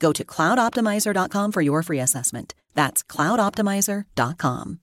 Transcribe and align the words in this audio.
Go 0.00 0.12
to 0.12 0.24
cloudoptimizer.com 0.24 1.52
for 1.52 1.60
your 1.60 1.84
free 1.84 2.00
assessment. 2.00 2.54
That's 2.74 3.04
cloudoptimizer.com. 3.04 4.80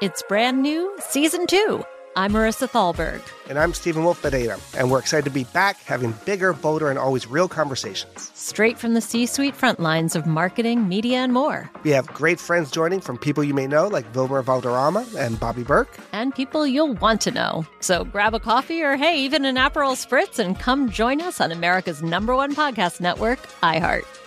It's 0.00 0.22
brand 0.22 0.62
new, 0.62 0.96
season 1.00 1.46
two. 1.46 1.84
I'm 2.16 2.32
Marisa 2.32 2.68
Thalberg. 2.70 3.20
And 3.48 3.58
I'm 3.58 3.74
Stephen 3.74 4.04
Wolf 4.04 4.22
Bedeta, 4.22 4.60
and 4.78 4.88
we're 4.88 5.00
excited 5.00 5.24
to 5.24 5.30
be 5.32 5.42
back 5.52 5.78
having 5.78 6.14
bigger, 6.24 6.52
bolder, 6.52 6.88
and 6.88 6.96
always 6.96 7.26
real 7.26 7.48
conversations. 7.48 8.30
Straight 8.34 8.78
from 8.78 8.94
the 8.94 9.00
C 9.00 9.26
suite 9.26 9.56
front 9.56 9.80
lines 9.80 10.14
of 10.14 10.24
marketing, 10.24 10.88
media, 10.88 11.18
and 11.18 11.32
more. 11.32 11.68
We 11.82 11.90
have 11.90 12.06
great 12.06 12.38
friends 12.38 12.70
joining 12.70 13.00
from 13.00 13.18
people 13.18 13.42
you 13.42 13.52
may 13.52 13.66
know, 13.66 13.88
like 13.88 14.14
Wilmer 14.14 14.42
Valderrama 14.42 15.04
and 15.18 15.40
Bobby 15.40 15.64
Berk. 15.64 15.98
And 16.12 16.32
people 16.32 16.64
you'll 16.64 16.94
want 16.94 17.20
to 17.22 17.32
know. 17.32 17.66
So 17.80 18.04
grab 18.04 18.34
a 18.34 18.40
coffee 18.40 18.82
or, 18.82 18.96
hey, 18.96 19.18
even 19.18 19.44
an 19.44 19.56
Aperol 19.56 19.96
Spritz 19.96 20.38
and 20.38 20.56
come 20.56 20.90
join 20.90 21.20
us 21.20 21.40
on 21.40 21.50
America's 21.50 22.00
number 22.00 22.36
one 22.36 22.54
podcast 22.54 23.00
network, 23.00 23.40
iHeart. 23.60 24.04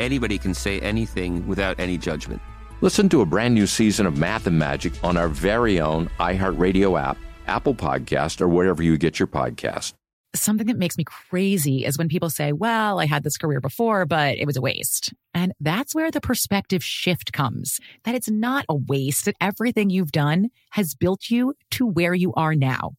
anybody 0.00 0.38
can 0.38 0.54
say 0.54 0.80
anything 0.80 1.46
without 1.46 1.78
any 1.78 1.98
judgment. 1.98 2.40
Listen 2.80 3.08
to 3.08 3.20
a 3.20 3.26
brand 3.26 3.54
new 3.54 3.66
season 3.66 4.06
of 4.06 4.18
Math 4.18 4.46
and 4.46 4.58
Magic 4.58 4.92
on 5.02 5.16
our 5.16 5.28
very 5.28 5.80
own 5.80 6.08
iHeartRadio 6.18 7.00
app 7.00 7.16
Apple 7.46 7.74
Podcast, 7.74 8.40
or 8.40 8.48
wherever 8.48 8.82
you 8.82 8.96
get 8.96 9.18
your 9.18 9.26
podcast. 9.26 9.94
Something 10.34 10.66
that 10.66 10.78
makes 10.78 10.98
me 10.98 11.04
crazy 11.04 11.84
is 11.84 11.96
when 11.96 12.08
people 12.08 12.28
say, 12.28 12.52
well, 12.52 12.98
I 12.98 13.06
had 13.06 13.22
this 13.22 13.36
career 13.36 13.60
before, 13.60 14.04
but 14.04 14.36
it 14.36 14.46
was 14.46 14.56
a 14.56 14.60
waste. 14.60 15.14
And 15.32 15.52
that's 15.60 15.94
where 15.94 16.10
the 16.10 16.20
perspective 16.20 16.82
shift 16.82 17.32
comes 17.32 17.78
that 18.02 18.16
it's 18.16 18.28
not 18.28 18.64
a 18.68 18.74
waste, 18.74 19.26
that 19.26 19.36
everything 19.40 19.90
you've 19.90 20.10
done 20.10 20.50
has 20.70 20.94
built 20.94 21.30
you 21.30 21.54
to 21.72 21.86
where 21.86 22.14
you 22.14 22.32
are 22.34 22.56
now. 22.56 22.94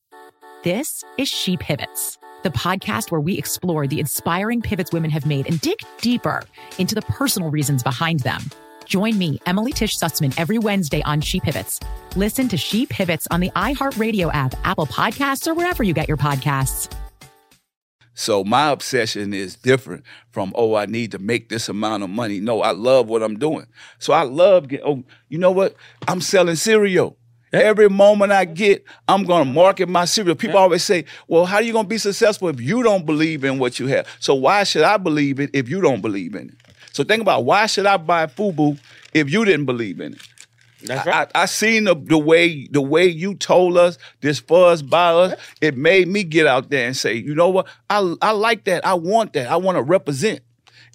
This 0.63 1.03
is 1.17 1.27
She 1.27 1.57
Pivots, 1.57 2.17
the 2.45 2.51
podcast 2.51 3.09
where 3.11 3.19
we 3.19 3.37
explore 3.37 3.87
the 3.87 3.99
inspiring 3.99 4.61
pivots 4.61 4.93
women 4.93 5.09
have 5.09 5.25
made 5.25 5.47
and 5.47 5.59
dig 5.61 5.79
deeper 5.99 6.43
into 6.77 6.93
the 6.93 7.01
personal 7.01 7.49
reasons 7.49 7.81
behind 7.81 8.19
them. 8.19 8.39
Join 8.85 9.17
me, 9.17 9.41
Emily 9.47 9.73
Tish 9.73 9.97
Sussman, 9.97 10.31
every 10.37 10.59
Wednesday 10.59 11.01
on 11.03 11.21
She 11.21 11.39
Pivots. 11.39 11.79
Listen 12.15 12.47
to 12.49 12.55
She 12.55 12.85
Pivots 12.85 13.27
on 13.31 13.39
the 13.39 13.49
iHeartRadio 13.55 14.31
app, 14.31 14.53
Apple 14.63 14.85
Podcasts, 14.85 15.47
or 15.47 15.55
wherever 15.55 15.81
you 15.81 15.91
get 15.95 16.07
your 16.07 16.17
podcasts. 16.17 16.95
So 18.13 18.43
my 18.43 18.69
obsession 18.69 19.33
is 19.33 19.55
different 19.55 20.03
from, 20.29 20.53
oh, 20.55 20.75
I 20.75 20.85
need 20.85 21.13
to 21.13 21.19
make 21.19 21.49
this 21.49 21.67
amount 21.67 22.03
of 22.03 22.11
money. 22.11 22.39
No, 22.39 22.61
I 22.61 22.71
love 22.71 23.09
what 23.09 23.23
I'm 23.23 23.39
doing. 23.39 23.65
So 23.97 24.13
I 24.13 24.21
love, 24.21 24.67
get, 24.67 24.81
oh, 24.85 25.03
you 25.29 25.39
know 25.39 25.51
what? 25.51 25.75
I'm 26.07 26.21
selling 26.21 26.55
cereal. 26.57 27.17
Every 27.55 27.89
moment 27.89 28.31
I 28.31 28.45
get, 28.45 28.83
I'm 29.07 29.23
going 29.23 29.45
to 29.45 29.51
market 29.51 29.89
my 29.89 30.05
cereal. 30.05 30.35
People 30.35 30.57
always 30.57 30.83
say, 30.83 31.05
well, 31.27 31.45
how 31.45 31.57
are 31.57 31.61
you 31.61 31.73
going 31.73 31.85
to 31.85 31.89
be 31.89 31.97
successful 31.97 32.49
if 32.49 32.59
you 32.59 32.83
don't 32.83 33.05
believe 33.05 33.43
in 33.43 33.59
what 33.59 33.79
you 33.79 33.87
have? 33.87 34.07
So 34.19 34.35
why 34.35 34.63
should 34.63 34.83
I 34.83 34.97
believe 34.97 35.39
it 35.39 35.49
if 35.53 35.69
you 35.69 35.81
don't 35.81 36.01
believe 36.01 36.35
in 36.35 36.49
it? 36.49 36.55
So 36.93 37.03
think 37.03 37.21
about 37.21 37.45
why 37.45 37.65
should 37.65 37.85
I 37.85 37.97
buy 37.97 38.27
FUBU 38.27 38.79
if 39.13 39.29
you 39.29 39.43
didn't 39.45 39.65
believe 39.65 39.99
in 39.99 40.13
it? 40.13 40.21
That's 40.83 41.05
right. 41.05 41.29
I, 41.35 41.43
I 41.43 41.45
seen 41.45 41.85
the, 41.85 41.95
the 41.95 42.17
way 42.17 42.67
the 42.67 42.81
way 42.81 43.07
you 43.07 43.35
told 43.35 43.77
us 43.77 43.97
this 44.21 44.39
fuzz 44.39 44.83
by 44.83 45.09
us. 45.11 45.39
It 45.61 45.75
made 45.77 46.07
me 46.07 46.23
get 46.23 46.47
out 46.47 46.69
there 46.69 46.85
and 46.85 46.95
say, 46.95 47.15
you 47.15 47.33
know 47.33 47.49
what? 47.49 47.67
I 47.89 48.15
I 48.21 48.31
like 48.31 48.65
that. 48.65 48.85
I 48.85 48.93
want 48.93 49.33
that. 49.33 49.49
I 49.49 49.57
want 49.57 49.77
to 49.77 49.81
represent. 49.81 50.41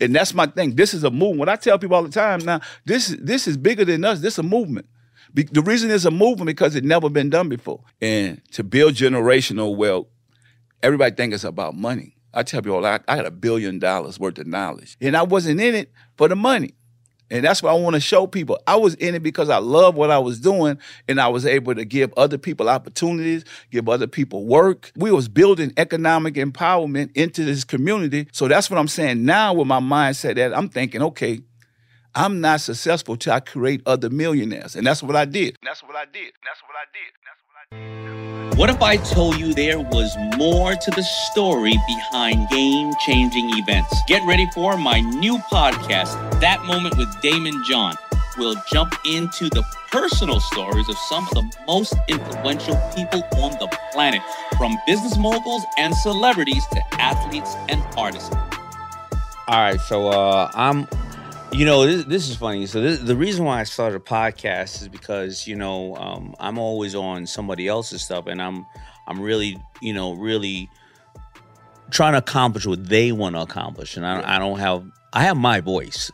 And 0.00 0.14
that's 0.14 0.32
my 0.32 0.46
thing. 0.46 0.76
This 0.76 0.94
is 0.94 1.04
a 1.04 1.10
movement. 1.10 1.40
When 1.40 1.48
I 1.48 1.56
tell 1.56 1.78
people 1.78 1.96
all 1.96 2.02
the 2.02 2.10
time 2.10 2.40
now, 2.40 2.60
this 2.84 3.08
this 3.20 3.46
is 3.46 3.56
bigger 3.56 3.84
than 3.84 4.04
us. 4.04 4.20
This 4.20 4.34
is 4.34 4.38
a 4.38 4.44
movement. 4.44 4.86
Be, 5.32 5.44
the 5.44 5.62
reason 5.62 5.90
it's 5.90 6.04
a 6.04 6.10
movement 6.10 6.46
because 6.46 6.74
it 6.74 6.84
never 6.84 7.08
been 7.08 7.30
done 7.30 7.48
before. 7.48 7.82
And 8.00 8.40
to 8.52 8.64
build 8.64 8.94
generational 8.94 9.76
wealth, 9.76 10.06
everybody 10.82 11.14
think 11.14 11.34
it's 11.34 11.44
about 11.44 11.76
money. 11.76 12.16
I 12.32 12.42
tell 12.42 12.62
people, 12.62 12.84
I, 12.84 13.00
I 13.08 13.16
had 13.16 13.26
a 13.26 13.30
billion 13.30 13.78
dollars 13.78 14.18
worth 14.20 14.38
of 14.38 14.46
knowledge, 14.46 14.96
and 15.00 15.16
I 15.16 15.22
wasn't 15.22 15.60
in 15.60 15.74
it 15.74 15.92
for 16.16 16.28
the 16.28 16.36
money. 16.36 16.74
And 17.30 17.44
that's 17.44 17.62
what 17.62 17.70
I 17.70 17.74
want 17.74 17.94
to 17.94 18.00
show 18.00 18.26
people. 18.26 18.60
I 18.66 18.74
was 18.74 18.94
in 18.96 19.14
it 19.14 19.22
because 19.22 19.50
I 19.50 19.58
love 19.58 19.94
what 19.94 20.10
I 20.10 20.18
was 20.18 20.40
doing 20.40 20.78
and 21.08 21.20
I 21.20 21.28
was 21.28 21.46
able 21.46 21.74
to 21.76 21.84
give 21.84 22.12
other 22.16 22.38
people 22.38 22.68
opportunities, 22.68 23.44
give 23.70 23.88
other 23.88 24.08
people 24.08 24.46
work. 24.46 24.90
We 24.96 25.12
was 25.12 25.28
building 25.28 25.72
economic 25.76 26.34
empowerment 26.34 27.10
into 27.14 27.44
this 27.44 27.62
community. 27.62 28.26
So 28.32 28.48
that's 28.48 28.68
what 28.68 28.78
I'm 28.78 28.88
saying 28.88 29.24
now 29.24 29.54
with 29.54 29.68
my 29.68 29.78
mindset 29.78 30.36
that 30.36 30.56
I'm 30.56 30.68
thinking, 30.68 31.02
okay, 31.02 31.40
I'm 32.14 32.40
not 32.40 32.60
successful 32.60 33.16
till 33.16 33.32
I 33.32 33.40
create 33.40 33.82
other 33.86 34.10
millionaires. 34.10 34.74
And 34.76 34.86
that's 34.86 35.02
what 35.02 35.16
I 35.16 35.24
did. 35.24 35.56
That's 35.62 35.82
what 35.82 35.96
I 35.96 36.04
did. 36.04 36.32
That's 36.44 36.60
what 36.62 36.76
I 36.76 36.86
did. 36.92 37.12
That's 37.24 37.40
what 37.46 37.56
I 37.60 38.50
did. 38.50 38.58
What 38.58 38.68
if 38.68 38.82
I 38.82 38.96
told 38.96 39.38
you 39.38 39.54
there 39.54 39.78
was 39.78 40.14
more 40.36 40.74
to 40.74 40.90
the 40.90 41.02
story 41.02 41.72
behind 41.86 42.48
game 42.50 42.92
changing 43.06 43.50
events? 43.54 43.94
Get 44.06 44.26
ready 44.26 44.48
for 44.54 44.76
my 44.76 45.00
new 45.00 45.38
podcast, 45.38 46.40
That 46.40 46.64
Moment 46.66 46.98
with 46.98 47.08
Daymond 47.22 47.64
John. 47.64 47.94
We'll 48.36 48.56
jump 48.70 48.94
into 49.06 49.48
the 49.48 49.62
personal 49.90 50.40
stories 50.40 50.88
of 50.88 50.96
some 51.08 51.26
of 51.28 51.34
the 51.34 51.50
most 51.66 51.94
influential 52.08 52.76
people 52.94 53.22
on 53.36 53.52
the 53.52 53.68
planet, 53.92 54.22
from 54.58 54.76
business 54.86 55.16
moguls 55.16 55.62
and 55.78 55.94
celebrities 55.94 56.64
to 56.72 56.82
athletes 57.00 57.54
and 57.68 57.82
artists. 57.96 58.34
All 59.48 59.60
right, 59.60 59.80
so 59.80 60.08
uh, 60.08 60.50
I'm, 60.54 60.86
you 61.52 61.64
know, 61.64 61.84
this, 61.84 62.04
this 62.04 62.28
is 62.28 62.36
funny. 62.36 62.66
So 62.66 62.80
this, 62.80 63.00
the 63.00 63.16
reason 63.16 63.44
why 63.44 63.60
I 63.60 63.64
started 63.64 63.96
a 63.96 64.04
podcast 64.04 64.82
is 64.82 64.88
because 64.88 65.46
you 65.46 65.56
know 65.56 65.96
um, 65.96 66.34
I'm 66.38 66.58
always 66.58 66.94
on 66.94 67.26
somebody 67.26 67.66
else's 67.68 68.02
stuff, 68.02 68.26
and 68.26 68.40
I'm 68.40 68.66
I'm 69.06 69.20
really 69.20 69.58
you 69.82 69.92
know 69.92 70.14
really 70.14 70.68
trying 71.90 72.12
to 72.12 72.18
accomplish 72.18 72.66
what 72.66 72.88
they 72.88 73.12
want 73.12 73.34
to 73.36 73.42
accomplish, 73.42 73.96
and 73.96 74.06
I, 74.06 74.36
I 74.36 74.38
don't 74.38 74.58
have 74.58 74.84
I 75.12 75.24
have 75.24 75.36
my 75.36 75.60
voice, 75.60 76.10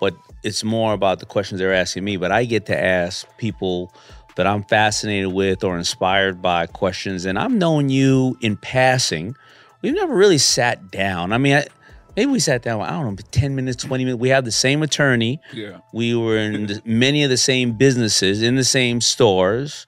but 0.00 0.14
it's 0.42 0.62
more 0.62 0.92
about 0.92 1.20
the 1.20 1.26
questions 1.26 1.60
they're 1.60 1.72
asking 1.72 2.04
me. 2.04 2.16
But 2.16 2.30
I 2.30 2.44
get 2.44 2.66
to 2.66 2.78
ask 2.78 3.26
people 3.38 3.92
that 4.36 4.46
I'm 4.46 4.64
fascinated 4.64 5.32
with 5.32 5.64
or 5.64 5.78
inspired 5.78 6.42
by 6.42 6.66
questions. 6.66 7.24
And 7.24 7.38
I've 7.38 7.52
known 7.52 7.88
you 7.88 8.36
in 8.40 8.56
passing. 8.56 9.36
We've 9.80 9.94
never 9.94 10.14
really 10.14 10.38
sat 10.38 10.90
down. 10.90 11.32
I 11.32 11.38
mean, 11.38 11.56
I, 11.56 11.66
maybe 12.16 12.30
we 12.30 12.40
sat 12.40 12.62
down, 12.62 12.80
I 12.80 12.90
don't 12.90 13.16
know, 13.16 13.24
10 13.30 13.54
minutes, 13.54 13.82
20 13.84 14.04
minutes. 14.04 14.20
We 14.20 14.28
had 14.28 14.44
the 14.44 14.52
same 14.52 14.82
attorney. 14.82 15.40
Yeah. 15.52 15.78
We 15.92 16.14
were 16.14 16.38
in 16.38 16.66
the, 16.66 16.82
many 16.84 17.22
of 17.24 17.30
the 17.30 17.36
same 17.36 17.72
businesses, 17.72 18.42
in 18.42 18.56
the 18.56 18.64
same 18.64 19.00
stores, 19.00 19.86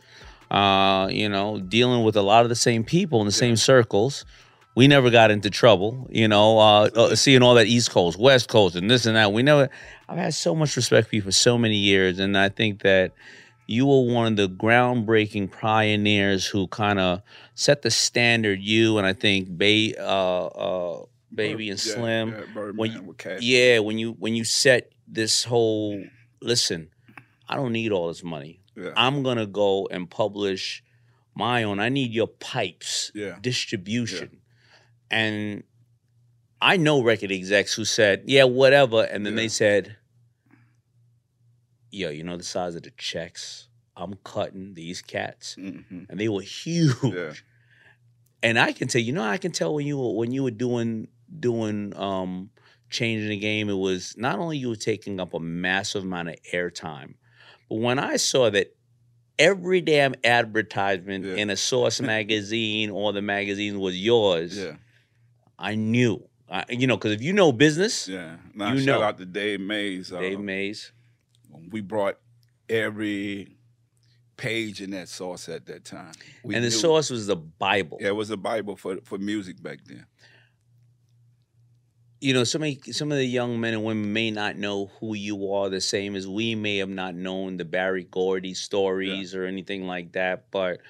uh, 0.51 1.09
you 1.11 1.29
know, 1.29 1.61
dealing 1.61 2.05
with 2.05 2.17
a 2.17 2.23
lot 2.23 2.45
of 2.45 2.49
the 2.49 2.57
same 2.57 2.85
people 2.85 3.21
in 3.21 3.27
the 3.27 3.33
same 3.33 3.57
circles. 3.57 4.25
We 4.75 4.89
never 4.89 5.09
got 5.09 5.31
into 5.31 5.49
trouble, 5.49 6.07
you 6.11 6.29
know, 6.29 6.59
uh, 6.59 6.91
uh, 6.95 7.17
seeing 7.17 7.43
all 7.43 7.55
that 7.55 7.67
East 7.67 7.91
Coast, 7.91 8.19
West 8.19 8.49
Coast, 8.49 8.77
and 8.77 8.91
this 8.91 9.07
and 9.07 9.17
that. 9.17 9.33
We 9.33 9.43
never, 9.43 9.71
I've 10.09 10.19
had 10.19 10.35
so 10.35 10.55
much 10.55 10.77
respect 10.77 11.09
for 11.09 11.17
you 11.17 11.23
for 11.23 11.33
so 11.33 11.57
many 11.57 11.77
years. 11.77 12.19
And 12.19 12.37
I 12.37 12.51
think 12.51 12.83
that 12.83 13.13
you 13.67 13.87
were 13.87 14.03
one 14.03 14.27
of 14.27 14.37
the 14.37 14.49
groundbreaking 14.49 15.51
pioneers 15.51 16.47
who 16.47 16.67
kind 16.69 16.99
of 16.99 17.23
set 17.55 17.83
the 17.83 17.91
standard. 17.91 18.61
You 18.61 18.99
and 18.99 19.07
I 19.07 19.15
think 19.15 19.57
Bay, 19.57 19.95
uh, 19.99 20.47
uh, 20.47 21.05
Baby 21.37 21.71
and 21.71 21.79
Yeah, 21.87 21.95
Slim. 21.95 22.29
yeah, 22.31 22.41
Birdman 22.55 22.77
when 22.77 22.93
you, 22.93 23.15
yeah, 23.41 23.79
when 23.81 23.99
you 23.99 24.13
when 24.13 24.35
you 24.35 24.45
set 24.45 24.93
this 25.07 25.45
whole 25.45 26.03
listen, 26.41 26.89
I 27.49 27.55
don't 27.57 27.73
need 27.73 27.93
all 27.93 28.09
this 28.09 28.25
money. 28.25 28.61
Yeah. 28.77 28.93
I'm 28.97 29.23
gonna 29.23 29.47
go 29.47 29.87
and 29.91 30.11
publish 30.11 30.83
my 31.35 31.63
own. 31.63 31.79
I 31.81 31.89
need 31.91 32.13
your 32.13 32.27
pipes, 32.29 33.13
Yeah. 33.15 33.37
distribution, 33.41 34.41
and 35.11 35.63
I 36.61 36.77
know 36.79 37.03
record 37.03 37.31
execs 37.31 37.75
who 37.75 37.85
said, 37.85 38.25
"Yeah, 38.27 38.45
whatever," 38.45 39.03
and 39.05 39.25
then 39.27 39.35
they 39.37 39.49
said, 39.49 39.97
"Yo, 41.91 42.11
you 42.11 42.23
know 42.25 42.37
the 42.37 42.43
size 42.45 42.75
of 42.75 42.83
the 42.83 42.91
checks 42.97 43.69
I'm 43.97 44.15
cutting 44.25 44.75
these 44.75 45.01
cats, 45.03 45.57
Mhm. 45.59 46.07
and 46.09 46.19
they 46.21 46.29
were 46.29 46.43
huge." 46.43 46.95
Yeah. 47.15 47.35
and 48.43 48.59
I 48.59 48.73
can 48.73 48.87
tell 48.87 49.01
you 49.01 49.13
know 49.13 49.23
I 49.25 49.39
can 49.39 49.51
tell 49.51 49.75
when 49.75 49.87
you 49.87 49.97
were 49.99 50.13
when 50.13 50.31
you 50.31 50.43
were 50.45 50.51
doing 50.51 51.09
doing 51.41 51.93
um 51.97 52.51
changing 52.91 53.29
the 53.31 53.37
game 53.37 53.69
it 53.69 53.75
was 53.75 54.15
not 54.17 54.39
only 54.39 54.57
you 54.57 54.69
were 54.69 54.77
taking 54.77 55.19
up 55.21 55.35
a 55.35 55.41
massive 55.41 56.05
amount 56.05 56.29
of 56.29 56.37
airtime 56.53 57.15
but 57.69 57.77
when 57.77 57.99
I 57.99 58.17
saw 58.17 58.49
that 58.51 58.75
every 59.39 59.81
damn 59.81 60.15
advertisement 60.25 61.27
in 61.27 61.51
a 61.51 61.57
source 61.57 62.01
magazine 62.15 62.91
or 62.91 63.13
the 63.13 63.23
magazine 63.23 63.81
was 63.81 63.97
yours 64.01 64.57
Yeah. 64.57 64.77
I 65.59 65.75
knew 65.75 66.27
I, 66.49 66.65
you 66.69 66.87
know 66.87 66.97
because 66.97 67.13
if 67.13 67.23
you 67.23 67.33
know 67.33 67.51
business 67.51 68.07
Yeah. 68.09 68.37
Now, 68.55 68.73
you 68.73 68.79
shout 68.79 69.01
know 69.01 69.03
out 69.07 69.19
to 69.19 69.27
Dave 69.27 69.61
Mays. 69.61 70.13
Uh, 70.13 70.21
Dave 70.21 70.39
Mays 70.41 70.93
We 71.73 71.81
brought 71.81 72.19
every 72.69 73.57
page 74.37 74.81
in 74.81 74.91
that 74.91 75.09
source 75.09 75.49
at 75.49 75.67
that 75.67 75.85
time. 75.85 76.13
We 76.45 76.55
and 76.55 76.65
the 76.65 76.71
source 76.71 77.11
was 77.11 77.27
the 77.27 77.37
Bible 77.37 77.99
Yeah, 78.01 78.09
it 78.09 78.17
was 78.17 78.31
a 78.31 78.37
Bible 78.37 78.77
for 78.77 78.99
for 79.03 79.19
music 79.19 79.63
back 79.63 79.81
then. 79.85 80.07
You 82.21 82.33
know, 82.33 82.45
some 82.45 82.63
of 82.63 82.75
some 82.93 83.13
of 83.13 83.19
the 83.19 83.27
young 83.27 83.61
men 83.61 83.75
and 83.75 83.85
women 83.85 84.13
may 84.13 84.31
not 84.31 84.57
know 84.57 84.91
who 85.01 85.15
you 85.15 85.53
are, 85.53 85.69
the 85.69 85.81
same 85.81 86.17
as 86.17 86.27
we 86.27 86.55
may 86.55 86.79
have 86.79 86.89
not 86.89 87.15
known 87.15 87.59
the 87.59 87.65
Berry 87.65 88.05
Gordy 88.05 88.55
stories 88.55 89.35
or 89.35 89.45
anything 89.45 89.87
like 89.87 90.13
that. 90.13 90.51
But 90.51 90.81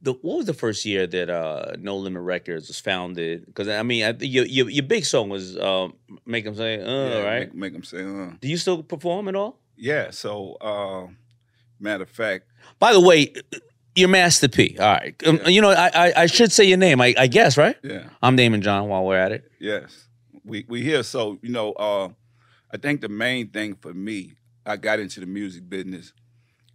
the 0.00 0.12
what 0.12 0.38
was 0.38 0.46
the 0.46 0.54
first 0.54 0.84
year 0.84 1.06
that 1.06 1.28
uh, 1.28 1.76
No 1.78 1.96
Limit 1.96 2.22
Records 2.22 2.68
was 2.68 2.78
founded? 2.78 3.46
Because 3.46 3.68
I 3.68 3.82
mean, 3.82 4.04
I, 4.04 4.10
your, 4.20 4.44
your 4.46 4.70
your 4.70 4.84
big 4.84 5.04
song 5.04 5.28
was 5.30 5.58
um, 5.58 5.94
"Make 6.24 6.44
Them 6.44 6.54
Say," 6.54 6.80
uh, 6.80 6.86
yeah, 6.86 7.22
right? 7.22 7.40
Make, 7.48 7.54
make 7.54 7.72
them 7.72 7.84
say, 7.84 8.04
uh. 8.04 8.36
Do 8.40 8.48
you 8.48 8.56
still 8.56 8.82
perform 8.84 9.28
at 9.28 9.34
all? 9.34 9.58
Yeah. 9.76 10.10
So, 10.10 10.54
uh, 10.60 11.08
matter 11.80 12.04
of 12.04 12.10
fact, 12.10 12.46
By 12.78 12.92
the 12.92 13.00
way, 13.00 13.34
you're 13.98 14.08
Master 14.08 14.48
P. 14.48 14.76
All 14.78 14.86
right, 14.86 15.14
um, 15.26 15.40
you 15.46 15.60
know 15.60 15.70
I, 15.70 15.90
I 15.94 16.12
I 16.22 16.26
should 16.26 16.52
say 16.52 16.64
your 16.64 16.78
name, 16.78 17.00
I, 17.00 17.14
I 17.18 17.26
guess, 17.26 17.56
right? 17.56 17.76
Yeah. 17.82 18.08
I'm 18.22 18.36
Daymond 18.36 18.60
John. 18.62 18.88
While 18.88 19.04
we're 19.04 19.18
at 19.18 19.32
it, 19.32 19.50
Yes, 19.58 20.08
we 20.44 20.64
we 20.68 20.82
here. 20.82 21.02
So 21.02 21.38
you 21.42 21.50
know, 21.50 21.72
uh, 21.72 22.08
I 22.72 22.76
think 22.76 23.00
the 23.00 23.08
main 23.08 23.50
thing 23.50 23.74
for 23.74 23.92
me, 23.92 24.34
I 24.64 24.76
got 24.76 25.00
into 25.00 25.20
the 25.20 25.26
music 25.26 25.68
business 25.68 26.12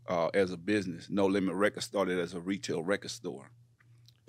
uh, 0.07 0.27
as 0.33 0.51
a 0.51 0.57
business. 0.57 1.09
No 1.09 1.25
Limit 1.25 1.55
Records 1.55 1.85
started 1.85 2.19
as 2.19 2.33
a 2.33 2.39
retail 2.39 2.83
record 2.83 3.11
store. 3.11 3.49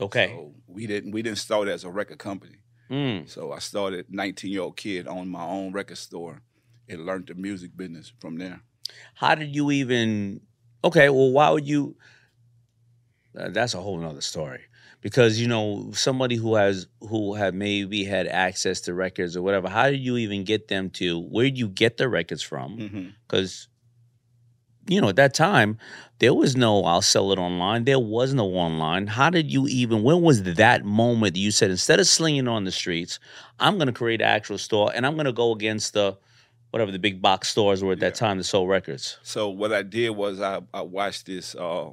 okay. 0.00 0.28
So 0.28 0.54
we 0.66 0.86
didn't 0.86 1.10
we 1.12 1.22
didn't 1.22 1.38
start 1.38 1.68
as 1.68 1.84
a 1.84 1.90
record 1.90 2.18
company. 2.18 2.58
Mm. 2.90 3.28
So 3.28 3.52
I 3.52 3.58
started 3.60 4.06
19 4.10 4.52
year 4.52 4.62
old 4.62 4.76
kid 4.76 5.08
on 5.08 5.28
my 5.28 5.44
own 5.44 5.72
record 5.72 5.98
store 5.98 6.42
and 6.88 7.06
learned 7.06 7.26
the 7.28 7.34
music 7.34 7.76
business 7.76 8.12
from 8.20 8.36
there. 8.36 8.60
How 9.14 9.34
did 9.34 9.54
you 9.56 9.70
even? 9.70 10.40
Okay, 10.84 11.08
well, 11.08 11.30
why 11.32 11.48
would 11.50 11.66
you? 11.66 11.96
Uh, 13.36 13.48
that's 13.50 13.74
a 13.74 13.80
whole 13.80 13.98
nother 13.98 14.20
story 14.20 14.60
because 15.04 15.38
you 15.38 15.46
know 15.46 15.90
somebody 15.92 16.34
who 16.34 16.54
has 16.54 16.86
who 17.00 17.34
have 17.34 17.54
maybe 17.54 18.04
had 18.04 18.26
access 18.26 18.80
to 18.80 18.94
records 18.94 19.36
or 19.36 19.42
whatever. 19.42 19.68
How 19.68 19.90
did 19.90 20.00
you 20.00 20.16
even 20.16 20.44
get 20.44 20.68
them 20.68 20.90
to? 20.90 21.20
Where 21.20 21.44
did 21.44 21.58
you 21.58 21.68
get 21.68 21.98
the 21.98 22.08
records 22.08 22.42
from? 22.42 22.78
Mm-hmm. 22.78 23.08
Because 23.26 23.68
you 24.88 25.00
know 25.00 25.10
at 25.10 25.16
that 25.16 25.34
time 25.34 25.78
there 26.20 26.32
was 26.32 26.56
no 26.56 26.84
I'll 26.84 27.02
sell 27.02 27.32
it 27.32 27.38
online. 27.38 27.84
There 27.84 27.98
was 27.98 28.32
no 28.32 28.46
online. 28.46 29.06
How 29.06 29.28
did 29.28 29.52
you 29.52 29.68
even? 29.68 30.02
When 30.02 30.22
was 30.22 30.42
that 30.44 30.84
moment 30.84 31.34
that 31.34 31.40
you 31.40 31.50
said 31.50 31.70
instead 31.70 32.00
of 32.00 32.06
slinging 32.06 32.48
on 32.48 32.64
the 32.64 32.72
streets, 32.72 33.18
I'm 33.60 33.76
going 33.76 33.88
to 33.88 33.92
create 33.92 34.22
an 34.22 34.28
actual 34.28 34.56
store 34.56 34.90
and 34.94 35.06
I'm 35.06 35.14
going 35.14 35.26
to 35.26 35.32
go 35.32 35.52
against 35.52 35.92
the 35.92 36.16
whatever 36.70 36.90
the 36.90 36.98
big 36.98 37.20
box 37.22 37.48
stores 37.48 37.84
were 37.84 37.92
at 37.92 38.00
that 38.00 38.14
time 38.14 38.38
that 38.38 38.44
sold 38.44 38.68
records. 38.68 39.18
So 39.22 39.48
what 39.50 39.72
I 39.72 39.82
did 39.82 40.10
was 40.10 40.40
I, 40.40 40.60
I 40.72 40.80
watched 40.80 41.26
this 41.26 41.54
uh, 41.54 41.90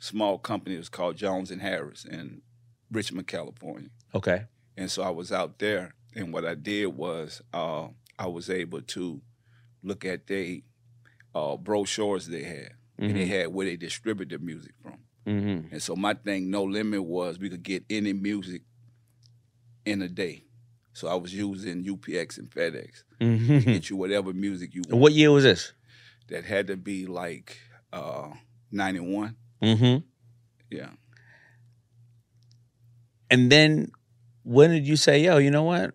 small 0.00 0.36
company. 0.38 0.74
It 0.74 0.78
was 0.78 0.88
called 0.88 1.16
Jones 1.16 1.50
and 1.52 1.60
Harris 1.62 2.04
in 2.04 2.42
Richmond, 2.90 3.28
California. 3.28 3.90
Okay. 4.14 4.46
And 4.76 4.90
so 4.90 5.02
I 5.04 5.10
was 5.10 5.30
out 5.30 5.58
there, 5.60 5.94
and 6.16 6.32
what 6.32 6.44
I 6.44 6.54
did 6.56 6.86
was 6.86 7.40
uh, 7.54 7.88
I 8.18 8.26
was 8.26 8.50
able 8.50 8.80
to 8.82 9.20
look 9.84 10.04
at 10.04 10.26
the 10.26 10.64
uh, 11.34 11.56
brochures 11.56 12.26
they 12.26 12.42
had, 12.42 12.72
and 12.98 13.14
they 13.16 13.24
Mhm. 13.26 13.28
had 13.28 13.46
where 13.48 13.66
they 13.66 13.76
distributed 13.76 14.30
their 14.30 14.44
music 14.44 14.72
from. 14.82 14.98
Mm-hmm. 15.26 15.72
And 15.72 15.82
so 15.82 15.94
my 15.94 16.14
thing, 16.14 16.50
no 16.50 16.64
limit, 16.64 17.04
was 17.04 17.38
we 17.38 17.48
could 17.50 17.62
get 17.62 17.84
any 17.88 18.12
music 18.12 18.62
in 19.84 20.02
a 20.02 20.08
day. 20.08 20.44
So 20.92 21.08
I 21.08 21.14
was 21.14 21.32
using 21.32 21.84
UPS 21.88 22.36
and 22.38 22.50
FedEx 22.50 23.04
to 23.20 23.24
Mhm. 23.26 23.64
get 23.64 23.90
you 23.90 23.96
whatever 23.96 24.32
music 24.32 24.74
you 24.74 24.80
want. 24.82 24.92
And 24.92 25.00
what 25.00 25.12
year 25.12 25.30
was 25.30 25.44
this? 25.44 25.72
That 26.28 26.44
had 26.44 26.66
to 26.68 26.76
be 26.76 27.06
like 27.06 27.58
uh, 27.92 28.30
91. 28.72 29.36
Mm-hmm. 29.62 30.04
Yeah. 30.70 30.90
And 33.30 33.50
then 33.50 33.90
when 34.42 34.70
did 34.70 34.86
you 34.86 34.96
say, 34.96 35.20
yo, 35.22 35.38
you 35.38 35.50
know 35.50 35.64
what? 35.64 35.94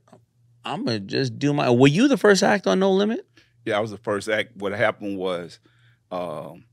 I'm 0.63 0.86
gonna 0.86 1.00
just 1.00 1.38
do 1.38 1.53
my 1.53 1.69
were 1.69 1.88
you 1.88 2.07
the 2.07 2.17
first 2.17 2.41
act 2.43 2.65
on 2.67 2.79
No 2.79 2.91
Limit? 2.91 3.27
Yeah, 3.65 3.77
I 3.77 3.79
was 3.81 3.91
the 3.91 3.98
first 3.98 4.29
act. 4.29 4.55
What 4.57 4.72
happened 4.74 5.17
was 5.17 5.60
um, 6.12 6.65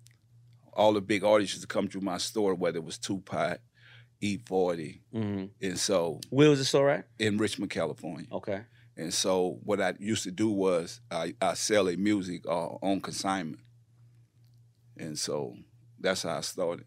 all 0.73 0.93
the 0.93 1.01
big 1.01 1.25
artists 1.25 1.55
used 1.55 1.69
to 1.69 1.73
come 1.73 1.89
through 1.89 2.01
my 2.03 2.19
store, 2.19 2.55
whether 2.55 2.79
it 2.79 2.85
was 2.85 2.99
Tupac, 2.99 3.61
E40. 4.23 5.01
Mhm. 5.15 5.51
And 5.61 5.79
so 5.79 6.21
Where 6.31 6.49
was 6.51 6.59
the 6.59 6.65
store 6.65 6.91
at? 6.91 7.07
in 7.19 7.39
Richmond, 7.39 7.71
California. 7.71 8.27
Okay. 8.33 8.63
And 8.97 9.13
so 9.13 9.59
what 9.65 9.81
I 9.81 9.95
used 9.99 10.23
to 10.25 10.31
do 10.31 10.51
was 10.51 11.01
I, 11.11 11.35
I 11.41 11.55
sell 11.55 11.89
a 11.89 11.97
music 11.97 12.47
uh, 12.47 12.69
on 12.83 13.01
consignment. 13.01 13.61
And 14.99 15.19
so 15.19 15.57
that's 16.03 16.25
how 16.25 16.37
I 16.37 16.41
started. 16.41 16.85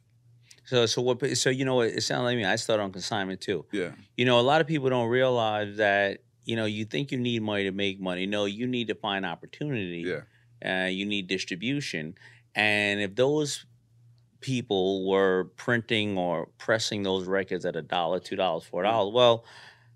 So 0.65 0.86
so 0.86 1.01
what 1.01 1.38
so 1.38 1.50
you 1.50 1.65
know 1.65 1.81
it 1.81 2.01
sounds 2.01 2.24
like 2.24 2.38
me. 2.38 2.45
I 2.45 2.55
started 2.55 2.84
on 2.84 2.91
consignment 2.91 3.41
too. 3.41 3.65
Yeah. 3.72 3.91
You 4.17 4.25
know, 4.25 4.39
a 4.39 4.41
lot 4.41 4.62
of 4.62 4.67
people 4.67 4.89
don't 4.89 5.10
realize 5.10 5.77
that, 5.77 6.24
you 6.43 6.55
know, 6.55 6.65
you 6.65 6.86
think 6.86 7.12
you 7.12 7.19
need 7.19 7.41
money 7.43 7.63
to 7.63 7.72
make 7.72 8.00
money. 8.00 8.25
No, 8.25 8.45
you 8.45 8.67
need 8.67 8.88
to 8.88 8.95
find 8.95 9.25
opportunity. 9.25 10.03
Yeah. 10.05 10.22
Uh, 10.65 10.88
you 10.88 11.05
need 11.05 11.27
distribution. 11.27 12.15
And 12.55 13.00
if 13.00 13.15
those 13.15 13.65
people 14.41 15.07
were 15.07 15.51
printing 15.55 16.17
or 16.17 16.48
pressing 16.57 17.03
those 17.03 17.27
records 17.27 17.65
at 17.65 17.75
a 17.75 17.81
dollar, 17.81 18.19
two 18.19 18.36
dollars, 18.36 18.63
four 18.63 18.84
dollars, 18.84 19.13
well, 19.13 19.45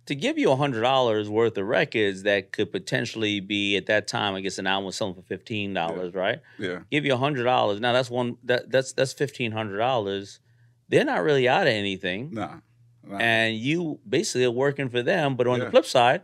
to 0.09 0.15
give 0.15 0.39
you 0.39 0.49
a 0.51 0.55
hundred 0.55 0.81
dollars 0.81 1.29
worth 1.29 1.55
of 1.55 1.67
records 1.67 2.23
that 2.23 2.51
could 2.51 2.71
potentially 2.71 3.39
be 3.39 3.77
at 3.77 3.85
that 3.85 4.07
time, 4.07 4.33
I 4.33 4.41
guess 4.41 4.57
an 4.57 4.65
album 4.65 4.85
was 4.85 4.95
selling 4.95 5.13
for 5.13 5.21
fifteen 5.21 5.71
dollars, 5.71 6.15
right? 6.15 6.39
Yeah. 6.57 6.79
Give 6.89 7.05
you 7.05 7.13
a 7.13 7.17
hundred 7.17 7.43
dollars. 7.43 7.79
Now 7.79 7.93
that's 7.93 8.09
one 8.09 8.35
that 8.43 8.71
that's 8.71 8.93
that's 8.93 9.13
fifteen 9.13 9.51
hundred 9.51 9.77
dollars. 9.77 10.39
They're 10.87 11.05
not 11.05 11.21
really 11.21 11.47
out 11.47 11.67
of 11.67 11.73
anything. 11.73 12.31
Nah. 12.33 12.55
nah. 13.03 13.17
And 13.17 13.55
you 13.55 13.99
basically 14.07 14.45
are 14.45 14.51
working 14.51 14.89
for 14.89 15.03
them. 15.03 15.35
But 15.35 15.45
on 15.45 15.59
the 15.59 15.69
flip 15.69 15.85
side, 15.85 16.23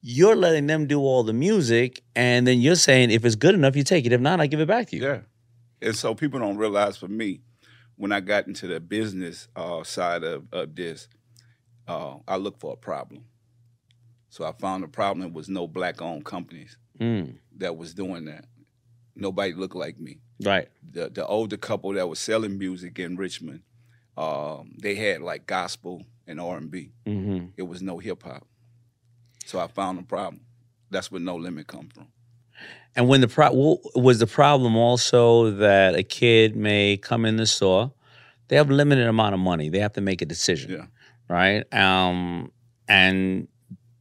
you're 0.00 0.36
letting 0.36 0.68
them 0.68 0.86
do 0.86 1.00
all 1.00 1.24
the 1.24 1.32
music, 1.32 2.04
and 2.14 2.46
then 2.46 2.60
you're 2.60 2.76
saying 2.76 3.10
if 3.10 3.24
it's 3.24 3.34
good 3.34 3.56
enough, 3.56 3.74
you 3.74 3.82
take 3.82 4.06
it. 4.06 4.12
If 4.12 4.20
not, 4.20 4.40
I 4.40 4.46
give 4.46 4.60
it 4.60 4.68
back 4.68 4.90
to 4.90 4.96
you. 4.96 5.02
Yeah. 5.02 5.20
And 5.82 5.96
so 5.96 6.14
people 6.14 6.38
don't 6.38 6.56
realize 6.56 6.96
for 6.96 7.08
me, 7.08 7.40
when 7.96 8.12
I 8.12 8.20
got 8.20 8.46
into 8.46 8.68
the 8.68 8.78
business 8.78 9.48
uh, 9.56 9.82
side 9.82 10.22
of, 10.22 10.44
of 10.52 10.76
this, 10.76 11.08
uh, 11.88 12.16
I 12.26 12.36
looked 12.36 12.60
for 12.60 12.72
a 12.72 12.76
problem. 12.76 13.24
So 14.30 14.44
I 14.44 14.52
found 14.52 14.82
the 14.82 14.88
problem 14.88 15.26
It 15.26 15.32
was 15.32 15.48
no 15.48 15.66
black 15.68 16.02
owned 16.02 16.24
companies 16.24 16.76
Mm. 17.00 17.34
that 17.58 17.76
was 17.76 17.92
doing 17.94 18.24
that. 18.26 18.44
Nobody 19.16 19.52
looked 19.52 19.74
like 19.76 19.98
me. 19.98 20.18
Right. 20.40 20.68
The 20.92 21.08
the 21.08 21.26
older 21.26 21.56
couple 21.56 21.92
that 21.94 22.08
was 22.08 22.18
selling 22.20 22.56
music 22.58 22.98
in 22.98 23.16
Richmond, 23.16 23.62
um, 24.16 24.74
they 24.80 24.94
had 24.94 25.20
like 25.20 25.46
gospel 25.46 26.02
and 26.26 26.40
R 26.40 26.56
and 26.56 26.70
B. 26.70 26.92
Mm-hmm. 27.06 27.46
It 27.56 27.62
was 27.62 27.82
no 27.82 27.98
hip 27.98 28.22
hop. 28.22 28.46
So 29.44 29.58
I 29.58 29.66
found 29.68 29.98
a 29.98 30.02
problem. 30.02 30.40
That's 30.90 31.10
where 31.10 31.20
No 31.20 31.36
Limit 31.36 31.66
come 31.66 31.88
from. 31.94 32.06
And 32.96 33.08
when 33.08 33.20
the 33.20 33.28
pro- 33.28 33.80
was 33.96 34.20
the 34.20 34.26
problem 34.26 34.76
also 34.76 35.50
that 35.50 35.96
a 35.96 36.02
kid 36.04 36.54
may 36.56 36.96
come 36.96 37.24
in 37.24 37.36
the 37.36 37.46
store, 37.46 37.92
they 38.48 38.56
have 38.56 38.70
limited 38.70 39.06
amount 39.08 39.34
of 39.34 39.40
money. 39.40 39.68
They 39.68 39.80
have 39.80 39.92
to 39.94 40.00
make 40.00 40.22
a 40.22 40.26
decision. 40.26 40.70
Yeah. 40.70 40.86
Right. 41.28 41.64
Um, 41.72 42.52
and 42.88 43.48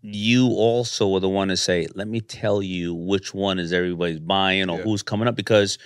you 0.01 0.48
also 0.50 1.08
were 1.08 1.20
the 1.22 1.30
one 1.30 1.48
to 1.48 1.58
say, 1.58 1.88
let 1.96 2.08
me 2.08 2.20
tell 2.20 2.62
you 2.62 2.94
which 2.94 3.34
one 3.34 3.60
is 3.60 3.72
everybody's 3.72 4.20
buying 4.20 4.70
or 4.70 4.77
Yeah. 4.80 4.84
who's 4.84 5.03
coming 5.03 5.27
up. 5.27 5.36
Because 5.36 5.77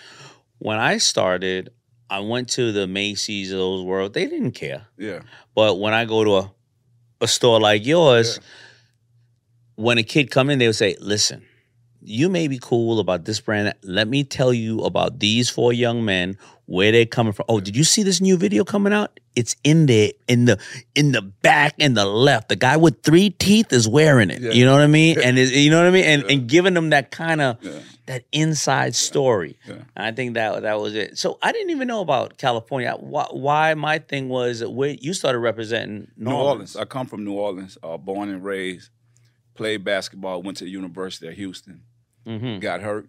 when 0.58 0.77
I 0.79 0.98
started, 0.98 1.70
I 2.10 2.20
went 2.22 2.50
to 2.50 2.72
the 2.72 2.88
Macy's 2.88 3.51
of 3.51 3.58
those 3.60 3.84
world. 3.86 4.13
They 4.13 4.25
didn't 4.25 4.53
care. 4.53 4.88
Yeah. 4.98 5.22
But 5.53 5.79
when 5.79 5.94
I 5.94 6.06
go 6.06 6.24
to 6.24 6.36
a, 6.38 6.51
a 7.22 7.27
store 7.27 7.60
like 7.60 7.86
yours, 7.86 8.39
when 9.75 9.98
a 10.00 10.03
kid 10.03 10.32
come 10.32 10.50
in, 10.50 10.58
they 10.58 10.65
would 10.67 10.75
say, 10.75 10.96
"Listen, 11.00 11.46
you 12.01 12.29
may 12.29 12.48
be 12.48 12.58
cool 12.60 13.00
about 13.00 13.25
this 13.25 13.39
brand. 13.39 13.74
Let 13.84 14.08
me 14.08 14.24
tell 14.24 14.53
you 14.53 14.79
about 14.82 15.20
these 15.20 15.50
four 15.50 15.74
young 15.74 16.03
men, 16.06 16.38
where 16.67 16.91
they're 16.91 17.05
coming 17.05 17.33
from. 17.33 17.45
Oh, 17.50 17.59
did 17.59 17.75
you 17.75 17.83
see 17.83 18.03
this 18.03 18.21
new 18.21 18.38
video 18.38 18.63
coming 18.63 18.93
out? 18.93 19.19
It's 19.36 19.55
in 19.63 19.86
there, 19.86 20.12
in 20.27 20.45
the 20.45 20.59
in 20.95 21.12
the 21.12 21.21
back 21.21 21.75
and 21.79 21.95
the 21.97 22.05
left. 22.05 22.50
The 22.50 22.55
guy 22.55 22.77
with 22.77 23.03
three 23.03 23.29
teeth 23.31 23.71
is 23.74 23.88
wearing 23.88 24.29
it. 24.29 24.41
Yeah. 24.41 24.51
You 24.51 24.65
know 24.65 24.74
what 24.74 24.81
I 24.81 24.88
mean? 24.88 25.19
And 25.21 25.38
you 25.38 25.69
know 25.69 25.77
what 25.77 25.88
I 25.88 25.91
mean? 25.91 26.05
And 26.05 26.24
and 26.24 26.47
giving 26.47 26.74
them 26.74 26.89
that 26.91 27.12
kind 27.12 27.41
of 27.41 27.57
that 28.07 28.24
inside 28.31 28.95
story. 28.95 29.57
Yeah. 29.67 29.75
I 29.95 30.12
think 30.12 30.33
that 30.36 30.62
that 30.63 30.79
was 30.79 30.95
it. 30.95 31.17
So 31.17 31.38
I 31.41 31.51
didn't 31.51 31.69
even 31.71 31.88
know 31.88 32.01
about 32.01 32.38
California. 32.38 32.95
Why, 33.00 33.27
why 33.31 33.74
my 33.74 34.00
thing 34.00 34.27
was 34.29 34.63
where 34.65 34.95
you 35.00 35.13
started 35.13 35.39
representing 35.39 36.07
New 36.17 36.29
New 36.31 36.36
Orleans. 36.36 36.75
I 36.75 36.86
come 36.86 37.07
from 37.07 37.24
New 37.24 37.33
Orleans, 37.33 37.77
uh, 37.83 37.97
born 37.97 38.29
and 38.29 38.43
raised. 38.43 38.89
Played 39.53 39.83
basketball, 39.83 40.43
went 40.43 40.57
to 40.57 40.65
the 40.65 40.69
University 40.69 41.27
of 41.27 41.33
Houston. 41.33 41.81
Mm-hmm. 42.27 42.59
Got 42.59 42.81
hurt, 42.81 43.07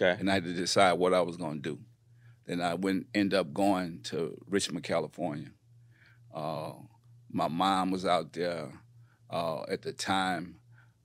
Okay. 0.00 0.20
and 0.20 0.30
I 0.30 0.34
had 0.34 0.44
to 0.44 0.52
decide 0.52 0.92
what 0.94 1.12
I 1.12 1.20
was 1.20 1.36
going 1.36 1.60
to 1.62 1.70
do. 1.70 1.78
Then 2.50 2.60
I 2.60 2.74
went, 2.74 3.06
end 3.14 3.32
up 3.32 3.54
going 3.54 4.00
to 4.06 4.36
Richmond, 4.48 4.82
California. 4.82 5.52
Uh, 6.34 6.72
my 7.30 7.46
mom 7.46 7.92
was 7.92 8.04
out 8.04 8.32
there 8.32 8.72
uh, 9.30 9.62
at 9.68 9.82
the 9.82 9.92
time. 9.92 10.56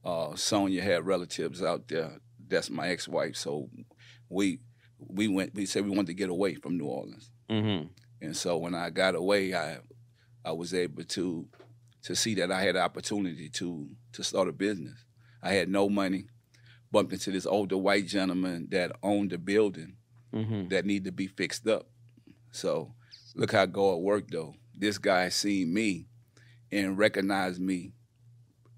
Uh, 0.03 0.35
Sonia 0.35 0.81
had 0.81 1.05
relatives 1.05 1.61
out 1.61 1.87
there. 1.87 2.19
That's 2.47 2.71
my 2.71 2.87
ex-wife. 2.87 3.35
So 3.35 3.69
we 4.27 4.57
we 4.97 5.27
went. 5.27 5.53
We 5.53 5.67
said 5.67 5.83
we 5.83 5.91
wanted 5.91 6.07
to 6.07 6.13
get 6.15 6.31
away 6.31 6.55
from 6.55 6.79
New 6.79 6.87
Orleans. 6.87 7.29
Mm-hmm. 7.47 7.89
And 8.21 8.35
so 8.35 8.57
when 8.57 8.73
I 8.73 8.89
got 8.89 9.13
away, 9.13 9.53
I 9.53 9.77
I 10.43 10.51
was 10.51 10.73
able 10.73 11.03
to 11.03 11.47
to 12.05 12.15
see 12.15 12.33
that 12.35 12.51
I 12.51 12.63
had 12.63 12.73
the 12.73 12.81
opportunity 12.81 13.49
to 13.49 13.87
to 14.13 14.23
start 14.23 14.47
a 14.47 14.51
business. 14.51 15.05
I 15.43 15.51
had 15.51 15.69
no 15.69 15.89
money. 15.89 16.25
Bumped 16.91 17.13
into 17.13 17.29
this 17.29 17.45
older 17.45 17.77
white 17.77 18.07
gentleman 18.07 18.67
that 18.71 18.93
owned 19.03 19.31
a 19.31 19.37
building 19.37 19.97
Mm-hmm. 20.33 20.67
that 20.67 20.85
need 20.85 21.05
to 21.05 21.11
be 21.11 21.27
fixed 21.27 21.67
up. 21.67 21.87
So 22.51 22.93
look 23.35 23.51
how 23.53 23.65
God 23.65 23.97
worked 23.97 24.31
though. 24.31 24.55
This 24.77 24.97
guy 24.97 25.29
seen 25.29 25.73
me 25.73 26.07
and 26.71 26.97
recognized 26.97 27.61
me 27.61 27.93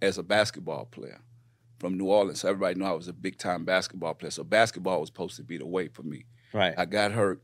as 0.02 0.18
a 0.18 0.24
basketball 0.24 0.86
player 0.86 1.22
from 1.80 1.98
New 1.98 2.06
Orleans. 2.06 2.42
So 2.42 2.50
everybody 2.50 2.76
knew 2.76 2.86
I 2.86 2.92
was 2.92 3.08
a 3.08 3.14
big 3.14 3.38
time 3.38 3.66
basketball 3.66 4.14
player. 4.14 4.32
So 4.32 4.44
basketball 4.44 5.00
was 5.00 5.10
supposed 5.10 5.36
to 5.38 5.44
be 5.44 5.58
the 5.58 5.66
way 5.66 5.88
for 5.88 6.04
me. 6.04 6.26
Right. 6.54 6.74
I 6.78 6.86
got 6.86 7.12
hurt 7.12 7.42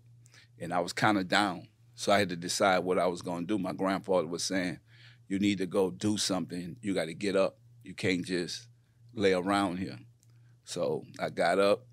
and 0.59 0.73
I 0.73 0.79
was 0.79 0.93
kind 0.93 1.17
of 1.17 1.27
down. 1.27 1.67
So 1.95 2.11
I 2.11 2.19
had 2.19 2.29
to 2.29 2.35
decide 2.35 2.79
what 2.79 2.99
I 2.99 3.07
was 3.07 3.21
going 3.21 3.41
to 3.41 3.47
do. 3.47 3.57
My 3.57 3.73
grandfather 3.73 4.27
was 4.27 4.43
saying, 4.43 4.79
you 5.27 5.39
need 5.39 5.59
to 5.59 5.65
go 5.65 5.89
do 5.91 6.17
something. 6.17 6.75
You 6.81 6.93
got 6.93 7.05
to 7.05 7.13
get 7.13 7.35
up. 7.35 7.57
You 7.83 7.93
can't 7.93 8.25
just 8.25 8.67
lay 9.13 9.33
around 9.33 9.77
here. 9.77 9.97
So 10.65 11.03
I 11.19 11.29
got 11.29 11.59
up, 11.59 11.85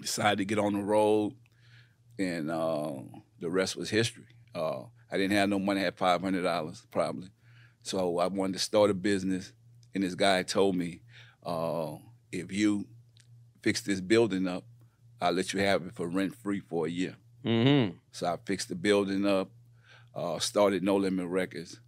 decided 0.00 0.38
to 0.38 0.44
get 0.44 0.58
on 0.58 0.74
the 0.74 0.82
road, 0.82 1.34
and 2.18 2.50
uh, 2.50 2.92
the 3.40 3.50
rest 3.50 3.76
was 3.76 3.90
history. 3.90 4.26
Uh, 4.54 4.82
I 5.10 5.16
didn't 5.16 5.36
have 5.36 5.48
no 5.48 5.58
money, 5.58 5.80
I 5.80 5.84
had 5.84 5.96
$500 5.96 6.86
probably. 6.90 7.28
So 7.82 8.18
I 8.18 8.26
wanted 8.26 8.54
to 8.54 8.58
start 8.58 8.90
a 8.90 8.94
business, 8.94 9.52
and 9.94 10.04
this 10.04 10.14
guy 10.14 10.42
told 10.42 10.76
me, 10.76 11.00
uh, 11.44 11.96
if 12.30 12.52
you 12.52 12.86
fix 13.62 13.80
this 13.80 14.00
building 14.00 14.46
up, 14.46 14.64
I'll 15.20 15.32
let 15.32 15.52
you 15.52 15.60
have 15.60 15.86
it 15.86 15.94
for 15.94 16.08
rent 16.08 16.34
free 16.34 16.60
for 16.60 16.86
a 16.86 16.90
year. 16.90 17.16
Mm-hmm. 17.44 17.96
So 18.12 18.26
I 18.26 18.36
fixed 18.44 18.68
the 18.68 18.74
building 18.74 19.26
up, 19.26 19.50
uh, 20.14 20.38
started 20.38 20.82
No 20.82 20.96
Limit 20.96 21.26
Records, 21.26 21.80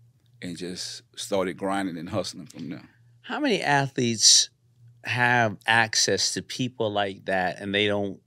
and 0.43 0.57
just 0.57 1.03
started 1.17 1.57
grinding 1.57 1.99
and 1.99 2.09
hustling 2.09 2.47
from 2.47 2.71
there. 2.71 2.89
How 3.23 3.41
many 3.41 3.63
athletes 3.63 4.50
have 5.05 5.57
access 5.67 6.35
to 6.35 6.43
people 6.43 6.91
like 6.91 7.25
that 7.27 7.61
and 7.61 7.75
they 7.75 7.87
don't 7.87 8.21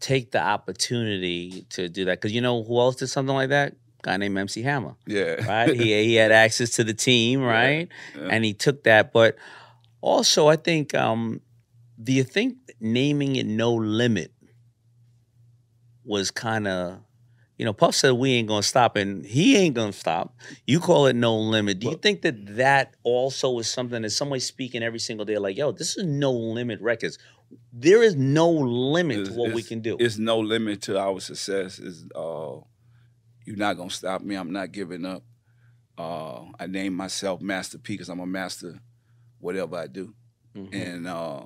take 0.00 0.30
the 0.30 0.42
opportunity 0.42 1.66
to 1.70 1.88
do 1.88 2.04
that? 2.06 2.20
Because 2.20 2.32
you 2.32 2.40
know 2.40 2.62
who 2.62 2.78
else 2.78 2.96
did 2.96 3.08
something 3.08 3.34
like 3.34 3.50
that? 3.50 3.74
guy 4.02 4.16
named 4.16 4.36
MC 4.36 4.62
Hammer. 4.62 4.96
Yeah. 5.06 5.34
Right? 5.46 5.74
he, 5.74 6.04
he 6.04 6.14
had 6.16 6.32
access 6.32 6.70
to 6.70 6.84
the 6.84 6.92
team, 6.92 7.40
right? 7.42 7.88
yeah. 8.16 8.28
And 8.30 8.44
he 8.44 8.52
took 8.52 8.84
that. 8.84 9.12
But 9.12 9.36
also, 10.00 10.48
I 10.48 10.56
think, 10.56 10.94
um, 10.94 11.40
do 12.02 12.12
you 12.12 12.24
think 12.24 12.56
naming 12.80 13.36
it 13.36 13.46
No 13.46 13.74
Limit 13.74 14.32
was 16.04 16.30
kind 16.30 16.66
of, 16.66 16.98
you 17.62 17.66
know, 17.66 17.72
Puff 17.72 17.94
said 17.94 18.14
we 18.14 18.32
ain't 18.32 18.48
gonna 18.48 18.60
stop, 18.60 18.96
and 18.96 19.24
he 19.24 19.56
ain't 19.56 19.76
gonna 19.76 19.92
stop. 19.92 20.34
You 20.66 20.80
call 20.80 21.06
it 21.06 21.14
No 21.14 21.38
Limit. 21.38 21.78
Do 21.78 21.90
you 21.90 21.94
think 21.94 22.22
that 22.22 22.56
that 22.56 22.96
also 23.04 23.56
is 23.60 23.68
something 23.70 24.02
that 24.02 24.10
somebody 24.10 24.40
speaking 24.40 24.82
every 24.82 24.98
single 24.98 25.24
day, 25.24 25.38
like, 25.38 25.56
yo, 25.56 25.70
this 25.70 25.96
is 25.96 26.04
No 26.04 26.32
Limit 26.32 26.80
Records. 26.80 27.18
There 27.72 28.02
is 28.02 28.16
no 28.16 28.50
limit 28.50 29.26
to 29.26 29.32
what 29.34 29.52
we 29.52 29.62
can 29.62 29.80
do. 29.80 29.96
It's 30.00 30.18
no 30.18 30.40
limit 30.40 30.82
to 30.82 30.98
our 30.98 31.20
success. 31.20 31.78
Is 31.78 32.04
uh, 32.16 32.56
you're 33.46 33.56
not 33.56 33.74
gonna 33.74 33.90
stop 33.90 34.22
me. 34.22 34.34
I'm 34.34 34.50
not 34.52 34.72
giving 34.72 35.04
up. 35.04 35.22
Uh, 35.96 36.46
I 36.58 36.66
name 36.66 36.94
myself 36.94 37.40
Master 37.40 37.78
P 37.78 37.92
because 37.94 38.08
I'm 38.08 38.18
a 38.18 38.26
master, 38.26 38.80
whatever 39.38 39.76
I 39.76 39.86
do. 39.86 40.14
Mhm. 40.56 40.74
And 40.74 41.06
uh, 41.06 41.42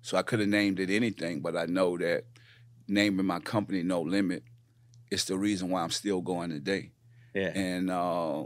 so 0.00 0.16
I 0.16 0.22
could 0.22 0.38
have 0.38 0.48
named 0.48 0.78
it 0.78 0.90
anything, 0.90 1.40
but 1.40 1.56
I 1.56 1.66
know 1.66 1.98
that 1.98 2.22
naming 2.86 3.26
my 3.26 3.40
company 3.40 3.82
No 3.82 4.02
Limit 4.02 4.44
is 5.10 5.24
the 5.24 5.38
reason 5.38 5.70
why 5.70 5.82
I'm 5.82 5.90
still 5.90 6.20
going 6.20 6.50
today. 6.50 6.92
Yeah. 7.34 7.52
And 7.54 7.90
uh, 7.90 8.44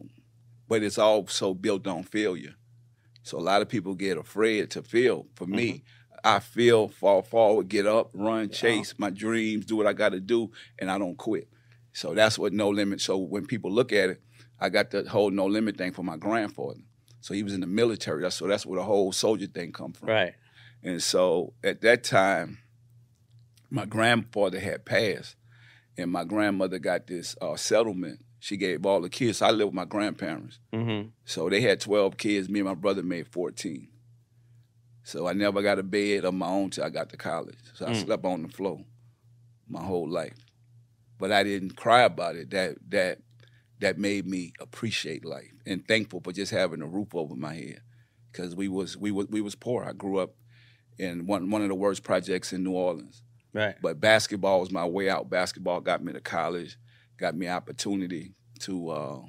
but 0.68 0.82
it's 0.82 0.98
also 0.98 1.54
built 1.54 1.86
on 1.86 2.02
failure. 2.02 2.54
So 3.22 3.38
a 3.38 3.40
lot 3.40 3.62
of 3.62 3.68
people 3.68 3.94
get 3.94 4.16
afraid 4.16 4.70
to 4.72 4.82
fail. 4.82 5.26
For 5.34 5.46
me, 5.46 5.84
I 6.24 6.40
feel, 6.40 6.88
fall 6.88 7.22
forward, 7.22 7.68
get 7.68 7.86
up, 7.86 8.10
run, 8.14 8.50
chase 8.50 8.94
my 8.98 9.10
dreams, 9.10 9.66
do 9.66 9.76
what 9.76 9.86
I 9.86 9.92
got 9.92 10.10
to 10.10 10.20
do, 10.20 10.50
and 10.78 10.90
I 10.90 10.98
don't 10.98 11.16
quit. 11.16 11.48
So 11.92 12.14
that's 12.14 12.38
what 12.38 12.52
No 12.52 12.68
Limit. 12.68 13.00
So 13.00 13.18
when 13.18 13.46
people 13.46 13.70
look 13.70 13.92
at 13.92 14.10
it, 14.10 14.22
I 14.58 14.68
got 14.68 14.90
the 14.90 15.08
whole 15.08 15.30
No 15.30 15.46
Limit 15.46 15.76
thing 15.76 15.92
from 15.92 16.06
my 16.06 16.16
grandfather. 16.16 16.80
So 17.20 17.34
he 17.34 17.42
was 17.42 17.54
in 17.54 17.60
the 17.60 17.66
military. 17.66 18.22
That's 18.22 18.36
so 18.36 18.46
that's 18.46 18.64
where 18.64 18.78
the 18.78 18.84
whole 18.84 19.12
soldier 19.12 19.46
thing 19.46 19.72
come 19.72 19.92
from. 19.92 20.08
Right. 20.08 20.34
And 20.82 21.02
so 21.02 21.52
at 21.62 21.82
that 21.82 22.04
time, 22.04 22.58
my 23.70 23.84
grandfather 23.84 24.58
had 24.58 24.84
passed, 24.84 25.36
and 25.96 26.10
my 26.10 26.24
grandmother 26.24 26.78
got 26.78 27.06
this 27.06 27.36
uh, 27.40 27.56
settlement. 27.56 28.20
She 28.38 28.56
gave 28.56 28.86
all 28.86 29.00
the 29.02 29.10
kids. 29.10 29.38
So 29.38 29.46
I 29.46 29.50
lived 29.50 29.66
with 29.68 29.74
my 29.74 29.84
grandparents. 29.84 30.58
Mm-hmm. 30.72 31.08
So 31.24 31.48
they 31.50 31.60
had 31.60 31.80
12 31.80 32.16
kids. 32.16 32.48
Me 32.48 32.60
and 32.60 32.68
my 32.68 32.74
brother 32.74 33.02
made 33.02 33.28
14. 33.28 33.88
So 35.02 35.26
I 35.26 35.32
never 35.32 35.60
got 35.62 35.78
a 35.78 35.82
bed 35.82 36.24
of 36.24 36.34
my 36.34 36.46
own 36.48 36.70
till 36.70 36.84
I 36.84 36.88
got 36.90 37.10
to 37.10 37.16
college. 37.16 37.58
So 37.74 37.86
I 37.86 37.90
Mm. 37.90 38.04
slept 38.04 38.24
on 38.24 38.42
the 38.42 38.48
floor 38.48 38.84
my 39.68 39.82
whole 39.82 40.08
life. 40.08 40.36
But 41.18 41.32
I 41.32 41.42
didn't 41.42 41.76
cry 41.76 42.02
about 42.02 42.36
it. 42.36 42.50
That 42.50 42.76
that 42.88 43.18
that 43.80 43.98
made 43.98 44.26
me 44.26 44.52
appreciate 44.60 45.24
life 45.24 45.52
and 45.66 45.86
thankful 45.86 46.20
for 46.22 46.32
just 46.32 46.52
having 46.52 46.82
a 46.82 46.86
roof 46.86 47.14
over 47.14 47.34
my 47.34 47.54
head. 47.54 47.80
Cause 48.32 48.54
we 48.54 48.68
was 48.68 48.96
we 48.96 49.10
was 49.10 49.26
we 49.28 49.40
was 49.40 49.54
poor. 49.54 49.84
I 49.84 49.92
grew 49.92 50.18
up 50.18 50.34
in 50.98 51.26
one 51.26 51.50
one 51.50 51.62
of 51.62 51.68
the 51.68 51.74
worst 51.74 52.04
projects 52.04 52.52
in 52.52 52.62
New 52.62 52.72
Orleans. 52.72 53.22
Right. 53.52 53.74
But 53.82 54.00
basketball 54.00 54.60
was 54.60 54.70
my 54.70 54.84
way 54.84 55.10
out. 55.10 55.28
Basketball 55.30 55.80
got 55.80 56.04
me 56.04 56.12
to 56.12 56.20
college, 56.20 56.78
got 57.18 57.34
me 57.34 57.48
opportunity 57.48 58.34
to 58.60 58.90
uh, 58.90 59.20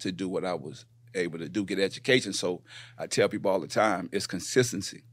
to 0.00 0.12
do 0.12 0.28
what 0.28 0.44
I 0.44 0.54
was 0.54 0.84
able 1.14 1.38
to 1.38 1.48
do, 1.48 1.64
get 1.64 1.78
education. 1.78 2.32
So 2.32 2.62
I 2.98 3.06
tell 3.06 3.28
people 3.28 3.50
all 3.50 3.60
the 3.60 3.66
time, 3.66 4.08
it's 4.12 4.26
consistency. 4.26 5.04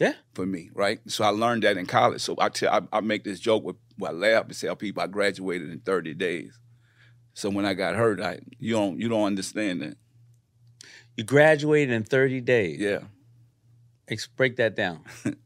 Yeah. 0.00 0.14
For 0.34 0.44
me, 0.44 0.70
right? 0.74 0.98
So 1.06 1.22
I 1.22 1.28
learned 1.28 1.62
that 1.62 1.76
in 1.76 1.86
college. 1.86 2.20
So 2.20 2.34
I 2.40 2.48
tell 2.48 2.72
I, 2.72 2.96
I 2.96 3.00
make 3.00 3.22
this 3.22 3.38
joke 3.38 3.62
with 3.62 3.76
well, 3.96 4.10
I 4.10 4.14
laugh 4.14 4.46
and 4.46 4.58
tell 4.58 4.74
people 4.74 5.02
I 5.02 5.06
graduated 5.06 5.70
in 5.70 5.80
30 5.80 6.14
days. 6.14 6.58
So 7.34 7.48
when 7.48 7.64
I 7.64 7.74
got 7.74 7.94
hurt, 7.94 8.20
I 8.20 8.40
you 8.58 8.74
don't 8.74 8.98
you 8.98 9.08
don't 9.08 9.24
understand 9.24 9.82
that. 9.82 9.96
You 11.16 11.22
graduated 11.22 11.94
in 11.94 12.02
30 12.02 12.40
days. 12.40 12.80
Yeah. 12.80 13.00
Ex- 14.08 14.26
break 14.26 14.56
that 14.56 14.74
down. 14.74 15.04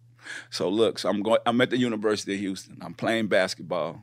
So 0.50 0.68
look, 0.68 0.98
so 0.98 1.08
I'm 1.08 1.22
going 1.22 1.40
I'm 1.46 1.60
at 1.60 1.70
the 1.70 1.78
University 1.78 2.34
of 2.34 2.40
Houston. 2.40 2.78
I'm 2.80 2.94
playing 2.94 3.28
basketball. 3.28 4.02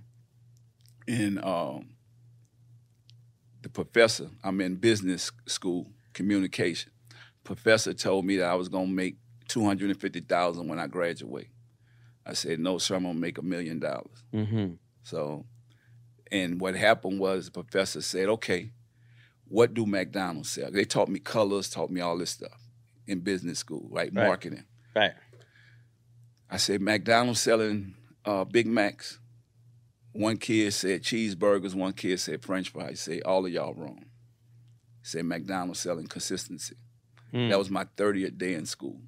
and 1.07 1.43
um, 1.43 1.89
the 3.61 3.69
professor, 3.69 4.29
I'm 4.43 4.61
in 4.61 4.75
business 4.75 5.31
school, 5.47 5.87
communication. 6.13 6.91
Professor 7.43 7.93
told 7.93 8.25
me 8.25 8.37
that 8.37 8.49
I 8.49 8.55
was 8.55 8.69
gonna 8.69 8.87
make 8.87 9.17
two 9.47 9.63
hundred 9.63 9.89
and 9.89 9.99
fifty 9.99 10.19
thousand 10.21 10.67
when 10.67 10.79
I 10.79 10.87
graduate. 10.87 11.49
I 12.25 12.33
said, 12.33 12.59
no, 12.59 12.77
sir, 12.79 12.95
I'm 12.95 13.03
gonna 13.03 13.19
make 13.19 13.37
a 13.37 13.43
million 13.43 13.79
dollars. 13.79 14.23
Mm-hmm. 14.33 14.73
So, 15.03 15.45
and 16.31 16.59
what 16.59 16.75
happened 16.75 17.19
was 17.19 17.45
the 17.45 17.51
professor 17.51 18.01
said, 18.01 18.29
okay, 18.29 18.71
what 19.47 19.75
do 19.75 19.85
McDonald's 19.85 20.49
sell? 20.49 20.71
They 20.71 20.85
taught 20.85 21.07
me 21.07 21.19
colors, 21.19 21.69
taught 21.69 21.91
me 21.91 22.01
all 22.01 22.17
this 22.17 22.31
stuff 22.31 22.59
in 23.05 23.19
business 23.19 23.59
school, 23.59 23.87
right? 23.91 24.11
Right. 24.13 24.25
Marketing. 24.25 24.63
Right. 24.95 25.11
I 26.55 26.57
said, 26.57 26.79
McDonald's 26.79 27.41
selling 27.41 27.95
uh, 28.23 28.45
Big 28.45 28.65
Macs. 28.65 29.19
One 30.13 30.37
kid 30.37 30.73
said 30.73 31.03
cheeseburgers, 31.03 31.75
one 31.75 31.91
kid 31.91 32.17
said 32.17 32.45
French 32.45 32.69
fries. 32.69 33.01
Said, 33.01 33.23
all 33.23 33.45
of 33.45 33.51
y'all 33.51 33.73
wrong. 33.73 34.05
Said, 35.01 35.25
McDonald's 35.25 35.81
selling 35.81 36.07
consistency. 36.07 36.77
Hmm. 37.31 37.49
That 37.49 37.59
was 37.59 37.69
my 37.69 37.83
30th 37.97 38.37
day 38.37 38.53
in 38.53 38.65
school. 38.65 39.01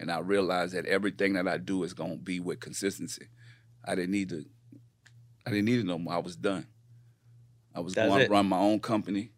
And 0.00 0.10
I 0.10 0.18
realized 0.18 0.74
that 0.74 0.86
everything 0.86 1.34
that 1.34 1.46
I 1.46 1.58
do 1.58 1.84
is 1.84 1.92
gonna 1.92 2.16
be 2.16 2.40
with 2.40 2.58
consistency. 2.58 3.28
I 3.84 3.94
didn't 3.94 4.10
need 4.10 4.30
to 4.30 4.44
I 5.46 5.50
didn't 5.50 5.66
need 5.66 5.78
it 5.78 5.86
no 5.86 5.98
more. 6.00 6.14
I 6.14 6.18
was 6.18 6.34
done. 6.34 6.66
I 7.76 7.78
was 7.78 7.94
That's 7.94 8.08
going 8.08 8.22
it. 8.22 8.26
to 8.26 8.32
run 8.32 8.46
my 8.46 8.58
own 8.58 8.80
company 8.80 9.30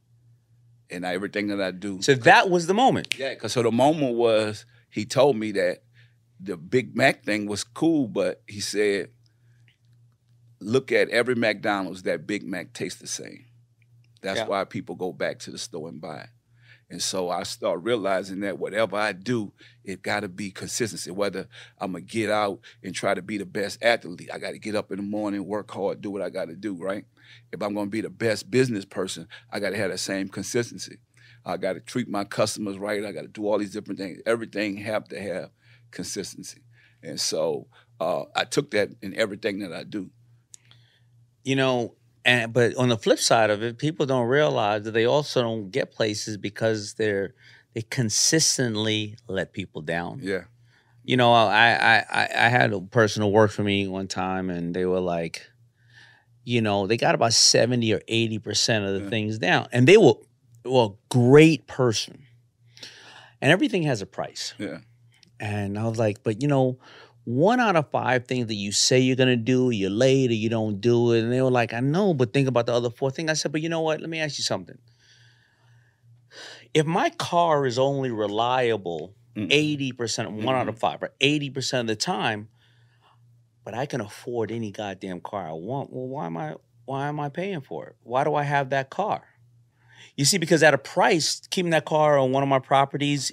and 0.89 1.07
I, 1.07 1.13
everything 1.13 1.49
that 1.49 1.61
I 1.61 1.73
do. 1.73 2.01
So 2.01 2.15
that 2.15 2.49
was 2.49 2.67
the 2.67 2.75
moment. 2.75 3.19
Yeah, 3.19 3.35
because 3.35 3.53
so 3.53 3.63
the 3.63 3.71
moment 3.71 4.17
was 4.17 4.65
he 4.89 5.05
told 5.05 5.37
me 5.37 5.53
that 5.53 5.83
the 6.43 6.57
Big 6.57 6.97
Mac 6.97 7.25
thing 7.25 7.47
was 7.47 7.65
cool, 7.65 8.09
but 8.09 8.43
he 8.47 8.61
said, 8.61 9.11
look 10.61 10.93
at 10.93 11.09
every 11.11 11.35
McDonald's, 11.35 12.03
that 12.05 12.27
Big 12.27 12.43
Mac 12.45 12.73
tastes 12.73 13.01
the 13.01 13.07
same. 13.07 13.47
That's 14.23 14.41
Yeah. 14.41 14.47
why 14.47 14.65
people 14.65 14.95
go 14.95 15.13
back 15.13 15.39
to 15.41 15.51
the 15.51 15.59
store 15.59 15.89
and 15.89 16.01
buy 16.01 16.23
it. 16.23 16.31
And 16.91 17.01
so 17.01 17.31
I 17.31 17.45
start 17.45 17.85
realizing 17.85 18.41
that 18.41 18.59
whatever 18.59 18.97
I 18.97 19.13
do, 19.13 19.53
it 19.85 20.03
got 20.03 20.21
to 20.21 20.29
be 20.29 20.51
consistency. 20.51 21.11
Whether 21.13 21.47
I'm 21.79 21.93
gonna 21.93 22.05
get 22.05 22.31
out 22.31 22.61
and 22.83 22.93
try 22.95 23.15
to 23.15 23.23
be 23.23 23.39
the 23.39 23.47
best 23.47 23.79
athlete, 23.81 24.29
I 24.33 24.39
got 24.39 24.51
to 24.51 24.59
get 24.59 24.75
up 24.75 24.91
in 24.91 24.97
the 24.97 25.05
morning, 25.05 25.47
work 25.47 25.71
hard, 25.71 26.01
do 26.01 26.11
what 26.11 26.21
I 26.21 26.31
got 26.31 26.49
to 26.49 26.57
do. 26.57 26.75
Right? 26.75 27.05
If 27.53 27.63
I'm 27.63 27.75
gonna 27.75 27.91
be 27.91 28.01
the 28.01 28.11
best 28.11 28.51
business 28.51 28.85
person, 28.85 29.29
I 29.53 29.61
got 29.61 29.71
to 29.71 29.77
have 29.77 29.93
that 29.93 29.99
same 29.99 30.29
consistency. 30.29 30.99
I 31.45 31.57
got 31.59 31.75
to 31.75 31.81
treat 31.81 32.09
my 32.09 32.25
customers 32.25 32.77
right. 32.77 33.05
I 33.05 33.13
got 33.13 33.23
to 33.23 33.29
do 33.29 33.47
all 33.47 33.59
these 33.59 33.73
different 33.73 34.01
things. 34.01 34.21
Everything 34.27 34.77
have 34.79 35.07
to 35.09 35.21
have 35.21 35.51
consistency. 35.91 36.61
And 37.03 37.21
so 37.21 37.67
uh, 38.01 38.25
I 38.35 38.45
took 38.45 38.71
that 38.73 38.91
in 39.03 39.15
everything 39.17 39.59
that 39.61 39.73
I 39.73 39.85
do. 39.85 40.11
you 41.45 41.57
know 41.57 41.95
and 42.25 42.53
but 42.53 42.75
on 42.77 42.89
the 42.91 42.99
flip 42.99 43.19
side 43.19 43.49
of 43.51 43.63
it 43.63 43.79
people 43.79 44.05
don't 44.05 44.29
realize 44.29 44.83
that 44.85 44.91
they 44.93 45.07
also 45.07 45.41
don't 45.43 45.71
get 45.71 45.91
places 45.91 46.37
because 46.37 46.95
they're 46.95 47.35
they 47.75 47.81
consistently 47.83 49.17
let 49.27 49.53
people 49.55 49.81
down 49.81 50.21
Yeah. 50.23 50.45
you 51.03 51.17
know 51.17 51.33
i 51.33 51.71
i 51.71 51.97
i, 52.21 52.29
I 52.47 52.49
had 52.51 52.73
a 52.75 52.81
person 52.81 53.23
who 53.23 53.29
worked 53.29 53.55
for 53.55 53.63
me 53.65 53.89
one 53.89 54.07
time 54.07 54.51
and 54.51 54.75
they 54.77 54.85
were 54.85 55.01
like 55.01 55.49
you 56.45 56.61
know 56.61 56.87
they 56.87 56.99
got 56.99 57.15
about 57.15 57.33
70 57.33 57.93
or 57.95 58.03
80 58.07 58.39
percent 58.39 58.85
of 58.85 59.03
the 59.03 59.09
things 59.09 59.39
down 59.39 59.67
and 59.73 59.87
they 59.89 59.97
were 59.97 60.15
well 60.65 60.99
great 61.09 61.67
person 61.67 62.25
and 63.41 63.51
everything 63.51 63.85
has 63.85 64.03
a 64.03 64.07
price 64.07 64.53
Yeah. 64.59 64.79
And 65.41 65.79
I 65.79 65.89
was 65.89 65.99
like, 65.99 66.23
but 66.23 66.43
you 66.43 66.49
know, 66.49 66.79
one 67.25 67.59
out 67.61 67.77
of 67.77 67.91
five 67.91 68.27
things 68.27 68.47
that 68.47 68.55
you 68.55 68.71
say 68.73 69.01
you're 69.01 69.17
gonna 69.17 69.37
do, 69.37 69.71
you're 69.71 69.91
late 69.91 70.31
or 70.31 70.35
you 70.35 70.49
don't 70.49 70.81
do 70.81 71.13
it. 71.13 71.23
And 71.23 71.33
they 71.33 71.43
were 71.43 71.51
like, 71.51 71.73
I 71.73 71.81
know, 71.81 72.15
but 72.15 72.33
think 72.33 72.47
about 72.47 72.67
the 72.67 72.75
other 72.75 72.91
four 72.91 73.11
things. 73.11 73.31
I 73.31 73.35
said, 73.35 73.51
but 73.51 73.63
you 73.63 73.69
know 73.69 73.81
what? 73.81 74.01
Let 74.01 74.11
me 74.11 74.21
ask 74.21 74.39
you 74.39 74.45
something. 74.45 74.79
If 76.75 76.87
my 76.87 77.11
car 77.11 77.67
is 77.67 77.79
only 77.79 78.11
reliable 78.11 79.15
80%, 79.49 80.43
one 80.45 80.55
out 80.55 80.69
of 80.69 80.79
five, 80.79 81.03
or 81.03 81.13
80% 81.21 81.81
of 81.81 81.87
the 81.87 81.97
time, 81.97 82.49
but 83.65 83.75
I 83.75 83.87
can 83.87 84.01
afford 84.01 84.51
any 84.51 84.71
goddamn 84.71 85.21
car 85.21 85.49
I 85.49 85.53
want, 85.53 85.93
well, 85.93 86.07
why 86.07 86.27
am 86.27 86.37
I 86.37 86.55
why 86.85 87.07
am 87.07 87.21
I 87.21 87.29
paying 87.29 87.61
for 87.61 87.87
it? 87.87 87.97
Why 88.03 88.25
do 88.25 88.35
I 88.35 88.43
have 88.43 88.71
that 88.71 88.91
car? 88.91 89.23
You 90.17 90.25
see, 90.25 90.39
because 90.39 90.63
at 90.63 90.75
a 90.75 90.79
price, 90.79 91.41
keeping 91.51 91.71
that 91.71 91.85
car 91.85 92.19
on 92.19 92.33
one 92.33 92.43
of 92.43 92.49
my 92.49 92.59
properties, 92.59 93.31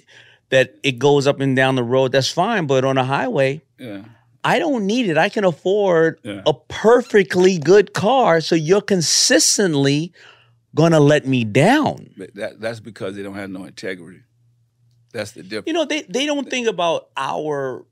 that 0.50 0.74
it 0.82 0.98
goes 0.98 1.26
up 1.26 1.40
and 1.40 1.54
down 1.54 1.74
the 1.76 1.82
road, 1.84 2.12
that's 2.12 2.30
fine. 2.30 2.66
But 2.66 2.84
on 2.84 2.96
a 2.98 3.04
highway, 3.04 3.62
Yeah. 3.78 4.04
I 4.44 4.58
don't 4.60 4.86
need 4.86 5.08
it. 5.10 5.18
I 5.18 5.28
can 5.28 5.44
afford 5.44 6.20
Yeah. 6.22 6.42
a 6.46 6.54
perfectly 6.54 7.58
good 7.58 7.92
car. 7.92 8.40
So 8.40 8.54
you're 8.54 8.80
consistently 8.80 10.12
gonna 10.74 11.00
let 11.00 11.26
me 11.26 11.44
down. 11.44 12.10
That, 12.34 12.60
that's 12.60 12.80
because 12.80 13.16
they 13.16 13.22
don't 13.22 13.34
have 13.34 13.50
no 13.50 13.64
integrity. 13.64 14.20
That's 15.12 15.32
the 15.32 15.42
difference. 15.42 15.66
You 15.66 15.72
know, 15.72 15.84
they, 15.84 16.02
they 16.02 16.24
don't 16.26 16.48
think 16.48 16.66
about 16.68 17.08
our 17.16 17.84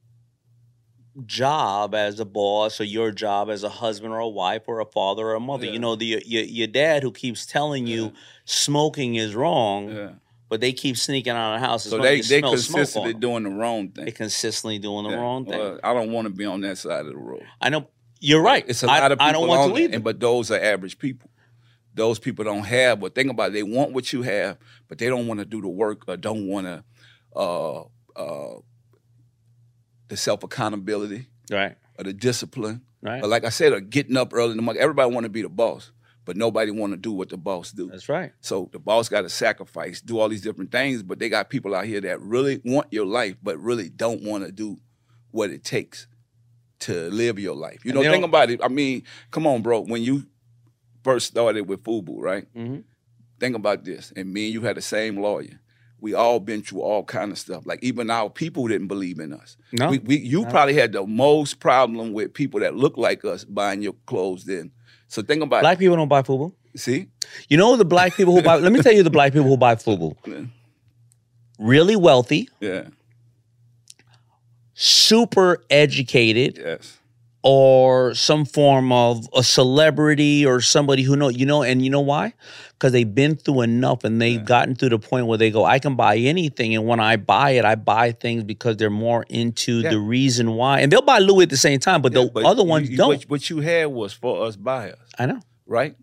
job 1.25 1.95
as 1.95 2.21
a 2.21 2.25
boss 2.27 2.79
or 2.81 2.85
your 2.85 3.11
job 3.11 3.49
as 3.49 3.63
a 3.65 3.69
husband 3.71 4.13
or 4.13 4.19
a 4.19 4.29
wife 4.29 4.63
or 4.67 4.81
a 4.81 4.85
father 4.85 5.27
or 5.29 5.35
a 5.35 5.41
mother. 5.41 5.65
You 5.67 5.79
know, 5.79 5.97
the 5.97 6.23
your, 6.27 6.43
your 6.45 6.67
dad 6.67 7.03
who 7.03 7.11
keeps 7.11 7.47
telling 7.47 7.87
you 7.87 8.13
smoking 8.45 9.15
is 9.15 9.35
wrong, 9.35 9.89
Yeah. 9.91 10.11
But 10.49 10.61
they 10.61 10.73
keep 10.73 10.97
sneaking 10.97 11.33
out 11.33 11.55
of 11.55 11.61
the 11.61 11.67
house. 11.67 11.85
So 11.85 11.99
they 11.99 12.21
they 12.21 12.41
consistently 12.43 13.15
doing 13.15 13.43
the 13.45 13.51
wrong 13.51 13.89
thing. 13.91 14.05
They 14.05 14.13
consistently 14.13 14.79
doing 14.79 15.05
the 15.05 15.11
Yeah. 15.11 15.17
wrong 15.17 15.45
thing. 15.45 15.59
Well, 15.59 15.81
I 15.83 15.93
don't 15.95 16.13
want 16.13 16.27
to 16.27 16.33
be 16.33 16.45
on 16.45 16.61
that 16.63 16.79
side 16.79 17.01
of 17.07 17.13
the 17.13 17.17
road. 17.17 17.43
I 17.61 17.69
know 17.69 17.89
you're 18.21 18.43
right. 18.43 18.65
It's 18.69 18.83
a 18.83 18.91
I- 18.91 19.01
lot 19.01 19.13
of 19.13 19.19
people 19.19 19.29
I 19.29 19.33
don't 19.33 19.49
want 19.49 19.75
to 19.75 19.83
either. 19.83 19.95
and- 19.95 20.05
but 20.05 20.21
those 20.21 20.51
are 20.51 20.59
average 20.61 20.99
people. 20.99 21.31
Those 21.95 22.19
people 22.19 22.45
don't 22.45 22.65
have. 22.65 23.01
But 23.01 23.15
think 23.15 23.31
about 23.31 23.51
it, 23.51 23.53
they 23.55 23.63
want 23.63 23.93
what 23.93 24.13
you 24.13 24.23
have, 24.23 24.59
but 24.89 24.99
they 24.99 25.07
don't 25.09 25.27
want 25.27 25.41
to 25.41 25.47
do 25.47 25.61
the 25.63 25.69
work 25.69 26.03
or 26.09 26.17
don't 26.17 26.47
want 26.47 26.67
to 26.67 26.85
uh, 27.35 27.83
uh, 28.17 28.61
the 30.09 30.17
self 30.17 30.43
accountability 30.43 31.27
right. 31.51 31.77
or 31.99 32.05
the 32.05 32.13
discipline. 32.13 32.83
Right. 33.03 33.23
Or 33.23 33.27
like 33.29 33.45
I 33.45 33.51
said, 33.51 33.73
or 33.73 33.81
getting 33.81 34.17
up 34.17 34.33
early 34.33 34.53
in 34.53 34.57
the 34.57 34.63
morning. 34.63 34.83
Everybody 34.83 35.13
want 35.13 35.25
to 35.25 35.31
be 35.31 35.43
the 35.43 35.49
boss, 35.49 35.93
but 36.27 36.37
nobody 36.37 36.71
want 36.71 36.93
to 36.93 36.99
do 36.99 37.13
what 37.13 37.31
the 37.31 37.39
boss 37.39 37.73
do. 37.73 37.89
That's 37.89 38.11
right. 38.11 38.33
So 38.43 38.69
the 38.73 38.79
boss 38.79 39.09
got 39.09 39.23
to 39.23 39.31
sacrifice, 39.31 40.03
do 40.03 40.19
all 40.19 40.29
these 40.29 40.43
different 40.43 40.71
things, 40.73 41.03
but 41.03 41.19
they 41.19 41.31
got 41.31 41.49
people 41.49 41.75
out 41.75 41.87
here 41.87 42.03
that 42.03 42.21
really 42.21 42.61
want 42.65 42.89
your 42.93 43.07
life, 43.07 43.37
but 43.43 43.59
really 43.59 43.89
don't 43.89 44.23
want 44.23 44.45
to 44.45 44.53
do 44.53 44.77
what 45.31 45.51
it 45.51 45.65
takes 45.65 46.07
to 46.81 47.09
live 47.11 47.39
your 47.39 47.55
life. 47.57 47.85
You 47.85 47.93
And 47.93 48.03
know, 48.03 48.11
think 48.13 48.25
about 48.25 48.51
it. 48.51 48.61
I 48.63 48.69
mean, 48.69 49.05
come 49.31 49.47
on, 49.47 49.63
bro. 49.63 49.81
When 49.81 50.03
you 50.03 50.27
first 51.03 51.29
started 51.29 51.63
with 51.69 51.83
Fubu, 51.83 52.17
right? 52.21 52.53
Mhm. 52.55 52.83
Think 53.39 53.55
about 53.57 53.85
this. 53.85 54.13
And 54.17 54.33
me 54.33 54.47
and 54.47 54.55
you 54.55 54.61
had 54.63 54.77
the 54.77 54.83
same 54.83 55.19
lawyer. 55.21 55.61
We 56.01 56.13
all 56.15 56.41
been 56.41 56.63
through 56.63 56.81
all 56.83 57.05
kind 57.05 57.33
of 57.33 57.39
stuff. 57.39 57.65
Like 57.67 57.83
even 57.83 58.11
our 58.11 58.29
people 58.29 58.67
didn't 58.69 58.89
believe 58.89 59.19
in 59.19 59.33
us. 59.33 59.57
No. 59.73 59.91
We, 59.91 59.99
we, 59.99 60.17
you 60.19 60.43
No. 60.43 60.51
probably 60.51 60.75
had 60.75 60.93
the 60.93 61.07
most 61.07 61.61
problem 61.61 62.13
with 62.13 62.35
people 62.35 62.61
that 62.61 62.75
look 62.77 62.97
like 62.99 63.25
us 63.25 63.45
buying 63.45 63.81
your 63.83 63.95
clothes 64.07 64.45
then. 64.45 64.73
So 65.09 65.23
think 65.23 65.43
about 65.43 65.61
Black 65.63 65.79
people 65.79 65.97
don't 65.97 66.09
buy 66.09 66.23
FUBU. 66.23 66.53
See? 66.77 67.07
You 67.49 67.57
know 67.57 67.77
the 67.77 67.85
black 67.85 68.15
people 68.15 68.35
who 68.35 68.43
buy. 68.43 68.57
let 68.57 68.73
me 68.73 68.81
tell 68.83 68.93
you 68.93 69.03
the 69.03 69.11
black 69.11 69.33
people 69.33 69.49
who 69.49 69.57
buy 69.57 69.75
FUBU. 69.77 70.49
Really 71.59 71.97
wealthy, 71.97 72.51
Yeah. 72.61 72.89
super 74.75 75.65
educated, 75.71 76.59
Yes. 76.59 76.99
Or 77.49 78.13
some 78.15 78.45
form 78.45 78.91
of 78.91 79.25
a 79.35 79.43
celebrity 79.43 80.45
or 80.45 80.61
somebody 80.61 81.03
who 81.03 81.15
know 81.15 81.29
you 81.29 81.47
know. 81.47 81.63
And 81.63 81.81
you 81.83 81.91
know 81.91 82.01
why? 82.01 82.35
Because 82.73 82.93
they've 82.93 83.15
been 83.15 83.37
through 83.37 83.61
enough 83.63 84.03
and 84.05 84.21
they've 84.21 84.45
gotten 84.45 84.75
to 84.77 84.89
the 84.89 84.99
point 84.99 85.27
where 85.27 85.39
they 85.39 85.51
go, 85.53 85.65
I 85.65 85.79
can 85.79 85.95
buy 85.95 86.17
anything, 86.17 86.75
and 86.75 86.87
when 86.87 86.99
I 87.01 87.17
buy 87.17 87.51
it, 87.53 87.65
I 87.65 87.77
buy 87.77 88.13
things 88.13 88.43
because 88.45 88.77
they're 88.77 88.91
more 88.91 89.25
into 89.29 89.81
Yeah. 89.81 89.91
the 89.91 89.99
reason 90.01 90.53
why. 90.55 90.81
And 90.81 90.91
they'll 90.91 91.03
buy 91.03 91.21
Louis 91.21 91.45
at 91.45 91.51
the 91.51 91.57
same 91.57 91.79
time, 91.79 92.03
but 92.03 92.13
the 92.13 92.29
But 92.33 92.45
other 92.45 92.63
you- 92.63 92.69
ones 92.69 92.91
you- 92.91 92.97
don't. 92.97 93.09
What, 93.09 93.23
what 93.31 93.49
you 93.51 93.61
had 93.61 93.87
was 93.87 94.13
for 94.13 94.45
us 94.47 94.57
buyers, 94.57 94.97
I 95.19 95.27
know. 95.27 95.41
right? 95.67 95.95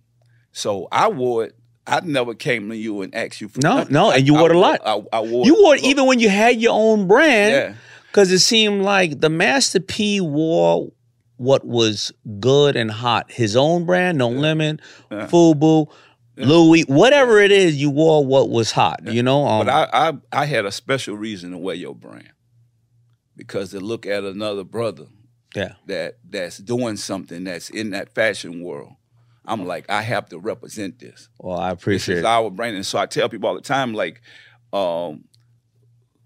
So 0.53 0.87
I 0.91 1.09
wore 1.09 1.45
it. 1.45 1.55
I 1.85 1.99
never 2.05 2.33
came 2.33 2.69
to 2.69 2.77
you 2.77 3.01
and 3.01 3.13
asked 3.13 3.41
you 3.41 3.49
for 3.49 3.59
No, 3.61 3.75
nothing. 3.79 3.93
no, 3.93 4.11
and 4.11 4.25
you 4.25 4.35
I 4.35 4.39
wore 4.39 4.51
a 4.53 4.57
lot. 4.57 4.79
I, 4.85 5.03
I 5.11 5.19
wore 5.19 5.45
You 5.45 5.61
wore 5.61 5.75
it 5.75 5.83
even 5.83 6.05
when 6.05 6.19
you 6.19 6.29
had 6.29 6.61
your 6.61 6.71
own 6.73 7.07
brand. 7.07 7.51
Yeah. 7.51 7.73
Because 8.09 8.31
it 8.31 8.39
seemed 8.39 8.83
like 8.83 9.19
the 9.19 9.29
Master 9.29 9.79
P 9.81 10.21
wore 10.21 10.91
what 11.37 11.65
was 11.65 12.11
good 12.39 12.75
and 12.75 12.91
hot. 12.91 13.31
His 13.31 13.55
own 13.55 13.85
brand, 13.85 14.17
No 14.17 14.29
lemon, 14.29 14.79
Yeah. 15.11 15.27
Fubu, 15.27 15.91
Louis, 16.35 16.81
whatever 16.83 17.39
it 17.39 17.51
is, 17.51 17.75
you 17.79 17.89
wore 17.91 18.25
what 18.25 18.49
was 18.49 18.71
hot. 18.71 19.01
You 19.05 19.21
know, 19.23 19.45
um, 19.45 19.65
But 19.65 19.71
I, 19.93 20.09
I 20.09 20.13
I 20.41 20.45
had 20.45 20.65
a 20.65 20.71
special 20.71 21.15
reason 21.17 21.51
to 21.51 21.57
wear 21.57 21.75
your 21.75 21.93
brand 21.95 22.31
because 23.35 23.71
to 23.71 23.79
look 23.79 24.05
at 24.05 24.23
another 24.23 24.63
brother 24.63 25.05
yeah, 25.55 25.73
that 25.85 26.17
that's 26.27 26.57
doing 26.57 26.97
something 26.97 27.43
that's 27.43 27.69
in 27.69 27.91
that 27.91 28.15
fashion 28.15 28.63
world, 28.63 28.93
I'm 29.45 29.65
like 29.67 29.87
I 29.89 30.01
have 30.01 30.29
to 30.29 30.39
represent 30.39 30.97
this. 30.99 31.29
well, 31.39 31.59
I 31.59 31.71
This 31.73 31.81
appreciate 31.81 32.17
is 32.19 32.23
it. 32.23 32.25
our 32.25 32.49
brand, 32.49 32.75
and 32.77 32.85
so 32.85 32.97
I 32.97 33.05
tell 33.05 33.29
people 33.29 33.49
all 33.49 33.55
the 33.55 33.61
time, 33.61 33.93
like, 33.93 34.21
um, 34.71 35.25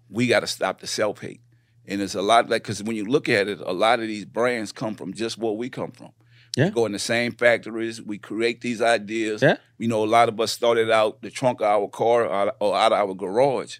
we 0.08 0.26
got 0.26 0.40
to 0.40 0.46
stop 0.46 0.80
the 0.80 0.86
self 0.86 1.20
hate. 1.20 1.40
And 1.88 2.02
it's 2.02 2.14
a 2.14 2.22
lot 2.22 2.50
like 2.50 2.62
because 2.62 2.82
when 2.82 2.96
you 2.96 3.06
look 3.06 3.28
at 3.28 3.48
it, 3.48 3.60
a 3.60 3.72
lot 3.72 3.98
of 4.00 4.06
these 4.06 4.26
brands 4.26 4.70
come 4.72 4.94
from 4.94 5.14
just 5.14 5.38
where 5.38 5.52
we 5.52 5.70
come 5.70 5.90
from. 5.90 6.10
Yeah. 6.56 6.66
We 6.66 6.70
go 6.72 6.86
in 6.86 6.92
the 6.92 6.98
same 6.98 7.32
factories. 7.32 8.02
We 8.02 8.18
create 8.18 8.60
these 8.60 8.82
ideas. 8.82 9.42
Yeah. 9.42 9.56
You 9.78 9.88
know, 9.88 10.04
a 10.04 10.06
lot 10.06 10.28
of 10.28 10.38
us 10.38 10.52
started 10.52 10.90
out 10.90 11.22
the 11.22 11.30
trunk 11.30 11.60
of 11.60 11.66
our 11.66 11.88
car 11.88 12.26
or, 12.26 12.76
out 12.76 12.92
of 12.92 12.98
our 12.98 13.14
garage. 13.14 13.78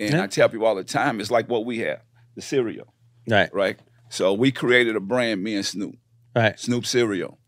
And 0.00 0.14
Yeah. 0.14 0.24
I 0.24 0.26
tell 0.26 0.48
people 0.48 0.66
all 0.66 0.74
the 0.74 0.82
time, 0.84 1.20
it's 1.20 1.30
like 1.30 1.48
what 1.48 1.64
we 1.64 1.78
have, 1.78 2.00
the 2.34 2.42
cereal, 2.42 2.92
Right. 3.28 3.52
right? 3.54 3.78
So 4.08 4.32
we 4.32 4.50
created 4.50 4.96
a 4.96 5.00
brand, 5.00 5.42
me 5.44 5.54
and 5.54 5.64
Snoop, 5.64 5.94
Right. 6.34 6.58
Snoop 6.58 6.86
cereal. 6.86 7.38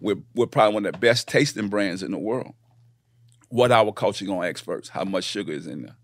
We're, 0.00 0.16
we're 0.34 0.46
probably 0.46 0.74
one 0.74 0.84
of 0.86 0.92
the 0.92 0.98
best 0.98 1.26
tasting 1.28 1.68
brands 1.68 2.02
in 2.02 2.10
the 2.10 2.18
world. 2.18 2.52
What 3.48 3.72
our 3.72 3.92
culture 3.92 4.26
gonna 4.26 4.46
ask 4.48 4.62
first? 4.62 4.90
How 4.90 5.04
much 5.04 5.24
sugar 5.24 5.52
is 5.52 5.66
in 5.66 5.82
there? 5.82 5.96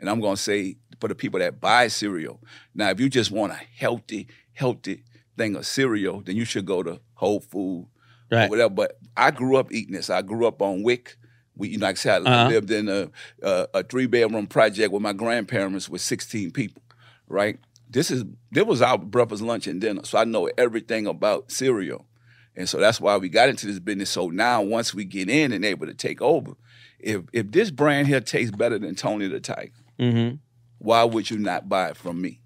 And 0.00 0.10
I'm 0.10 0.20
gonna 0.20 0.36
say 0.36 0.76
for 1.00 1.08
the 1.08 1.14
people 1.14 1.38
that 1.40 1.60
buy 1.60 1.88
cereal. 1.88 2.40
Now, 2.74 2.90
if 2.90 3.00
you 3.00 3.08
just 3.08 3.30
want 3.30 3.52
a 3.52 3.56
healthy, 3.76 4.28
healthy 4.52 5.04
thing 5.36 5.54
of 5.56 5.66
cereal, 5.66 6.20
then 6.20 6.36
you 6.36 6.44
should 6.44 6.66
go 6.66 6.82
to 6.82 7.00
Whole 7.14 7.40
Food 7.40 7.86
Right. 8.30 8.44
or 8.46 8.48
whatever. 8.50 8.70
But 8.74 8.98
I 9.16 9.30
grew 9.30 9.56
up 9.56 9.72
eating 9.72 9.94
this. 9.94 10.10
I 10.10 10.20
grew 10.22 10.46
up 10.46 10.60
on 10.60 10.82
Wick. 10.82 11.16
We, 11.56 11.68
you 11.70 11.78
know, 11.78 11.86
like 11.86 11.96
I 11.96 11.98
said, 11.98 12.26
I 12.26 12.30
Uh-huh. 12.42 12.48
lived 12.48 12.70
in 12.70 12.88
a, 12.88 13.10
a, 13.42 13.68
a 13.74 13.82
three 13.82 14.06
bedroom 14.06 14.46
project 14.46 14.92
with 14.92 15.02
my 15.02 15.12
grandparents 15.12 15.88
with 15.88 16.02
16 16.02 16.50
people, 16.50 16.82
right? 17.26 17.58
This 17.90 18.10
is 18.10 18.24
this 18.52 18.64
was 18.64 18.82
our 18.82 18.98
breakfast, 18.98 19.42
lunch, 19.42 19.66
and 19.66 19.80
dinner. 19.80 20.02
So 20.04 20.18
I 20.18 20.24
know 20.24 20.50
everything 20.58 21.06
about 21.06 21.50
cereal. 21.50 22.06
And 22.54 22.68
so 22.68 22.78
that's 22.78 23.00
why 23.00 23.16
we 23.16 23.28
got 23.30 23.48
into 23.48 23.66
this 23.66 23.78
business. 23.78 24.10
So 24.10 24.28
now 24.28 24.60
once 24.62 24.92
we 24.94 25.04
get 25.04 25.30
in 25.30 25.52
and 25.52 25.64
able 25.64 25.86
to 25.86 25.94
take 25.94 26.20
over, 26.20 26.52
if 26.98 27.22
if 27.32 27.50
this 27.50 27.70
brand 27.70 28.08
here 28.08 28.20
tastes 28.20 28.54
better 28.54 28.78
than 28.78 28.94
Tony 28.94 29.26
the 29.28 29.40
Tiger, 29.40 29.72
Mm-hmm. 29.98 30.36
Why 30.78 31.04
would 31.04 31.30
you 31.30 31.38
not 31.38 31.68
buy 31.68 31.88
it 31.88 31.96
from 31.96 32.20
me? 32.20 32.40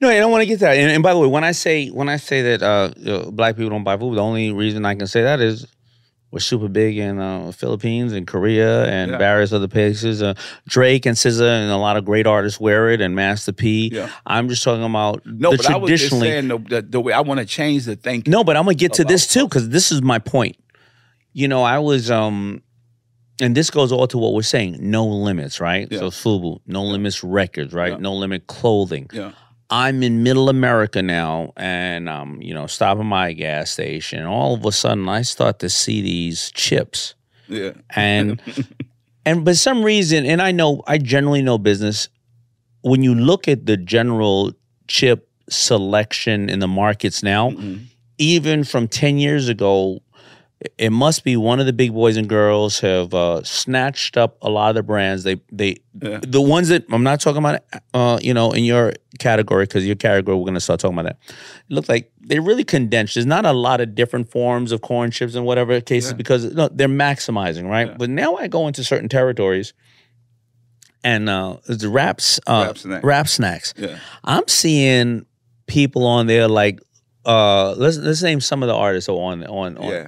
No, 0.00 0.08
I 0.08 0.16
don't 0.18 0.30
want 0.30 0.42
to 0.42 0.46
get 0.46 0.60
that. 0.60 0.76
And, 0.76 0.90
and 0.90 1.02
by 1.02 1.12
the 1.12 1.18
way, 1.18 1.26
when 1.26 1.42
I 1.44 1.52
say 1.52 1.88
when 1.88 2.08
I 2.08 2.16
say 2.16 2.42
that 2.42 2.62
uh, 2.62 2.90
you 2.96 3.04
know, 3.12 3.30
black 3.32 3.56
people 3.56 3.70
don't 3.70 3.84
buy 3.84 3.96
FUBU, 3.96 4.14
the 4.14 4.22
only 4.22 4.52
reason 4.52 4.84
I 4.84 4.94
can 4.94 5.06
say 5.08 5.22
that 5.22 5.40
is 5.40 5.66
we're 6.30 6.40
super 6.40 6.66
big 6.68 6.96
in 6.98 7.20
uh, 7.20 7.52
Philippines 7.52 8.12
and 8.12 8.26
Korea 8.26 8.86
and 8.86 9.12
Yeah. 9.12 9.18
various 9.18 9.52
other 9.52 9.68
places. 9.68 10.20
Uh, 10.22 10.34
Drake 10.68 11.06
and 11.06 11.16
SZA 11.16 11.62
and 11.62 11.70
a 11.70 11.76
lot 11.76 11.96
of 11.96 12.04
great 12.04 12.26
artists 12.26 12.58
wear 12.58 12.90
it, 12.90 13.00
and 13.00 13.14
Master 13.14 13.52
P. 13.52 13.90
Yeah. 13.92 14.10
I'm 14.26 14.48
just 14.48 14.62
talking 14.64 14.82
about 14.84 15.24
No, 15.26 15.50
the 15.52 15.56
but 15.58 15.70
I 15.70 15.76
was 15.76 15.90
just 15.90 16.08
traditionally. 16.10 16.28
saying 16.28 16.48
the, 16.48 16.58
the, 16.58 16.82
the 16.82 17.00
way 17.00 17.12
I 17.12 17.20
want 17.20 17.38
to 17.40 17.46
change 17.46 17.84
the 17.84 17.94
thinking. 17.96 18.30
No, 18.32 18.42
but 18.42 18.56
I'm 18.56 18.64
gonna 18.64 18.74
get 18.74 18.94
to 18.94 19.04
this 19.04 19.26
too 19.32 19.44
because 19.46 19.68
this 19.68 19.92
is 19.92 20.02
my 20.02 20.18
point. 20.18 20.56
You 21.32 21.46
know, 21.48 21.62
I 21.62 21.78
was 21.78 22.10
um, 22.10 22.62
and 23.40 23.56
this 23.56 23.70
goes 23.70 23.90
all 23.92 24.06
to 24.08 24.18
what 24.18 24.32
we're 24.34 24.42
saying: 24.42 24.76
no 24.80 25.04
limits, 25.06 25.60
right? 25.60 25.88
Yeah. 25.90 25.98
So 26.00 26.10
Fubu, 26.10 26.60
no 26.66 26.82
limits 26.84 27.22
records, 27.24 27.72
right? 27.72 27.92
Yeah. 27.92 27.98
No 27.98 28.14
limit 28.14 28.46
clothing. 28.46 29.08
Yeah. 29.12 29.32
I'm 29.70 30.02
in 30.02 30.22
Middle 30.22 30.48
America 30.50 31.02
now, 31.02 31.52
and 31.56 32.08
um, 32.08 32.40
you 32.42 32.52
know, 32.54 32.66
stopping 32.66 33.06
my 33.06 33.32
gas 33.32 33.70
station. 33.70 34.18
and 34.20 34.28
All 34.28 34.54
of 34.54 34.64
a 34.64 34.70
sudden, 34.72 35.08
I 35.08 35.22
start 35.22 35.58
to 35.60 35.68
see 35.70 36.00
these 36.02 36.52
chips, 36.52 37.14
Yeah. 37.48 37.72
and 37.90 38.40
and 39.26 39.44
for 39.44 39.54
some 39.54 39.82
reason, 39.82 40.26
and 40.26 40.40
I 40.42 40.52
know 40.52 40.82
I 40.86 40.98
generally 40.98 41.42
know 41.42 41.58
business. 41.58 42.08
When 42.82 43.02
you 43.02 43.14
look 43.14 43.48
at 43.48 43.64
the 43.64 43.78
general 43.78 44.52
chip 44.86 45.30
selection 45.48 46.50
in 46.50 46.58
the 46.60 46.68
markets 46.68 47.22
now, 47.22 47.50
Mm-hmm. 47.50 47.84
even 48.18 48.64
from 48.64 48.86
ten 48.86 49.18
years 49.18 49.48
ago, 49.48 50.00
it 50.78 50.90
must 50.90 51.24
be 51.24 51.36
one 51.36 51.60
of 51.60 51.66
the 51.66 51.72
big 51.72 51.92
boys 51.92 52.16
and 52.16 52.28
girls 52.28 52.80
have 52.80 53.12
uh, 53.12 53.42
snatched 53.42 54.16
up 54.16 54.38
a 54.40 54.48
lot 54.48 54.70
of 54.70 54.74
the 54.76 54.82
brands. 54.82 55.22
They 55.24 55.40
they 55.52 55.76
Yeah. 56.00 56.20
the 56.26 56.40
ones 56.40 56.68
that 56.68 56.84
I'm 56.90 57.02
not 57.02 57.20
talking 57.20 57.38
about, 57.38 57.60
uh, 57.92 58.18
you 58.22 58.32
know, 58.32 58.52
in 58.52 58.64
your 58.64 58.94
category 59.18 59.64
because 59.64 59.84
your 59.86 59.96
category 59.96 60.36
we're 60.36 60.44
going 60.44 60.54
to 60.54 60.60
start 60.60 60.80
talking 60.80 60.98
about 60.98 61.10
that. 61.10 61.18
It 61.68 61.74
looks 61.74 61.88
like 61.88 62.10
they 62.20 62.38
really 62.40 62.64
condensed. 62.64 63.14
There's 63.14 63.26
not 63.26 63.44
a 63.44 63.52
lot 63.52 63.80
of 63.82 63.94
different 63.94 64.30
forms 64.30 64.72
of 64.72 64.80
corn 64.80 65.10
chips 65.10 65.34
and 65.34 65.44
whatever 65.44 65.80
cases 65.82 66.12
Yeah. 66.12 66.16
because 66.16 66.44
no, 66.54 66.68
they're 66.68 66.88
maximizing, 66.88 67.68
right? 67.68 67.88
Yeah. 67.88 67.96
But 67.98 68.08
now 68.10 68.36
I 68.36 68.48
go 68.48 68.66
into 68.66 68.82
certain 68.84 69.08
territories. 69.08 69.74
And 71.02 71.28
uh, 71.28 71.58
the 71.66 71.90
wraps, 71.90 72.40
uh, 72.46 72.72
Rap 73.02 73.28
Snacks. 73.28 73.74
Yeah. 73.76 73.98
I'm 74.24 74.48
seeing 74.48 75.26
people 75.66 76.06
on 76.06 76.26
there 76.26 76.48
like, 76.48 76.80
uh, 77.26 77.72
let's 77.76 77.98
let's 77.98 78.22
name 78.22 78.40
some 78.40 78.62
of 78.62 78.68
the 78.68 78.74
artists 78.74 79.08
on 79.10 79.44
on 79.44 79.76
on 79.76 79.90
Yeah. 79.90 80.06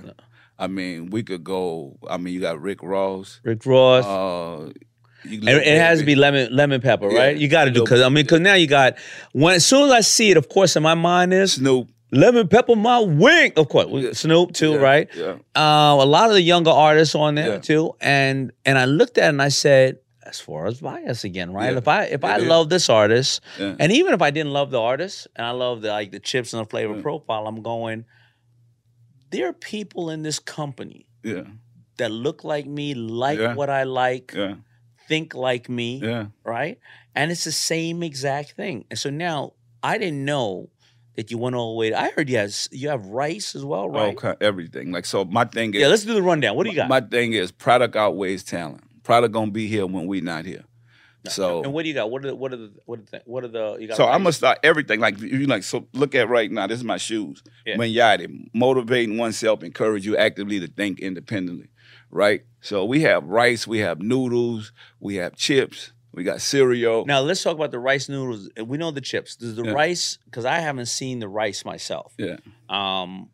I 0.58 0.66
mean, 0.68 1.10
we 1.10 1.22
could 1.22 1.44
go. 1.44 1.98
I 2.08 2.16
mean, 2.16 2.34
you 2.34 2.40
got 2.40 2.60
Rick 2.60 2.82
Ross. 2.82 3.40
Rick 3.44 3.66
Ross. 3.66 4.04
Uh, 4.04 4.70
And 5.24 5.48
it 5.48 5.78
has 5.78 5.98
to 6.00 6.04
be 6.06 6.14
lemon 6.14 6.54
lemon 6.54 6.80
pepper, 6.80 7.10
Yeah. 7.10 7.18
right? 7.18 7.36
You 7.36 7.48
got 7.48 7.64
to 7.64 7.70
do 7.72 7.80
because 7.82 8.00
I 8.00 8.08
mean, 8.08 8.24
because 8.24 8.40
now 8.40 8.54
you 8.54 8.66
got 8.68 8.96
when 9.32 9.54
as 9.56 9.66
soon 9.66 9.86
as 9.86 9.90
I 9.92 10.00
see 10.00 10.30
it, 10.30 10.36
of 10.36 10.48
course, 10.48 10.76
in 10.76 10.82
my 10.84 10.94
mind 10.94 11.32
is 11.34 11.54
Snoop. 11.54 11.88
lemon 12.12 12.46
pepper 12.48 12.76
my 12.76 13.00
wing, 13.00 13.52
of 13.56 13.68
course, 13.68 13.88
Yeah. 13.90 14.12
Snoop 14.12 14.52
too, 14.52 14.72
Yeah, 14.72 14.76
right? 14.90 15.08
Yeah. 15.16 15.34
Uh, 15.56 15.96
a 16.00 16.06
lot 16.06 16.28
of 16.28 16.34
the 16.34 16.42
younger 16.42 16.70
artists 16.70 17.14
on 17.16 17.34
there 17.34 17.54
Yeah. 17.54 17.58
too, 17.58 17.94
and 18.00 18.52
and 18.64 18.78
I 18.78 18.84
looked 18.84 19.18
at 19.18 19.24
it 19.24 19.28
and 19.30 19.42
I 19.42 19.48
said, 19.48 19.98
as 20.24 20.38
far 20.40 20.66
as 20.66 20.80
bias 20.80 21.24
again, 21.24 21.52
right? 21.52 21.72
Yeah. 21.72 21.78
If 21.78 21.88
I 21.88 22.04
if 22.04 22.22
I 22.24 22.36
Yeah. 22.38 22.48
love 22.48 22.68
this 22.68 22.88
artist, 22.88 23.40
Yeah. 23.58 23.74
and 23.80 23.90
even 23.90 24.14
if 24.14 24.22
I 24.22 24.30
didn't 24.30 24.52
love 24.52 24.70
the 24.70 24.80
artist, 24.80 25.26
and 25.34 25.44
I 25.44 25.50
love 25.50 25.82
the 25.82 25.88
like 25.90 26.12
the 26.12 26.20
chips 26.20 26.52
and 26.52 26.60
the 26.64 26.68
flavor 26.70 26.94
Yeah. 26.96 27.02
profile, 27.02 27.46
I'm 27.48 27.62
going. 27.62 28.04
There 29.30 29.48
are 29.48 29.52
people 29.52 30.10
in 30.10 30.22
this 30.22 30.38
company 30.38 31.06
Yeah. 31.22 31.44
that 31.98 32.10
look 32.10 32.44
like 32.44 32.66
me, 32.66 32.94
like 32.94 33.38
Yeah. 33.38 33.54
what 33.54 33.70
I 33.70 33.84
like, 33.84 34.32
Yeah. 34.36 34.54
think 35.08 35.34
like 35.34 35.68
me 35.68 36.00
Yeah. 36.02 36.26
right? 36.44 36.78
And 37.14 37.30
it's 37.32 37.44
the 37.44 37.52
same 37.52 38.02
exact 38.02 38.52
thing. 38.52 38.84
And 38.90 38.98
so 38.98 39.10
now 39.10 39.52
I 39.82 39.98
didn't 39.98 40.24
know 40.24 40.68
that 41.16 41.30
you 41.30 41.38
went 41.38 41.56
all 41.56 41.72
the 41.72 41.78
way. 41.78 41.94
I 41.94 42.10
heard 42.10 42.28
you 42.28 42.36
have 42.36 42.54
you 42.70 42.88
have 42.90 43.06
rice 43.06 43.54
as 43.54 43.64
well, 43.64 43.88
right? 43.88 44.14
Okay. 44.16 44.34
Everything. 44.40 44.92
Like 44.92 45.06
so. 45.06 45.24
My 45.24 45.44
thing 45.44 45.74
is. 45.74 45.80
Yeah, 45.80 45.88
let's 45.88 46.04
do 46.04 46.12
the 46.14 46.22
rundown. 46.22 46.56
What 46.56 46.64
do 46.64 46.70
you 46.70 46.76
got? 46.76 46.88
My 46.88 47.00
thing 47.00 47.32
is 47.32 47.50
product 47.50 47.96
outweighs 47.96 48.44
talent. 48.44 48.82
Product 49.02 49.32
gonna 49.32 49.50
be 49.50 49.66
here 49.66 49.86
when 49.86 50.06
we 50.06 50.20
not 50.20 50.44
here. 50.44 50.64
So 51.30 51.62
and 51.62 51.72
what 51.72 51.82
do 51.82 51.88
you 51.88 51.94
got? 51.94 52.10
What 52.10 52.24
are 52.24 52.28
the 52.28 52.34
what 52.36 52.52
are 52.52 52.56
the 52.56 52.72
what 52.84 52.98
are 52.98 53.02
the 53.02 53.22
what 53.24 53.44
are 53.44 53.48
the 53.48 53.76
you 53.80 53.88
got? 53.88 53.96
So 53.96 54.06
I'm 54.06 54.22
gonna 54.22 54.32
start 54.32 54.58
everything 54.62 55.00
like 55.00 55.20
you 55.20 55.46
like. 55.46 55.62
So 55.62 55.86
look 55.92 56.14
at 56.14 56.28
right 56.28 56.50
now. 56.50 56.66
This 56.66 56.78
is 56.78 56.84
my 56.84 56.96
shoes. 56.98 57.42
Yeah. 57.64 57.76
Manjati, 57.76 58.48
motivating 58.54 59.18
oneself, 59.18 59.62
encourage 59.62 60.06
you 60.06 60.16
actively 60.16 60.60
to 60.60 60.66
think 60.66 61.00
independently. 61.00 61.68
Right. 62.10 62.42
So 62.60 62.84
we 62.84 63.02
have 63.02 63.24
rice, 63.24 63.66
we 63.66 63.78
have 63.80 64.00
noodles, 64.00 64.72
we 65.00 65.16
have 65.16 65.36
chips, 65.36 65.92
we 66.12 66.24
got 66.24 66.40
cereal. 66.40 67.04
Now 67.04 67.20
let's 67.20 67.42
talk 67.42 67.54
about 67.54 67.70
the 67.72 67.78
rice 67.78 68.08
noodles. 68.08 68.48
We 68.64 68.78
know 68.78 68.90
the 68.90 69.00
chips. 69.00 69.36
Does 69.36 69.54
the 69.56 69.64
Yeah. 69.64 69.72
rice? 69.72 70.18
Because 70.24 70.44
I 70.44 70.60
haven't 70.60 70.86
seen 70.86 71.18
the 71.18 71.28
rice 71.28 71.64
myself. 71.64 72.14
Yeah. 72.18 72.36
Um, 72.68 73.30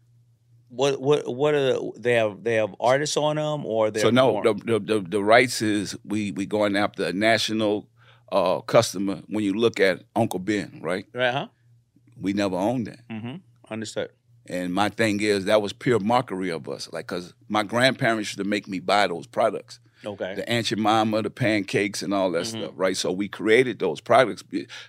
what 0.74 1.00
what 1.00 1.28
what 1.34 1.54
are 1.54 1.72
the, 1.74 1.92
they 1.98 2.14
have? 2.14 2.42
They 2.42 2.54
have 2.54 2.74
artists 2.80 3.16
on 3.16 3.36
them, 3.36 3.66
or 3.66 3.90
they 3.90 4.00
So 4.00 4.10
no, 4.10 4.40
the, 4.42 4.54
the 4.54 4.78
the 4.80 5.00
the 5.00 5.22
rice 5.22 5.60
is 5.60 5.96
we 6.04 6.30
we 6.32 6.46
going 6.46 6.76
after 6.76 7.04
a 7.04 7.12
national 7.12 7.88
uh, 8.30 8.60
customer. 8.62 9.20
When 9.28 9.44
you 9.44 9.52
look 9.52 9.78
at 9.80 10.02
Uncle 10.16 10.38
Ben, 10.40 10.80
right? 10.82 11.06
right? 11.12 11.32
Huh? 11.34 11.48
We 12.18 12.32
never 12.32 12.56
owned 12.56 12.86
that. 12.86 13.06
Mm-hmm. 13.08 13.36
Understood. 13.70 14.10
And 14.48 14.72
my 14.74 14.88
thing 14.88 15.20
is 15.20 15.44
that 15.44 15.60
was 15.62 15.72
pure 15.72 16.00
mockery 16.00 16.50
of 16.50 16.68
us. 16.68 16.88
Like, 16.92 17.06
cause 17.06 17.34
my 17.48 17.62
grandparents 17.62 18.30
used 18.30 18.38
to 18.38 18.44
make 18.44 18.66
me 18.66 18.80
buy 18.80 19.06
those 19.06 19.26
products. 19.26 19.78
Okay. 20.04 20.34
the 20.34 20.48
Aunt 20.50 20.76
mama 20.76 21.22
the 21.22 21.30
pancakes, 21.30 22.02
and 22.02 22.12
all 22.12 22.30
that 22.32 22.42
Mhm. 22.46 22.58
stuff, 22.58 22.72
right? 22.74 22.96
So 22.96 23.12
we 23.12 23.28
created 23.28 23.78
those 23.78 24.00
products 24.00 24.42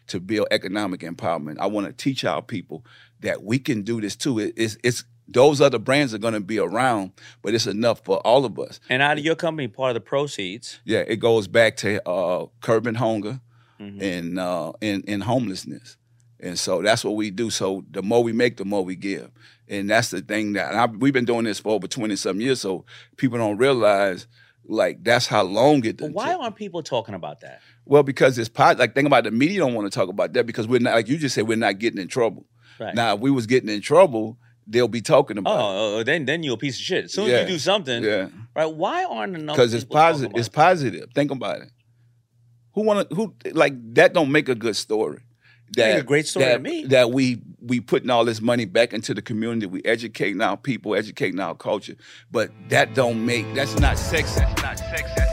to 0.08 0.20
build 0.20 0.48
economic 0.50 1.02
empowerment. 1.02 1.58
I 1.60 1.68
want 1.68 1.86
to 1.86 1.94
teach 1.94 2.26
our 2.26 2.42
people 2.42 2.84
that 3.20 3.44
we 3.44 3.60
can 3.60 3.84
do 3.84 4.02
this 4.02 4.16
too. 4.16 4.40
It- 4.40 4.54
it's, 4.58 4.76
it's 4.84 5.04
those 5.28 5.62
other 5.62 5.80
brands 5.80 6.14
are 6.14 6.18
going 6.18 6.34
to 6.34 6.40
be 6.42 6.60
around, 6.60 7.12
but 7.42 7.54
it's 7.54 7.66
enough 7.68 8.02
for 8.04 8.18
all 8.20 8.44
of 8.46 8.60
us. 8.60 8.80
And 8.90 9.02
out 9.02 9.18
of 9.18 9.24
your 9.24 9.36
company, 9.36 9.68
part 9.68 9.92
of 9.92 9.94
the 9.96 10.02
proceeds. 10.02 10.80
Yeah, 10.86 11.00
it 11.08 11.18
goes 11.18 11.48
back 11.48 11.78
to 11.78 12.08
uh, 12.08 12.48
curbing 12.62 12.96
hunger 12.96 13.40
Mhm. 13.80 14.02
and 14.02 14.40
uh, 14.40 14.72
and 14.82 15.04
and 15.08 15.24
homelessness, 15.24 15.98
and 16.40 16.58
so 16.60 16.82
that's 16.82 17.04
what 17.04 17.16
we 17.16 17.32
do. 17.32 17.50
So 17.50 17.84
the 17.90 18.04
more 18.04 18.24
we 18.24 18.32
make, 18.32 18.58
the 18.58 18.66
more 18.66 18.84
we 18.86 18.96
give, 18.96 19.32
and 19.68 19.90
that's 19.90 20.10
the 20.12 20.22
thing 20.22 20.54
that 20.54 20.76
I, 20.76 20.86
we've 20.86 21.12
been 21.14 21.26
doing 21.26 21.46
this 21.46 21.60
for 21.60 21.74
over 21.74 21.88
twenty 21.88 22.16
some 22.16 22.40
years. 22.40 22.62
So 22.62 22.86
people 23.18 23.40
don't 23.40 23.58
realize 23.58 24.28
like 24.66 25.04
that's 25.04 25.26
how 25.28 25.44
long 25.44 25.84
it. 25.86 25.98
But 25.98 26.12
why 26.14 26.34
aren't 26.34 26.56
people 26.56 26.84
talking 26.84 27.16
about 27.16 27.40
that? 27.42 27.62
Well, 27.86 28.04
because 28.04 28.38
it's 28.38 28.48
pot. 28.48 28.78
Like 28.78 28.94
think 28.94 29.08
about 29.08 29.24
the 29.24 29.32
media 29.32 29.60
don't 29.60 29.74
want 29.74 29.92
to 29.92 30.00
talk 30.00 30.08
about 30.10 30.34
that 30.34 30.46
because 30.46 30.68
we're 30.68 30.80
not. 30.80 30.94
Like 30.94 31.08
you 31.10 31.18
just 31.18 31.34
said, 31.34 31.48
we're 31.48 31.58
not 31.58 31.80
getting 31.80 32.00
in 32.00 32.08
trouble. 32.08 32.46
Right. 32.80 32.94
Now, 32.94 33.16
if 33.16 33.22
we 33.22 33.32
was 33.32 33.48
getting 33.48 33.70
in 33.70 33.82
trouble, 33.82 34.38
they'll 34.68 34.88
be 34.88 35.02
talking 35.02 35.38
about. 35.38 35.58
Oh, 35.60 35.64
oh, 35.64 35.98
oh, 36.00 36.04
then 36.04 36.26
then 36.26 36.44
you're 36.44 36.56
a 36.56 36.58
piece 36.58 36.78
of 36.78 36.84
shit. 36.84 37.06
As 37.06 37.14
soon 37.14 37.26
as 37.26 37.32
Yeah. 37.32 37.42
you 37.42 37.48
do 37.48 37.60
something, 37.60 38.04
Yeah, 38.04 38.30
right? 38.56 38.66
Why 38.66 39.04
aren't 39.06 39.36
enough? 39.36 39.56
because 39.56 39.74
it's 39.74 39.84
positive. 39.86 40.34
It's 40.36 40.48
it? 40.48 40.54
positive. 40.54 41.10
Think 41.14 41.32
about 41.32 41.62
it. 41.62 41.70
Who 42.74 42.82
want 42.84 43.10
to? 43.10 43.16
Who 43.16 43.34
like 43.52 43.74
that? 43.96 44.14
Don't 44.14 44.32
make 44.32 44.50
a 44.50 44.56
good 44.56 44.76
story. 44.76 45.20
Make 45.76 45.98
a 46.00 46.04
great 46.04 46.28
story 46.28 46.46
to 46.46 46.52
that, 46.52 46.62
me. 46.62 46.86
That 46.86 47.12
we 47.12 47.42
we 47.60 47.80
putting 47.80 48.10
all 48.12 48.26
this 48.26 48.42
money 48.42 48.66
back 48.66 48.94
into 48.94 49.14
the 49.14 49.22
community. 49.24 49.66
We 49.66 49.82
educating 49.86 50.40
our 50.42 50.56
people, 50.58 50.96
educating 50.96 51.40
our 51.40 51.56
culture. 51.56 51.96
But 52.32 52.52
that 52.70 52.94
don't 52.94 53.26
make. 53.26 53.54
That's 53.56 53.78
not 53.80 53.98
sexy. 53.98 54.40
That's 54.40 54.62
not 54.62 54.78
sexy. 54.80 55.04
That's 55.16 55.18
not 55.18 55.18
sexy. 55.18 55.33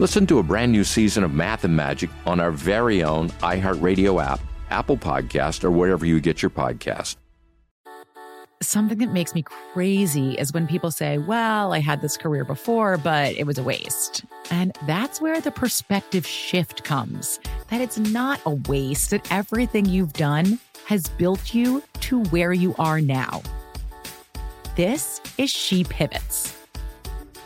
Listen 0.00 0.26
to 0.28 0.38
a 0.38 0.42
brand 0.42 0.72
new 0.72 0.82
season 0.82 1.24
of 1.24 1.34
Math 1.34 1.62
and 1.62 1.76
Magic 1.76 2.08
on 2.24 2.40
our 2.40 2.50
very 2.50 3.02
own 3.02 3.28
iHeartRadio 3.42 4.24
app, 4.24 4.40
Apple 4.70 4.96
Podcast, 4.96 5.62
or 5.62 5.70
wherever 5.70 6.06
you 6.06 6.20
get 6.20 6.40
your 6.40 6.48
podcast. 6.48 7.16
Something 8.62 8.96
that 8.96 9.12
makes 9.12 9.34
me 9.34 9.42
crazy 9.42 10.32
is 10.38 10.54
when 10.54 10.66
people 10.66 10.90
say, 10.90 11.18
Well, 11.18 11.74
I 11.74 11.80
had 11.80 12.00
this 12.00 12.16
career 12.16 12.46
before, 12.46 12.96
but 12.96 13.34
it 13.34 13.44
was 13.44 13.58
a 13.58 13.62
waste. 13.62 14.24
And 14.50 14.74
that's 14.86 15.20
where 15.20 15.38
the 15.38 15.50
perspective 15.50 16.26
shift 16.26 16.82
comes 16.82 17.38
that 17.68 17.82
it's 17.82 17.98
not 17.98 18.40
a 18.46 18.54
waste, 18.70 19.10
that 19.10 19.30
everything 19.30 19.84
you've 19.84 20.14
done 20.14 20.58
has 20.86 21.08
built 21.10 21.52
you 21.52 21.82
to 22.00 22.22
where 22.30 22.54
you 22.54 22.74
are 22.78 23.02
now. 23.02 23.42
This 24.76 25.20
is 25.36 25.50
She 25.50 25.84
Pivots 25.84 26.59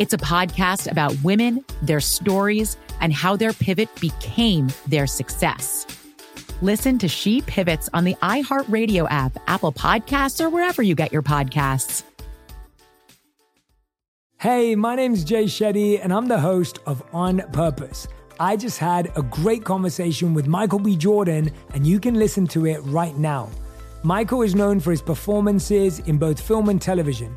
It's 0.00 0.12
a 0.12 0.18
podcast 0.18 0.90
about 0.90 1.14
women, 1.22 1.64
their 1.80 2.00
stories, 2.00 2.76
and 3.00 3.12
how 3.12 3.36
their 3.36 3.52
pivot 3.52 3.88
became 4.00 4.66
their 4.88 5.06
success. 5.06 5.86
Listen 6.62 6.98
to 6.98 7.06
She 7.06 7.42
Pivots 7.42 7.88
on 7.94 8.02
the 8.02 8.16
iHeartRadio 8.16 9.06
app, 9.08 9.38
Apple 9.46 9.72
Podcasts, 9.72 10.44
or 10.44 10.50
wherever 10.50 10.82
you 10.82 10.96
get 10.96 11.12
your 11.12 11.22
podcasts. 11.22 12.02
Hey, 14.40 14.74
my 14.74 14.96
name's 14.96 15.22
Jay 15.22 15.44
Shetty, 15.44 16.00
and 16.02 16.12
I'm 16.12 16.26
the 16.26 16.40
host 16.40 16.80
of 16.86 17.00
On 17.12 17.38
Purpose. 17.52 18.08
I 18.40 18.56
just 18.56 18.80
had 18.80 19.12
a 19.16 19.22
great 19.22 19.62
conversation 19.62 20.34
with 20.34 20.48
Michael 20.48 20.80
B. 20.80 20.96
Jordan, 20.96 21.52
and 21.72 21.86
you 21.86 22.00
can 22.00 22.14
listen 22.14 22.48
to 22.48 22.66
it 22.66 22.80
right 22.80 23.16
now. 23.16 23.48
Michael 24.02 24.42
is 24.42 24.56
known 24.56 24.80
for 24.80 24.90
his 24.90 25.00
performances 25.00 26.00
in 26.00 26.18
both 26.18 26.40
film 26.40 26.68
and 26.68 26.82
television. 26.82 27.36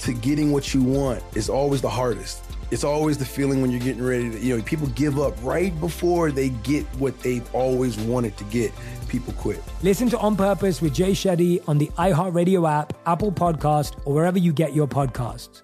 to 0.00 0.12
getting 0.12 0.50
what 0.50 0.72
you 0.72 0.82
want 0.82 1.22
is 1.34 1.48
always 1.48 1.80
the 1.82 1.88
hardest. 1.88 2.42
It's 2.70 2.84
always 2.84 3.18
the 3.18 3.24
feeling 3.24 3.60
when 3.60 3.70
you're 3.70 3.80
getting 3.80 4.02
ready 4.02 4.30
to, 4.30 4.38
you 4.38 4.56
know, 4.56 4.62
people 4.62 4.86
give 4.88 5.18
up 5.18 5.34
right 5.42 5.78
before 5.80 6.30
they 6.30 6.50
get 6.50 6.86
what 6.98 7.18
they've 7.20 7.54
always 7.54 7.98
wanted 7.98 8.36
to 8.38 8.44
get. 8.44 8.72
People 9.08 9.32
quit. 9.34 9.62
Listen 9.82 10.08
to 10.10 10.18
On 10.18 10.36
Purpose 10.36 10.80
with 10.80 10.94
Jay 10.94 11.12
Shetty 11.12 11.66
on 11.68 11.78
the 11.78 11.88
iHeartRadio 11.98 12.70
app, 12.70 12.92
Apple 13.06 13.32
Podcast, 13.32 14.00
or 14.04 14.14
wherever 14.14 14.38
you 14.38 14.52
get 14.52 14.72
your 14.72 14.86
podcasts. 14.86 15.62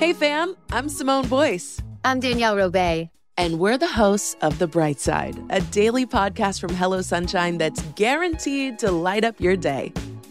Hey 0.00 0.12
fam, 0.12 0.56
I'm 0.72 0.88
Simone 0.88 1.28
Boyce. 1.28 1.80
I'm 2.04 2.20
Danielle 2.20 2.56
Robay. 2.56 3.10
And 3.36 3.60
we're 3.60 3.78
the 3.78 3.86
hosts 3.86 4.34
of 4.40 4.58
The 4.58 4.66
Bright 4.66 4.98
Side, 4.98 5.38
a 5.50 5.60
daily 5.60 6.06
podcast 6.06 6.60
from 6.60 6.74
Hello 6.74 7.02
Sunshine 7.02 7.56
that's 7.56 7.80
guaranteed 7.94 8.80
to 8.80 8.90
light 8.90 9.22
up 9.22 9.40
your 9.40 9.56
day. 9.56 9.92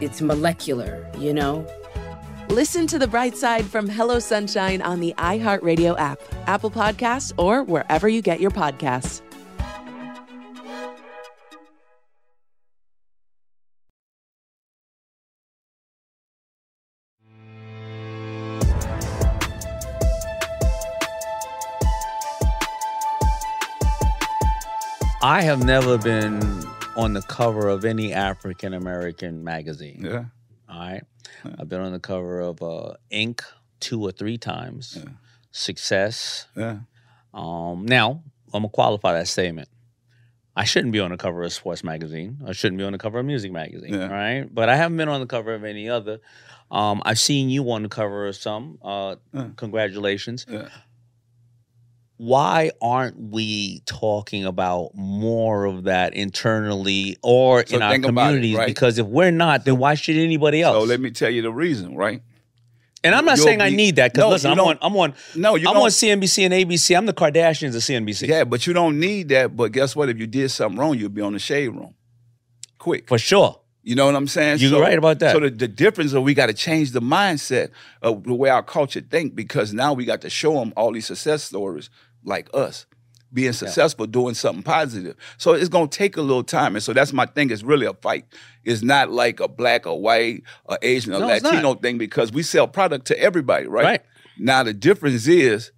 it's 0.00 0.20
molecular, 0.20 1.10
you 1.18 1.32
know? 1.32 1.66
Listen 2.48 2.86
to 2.86 2.98
The 2.98 3.06
Bright 3.06 3.36
Side 3.36 3.66
from 3.66 3.88
Hello 3.88 4.18
Sunshine 4.18 4.80
on 4.80 5.00
the 5.00 5.14
iHeartRadio 5.18 5.98
app, 5.98 6.20
Apple 6.46 6.70
Podcasts, 6.70 7.32
or 7.36 7.62
wherever 7.62 8.08
you 8.08 8.22
get 8.22 8.40
your 8.40 8.50
podcasts. 8.50 9.22
I 25.20 25.42
have 25.42 25.64
never 25.64 25.98
been 25.98 26.40
on 26.98 27.12
the 27.14 27.22
cover 27.22 27.68
of 27.68 27.84
any 27.84 28.12
African 28.12 28.74
American 28.74 29.44
magazine. 29.44 30.02
Yeah. 30.04 30.24
All 30.68 30.78
right. 30.80 31.02
I've 31.58 31.68
been 31.68 31.80
on 31.80 31.92
the 31.92 32.00
cover 32.00 32.40
of 32.40 32.60
uh, 32.62 32.94
Inc. 33.12 33.42
two 33.80 34.02
or 34.02 34.10
three 34.10 34.36
times. 34.36 34.98
Yeah. 35.00 35.12
Success. 35.52 36.46
Yeah. 36.56 36.80
Um, 37.32 37.86
now 37.86 38.22
I'm 38.52 38.62
gonna 38.62 38.68
qualify 38.68 39.12
that 39.12 39.28
statement. 39.28 39.68
I 40.56 40.64
shouldn't 40.64 40.92
be 40.92 40.98
on 40.98 41.12
the 41.12 41.16
cover 41.16 41.44
of 41.44 41.52
sports 41.52 41.84
magazine. 41.84 42.38
I 42.44 42.50
shouldn't 42.52 42.78
be 42.78 42.84
on 42.84 42.92
the 42.92 42.98
cover 42.98 43.20
of 43.20 43.26
music 43.26 43.52
magazine. 43.52 43.94
Yeah. 43.94 44.02
All 44.02 44.08
right. 44.08 44.48
But 44.52 44.68
I 44.68 44.74
haven't 44.76 44.96
been 44.96 45.08
on 45.08 45.20
the 45.20 45.26
cover 45.26 45.54
of 45.54 45.62
any 45.62 45.88
other. 45.88 46.18
Um, 46.70 47.00
I've 47.06 47.18
seen 47.20 47.48
you 47.48 47.70
on 47.70 47.84
the 47.84 47.88
cover 47.88 48.26
of 48.26 48.34
some. 48.36 48.78
Uh, 48.82 49.16
Congratulations. 49.56 50.44
Why 52.18 52.72
aren't 52.82 53.16
we 53.30 53.80
talking 53.86 54.44
about 54.44 54.90
more 54.94 55.64
of 55.64 55.84
that 55.84 56.14
internally 56.14 57.16
or 57.22 57.64
So 57.64 57.76
in 57.76 57.82
our 57.82 57.94
about 57.94 58.04
it, 58.04 58.06
communities? 58.06 58.56
right? 58.56 58.66
Because 58.66 58.98
if 58.98 59.06
we're 59.06 59.30
not, 59.30 59.64
then 59.64 59.78
why 59.78 59.94
should 59.94 60.16
anybody 60.16 60.60
else? 60.62 60.76
So 60.82 60.82
let 60.84 61.00
me 61.00 61.10
tell 61.12 61.30
you 61.30 61.42
the 61.42 61.52
reason, 61.52 61.96
right? 61.96 62.22
and 63.04 63.14
I'm 63.14 63.24
not 63.24 63.36
You'll 63.36 63.46
saying 63.46 63.60
I 63.60 63.70
need 63.70 63.96
that 63.96 64.12
because 64.12 64.24
No, 64.24 64.30
listen, 64.30 64.50
I'm 64.50 64.58
on, 64.58 64.78
I'm 64.82 64.96
on, 64.96 65.14
No, 65.36 65.54
you 65.54 65.68
I'm 65.68 65.76
on 65.76 65.88
CNBC 65.90 66.44
and 66.44 66.52
ABC. 66.52 66.96
I'm 66.96 67.06
the 67.06 67.12
Kardashians 67.12 67.76
of 67.76 67.82
CNBC. 67.82 68.26
Yeah, 68.26 68.42
but 68.42 68.66
you 68.66 68.72
don't 68.72 68.98
need 68.98 69.28
that. 69.28 69.56
But 69.56 69.70
guess 69.70 69.94
what? 69.94 70.08
If 70.08 70.18
you 70.18 70.26
did 70.26 70.50
something 70.50 70.78
wrong, 70.78 70.98
you'd 70.98 71.14
be 71.14 71.22
on 71.22 71.32
the 71.34 71.38
shade 71.38 71.68
room. 71.68 71.94
Quick. 72.78 73.06
For 73.06 73.18
sure. 73.18 73.60
You 73.84 73.94
know 73.94 74.06
what 74.06 74.16
I'm 74.16 74.26
saying? 74.26 74.58
You're 74.58 74.80
right 74.80 74.98
about 74.98 75.20
that. 75.20 75.32
So 75.32 75.40
the, 75.40 75.50
the 75.50 75.68
difference 75.68 76.12
is 76.12 76.18
we 76.18 76.34
got 76.34 76.46
to 76.46 76.52
change 76.52 76.90
the 76.90 77.00
mindset 77.00 77.70
of 78.02 78.24
the 78.24 78.34
way 78.34 78.50
our 78.50 78.62
culture 78.62 79.00
think 79.00 79.34
because 79.34 79.72
now 79.72 79.92
we 79.94 80.04
got 80.04 80.20
to 80.22 80.30
show 80.30 80.54
them 80.54 80.72
all 80.76 80.92
these 80.92 81.06
success 81.06 81.44
stories 81.44 81.88
like 82.24 82.48
us 82.54 82.86
being 83.32 83.52
successful, 83.52 84.06
doing 84.06 84.34
something 84.34 84.62
positive. 84.62 85.16
So 85.36 85.52
it's 85.52 85.68
gonna 85.68 85.88
take 85.88 86.16
a 86.16 86.22
little 86.22 86.42
time, 86.42 86.74
and 86.74 86.82
so 86.82 86.92
that's 86.92 87.12
my 87.12 87.26
thing. 87.26 87.50
It's 87.50 87.62
really 87.62 87.86
a 87.86 87.94
fight. 87.94 88.24
It's 88.64 88.82
not 88.82 89.10
like 89.10 89.40
a 89.40 89.48
black 89.48 89.86
or 89.86 90.00
white 90.00 90.42
or 90.64 90.78
Asian 90.82 91.14
or 91.14 91.20
No, 91.20 91.26
Latino 91.26 91.74
thing 91.74 91.98
because 91.98 92.32
we 92.32 92.42
sell 92.42 92.66
product 92.66 93.06
to 93.08 93.20
everybody, 93.20 93.66
right? 93.66 93.84
Right. 93.84 94.02
Now 94.38 94.62
the 94.62 94.72
difference 94.72 95.26
is 95.26 95.72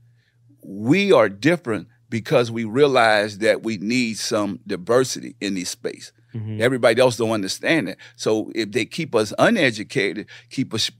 we 0.63 1.13
are 1.13 1.29
different 1.29 1.89
because 2.09 2.51
we 2.51 2.65
realize 2.65 3.39
that 3.39 3.63
we 3.63 3.79
need 3.79 4.19
some 4.19 4.61
diversity 4.67 5.37
in 5.41 5.55
this 5.55 5.71
space. 5.71 6.13
Mm-hmm. 6.35 6.61
Everybody 6.61 7.01
else 7.01 7.17
don't 7.17 7.31
understand 7.31 7.89
it. 7.89 7.99
So 8.17 8.53
if 8.55 8.71
they 8.73 8.85
keep 8.85 9.15
us 9.15 9.33
uneducated, 9.39 10.27
keep 10.51 10.73
us 10.73 10.91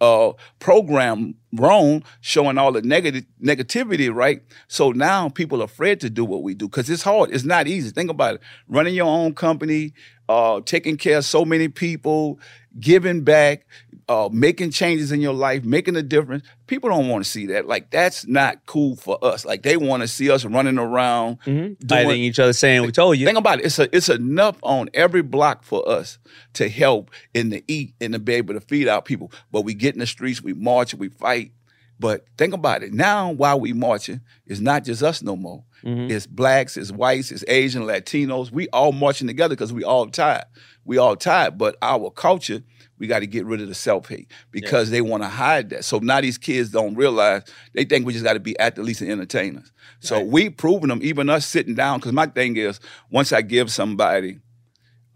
uh, 0.00 0.32
programmed 0.58 1.36
wrong, 1.52 2.02
showing 2.20 2.58
all 2.58 2.72
the 2.72 2.82
negative 2.82 3.24
negativity, 3.42 4.12
right? 4.12 4.42
So 4.68 4.90
now 4.90 5.28
people 5.28 5.60
are 5.62 5.66
afraid 5.66 6.00
to 6.00 6.10
do 6.10 6.24
what 6.24 6.42
we 6.42 6.54
do 6.54 6.66
because 6.66 6.90
it's 6.90 7.02
hard. 7.02 7.30
It's 7.30 7.44
not 7.44 7.68
easy. 7.68 7.90
Think 7.90 8.10
about 8.10 8.36
it: 8.36 8.40
running 8.68 8.94
your 8.94 9.06
own 9.06 9.34
company, 9.34 9.92
uh, 10.28 10.60
taking 10.64 10.96
care 10.96 11.18
of 11.18 11.24
so 11.24 11.44
many 11.44 11.68
people, 11.68 12.38
giving 12.78 13.22
back, 13.22 13.66
uh, 14.10 14.28
making 14.32 14.72
changes 14.72 15.12
in 15.12 15.20
your 15.20 15.32
life, 15.32 15.62
making 15.64 15.94
a 15.94 16.02
difference. 16.02 16.44
People 16.66 16.90
don't 16.90 17.08
want 17.08 17.24
to 17.24 17.30
see 17.30 17.46
that. 17.46 17.66
Like 17.68 17.90
that's 17.90 18.26
not 18.26 18.66
cool 18.66 18.96
for 18.96 19.16
us. 19.24 19.44
Like 19.44 19.62
they 19.62 19.76
want 19.76 20.02
to 20.02 20.08
see 20.08 20.28
us 20.30 20.44
running 20.44 20.78
around, 20.78 21.38
Biting 21.86 22.20
each 22.24 22.40
other, 22.40 22.52
saying 22.52 22.82
we 22.82 22.90
told 22.90 23.18
you. 23.18 23.24
Think 23.24 23.38
about 23.38 23.60
it. 23.60 23.66
It's 23.66 23.78
a, 23.78 23.94
it's 23.96 24.08
enough 24.08 24.58
on 24.62 24.90
every 24.94 25.22
block 25.22 25.62
for 25.62 25.88
us 25.88 26.18
to 26.54 26.68
help 26.68 27.12
and 27.36 27.52
to 27.52 27.62
eat 27.68 27.94
and 28.00 28.12
to 28.14 28.18
be 28.18 28.34
able 28.34 28.54
to 28.54 28.60
feed 28.60 28.88
our 28.88 29.00
people. 29.00 29.30
But 29.52 29.60
we 29.62 29.74
get 29.74 29.94
in 29.94 30.00
the 30.00 30.06
streets, 30.08 30.42
we 30.42 30.54
march, 30.54 30.92
we 30.92 31.08
fight. 31.08 31.52
But 32.00 32.24
think 32.36 32.52
about 32.52 32.82
it. 32.82 32.92
Now, 32.92 33.30
while 33.30 33.60
we 33.60 33.72
marching, 33.74 34.22
it's 34.46 34.58
not 34.58 34.82
just 34.84 35.02
us 35.04 35.22
no 35.22 35.36
more. 35.36 35.62
It's 36.10 36.26
blacks, 36.26 36.76
it's 36.76 36.90
whites, 36.90 37.30
it's 37.30 37.44
Asian, 37.46 37.82
Latinos. 37.82 38.50
We 38.50 38.68
all 38.70 38.90
marching 38.92 39.28
together 39.28 39.54
because 39.54 39.72
we 39.72 39.84
all 39.84 40.08
tired. 40.08 40.44
We 40.84 40.98
all 40.98 41.14
tired. 41.14 41.58
But 41.58 41.76
our 41.80 42.10
culture, 42.10 42.62
we 43.00 43.06
got 43.08 43.18
to 43.20 43.26
get 43.26 43.44
rid 43.46 43.60
of 43.60 43.66
the 43.68 43.74
self 43.74 44.08
hate 44.08 44.30
because 44.52 44.90
they 44.90 45.00
want 45.00 45.22
to 45.24 45.28
hide 45.28 45.70
that. 45.70 45.84
So 45.84 45.98
now 45.98 46.20
these 46.20 46.38
kids 46.38 46.70
don't 46.70 46.94
realize 46.94 47.42
they 47.72 47.84
think 47.84 48.06
we 48.06 48.12
just 48.12 48.24
got 48.24 48.34
to 48.34 48.40
be 48.40 48.56
athletes 48.60 49.00
and 49.00 49.10
entertainers. 49.10 49.72
So 49.98 50.20
we 50.22 50.48
proving 50.50 50.88
them, 50.88 51.00
even 51.02 51.28
us 51.28 51.44
sitting 51.46 51.74
down. 51.74 51.98
Because 51.98 52.12
my 52.12 52.26
thing 52.26 52.56
is, 52.56 52.78
once 53.10 53.32
I 53.32 53.42
give 53.42 53.72
somebody 53.72 54.38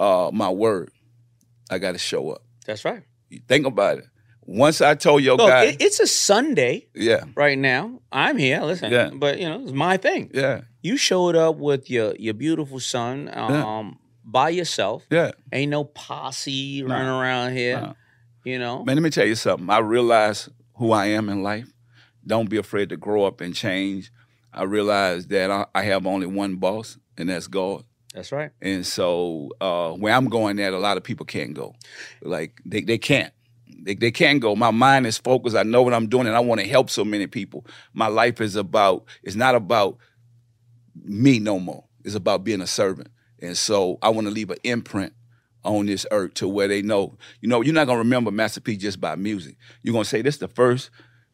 uh, 0.01 0.31
my 0.33 0.51
word, 0.51 0.91
I 1.71 1.79
got 1.79 1.93
to 1.93 1.99
show 1.99 2.31
up. 2.31 2.43
That's 2.67 2.85
right. 2.85 3.03
You 3.31 3.41
Think 3.47 3.67
about 3.67 3.99
it. 3.99 4.05
Once 4.47 4.81
I 4.83 4.95
told 4.95 5.23
your 5.23 5.37
Look, 5.37 5.49
guy, 5.49 5.65
it- 5.65 5.81
it's 5.81 6.01
a 6.01 6.07
Sunday 6.07 6.87
yeah, 6.95 7.25
right 7.35 7.57
now. 7.59 8.01
I'm 8.13 8.37
here. 8.37 8.61
Listen, 8.63 8.93
Yeah. 8.93 9.11
but 9.15 9.39
you 9.39 9.49
know, 9.49 9.63
it's 9.63 9.73
my 9.73 9.97
thing. 9.97 10.31
yeah, 10.35 10.63
You 10.83 10.97
showed 10.99 11.35
up 11.35 11.57
with 11.57 11.89
your 11.89 12.15
your 12.17 12.35
beautiful 12.35 12.79
son 12.81 13.31
um, 13.33 13.99
by 14.25 14.49
yourself. 14.49 15.05
yeah. 15.11 15.33
Ain't 15.53 15.71
no 15.71 15.85
posse 15.85 16.83
running 16.83 17.07
around 17.09 17.53
here. 17.53 17.81
no. 17.81 17.95
You 18.45 18.59
know. 18.59 18.85
Man, 18.85 18.97
let 18.97 19.03
me 19.03 19.11
tell 19.11 19.27
you 19.27 19.37
something. 19.37 19.71
I 19.71 19.79
realize 19.79 20.49
who 20.75 20.93
I 20.93 21.07
am 21.07 21.29
in 21.29 21.43
life. 21.43 21.73
Don't 22.27 22.49
be 22.51 22.57
afraid 22.59 22.89
to 22.91 22.97
grow 22.97 23.25
up 23.25 23.41
and 23.41 23.55
change. 23.55 24.11
I 24.53 24.65
realize 24.65 25.27
that 25.29 25.51
I, 25.51 25.67
I 25.75 25.83
have 25.83 26.07
only 26.07 26.27
one 26.27 26.57
boss, 26.57 26.99
and 27.17 27.29
that's 27.29 27.47
God. 27.47 27.85
That's 28.15 28.33
right. 28.33 28.51
And 28.63 28.87
so 28.87 29.51
uh, 29.61 29.93
where 29.93 30.15
I'm 30.15 30.29
going 30.29 30.61
at, 30.61 30.73
a 30.73 30.79
lot 30.79 30.97
of 30.97 31.03
people 31.03 31.27
can't 31.27 31.55
go. 31.55 31.75
Like 32.23 32.61
they, 32.65 32.83
they 32.83 32.99
can't. 32.99 33.33
They, 33.67 33.95
they 33.95 34.11
can't 34.11 34.41
go. 34.41 34.55
My 34.55 34.71
mind 34.71 35.07
is 35.07 35.19
focused. 35.19 35.57
I 35.57 35.63
know 35.65 35.83
what 35.83 35.93
I'm 35.95 36.09
doing, 36.09 36.27
and 36.27 36.37
I 36.37 36.41
want 36.41 36.61
to 36.61 36.67
help 36.67 36.91
so 36.91 37.05
many 37.05 37.27
people. 37.27 37.67
My 37.93 38.07
life 38.07 38.41
is 38.41 38.57
about. 38.57 39.05
It's 39.23 39.37
not 39.37 39.55
about 39.55 39.99
me 41.03 41.39
no 41.39 41.59
more. 41.59 41.85
It's 42.05 42.15
about 42.15 42.45
being 42.45 42.61
a 42.61 42.67
servant. 42.67 43.09
And 43.45 43.57
so 43.57 43.99
I 44.03 44.09
want 44.09 44.27
to 44.27 44.33
leave 44.33 44.51
an 44.51 44.59
imprint 44.65 45.13
on 45.65 45.87
this 45.87 46.07
earth 46.11 46.35
to 46.35 46.49
where 46.49 46.69
they 46.69 46.83
know. 46.83 47.17
You 47.41 47.49
know, 47.49 47.61
you're 47.63 47.75
not 47.75 47.87
gonna 47.87 47.99
remember 47.99 48.31
Master 48.31 48.61
P 48.61 48.77
just 48.77 49.01
by 49.01 49.15
music. 49.17 49.57
You're 49.83 49.93
gonna 49.93 50.05
say 50.05 50.23
this 50.23 50.35
is 50.37 50.41
the 50.41 50.49
first 50.49 50.91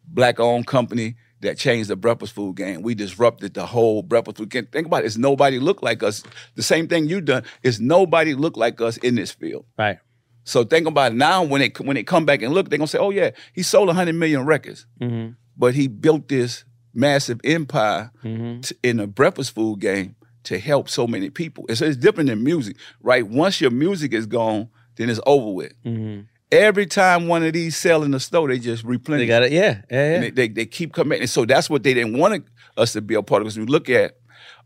black-owned 0.07 0.67
company 0.67 1.17
that 1.41 1.57
changed 1.57 1.89
the 1.89 1.97
breakfast 1.97 2.33
food 2.35 2.57
game. 2.57 2.83
We 2.83 2.95
disrupted 2.95 3.55
the 3.55 3.65
whole 3.67 4.03
breakfast 4.03 4.37
food 4.39 4.51
game. 4.51 4.67
Think 4.67 4.87
about 4.87 5.03
it. 5.05 5.07
It's 5.07 5.17
nobody 5.17 5.59
looked 5.59 5.83
like 5.83 6.03
us. 6.03 6.23
The 6.55 6.63
same 6.63 6.87
thing 6.89 7.09
you 7.09 7.21
done. 7.21 7.45
It's 7.63 7.81
nobody 7.81 8.35
looked 8.35 8.57
like 8.59 8.81
us 8.81 8.97
in 8.99 9.15
this 9.15 9.31
field. 9.33 9.65
Right. 9.79 9.99
So 10.45 10.65
think 10.65 10.87
about 10.87 11.13
it 11.13 11.17
now 11.17 11.43
when 11.45 11.61
they 11.61 11.73
when 11.83 11.95
they 11.95 12.03
come 12.03 12.25
back 12.27 12.43
and 12.43 12.53
look, 12.53 12.69
they're 12.69 12.79
gonna 12.79 12.89
say, 12.89 12.99
"Oh 12.99 13.11
yeah, 13.11 13.31
he 13.55 13.63
sold 13.63 13.87
100 13.89 14.15
million 14.15 14.45
records, 14.45 14.87
Mm-hmm. 15.01 15.33
but 15.57 15.75
he 15.75 15.87
built 15.89 16.29
this 16.29 16.65
massive 16.93 17.41
empire 17.45 18.11
Mm-hmm. 18.25 18.61
t- 18.61 18.75
in 18.83 18.97
the 18.99 19.07
breakfast 19.07 19.55
food 19.55 19.81
game 19.81 20.17
to 20.45 20.59
help 20.59 20.89
so 20.89 21.07
many 21.07 21.31
people." 21.31 21.67
It's, 21.69 21.81
it's 21.81 21.97
different 21.97 22.29
than 22.29 22.43
music, 22.43 22.77
right? 23.03 23.27
Once 23.27 23.61
your 23.61 23.71
music 23.71 24.13
is 24.13 24.27
gone, 24.27 24.69
then 24.97 25.11
it's 25.11 25.21
over 25.27 25.53
with. 25.53 25.73
Mm-hmm. 25.85 26.23
Every 26.53 26.87
time 26.87 27.29
one 27.29 27.45
of 27.45 27.53
these 27.53 27.77
sell 27.77 28.03
in 28.03 28.11
the 28.11 28.19
store, 28.19 28.49
they 28.49 28.59
just 28.59 28.83
replenish. 28.83 29.23
They 29.23 29.29
got 29.29 29.45
it. 29.45 29.53
Yeah. 29.53 29.83
Yeah. 29.91 30.13
Yeah. 30.13 30.21
they, 30.21 30.31
they, 30.31 30.49
they 30.49 30.67
keep 30.67 30.93
coming. 30.93 31.21
And 31.21 31.31
so 31.31 31.45
that's 31.45 31.71
what 31.71 31.85
they 31.85 31.95
didn't 31.95 32.19
want 32.19 32.45
us 32.77 32.93
to 32.95 33.01
be 33.01 33.15
a 33.15 33.23
part 33.23 33.43
of. 33.43 33.47
Because 33.47 33.57
when 33.57 33.69
you 33.69 33.73
look 33.73 33.89
at 33.89 34.17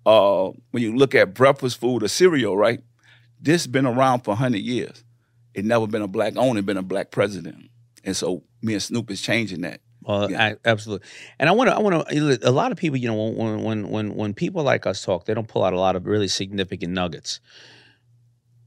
uh, 0.06 0.50
when 0.70 0.82
you 0.82 0.96
look 0.96 1.14
at 1.14 1.34
breakfast 1.34 1.78
food 1.78 2.02
or 2.02 2.08
cereal, 2.08 2.56
right? 2.56 2.80
This 3.40 3.66
been 3.66 3.86
around 3.86 4.20
for 4.20 4.34
hundred 4.34 4.62
years. 4.62 5.04
It 5.52 5.64
never 5.64 5.86
been 5.86 6.02
a 6.02 6.08
black 6.08 6.36
owner, 6.36 6.62
been 6.62 6.76
a 6.76 6.82
black 6.82 7.10
president. 7.10 7.70
And 8.02 8.16
so 8.16 8.42
me 8.62 8.72
and 8.74 8.82
Snoop 8.82 9.10
is 9.10 9.22
changing 9.22 9.60
that. 9.62 9.80
Uh, 10.06 10.28
well, 10.30 10.34
a- 10.34 10.56
absolutely. 10.68 11.06
And 11.38 11.48
I 11.48 11.52
want 11.52 11.70
to, 11.70 11.76
I 11.76 11.78
want 11.78 12.08
to, 12.08 12.48
a 12.48 12.50
lot 12.50 12.72
of 12.72 12.78
people, 12.78 12.98
you 12.98 13.08
know, 13.08 13.14
when, 13.28 13.62
when, 13.62 13.88
when, 13.88 14.14
when 14.14 14.34
people 14.34 14.62
like 14.62 14.86
us 14.86 15.02
talk, 15.02 15.24
they 15.24 15.34
don't 15.34 15.48
pull 15.48 15.64
out 15.64 15.72
a 15.72 15.80
lot 15.80 15.96
of 15.96 16.06
really 16.06 16.28
significant 16.28 16.92
nuggets. 16.92 17.40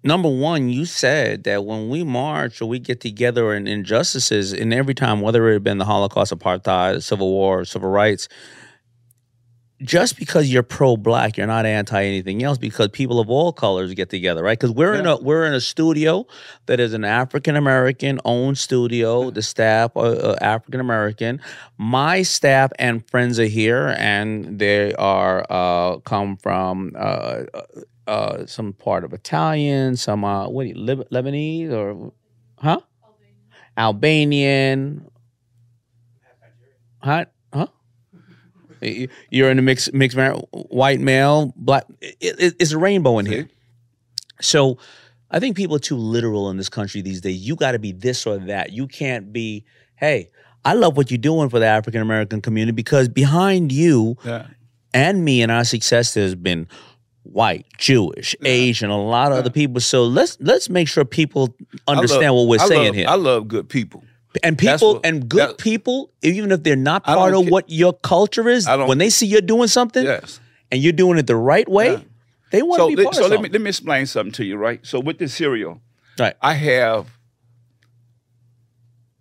Number 0.04 0.30
one, 0.30 0.70
you 0.70 0.86
said 0.86 1.44
that 1.44 1.66
when 1.66 1.90
we 1.90 2.04
march 2.04 2.62
or 2.62 2.66
we 2.68 2.80
get 2.80 3.02
together 3.02 3.54
in 3.54 3.68
injustices, 3.68 4.54
and 4.54 4.74
every 4.74 4.94
time, 4.94 5.22
whether 5.22 5.50
it 5.50 5.54
had 5.54 5.64
been 5.64 5.80
the 5.80 5.86
Holocaust, 5.86 6.32
apartheid, 6.32 7.04
Civil 7.04 7.30
War, 7.30 7.66
civil 7.66 7.90
rights, 7.90 8.28
just 9.82 10.18
because 10.18 10.52
you're 10.52 10.64
pro-black, 10.64 11.38
you're 11.38 11.48
not 11.48 11.66
anti 11.66 12.04
anything 12.04 12.44
else. 12.44 12.58
Because 12.58 12.88
people 12.90 13.20
of 13.20 13.30
all 13.30 13.54
colors 13.54 13.94
get 13.94 14.10
together, 14.10 14.44
right? 14.44 14.58
Because 14.58 14.72
we're 14.72 14.96
in 14.96 15.06
a 15.06 15.18
we're 15.18 15.46
in 15.46 15.54
a 15.54 15.62
studio 15.62 16.26
that 16.66 16.80
is 16.80 16.94
an 16.94 17.04
African 17.04 17.56
American 17.56 18.20
owned 18.26 18.58
studio. 18.58 19.30
The 19.30 19.42
staff 19.42 19.96
are 19.96 20.16
uh, 20.16 20.36
African 20.42 20.80
American. 20.80 21.40
My 21.78 22.24
staff 22.24 22.72
and 22.80 23.08
friends 23.10 23.40
are 23.40 23.46
here, 23.46 23.96
and 24.00 24.58
they 24.58 24.94
are 24.96 25.46
uh, 25.50 25.98
come 26.00 26.38
from 26.38 26.94
uh, 26.98 27.44
uh, 28.08 28.46
some 28.46 28.74
part 28.74 29.04
of 29.04 29.14
Italian, 29.14 29.96
some 29.96 30.24
uh, 30.24 30.48
what 30.50 30.64
are 30.64 30.70
you, 30.70 30.76
Lib- 30.76 31.10
Lebanese 31.10 31.72
or 31.72 32.12
huh? 32.58 32.80
Albanian, 33.78 35.08
huh? 37.00 37.26
Huh? 37.26 37.26
You- 38.82 39.08
You're 39.30 39.50
in 39.52 39.60
a 39.60 39.62
mixed 39.62 39.94
mixed 39.94 40.18
white 40.52 41.00
male, 41.00 41.54
black. 41.56 41.86
It, 42.02 42.18
it- 42.40 42.56
it's 42.60 42.72
a 42.72 42.78
rainbow 42.78 43.20
in 43.20 43.26
here. 43.26 43.48
So, 44.42 44.78
I 45.32 45.40
think 45.40 45.56
people 45.58 45.76
are 45.76 45.80
too 45.80 45.98
literal 45.98 46.50
in 46.50 46.58
this 46.58 46.70
country 46.70 47.02
these 47.02 47.22
days. 47.22 47.38
You 47.46 47.56
got 47.56 47.72
to 47.72 47.80
be 47.80 47.92
this 47.92 48.26
or 48.26 48.38
that. 48.38 48.72
You 48.72 48.88
can't 48.88 49.34
be. 49.34 49.66
Hey, 49.96 50.30
I 50.64 50.74
love 50.74 50.96
what 50.96 51.10
you're 51.12 51.18
doing 51.18 51.50
for 51.50 51.60
the 51.60 51.66
African 51.66 52.02
American 52.02 52.42
community 52.42 52.72
because 52.76 53.10
behind 53.10 53.72
you 53.72 54.16
Yeah. 54.24 54.48
and 54.94 55.26
me 55.26 55.42
and 55.42 55.52
our 55.52 55.64
success, 55.64 56.14
there's 56.14 56.36
been 56.36 56.68
white, 57.24 57.66
Jewish, 57.78 58.36
Asian, 58.46 58.90
a 58.90 59.02
lot 59.02 59.32
of 59.32 59.40
other 59.40 59.50
people. 59.50 59.82
So 59.82 60.04
let's 60.06 60.38
let's 60.40 60.70
make 60.70 60.88
sure 60.88 61.04
people 61.04 61.54
understand 61.88 62.34
love- 62.36 62.48
what 62.48 62.48
we're 62.60 62.64
I 62.64 62.68
saying 62.68 62.86
love- 62.88 62.96
here. 62.96 63.08
I 63.10 63.16
love 63.16 63.48
good 63.48 63.68
people. 63.70 64.04
And 64.44 64.58
people 64.58 64.94
what- 64.96 65.06
and 65.06 65.28
good 65.30 65.50
that- 65.50 65.58
people, 65.58 66.12
even 66.22 66.52
if 66.52 66.64
they're 66.64 66.76
not 66.76 67.04
part 67.04 67.34
of 67.34 67.46
ca- 67.46 67.50
what 67.52 67.70
your 67.70 67.94
culture 67.94 68.48
is, 68.50 68.68
when 68.68 68.98
they 68.98 69.10
see 69.10 69.26
you're 69.26 69.42
doing 69.42 69.68
something 69.68 70.04
Yes. 70.06 70.40
and 70.72 70.82
you're 70.82 70.94
doing 70.94 71.18
it 71.18 71.28
the 71.28 71.36
right 71.36 71.68
way, 71.68 72.04
they 72.52 72.62
want 72.62 72.80
so 72.80 72.90
to 72.90 72.96
be 72.96 73.04
let- 73.04 73.04
part 73.06 73.16
so 73.16 73.28
let 73.28 73.42
me 73.42 73.50
let 73.50 73.62
me 73.62 73.70
explain 73.70 74.06
something 74.06 74.32
to 74.34 74.46
you, 74.46 74.58
right? 74.58 74.80
So 74.86 75.00
with 75.00 75.18
this 75.20 75.34
cereal, 75.34 75.82
right, 76.20 76.36
I 76.42 76.54
have 76.54 77.08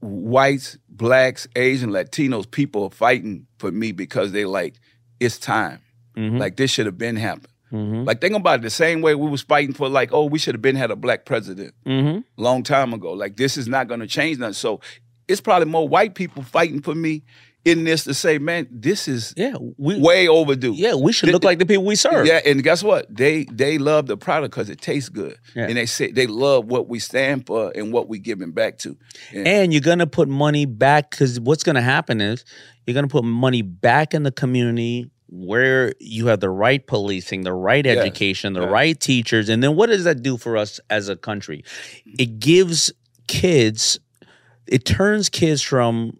whites, 0.00 0.78
blacks, 0.88 1.46
Asian, 1.56 1.90
Latinos, 1.90 2.50
people 2.50 2.90
fighting 2.90 3.46
for 3.58 3.72
me 3.72 3.92
because 3.92 4.32
they 4.32 4.44
like 4.44 4.74
it's 5.20 5.38
time. 5.38 5.80
Mm-hmm. 6.16 6.38
Like 6.38 6.56
this 6.56 6.70
should 6.70 6.86
have 6.86 6.98
been 6.98 7.16
happened. 7.16 7.48
Like 7.72 8.22
think 8.22 8.34
about 8.34 8.60
it, 8.60 8.62
the 8.62 8.70
same 8.70 9.02
way 9.02 9.14
we 9.14 9.28
was 9.28 9.42
fighting 9.42 9.74
for 9.74 9.86
like, 9.90 10.08
oh, 10.10 10.24
we 10.24 10.38
should 10.38 10.54
have 10.54 10.62
been 10.62 10.76
had 10.76 10.90
a 10.90 10.96
black 10.96 11.26
president 11.26 11.74
Mm-hmm. 11.84 12.20
long 12.42 12.62
time 12.62 12.94
ago. 12.94 13.12
Like 13.12 13.36
this 13.36 13.58
is 13.58 13.68
not 13.68 13.86
going 13.86 14.00
to 14.00 14.06
change 14.06 14.38
nothing. 14.38 14.54
So 14.54 14.80
it's 15.28 15.40
probably 15.40 15.66
more 15.68 15.88
white 15.88 16.14
people 16.14 16.42
fighting 16.42 16.82
for 16.82 16.94
me 16.94 17.22
in 17.64 17.82
this 17.82 18.04
to 18.04 18.14
say, 18.14 18.38
man, 18.38 18.68
this 18.70 19.08
is 19.08 19.34
yeah, 19.36 19.54
we, 19.76 19.98
way 19.98 20.28
overdue. 20.28 20.72
Yeah, 20.72 20.94
we 20.94 21.12
should 21.12 21.30
look 21.30 21.42
like 21.42 21.58
the 21.58 21.66
people 21.66 21.84
we 21.84 21.96
serve. 21.96 22.24
Yeah, 22.24 22.40
and 22.46 22.62
guess 22.62 22.80
what? 22.82 23.12
They 23.14 23.44
they 23.50 23.78
love 23.78 24.06
the 24.06 24.16
product 24.16 24.52
because 24.54 24.70
it 24.70 24.80
tastes 24.80 25.08
good, 25.08 25.36
Yeah. 25.56 25.66
and 25.66 25.76
they 25.76 25.86
say 25.86 26.12
they 26.12 26.28
love 26.28 26.66
what 26.66 26.88
we 26.88 27.00
stand 27.00 27.44
for 27.46 27.72
and 27.74 27.92
what 27.92 28.08
we 28.08 28.20
giving 28.20 28.52
back 28.52 28.78
to. 28.78 28.96
And- 29.32 29.48
And 29.48 29.72
you're 29.72 29.82
gonna 29.82 30.06
put 30.06 30.28
money 30.28 30.64
back 30.64 31.10
because 31.10 31.40
what's 31.40 31.64
gonna 31.64 31.82
happen 31.82 32.20
is 32.20 32.44
you're 32.86 32.94
gonna 32.94 33.08
put 33.08 33.24
money 33.24 33.62
back 33.62 34.14
in 34.14 34.22
the 34.22 34.30
community 34.32 35.10
where 35.28 35.92
you 35.98 36.28
have 36.28 36.38
the 36.38 36.48
right 36.50 36.86
policing, 36.86 37.42
the 37.42 37.52
right 37.52 37.84
Yes. 37.84 37.98
education, 37.98 38.52
the 38.52 38.60
Yeah. 38.60 38.66
right 38.68 39.00
teachers, 39.00 39.48
and 39.48 39.60
then 39.60 39.74
what 39.74 39.88
does 39.88 40.04
that 40.04 40.22
do 40.22 40.36
for 40.36 40.56
us 40.56 40.78
as 40.88 41.08
a 41.08 41.16
country? 41.16 41.64
It 42.16 42.38
gives 42.38 42.92
kids, 43.26 43.98
it 44.66 44.84
turns 44.84 45.28
kids 45.28 45.62
from 45.62 46.18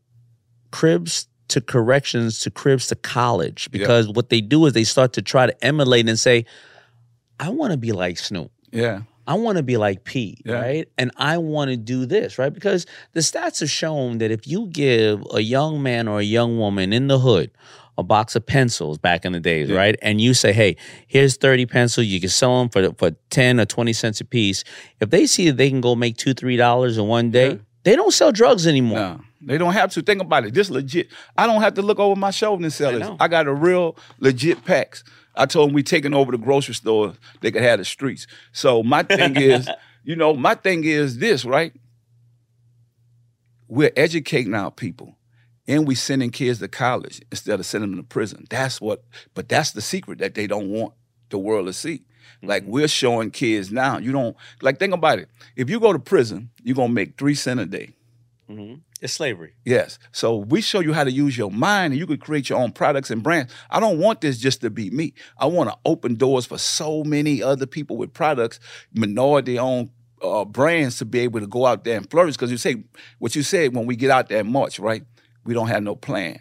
cribs 0.70 1.28
to 1.49 1.61
corrections 1.61 2.40
to 2.40 2.51
cribs 2.51 2.88
to 2.88 2.97
college 2.97 3.70
because 3.70 4.09
what 4.09 4.30
they 4.30 4.40
do 4.40 4.66
is 4.66 4.72
they 4.72 4.84
start 4.84 5.12
to 5.12 5.22
try 5.22 5.47
to 5.47 5.64
emulate 5.64 6.09
and 6.09 6.18
say, 6.18 6.44
I 7.38 7.51
want 7.51 7.70
to 7.72 7.76
be 7.78 7.92
like 7.92 8.18
Snoop. 8.18 8.51
Yeah. 8.72 9.03
I 9.28 9.34
want 9.34 9.57
to 9.57 9.62
be 9.62 9.76
like 9.76 10.05
Pete, 10.05 10.40
Yeah. 10.44 10.55
right? 10.61 10.88
And 10.99 11.11
I 11.16 11.38
want 11.38 11.70
to 11.70 11.76
do 11.76 12.07
this, 12.07 12.38
right? 12.38 12.53
Because 12.53 12.86
the 13.12 13.20
stats 13.20 13.61
have 13.61 13.70
shown 13.70 14.18
that 14.18 14.30
if 14.30 14.47
you 14.47 14.68
give 14.68 15.22
a 15.34 15.40
young 15.40 15.82
man 15.82 16.09
or 16.09 16.20
a 16.20 16.24
young 16.24 16.59
woman 16.59 16.92
in 16.92 17.07
the 17.09 17.18
hood 17.18 17.51
a 17.99 18.03
box 18.03 18.36
of 18.36 18.44
pencils 18.44 18.99
back 18.99 19.24
in 19.24 19.32
the 19.32 19.40
days, 19.40 19.68
Yeah. 19.70 19.76
right? 19.76 19.97
And 20.03 20.20
you 20.20 20.34
say, 20.34 20.53
hey, 20.53 20.76
here's 21.07 21.36
30 21.36 21.64
pencils. 21.66 22.07
You 22.07 22.20
can 22.20 22.28
sell 22.28 22.59
them 22.61 22.68
for, 22.68 22.92
for 22.99 23.16
10 23.30 23.59
or 23.59 23.64
20 23.64 23.92
cents 23.94 24.20
a 24.20 24.24
piece. 24.24 24.64
If 25.01 25.11
they 25.11 25.26
see 25.26 25.47
that 25.47 25.57
they 25.57 25.70
can 25.70 25.80
go 25.80 25.94
make 25.94 26.16
two, 26.18 26.34
$3 26.34 26.99
in 26.99 27.07
one 27.07 27.30
day, 27.30 27.59
they 27.87 27.95
don't 27.95 28.11
sell 28.11 28.32
drugs 28.32 28.66
anymore. 28.66 28.99
No, 28.99 29.20
they 29.41 29.59
don't 29.59 29.72
have 29.72 29.93
to. 29.93 30.03
Think 30.03 30.20
about 30.20 30.45
it. 30.45 30.53
This 30.53 30.70
legit. 30.70 31.07
I 31.39 31.47
don't 31.47 31.62
have 31.62 31.74
to 31.74 31.82
look 31.82 32.01
over 32.01 32.18
my 32.18 32.32
shoulder 32.32 32.64
and 32.64 32.72
sell 32.72 32.91
this. 32.91 33.09
I 33.20 33.28
got 33.28 33.47
a 33.47 33.55
real 33.55 33.97
legit 34.18 34.64
packs. 34.64 35.05
I 35.37 35.47
told 35.47 35.68
them 35.68 35.74
we 35.74 35.84
taking 35.84 36.12
over 36.12 36.32
the 36.32 36.39
grocery 36.39 36.74
store. 36.74 37.12
They 37.43 37.53
could 37.53 37.62
have 37.62 37.78
the 37.78 37.84
streets. 37.84 38.26
So 38.51 38.82
my 38.82 39.05
thing 39.05 39.37
is, 39.41 39.68
you 40.03 40.16
know, 40.16 40.34
my 40.34 40.57
thing 40.57 40.82
is 40.82 41.18
this, 41.18 41.45
right? 41.45 41.74
We're 43.68 43.93
educating 43.95 44.55
our 44.55 44.72
people, 44.72 45.16
and 45.68 45.87
we 45.87 45.95
sending 45.95 46.30
kids 46.30 46.59
to 46.59 46.66
college 46.66 47.22
instead 47.30 47.61
of 47.61 47.66
sending 47.66 47.93
them 47.93 48.01
to 48.01 48.05
prison. 48.09 48.47
That's 48.51 48.80
what. 48.80 49.05
But 49.34 49.49
that's 49.49 49.70
the 49.70 49.80
secret 49.80 50.18
that 50.18 50.34
they 50.34 50.49
don't 50.49 50.70
want 50.70 50.93
the 51.28 51.39
world 51.39 51.68
to 51.68 51.72
see. 51.72 52.03
Like 52.43 52.64
we're 52.66 52.89
showing 52.89 53.30
kids 53.30 53.70
now. 53.72 53.99
You 53.99 54.12
don't 54.12 54.37
like 54.62 54.78
think 54.78 54.95
about 54.95 55.18
it. 55.18 55.28
If 55.57 55.70
you 55.70 55.80
go 55.80 55.93
to 55.93 55.99
prison, 55.99 56.51
you're 56.62 56.76
gonna 56.76 56.93
make 56.93 57.18
three 57.18 57.34
cent 57.34 57.61
a 57.61 57.66
day. 57.66 57.91
Mhm. 58.51 58.80
It's 59.03 59.12
slavery. 59.12 59.55
Yes. 59.64 59.99
So 60.12 60.37
we 60.37 60.61
show 60.61 60.80
you 60.80 60.93
how 60.93 61.05
to 61.05 61.11
use 61.11 61.37
your 61.37 61.51
mind 61.51 61.93
and 61.93 61.99
you 62.01 62.07
could 62.07 62.20
create 62.20 62.49
your 62.49 62.59
own 62.61 62.72
products 62.72 63.11
and 63.11 63.22
brands. 63.22 63.53
I 63.70 63.80
don't 63.80 63.99
want 63.99 64.20
this 64.20 64.39
just 64.39 64.61
to 64.62 64.70
be 64.70 64.89
me. 64.91 65.14
I 65.39 65.47
want 65.47 65.68
to 65.68 65.76
open 65.84 66.14
doors 66.14 66.47
for 66.47 66.57
so 66.57 67.03
many 67.05 67.43
other 67.43 67.66
people 67.66 67.97
with 67.97 68.12
products, 68.14 68.61
minority 68.95 69.59
owned 69.59 69.91
uh, 70.22 70.45
brands 70.45 70.97
to 70.99 71.05
be 71.05 71.18
able 71.20 71.41
to 71.41 71.47
go 71.47 71.66
out 71.66 71.84
there 71.84 71.97
and 71.97 72.09
flourish. 72.11 72.37
Because 72.37 72.51
you 72.51 72.57
say, 72.57 72.84
what 73.18 73.37
you 73.37 73.43
said 73.43 73.74
when 73.74 73.84
we 73.84 73.97
get 73.97 74.11
out 74.11 74.28
there 74.28 74.41
and 74.41 74.51
march, 74.51 74.78
right? 74.78 75.03
We 75.45 75.53
don't 75.53 75.68
have 75.68 75.82
no 75.82 75.95
plan. 75.97 76.39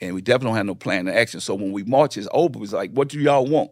And 0.00 0.14
we 0.14 0.22
definitely 0.22 0.50
don't 0.50 0.56
have 0.56 0.66
no 0.66 0.74
plan 0.74 1.08
of 1.08 1.14
action. 1.14 1.40
So 1.40 1.54
when 1.54 1.72
we 1.72 1.82
march, 1.84 2.16
it's 2.16 2.28
over. 2.32 2.62
It's 2.62 2.72
like, 2.72 2.92
what 2.92 3.08
do 3.08 3.18
y'all 3.18 3.46
want? 3.46 3.70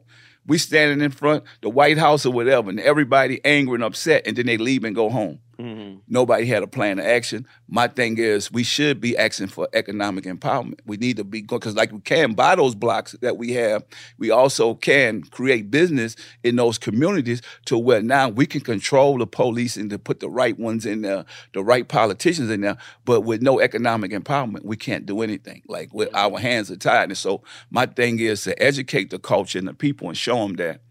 We 0.49 0.59
standing 0.59 1.03
in 1.03 1.11
front, 1.11 1.45
the 1.61 1.69
White 1.69 1.99
House 1.99 2.27
or 2.27 2.33
whatever, 2.33 2.71
and 2.71 2.81
everybody 2.81 3.41
angry 3.45 3.75
and 3.77 3.85
upset, 3.85 4.27
and 4.27 4.37
then 4.37 4.47
they 4.47 4.57
leave 4.57 4.83
and 4.83 4.97
go 4.97 5.11
home. 5.11 5.39
Mm-hmm. 5.61 5.99
Nobody 6.07 6.47
had 6.47 6.63
a 6.63 6.69
plan 6.69 7.01
of 7.01 7.05
action. 7.05 7.45
My 7.69 7.89
thing 7.89 8.17
is, 8.19 8.53
we 8.53 8.63
should 8.63 9.01
be 9.01 9.19
asking 9.19 9.49
for 9.49 9.69
economic 9.73 10.25
empowerment. 10.25 10.79
We 10.87 10.97
need 10.99 11.17
to 11.17 11.25
be 11.25 11.41
going 11.41 11.59
because, 11.59 11.75
like, 11.75 11.91
we 11.91 12.01
can 12.01 12.35
buy 12.35 12.55
those 12.55 12.77
blocks 12.77 13.17
that 13.23 13.39
we 13.39 13.53
have. 13.55 13.85
We 14.19 14.31
also 14.31 14.75
can 14.75 15.23
create 15.23 15.69
business 15.69 16.15
in 16.45 16.55
those 16.55 16.79
communities 16.79 17.43
to 17.65 17.77
where 17.77 18.01
now 18.01 18.29
we 18.29 18.47
can 18.47 18.61
control 18.61 19.19
the 19.19 19.27
police 19.27 19.77
and 19.77 19.91
to 19.91 19.99
put 19.99 20.21
the 20.21 20.31
right 20.31 20.57
ones 20.57 20.87
in 20.87 21.03
there, 21.03 21.25
the 21.55 21.65
right 21.65 21.89
politicians 21.89 22.51
in 22.51 22.61
there. 22.61 22.77
But 23.05 23.23
with 23.23 23.43
no 23.43 23.59
economic 23.59 24.13
empowerment, 24.13 24.65
we 24.65 24.77
can't 24.77 25.07
do 25.07 25.23
anything. 25.23 25.63
Like, 25.67 25.93
with 25.93 26.15
our 26.15 26.39
hands 26.39 26.71
are 26.71 26.77
tied. 26.77 27.09
And 27.09 27.19
so, 27.19 27.43
my 27.71 27.87
thing 27.87 28.21
is 28.21 28.43
to 28.43 28.63
educate 28.63 29.11
the 29.11 29.19
culture 29.19 29.59
and 29.59 29.67
the 29.67 29.75
people 29.75 30.07
and 30.07 30.17
show 30.17 30.37
them 30.39 30.55
that 30.57 30.83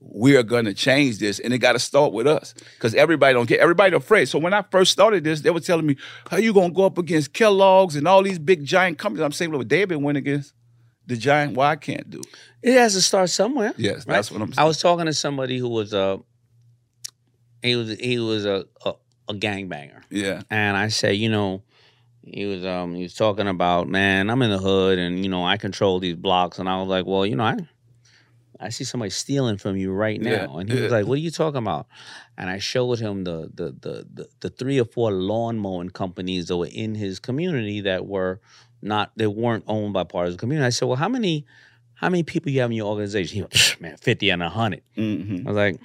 we 0.00 0.36
are 0.36 0.42
going 0.42 0.64
to 0.64 0.74
change 0.74 1.18
this 1.18 1.38
and 1.38 1.52
it 1.54 1.58
got 1.58 1.72
to 1.72 1.78
start 1.78 2.12
with 2.12 2.26
us 2.26 2.54
because 2.74 2.94
everybody 2.94 3.32
don't 3.34 3.48
get 3.48 3.60
everybody 3.60 3.94
afraid 3.94 4.26
so 4.26 4.38
when 4.38 4.52
i 4.54 4.62
first 4.70 4.92
started 4.92 5.24
this 5.24 5.40
they 5.40 5.50
were 5.50 5.60
telling 5.60 5.86
me 5.86 5.96
how 6.30 6.36
you 6.36 6.52
going 6.52 6.70
to 6.70 6.74
go 6.74 6.84
up 6.84 6.98
against 6.98 7.32
kellogg's 7.32 7.96
and 7.96 8.06
all 8.06 8.22
these 8.22 8.38
big 8.38 8.64
giant 8.64 8.98
companies 8.98 9.24
i'm 9.24 9.32
saying 9.32 9.50
well 9.50 9.62
david 9.62 9.96
went 9.96 10.16
against 10.18 10.52
the 11.06 11.16
giant 11.16 11.56
why 11.56 11.70
i 11.70 11.76
can't 11.76 12.08
do 12.10 12.20
it 12.20 12.26
It 12.62 12.72
has 12.74 12.94
to 12.94 13.00
start 13.02 13.30
somewhere. 13.30 13.72
yes 13.76 14.04
that's 14.04 14.30
what 14.30 14.40
i'm 14.42 14.52
saying. 14.52 14.64
I 14.64 14.68
was 14.68 14.80
talking 14.80 15.06
to 15.06 15.12
somebody 15.12 15.58
who 15.58 15.68
was 15.68 15.92
a 15.92 16.20
he 17.62 17.74
was 17.76 17.90
he 17.98 18.18
was 18.18 18.44
a 18.44 18.66
a, 18.84 18.92
a 19.28 19.34
gangbanger. 19.34 20.02
Yeah. 20.10 20.42
And 20.50 20.76
I 20.76 20.86
said, 20.88 21.16
you 21.16 21.28
know, 21.28 21.62
he 22.22 22.44
was 22.44 22.64
um 22.64 22.94
he 22.94 23.02
was 23.02 23.14
talking 23.14 23.48
about, 23.48 23.88
man, 23.88 24.30
I'm 24.30 24.40
in 24.42 24.50
the 24.50 24.58
hood 24.58 24.98
and 25.00 25.24
you 25.24 25.28
know, 25.28 25.44
I 25.44 25.56
control 25.56 25.98
these 25.98 26.14
blocks 26.14 26.58
and 26.60 26.68
I 26.68 26.78
was 26.80 26.86
like, 26.88 27.06
well, 27.06 27.26
you 27.26 27.34
know, 27.34 27.42
I 27.44 27.56
I 28.60 28.70
see 28.70 28.84
somebody 28.84 29.10
stealing 29.10 29.58
from 29.58 29.76
you 29.76 29.92
right 29.92 30.20
now. 30.20 30.30
Yeah, 30.30 30.58
And 30.58 30.70
he 30.70 30.80
was 30.80 30.92
like, 30.92 31.06
What 31.06 31.14
are 31.14 31.20
you 31.20 31.30
talking 31.30 31.58
about? 31.58 31.86
And 32.38 32.48
I 32.50 32.58
showed 32.58 32.98
him 32.98 33.24
the 33.24 33.50
the 33.52 33.76
the 33.80 34.06
the, 34.12 34.28
the 34.40 34.50
three 34.50 34.80
or 34.80 34.84
four 34.84 35.12
lawn 35.12 35.58
mowing 35.58 35.90
companies 35.90 36.46
that 36.46 36.56
were 36.56 36.68
in 36.70 36.94
his 36.94 37.18
community 37.18 37.80
that 37.82 38.06
were 38.06 38.40
not 38.82 39.12
they 39.16 39.26
weren't 39.26 39.64
owned 39.66 39.92
by 39.92 40.04
part 40.04 40.26
of 40.26 40.32
the 40.32 40.38
community. 40.38 40.66
I 40.66 40.70
said, 40.70 40.86
Well, 40.86 40.96
how 40.96 41.08
many 41.08 41.46
how 41.94 42.10
many 42.10 42.22
people 42.22 42.52
you 42.52 42.60
have 42.60 42.70
in 42.70 42.76
your 42.76 42.88
organization? 42.88 43.36
He 43.36 43.42
went, 43.42 43.80
man, 43.80 43.96
50 43.96 44.30
and 44.30 44.42
100. 44.42 44.82
Mm-hmm. 44.96 45.48
I 45.48 45.50
was 45.50 45.56
like, 45.56 45.80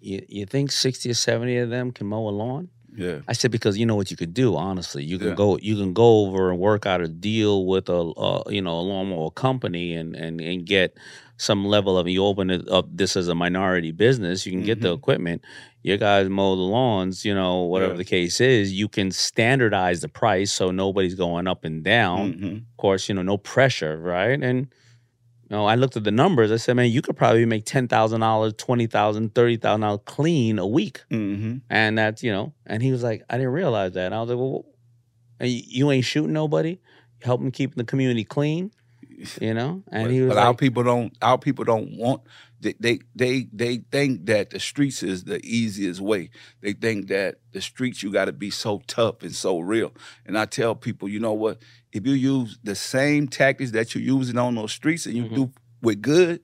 you, 0.00 0.24
you 0.28 0.46
think 0.46 0.70
60 0.70 1.10
or 1.10 1.14
70 1.14 1.56
of 1.58 1.70
them 1.70 1.92
can 1.92 2.06
mow 2.06 2.28
a 2.28 2.30
lawn? 2.30 2.68
Yeah. 2.96 3.20
I 3.28 3.32
said 3.34 3.50
because 3.50 3.76
you 3.78 3.86
know 3.86 3.94
what 3.96 4.10
you 4.10 4.16
could 4.16 4.34
do. 4.34 4.56
Honestly, 4.56 5.04
you 5.04 5.18
can 5.18 5.28
Yeah. 5.28 5.34
go 5.34 5.58
you 5.58 5.76
can 5.76 5.92
go 5.92 6.20
over 6.26 6.50
and 6.50 6.58
work 6.58 6.86
out 6.86 7.00
a 7.00 7.08
deal 7.08 7.66
with 7.66 7.88
a, 7.88 8.12
a 8.16 8.52
you 8.52 8.62
know 8.62 8.78
a 8.78 8.82
lawnmower 8.82 9.30
company 9.30 9.94
and 9.94 10.14
and 10.16 10.40
and 10.40 10.64
get 10.66 10.96
some 11.38 11.66
level 11.66 11.98
of 11.98 12.08
you 12.08 12.24
open 12.24 12.48
it 12.50 12.66
up 12.70 12.86
this 12.90 13.14
as 13.16 13.28
a 13.28 13.34
minority 13.34 13.92
business. 13.92 14.46
You 14.46 14.52
can 14.52 14.62
get 14.62 14.80
the 14.80 14.92
equipment. 14.92 15.42
Your 15.82 15.98
guys 15.98 16.28
mow 16.30 16.56
the 16.56 16.62
lawns. 16.62 17.24
You 17.24 17.34
know 17.34 17.62
whatever 17.62 17.92
Yeah. 17.92 17.98
the 17.98 18.04
case 18.04 18.40
is. 18.40 18.72
You 18.72 18.88
can 18.88 19.10
standardize 19.10 20.00
the 20.00 20.08
price 20.08 20.50
so 20.52 20.70
nobody's 20.70 21.14
going 21.14 21.46
up 21.46 21.64
and 21.64 21.84
down. 21.84 22.32
Mhm. 22.34 22.56
Of 22.58 22.76
course, 22.78 23.08
you 23.08 23.14
know 23.14 23.22
no 23.22 23.36
pressure, 23.36 23.98
right? 23.98 24.42
And 24.42 24.68
you 25.48 25.54
know, 25.54 25.66
I 25.66 25.76
looked 25.76 25.96
at 25.96 26.02
the 26.02 26.10
numbers. 26.10 26.50
I 26.50 26.56
said, 26.56 26.74
man, 26.74 26.90
you 26.90 27.00
could 27.02 27.16
probably 27.16 27.46
make 27.46 27.64
ten 27.64 27.86
thousand 27.86 28.20
dollars, 28.20 28.54
twenty 28.56 28.88
thousand, 28.88 29.32
thirty 29.32 29.56
thousand 29.56 29.82
dollars 29.82 30.00
clean 30.04 30.58
a 30.58 30.66
week. 30.66 31.04
Mm-hmm. 31.10 31.58
And 31.70 31.98
that's, 31.98 32.24
you 32.24 32.32
know, 32.32 32.52
and 32.66 32.82
he 32.82 32.90
was 32.90 33.04
like, 33.04 33.22
I 33.30 33.36
didn't 33.36 33.52
realize 33.52 33.92
that. 33.92 34.06
And 34.06 34.14
I 34.14 34.20
was 34.20 34.30
like, 34.30 34.38
well, 34.38 34.66
and 35.38 35.48
you, 35.48 35.90
ain't 35.92 36.04
shooting 36.04 36.32
nobody, 36.32 36.78
helping 37.22 37.52
keep 37.52 37.76
the 37.76 37.84
community 37.84 38.24
clean, 38.24 38.72
you 39.40 39.54
know? 39.54 39.84
And 39.92 40.10
he 40.10 40.22
was 40.22 40.34
but 40.34 40.38
our 40.38 40.54
people 40.54 40.82
don't. 40.82 41.16
Our 41.22 41.38
people 41.38 41.64
don't 41.64 41.96
want. 41.96 42.22
They, 42.60 42.74
they 42.80 43.00
they 43.14 43.48
they 43.52 43.78
think 43.90 44.26
that 44.26 44.50
the 44.50 44.60
streets 44.60 45.02
is 45.02 45.24
the 45.24 45.44
easiest 45.44 46.00
way. 46.00 46.30
They 46.60 46.72
think 46.72 47.08
that 47.08 47.36
the 47.52 47.60
streets 47.60 48.02
you 48.02 48.10
got 48.10 48.26
to 48.26 48.32
be 48.32 48.50
so 48.50 48.82
tough 48.86 49.22
and 49.22 49.34
so 49.34 49.60
real. 49.60 49.92
And 50.24 50.38
I 50.38 50.46
tell 50.46 50.74
people, 50.74 51.08
you 51.08 51.20
know 51.20 51.34
what? 51.34 51.58
If 51.92 52.06
you 52.06 52.14
use 52.14 52.58
the 52.62 52.74
same 52.74 53.28
tactics 53.28 53.72
that 53.72 53.94
you're 53.94 54.04
using 54.04 54.38
on 54.38 54.54
those 54.54 54.72
streets 54.72 55.06
and 55.06 55.14
you 55.14 55.24
mm-hmm. 55.24 55.34
do 55.34 55.52
with 55.82 56.00
good, 56.00 56.40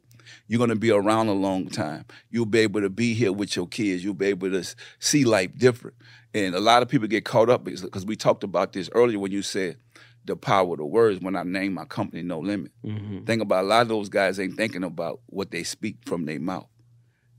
you're 0.46 0.58
gonna 0.58 0.76
be 0.76 0.90
around 0.90 1.28
a 1.28 1.34
long 1.34 1.68
time. 1.68 2.04
You'll 2.30 2.46
be 2.46 2.60
able 2.60 2.82
to 2.82 2.90
be 2.90 3.14
here 3.14 3.32
with 3.32 3.56
your 3.56 3.66
kids. 3.66 4.04
You'll 4.04 4.14
be 4.14 4.26
able 4.26 4.50
to 4.50 4.64
see 4.98 5.24
life 5.24 5.56
different. 5.56 5.96
And 6.34 6.54
a 6.54 6.60
lot 6.60 6.82
of 6.82 6.88
people 6.88 7.08
get 7.08 7.24
caught 7.24 7.50
up 7.50 7.64
because 7.64 8.06
we 8.06 8.16
talked 8.16 8.44
about 8.44 8.72
this 8.72 8.88
earlier 8.92 9.18
when 9.18 9.32
you 9.32 9.42
said 9.42 9.76
the 10.24 10.36
power 10.36 10.72
of 10.72 10.78
the 10.78 10.84
words 10.86 11.20
when 11.20 11.34
I 11.36 11.42
name 11.42 11.74
my 11.74 11.84
company 11.84 12.22
No 12.22 12.38
Limit. 12.40 12.70
Mhm. 12.84 13.26
Think 13.26 13.42
about 13.42 13.64
a 13.64 13.66
lot 13.66 13.82
of 13.82 13.88
those 13.88 14.08
guys 14.08 14.38
ain't 14.38 14.56
thinking 14.56 14.84
about 14.84 15.20
what 15.26 15.50
they 15.50 15.62
speak 15.64 15.96
from 16.04 16.24
their 16.26 16.38
mouth. 16.40 16.68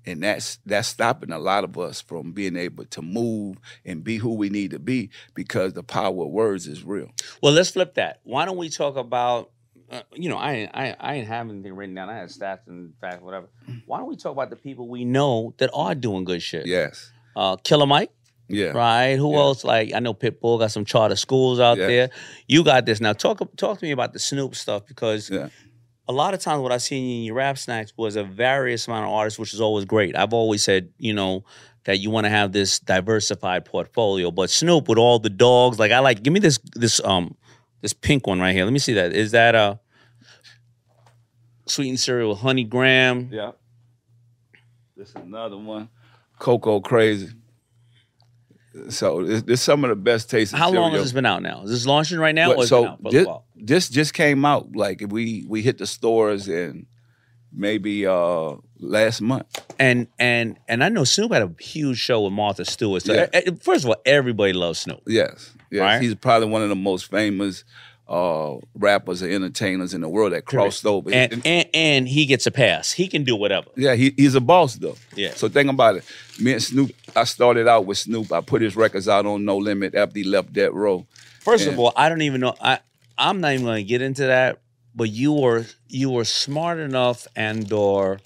And 0.06 0.22
that's 0.22 0.58
that's 0.66 0.90
stopping 0.90 1.32
a 1.32 1.40
lot 1.40 1.64
of 1.64 1.78
us 1.78 2.02
from 2.02 2.34
being 2.34 2.58
able 2.58 2.84
to 2.86 3.02
move 3.02 3.56
and 3.86 4.04
be 4.04 4.18
who 4.18 4.34
we 4.34 4.50
need 4.50 4.72
to 4.72 4.80
be 4.80 5.10
because 5.34 5.72
the 5.74 5.84
power 5.84 6.26
of 6.26 6.32
words 6.32 6.68
is 6.68 6.84
real. 6.84 7.10
Well, 7.42 7.54
let's 7.54 7.70
flip 7.70 7.94
that. 7.96 8.20
Why 8.24 8.44
don't 8.44 8.58
we 8.58 8.68
talk 8.70 8.98
about? 8.98 9.52
Uh, 9.90 10.02
you 10.14 10.28
know, 10.28 10.38
I, 10.38 10.54
ain't- 10.54 10.72
I 10.74 10.96
I 11.00 11.16
ain't 11.16 11.28
have 11.28 11.50
anything 11.50 11.74
written 11.76 11.96
down. 11.96 12.10
I 12.10 12.18
had 12.18 12.30
stats 12.30 12.68
and 12.68 12.94
facts, 13.00 13.22
whatever. 13.22 13.48
Why 13.86 14.00
don't 14.00 14.10
we 14.10 14.18
talk 14.18 14.32
about 14.34 14.50
the 14.50 14.56
people 14.58 14.90
we 14.90 15.06
know 15.06 15.54
that 15.58 15.70
are 15.74 15.96
doing 15.96 16.26
good 16.26 16.42
shit? 16.42 16.66
Yes. 16.66 17.12
Uh, 17.36 17.56
Killer 17.58 17.86
Mike. 17.86 18.12
Yeah. 18.50 18.68
Right. 18.68 19.16
Who 19.16 19.36
else? 19.36 19.64
Like 19.64 19.94
I 19.94 20.00
know 20.00 20.14
Pitbull 20.14 20.60
got 20.60 20.72
some 20.72 20.86
charter 20.86 21.16
schools 21.16 21.60
out 21.60 21.78
Yeah. 21.78 21.88
there. 21.88 22.10
You 22.48 22.64
got 22.64 22.86
this 22.86 23.00
now. 23.00 23.14
Talk 23.14 23.40
talk 23.56 23.80
to 23.80 23.86
me 23.86 23.92
about 23.92 24.14
the 24.14 24.20
Snoop 24.20 24.56
stuff 24.56 24.86
because 24.86 25.30
a 25.32 26.12
lot 26.14 26.34
of 26.34 26.42
times 26.42 26.62
what 26.62 26.72
I 26.72 26.78
seen 26.78 27.20
in 27.20 27.24
your 27.24 27.36
rap 27.36 27.58
snacks 27.58 27.94
was 27.96 28.16
a 28.18 28.24
various 28.24 28.88
amount 28.88 29.06
of 29.06 29.12
artists, 29.12 29.40
which 29.40 29.54
is 29.54 29.62
always 29.62 29.86
great. 29.86 30.16
I've 30.18 30.34
always 30.34 30.62
said, 30.62 30.90
you 30.98 31.14
know, 31.14 31.46
that 31.86 32.00
you 32.00 32.10
want 32.12 32.26
to 32.26 32.30
have 32.30 32.52
this 32.52 32.80
diversified 32.80 33.64
portfolio. 33.66 34.30
But 34.30 34.50
Snoop 34.50 34.88
with 34.90 34.98
all 34.98 35.20
the 35.20 35.30
dogs, 35.30 35.80
like 35.80 35.92
I 35.92 36.00
like. 36.00 36.22
Give 36.22 36.34
me 36.34 36.40
this 36.42 36.60
this 36.76 37.00
um 37.04 37.36
this 37.82 37.94
pink 37.94 38.28
one 38.28 38.40
right 38.40 38.54
here. 38.54 38.66
Let 38.66 38.74
me 38.74 38.80
see 38.80 38.94
that. 38.94 39.14
Is 39.14 39.32
that 39.32 39.56
a 39.56 39.80
sweetened 41.66 42.00
cereal 42.00 42.30
with 42.32 42.40
honey 42.40 42.64
graham? 42.66 43.30
Yeah. 43.32 43.52
This 44.96 45.10
is 45.10 45.16
another 45.16 45.58
one. 45.58 45.90
Cocoa 46.40 46.82
Crazy. 46.82 47.30
So 48.90 49.24
this, 49.24 49.42
this 49.44 49.62
some 49.62 49.84
of 49.84 49.90
the 49.90 49.96
best 49.96 50.30
tasting 50.30 50.58
How 50.58 50.72
long 50.72 50.92
has 50.94 51.04
this 51.04 51.12
been 51.12 51.26
out 51.26 51.44
now? 51.44 51.64
Is 51.64 51.70
this 51.70 51.86
launching 51.86 52.18
right 52.18 52.34
now? 52.34 52.54
Or 52.54 52.66
so 52.66 52.98
this, 53.10 53.28
this 53.56 53.90
just 53.90 54.14
came 54.14 54.46
out. 54.46 54.76
Like 54.76 55.04
we 55.08 55.46
we 55.48 55.62
hit 55.62 55.78
the 55.78 55.86
stores 55.86 56.48
in 56.48 56.88
maybe 57.52 58.08
uh 58.08 58.56
last 58.80 59.22
month. 59.22 59.46
And 59.80 60.08
and 60.18 60.58
and 60.68 60.84
I 60.84 60.90
know 60.90 61.04
Snoop 61.04 61.32
had 61.32 61.44
a 61.44 61.52
huge 61.60 62.00
show 62.00 62.22
with 62.22 62.34
Martha 62.34 62.66
Stewart. 62.66 63.04
So 63.04 63.14
Yeah. 63.14 63.28
first 63.62 63.84
of 63.84 63.90
all, 63.92 63.98
everybody 64.06 64.54
loves 64.54 64.80
Snoop. 64.80 65.02
Yes. 65.06 65.52
Yes. 65.70 65.82
Right? 65.82 66.02
He's 66.02 66.16
probably 66.16 66.48
one 66.50 66.64
of 66.64 66.70
the 66.70 66.76
most 66.76 67.10
famous 67.10 67.64
uh 68.08 68.56
rappers 68.76 69.22
and 69.22 69.32
entertainers 69.32 69.94
in 69.94 70.02
the 70.02 70.10
world 70.10 70.34
that 70.34 70.46
crossed 70.46 70.86
over. 70.86 71.10
And, 71.12 71.42
and 71.46 71.70
and 71.74 72.08
he 72.08 72.26
gets 72.26 72.46
a 72.46 72.52
pass. 72.52 72.92
He 72.92 73.08
can 73.08 73.24
do 73.24 73.36
whatever. 73.36 73.68
Yeah, 73.78 73.96
he, 73.96 74.14
he's 74.18 74.36
a 74.36 74.42
boss 74.42 74.76
though. 74.76 74.98
Yeah. 75.16 75.34
So 75.36 75.48
think 75.48 75.70
about 75.70 75.96
it. 75.96 76.04
Me 76.40 76.52
and 76.54 76.62
Snoop, 76.62 76.92
I 77.16 77.24
started 77.24 77.68
out 77.68 77.86
with 77.86 77.98
Snoop. 77.98 78.32
I 78.32 78.42
put 78.42 78.62
his 78.62 78.76
records 78.76 79.08
out 79.08 79.26
on 79.26 79.46
No 79.46 79.58
Limit 79.58 79.96
after 79.96 80.20
he 80.20 80.24
left 80.26 80.52
Death 80.54 80.72
Row. 80.74 81.06
First 81.40 81.66
And- 81.66 81.74
of 81.74 81.80
all, 81.80 81.94
I 81.96 82.10
don't 82.10 82.22
even 82.24 82.42
know. 82.42 82.56
I 82.60 82.80
I'm 83.18 83.40
not 83.42 83.54
even 83.54 83.66
going 83.66 83.78
to 83.84 83.88
get 83.88 84.02
into 84.02 84.26
that. 84.28 84.60
But 84.96 85.10
you 85.10 85.34
were 85.34 85.66
you 85.88 86.10
were 86.12 86.26
smart 86.26 86.80
enough 86.80 87.26
and 87.36 87.72
or 87.72 88.20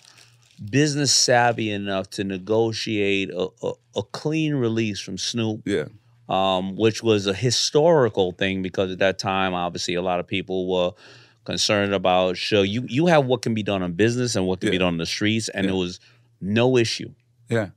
business 0.69 1.13
savvy 1.13 1.71
enough 1.71 2.09
to 2.09 2.23
negotiate 2.23 3.29
a, 3.29 3.47
a, 3.63 3.71
a 3.97 4.03
clean 4.03 4.55
release 4.55 4.99
from 4.99 5.17
Snoop. 5.17 5.61
Yeah. 5.65 5.85
Um, 6.29 6.75
which 6.75 7.01
was 7.01 7.25
a 7.25 7.33
historical 7.33 8.33
thing 8.33 8.61
because 8.61 8.91
at 8.91 8.99
that 8.99 9.17
time, 9.17 9.53
obviously, 9.53 9.93
a 9.95 10.01
lot 10.01 10.19
of 10.19 10.27
people 10.27 10.67
were 10.69 10.91
concerned 11.45 11.93
about 11.93 12.35
show 12.35 12.61
you 12.63 12.83
you 12.89 13.05
have 13.07 13.25
what 13.25 13.41
can 13.41 13.53
be 13.53 13.63
done 13.63 13.81
on 13.81 13.93
business 13.93 14.35
and 14.35 14.45
what 14.45 14.59
can 14.59 14.69
be 14.71 14.77
done 14.77 14.89
on 14.89 14.97
the 14.97 15.05
streets, 15.05 15.47
and 15.47 15.65
it 15.67 15.71
was 15.73 15.99
no 16.41 16.75
issue. 16.77 17.11
Yeah. 17.49 17.69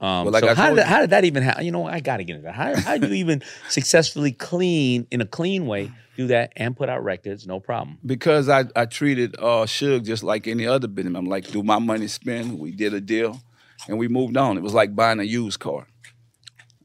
Um, 0.00 0.24
Well, 0.26 0.30
like 0.30 0.44
so 0.44 0.54
how 0.54 0.68
did, 0.70 0.76
you- 0.76 0.82
how 0.84 1.00
did 1.00 1.10
that 1.10 1.24
even 1.24 1.42
happen? 1.42 1.64
You 1.64 1.72
know, 1.72 1.86
I 1.86 2.00
got 2.00 2.18
to 2.18 2.24
get 2.24 2.36
into 2.36 2.44
that. 2.44 2.54
How, 2.54 2.76
how 2.76 2.98
do 2.98 3.08
you 3.08 3.14
even 3.14 3.42
successfully 3.68 4.30
clean 4.30 5.06
in 5.10 5.20
a 5.20 5.26
clean 5.26 5.66
way 5.66 5.90
do 6.16 6.26
that 6.28 6.52
and 6.56 6.76
put 6.76 6.88
out 6.88 7.02
records? 7.02 7.46
No 7.46 7.58
problem. 7.60 7.98
because 8.06 8.48
I, 8.48 8.64
I 8.76 8.84
treated 8.86 9.34
uh 9.38 9.64
Suge 9.66 10.04
just 10.04 10.22
like 10.22 10.46
any 10.46 10.66
other 10.66 10.86
business. 10.86 11.16
I'm 11.16 11.26
like, 11.26 11.50
do 11.50 11.62
my 11.62 11.78
money 11.78 12.06
spend? 12.08 12.58
We 12.58 12.70
did 12.70 12.94
a 12.94 13.00
deal 13.00 13.40
and 13.88 13.98
we 13.98 14.06
moved 14.06 14.36
on. 14.36 14.56
It 14.56 14.62
was 14.62 14.74
like 14.74 14.94
buying 14.94 15.18
a 15.18 15.24
used 15.24 15.58
car. 15.60 15.88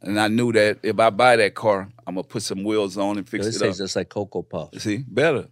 And 0.04 0.20
I 0.20 0.28
knew 0.30 0.52
that 0.54 0.80
if 0.84 1.00
I 1.00 1.10
buy 1.12 1.36
that 1.36 1.54
car, 1.54 1.88
I'm 2.08 2.16
gonna 2.16 2.24
put 2.24 2.42
some 2.42 2.64
wheels 2.64 2.98
on 2.98 3.18
and 3.18 3.28
fix 3.30 3.46
This 3.46 3.56
it 3.58 3.62
up. 3.62 3.68
tastes 3.68 3.80
just 3.80 3.96
like 3.96 4.10
Cocoa 4.10 4.42
Puff. 4.42 4.70
See, 4.82 4.98
better. 5.08 5.48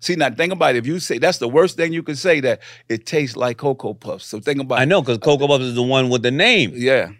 See, 0.00 0.16
now 0.16 0.30
think 0.30 0.52
about 0.52 0.74
it. 0.74 0.78
If 0.78 0.86
you 0.86 0.98
say 0.98 1.18
that's 1.18 1.38
the 1.38 1.48
worst 1.48 1.76
thing 1.76 1.92
you 1.92 2.02
can 2.02 2.16
say, 2.16 2.40
that 2.40 2.60
it 2.88 3.04
tastes 3.06 3.36
like 3.36 3.58
Cocoa 3.58 3.94
Puffs. 3.94 4.24
So 4.26 4.40
think 4.40 4.60
about 4.60 4.80
I 4.80 4.84
know 4.86 5.00
because 5.02 5.18
Cocoa 5.18 5.46
Puffs 5.46 5.64
is 5.64 5.74
the 5.74 5.82
one 5.82 6.08
with 6.08 6.22
the 6.22 6.30
name. 6.30 6.72
Yeah. 6.74 7.10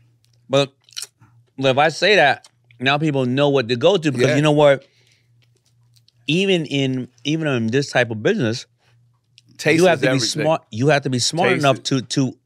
But 0.48 0.72
if 1.58 1.78
I 1.78 1.90
say 1.90 2.16
that, 2.16 2.48
now 2.80 2.96
people 2.98 3.26
know 3.26 3.50
what 3.50 3.68
to 3.68 3.76
go 3.76 3.96
to 3.98 4.10
because 4.10 4.28
Yeah. 4.30 4.36
you 4.36 4.42
know 4.42 4.52
what? 4.52 4.84
Even 6.26 6.64
in 6.66 7.08
even 7.24 7.46
in 7.48 7.66
this 7.68 7.90
type 7.90 8.10
of 8.10 8.22
business, 8.22 8.66
Taste 9.58 9.78
you 9.80 9.86
have 9.86 9.98
to 10.00 10.02
be 10.02 10.08
everything. 10.08 10.42
smart. 10.42 10.62
You 10.70 10.88
have 10.88 11.02
to 11.02 11.10
be 11.10 11.18
smart 11.18 11.50
Taste 11.50 11.58
enough 11.60 11.78
it. 11.78 11.84
to 11.84 12.00
to 12.02 12.38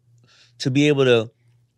to 0.59 0.70
be 0.70 0.89
able 0.89 1.05
to 1.05 1.31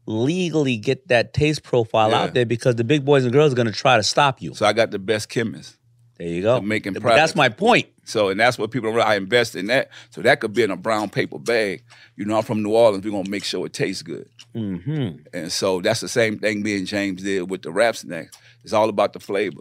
legally 0.08 0.76
get 0.78 1.06
that 1.08 1.34
taste 1.34 1.62
profile 1.62 2.10
Yeah. 2.10 2.22
out 2.22 2.34
there 2.34 2.46
because 2.46 2.76
the 2.76 2.84
big 2.84 3.04
boys 3.04 3.24
and 3.24 3.32
girls 3.32 3.52
are 3.52 3.56
going 3.56 3.66
to 3.66 3.72
try 3.72 3.96
to 3.96 4.02
stop 4.02 4.40
you. 4.40 4.54
So 4.54 4.64
I 4.66 4.72
got 4.72 4.90
the 4.90 4.98
best 4.98 5.28
chemists. 5.28 5.76
There 6.16 6.26
you 6.26 6.42
go. 6.42 6.60
making 6.60 6.94
products. 6.94 7.20
that's 7.20 7.36
my 7.36 7.48
point. 7.48 7.86
So, 8.04 8.30
and 8.30 8.40
that's 8.40 8.58
what 8.58 8.72
people 8.72 8.90
don't. 8.90 9.00
I 9.02 9.14
invest 9.14 9.54
in 9.54 9.66
that. 9.66 9.90
So 10.10 10.20
that 10.22 10.40
could 10.40 10.52
be 10.52 10.64
in 10.64 10.70
a 10.72 10.76
brown 10.76 11.10
paper 11.10 11.38
bag. 11.38 11.84
You 12.16 12.24
know, 12.24 12.36
I'm 12.36 12.42
from 12.42 12.62
New 12.62 12.72
Orleans. 12.74 13.04
We're 13.04 13.12
gonna 13.12 13.30
make 13.30 13.44
sure 13.44 13.64
it 13.66 13.72
tastes 13.72 14.02
good. 14.02 14.28
Mm-hmm. 14.52 15.26
And 15.32 15.52
so 15.52 15.80
that's 15.80 16.00
the 16.00 16.08
same 16.08 16.38
thing 16.40 16.62
me 16.62 16.76
and 16.76 16.86
James 16.88 17.22
did 17.22 17.48
with 17.48 17.62
the 17.62 17.70
rap 17.70 17.94
snacks. 17.94 18.36
It's 18.64 18.72
all 18.72 18.88
about 18.88 19.12
the 19.12 19.20
flavor. 19.20 19.60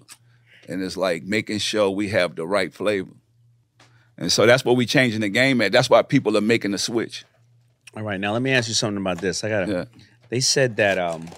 And 0.68 0.82
it's 0.82 0.98
like 0.98 1.24
making 1.24 1.60
sure 1.60 1.92
we 1.92 2.10
have 2.10 2.36
the 2.36 2.48
right 2.48 2.74
flavor. 2.74 3.12
And 4.18 4.32
so 4.32 4.48
that's 4.48 4.66
what 4.66 4.78
we're 4.78 4.88
changing 4.88 5.22
the 5.22 5.30
game 5.30 5.62
at. 5.62 5.72
That's 5.72 5.92
why 5.92 6.02
people 6.02 6.36
are 6.38 6.42
making 6.42 6.72
the 6.72 6.80
switch. 6.80 7.24
All 7.96 8.02
right, 8.04 8.20
now 8.20 8.34
let 8.34 8.42
me 8.42 8.52
ask 8.52 8.68
you 8.68 8.74
something 8.74 8.98
about 9.02 9.20
this. 9.20 9.44
I 9.44 9.50
got 9.50 9.66
to 9.68 9.88
They 10.30 10.40
said 10.40 10.76
that 10.78 10.98
um 10.98 11.30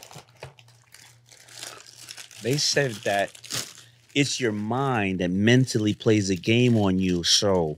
they 2.42 2.58
said 2.58 2.92
that 3.04 3.32
it's 4.16 4.40
your 4.40 4.52
mind 4.52 5.20
that 5.20 5.30
mentally 5.30 5.94
plays 5.94 6.30
a 6.30 6.36
game 6.36 6.78
on 6.78 7.00
you. 7.00 7.24
So 7.24 7.78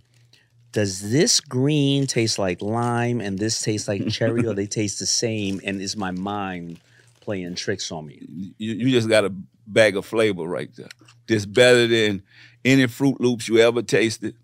does 0.72 1.12
this 1.12 1.39
green 1.39 2.07
taste 2.07 2.39
like 2.39 2.62
lime 2.62 3.20
and 3.20 3.38
this 3.38 3.62
tastes 3.62 3.88
like 3.88 4.07
cherry 4.07 4.45
or 4.45 4.53
they 4.55 4.68
taste 4.68 4.99
the 4.99 5.05
same 5.05 5.59
and 5.64 5.82
is 5.82 5.97
my 5.97 6.12
mind 6.12 6.80
playing 7.20 7.55
tricks 7.55 7.91
on 7.91 8.05
me? 8.05 8.20
You, 8.57 8.74
you 8.74 8.91
just 8.91 9.09
got 9.09 9.26
a 9.26 9.34
bag 9.68 9.97
of 9.97 10.05
flavor 10.05 10.43
right 10.43 10.74
there. 10.76 10.89
This 11.28 11.45
better 11.45 11.88
than 11.88 12.24
any 12.64 12.88
Fruit 12.88 13.20
Loops 13.20 13.47
you 13.47 13.59
ever 13.59 13.82
tasted. 13.82 14.36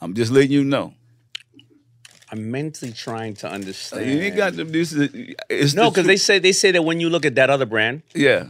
I'm 0.00 0.14
just 0.14 0.32
letting 0.32 0.52
you 0.52 0.64
know. 0.64 0.94
I'm 2.32 2.50
mentally 2.50 2.92
trying 2.92 3.34
to 3.36 3.50
understand. 3.50 4.08
You 4.08 4.30
got 4.30 4.54
to. 4.54 4.64
This 4.64 4.92
is 4.92 5.10
it's 5.48 5.74
no, 5.74 5.84
the 5.84 5.90
because 5.90 6.06
they 6.06 6.16
say 6.16 6.38
they 6.38 6.52
say 6.52 6.70
that 6.70 6.82
when 6.82 7.00
you 7.00 7.10
look 7.10 7.24
at 7.24 7.34
that 7.34 7.50
other 7.50 7.66
brand, 7.66 8.02
yeah, 8.14 8.46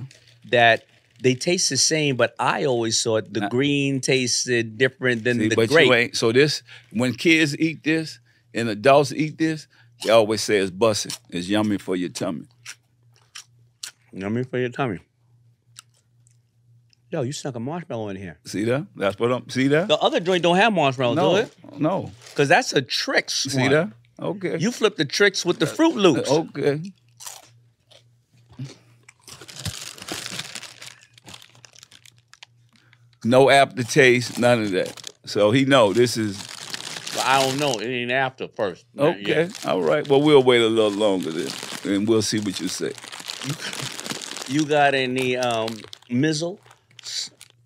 that 0.51 0.85
they 1.23 1.35
taste 1.35 1.71
the 1.71 1.77
same, 1.77 2.17
but 2.17 2.35
I 2.39 2.65
always 2.65 3.03
thought 3.03 3.33
the 3.33 3.49
green 3.49 4.01
tasted 4.01 4.79
different 4.79 5.25
than 5.25 5.39
See, 5.39 5.49
the 5.49 5.67
grape. 5.67 6.17
So 6.17 6.33
this, 6.33 6.63
when 6.93 7.15
kids 7.15 7.57
eat 7.59 7.83
this 7.85 8.19
and 8.55 8.69
adults 8.69 9.13
eat 9.13 9.39
this, 9.39 9.67
they 10.03 10.11
always 10.11 10.43
say 10.43 10.59
it's 10.59 10.71
busting. 10.71 11.13
It's 11.31 11.49
yummy 11.49 11.79
for 11.79 11.97
your 11.97 12.09
tummy. 12.09 12.47
Yummy 14.13 14.45
for 14.45 14.59
your 14.59 14.71
tummy. 14.71 15.01
Yo, 17.11 17.23
you 17.23 17.33
snuck 17.33 17.57
a 17.57 17.61
marshmallow 17.61 18.09
in 18.09 18.17
here. 18.17 18.39
See 18.45 18.65
that? 18.65 18.87
That's 18.95 19.19
what 19.19 19.33
I'm. 19.33 19.49
See 19.51 19.67
that? 19.69 19.89
The 19.89 19.99
other 19.99 20.21
joint 20.21 20.43
don't 20.45 20.57
have 20.57 20.73
marshmallow, 20.73 21.15
No, 21.15 21.31
do 21.31 21.37
it? 21.43 21.55
no. 21.81 22.13
Because 22.31 22.49
that's 22.49 22.73
a 22.73 22.81
Trix. 22.83 23.35
See 23.35 23.59
one. 23.63 23.71
that? 23.73 23.91
Okay. 24.21 24.59
You 24.59 24.71
flip 24.71 24.97
the 24.97 25.05
Trix 25.05 25.45
with 25.45 25.59
the 25.59 25.67
Fruit 25.67 25.97
Loops. 25.97 26.31
Okay. 26.31 26.81
No 33.25 33.51
aftertaste, 33.51 34.39
none 34.39 34.63
of 34.63 34.71
that. 34.73 35.13
So 35.27 35.51
he 35.51 35.65
know 35.65 35.93
this 35.93 36.17
is 36.17 36.39
But 37.15 37.25
I 37.27 37.43
don't 37.45 37.59
know. 37.59 37.73
It 37.79 37.87
ain't 37.89 38.11
after 38.13 38.49
first. 38.49 38.87
Okay. 38.99 39.49
All 39.67 39.83
right. 39.83 40.07
Well, 40.09 40.23
we'll 40.23 40.43
wait 40.43 40.63
a 40.63 40.67
little 40.67 40.91
longer 40.91 41.31
then, 41.31 41.49
and 41.85 42.09
we'll 42.09 42.23
see 42.23 42.41
what 42.41 42.59
you 42.61 42.69
say. 42.69 42.93
You 44.49 44.65
got 44.65 44.95
any 44.95 45.37
um 45.37 45.69
mizzle 46.09 46.61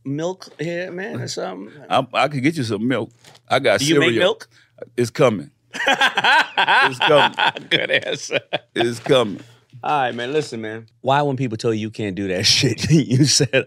milk 0.04 0.48
here, 0.60 0.90
man, 0.90 1.20
or 1.20 1.28
something? 1.28 1.72
I, 1.88 2.06
I 2.14 2.28
could 2.28 2.42
get 2.42 2.56
you 2.56 2.64
some 2.64 2.86
milk. 2.86 3.10
I 3.48 3.58
got 3.58 3.80
Do 3.80 3.86
you 3.86 3.94
cereal. 3.96 4.10
make 4.10 4.18
milk? 4.18 4.48
It's 4.96 5.10
coming. 5.10 5.50
it's 5.74 6.98
coming. 6.98 7.36
Good 7.70 7.90
answer. 7.90 8.40
It's 8.74 9.00
coming. 9.00 9.40
All 9.82 10.00
right, 10.00 10.14
man. 10.14 10.32
Listen, 10.32 10.60
man. 10.62 10.86
Why 11.02 11.20
when 11.22 11.36
people 11.36 11.58
tell 11.58 11.74
you 11.74 11.80
you 11.80 11.90
can't 11.90 12.14
do 12.14 12.28
that 12.28 12.46
shit, 12.46 12.90
you 12.90 13.24
said 13.24 13.66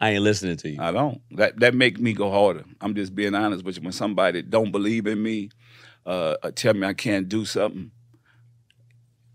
I 0.00 0.10
ain't 0.10 0.22
listening 0.22 0.56
to 0.58 0.68
you. 0.70 0.78
I 0.80 0.92
don't. 0.92 1.20
That 1.32 1.58
that 1.60 1.74
make 1.74 1.98
me 1.98 2.12
go 2.12 2.30
harder. 2.30 2.64
I'm 2.80 2.94
just 2.94 3.14
being 3.14 3.34
honest 3.34 3.64
with 3.64 3.76
you. 3.76 3.82
When 3.82 3.92
somebody 3.92 4.42
don't 4.42 4.72
believe 4.72 5.06
in 5.06 5.22
me, 5.22 5.50
uh, 6.04 6.34
tell 6.54 6.74
me 6.74 6.86
I 6.86 6.92
can't 6.94 7.28
do 7.28 7.44
something, 7.44 7.90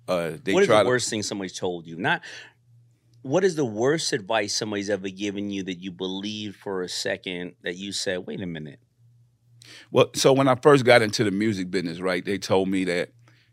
uh, 0.07 0.31
they 0.43 0.53
what 0.53 0.61
is 0.63 0.67
try 0.67 0.77
the 0.79 0.83
to. 0.83 0.89
worst 0.89 1.09
thing 1.09 1.23
somebody's 1.23 1.57
told 1.57 1.87
you? 1.87 1.95
Not 1.95 2.21
what 3.23 3.43
is 3.43 3.55
the 3.55 3.65
worst 3.65 4.13
advice 4.13 4.55
somebody's 4.55 4.89
ever 4.89 5.09
given 5.09 5.49
you 5.49 5.63
that 5.63 5.75
you 5.81 5.91
believed 5.91 6.55
for 6.55 6.81
a 6.83 6.89
second 6.89 7.53
that 7.63 7.75
you 7.75 7.91
said, 7.91 8.25
wait 8.25 8.41
a 8.41 8.45
minute? 8.47 8.79
Well, 9.91 10.09
so 10.15 10.33
when 10.33 10.47
I 10.47 10.55
first 10.55 10.85
got 10.85 11.01
into 11.01 11.23
the 11.23 11.31
music 11.31 11.69
business, 11.69 11.99
right, 11.99 12.23
they 12.25 12.37
told 12.37 12.67
me 12.67 12.83
that 12.85 13.11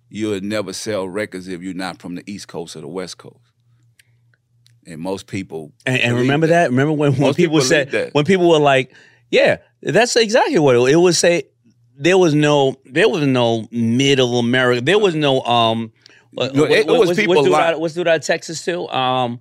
you 0.09 0.31
would 0.31 0.43
never 0.45 0.73
sell 0.73 1.07
records 1.09 1.49
if 1.49 1.61
you're 1.63 1.75
not 1.75 2.01
from 2.01 2.15
the 2.15 2.25
East 2.27 2.49
Coast 2.49 2.77
or 2.77 2.81
the 2.81 2.89
West 2.89 3.19
Coast. 3.19 3.37
And 4.87 5.01
most 5.03 5.27
people 5.27 5.73
And, 5.85 6.01
and 6.01 6.17
remember 6.17 6.47
that? 6.47 6.71
Remember 6.71 6.93
when, 6.93 7.13
when 7.13 7.35
people, 7.35 7.35
people 7.35 7.61
said 7.61 7.91
that. 7.91 8.15
when 8.15 8.25
people 8.25 8.49
were 8.49 8.59
like, 8.59 8.95
"Yeah, 9.31 9.59
that's 9.83 10.17
exactly 10.17 10.59
what 10.59 10.77
it, 10.77 10.93
it 10.95 10.97
would 10.97 11.15
say." 11.15 11.43
There 12.01 12.17
was 12.17 12.33
no, 12.35 12.77
there 12.87 13.09
was 13.09 13.27
no 13.27 13.67
middle 13.71 14.39
America. 14.39 14.81
There 14.81 14.99
was 14.99 15.15
no 15.15 15.43
um. 15.43 15.93
what- 16.31 16.55
No, 16.55 16.65
it- 16.65 16.71
it 16.71 16.87
was 16.87 17.09
what's, 17.09 17.21
people 17.21 17.35
what's 17.35 17.55
out, 17.55 17.79
what's 17.81 17.93
dude 17.95 18.09
out 18.09 18.17
of 18.17 18.23
Texas 18.23 18.65
too? 18.65 18.89
Um, 18.89 19.41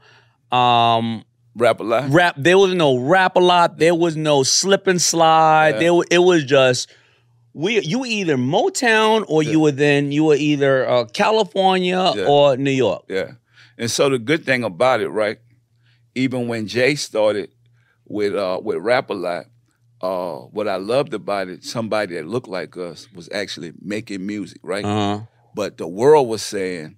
um, 0.51 1.23
rap 1.55 1.79
a 1.79 1.83
lot. 1.83 2.09
Rap. 2.09 2.35
There 2.37 2.57
was 2.57 2.73
no 2.73 2.97
rap 2.99 3.35
a 3.35 3.39
lot. 3.39 3.77
There 3.77 3.95
was 3.95 4.15
no 4.15 4.43
slip 4.43 4.87
and 4.87 5.01
slide. 5.01 5.75
Yeah. 5.75 5.79
There, 5.91 6.01
it 6.11 6.17
was 6.19 6.43
just 6.43 6.89
we. 7.53 7.81
You 7.81 7.99
were 7.99 8.05
either 8.07 8.37
Motown 8.37 9.25
or 9.27 9.43
you 9.43 9.59
were 9.59 9.71
then 9.71 10.11
you 10.11 10.23
were 10.25 10.35
either 10.35 10.87
uh, 10.87 11.05
California 11.05 12.13
Yeah. 12.15 12.25
or 12.27 12.57
New 12.57 12.71
York. 12.71 13.05
Yeah. 13.09 13.31
And 13.77 13.91
so 13.91 14.09
the 14.09 14.19
good 14.19 14.45
thing 14.45 14.63
about 14.63 15.01
it, 15.01 15.09
right? 15.09 15.37
Even 16.15 16.47
when 16.47 16.67
Jay 16.67 16.95
started 16.95 17.51
with 18.05 18.35
uh 18.35 18.59
with 18.63 18.77
Rap 18.77 19.09
a 19.09 19.13
Lot, 19.13 19.45
uh 20.01 20.37
what 20.51 20.67
I 20.67 20.77
loved 20.77 21.13
about 21.13 21.47
it, 21.49 21.63
somebody 21.63 22.15
that 22.15 22.27
looked 22.27 22.47
like 22.47 22.75
us 22.77 23.07
was 23.13 23.29
actually 23.31 23.73
making 23.81 24.25
music, 24.25 24.59
right? 24.63 24.85
Uh-huh. 24.85 25.25
But 25.53 25.77
the 25.77 25.87
world 25.87 26.27
was 26.27 26.41
saying 26.41 26.97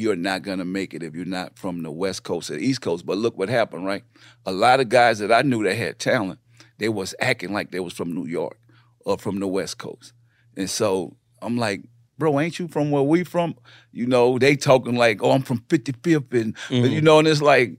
you're 0.00 0.16
not 0.16 0.42
gonna 0.42 0.64
make 0.64 0.94
it 0.94 1.02
if 1.02 1.14
you're 1.14 1.24
not 1.24 1.58
from 1.58 1.82
the 1.82 1.90
West 1.90 2.22
Coast 2.22 2.50
or 2.50 2.54
the 2.54 2.64
East 2.64 2.80
Coast. 2.80 3.04
But 3.04 3.18
look 3.18 3.36
what 3.36 3.48
happened, 3.48 3.84
right? 3.84 4.02
A 4.46 4.52
lot 4.52 4.80
of 4.80 4.88
guys 4.88 5.18
that 5.18 5.30
I 5.30 5.42
knew 5.42 5.62
that 5.64 5.74
had 5.76 5.98
talent, 5.98 6.38
they 6.78 6.88
was 6.88 7.14
acting 7.20 7.52
like 7.52 7.70
they 7.70 7.80
was 7.80 7.92
from 7.92 8.14
New 8.14 8.26
York 8.26 8.56
or 9.04 9.18
from 9.18 9.38
the 9.40 9.46
West 9.46 9.78
Coast. 9.78 10.12
And 10.56 10.68
so 10.70 11.16
I'm 11.42 11.56
like, 11.58 11.82
bro, 12.18 12.40
ain't 12.40 12.58
you 12.58 12.68
from 12.68 12.90
where 12.90 13.02
we 13.02 13.24
from? 13.24 13.54
You 13.92 14.06
know, 14.06 14.38
they 14.38 14.56
talking 14.56 14.96
like, 14.96 15.22
oh, 15.22 15.32
I'm 15.32 15.42
from 15.42 15.58
55th, 15.68 16.32
and 16.40 16.56
Mhm. 16.68 16.90
you 16.90 17.00
know, 17.00 17.18
and 17.18 17.28
it's 17.28 17.42
like 17.42 17.76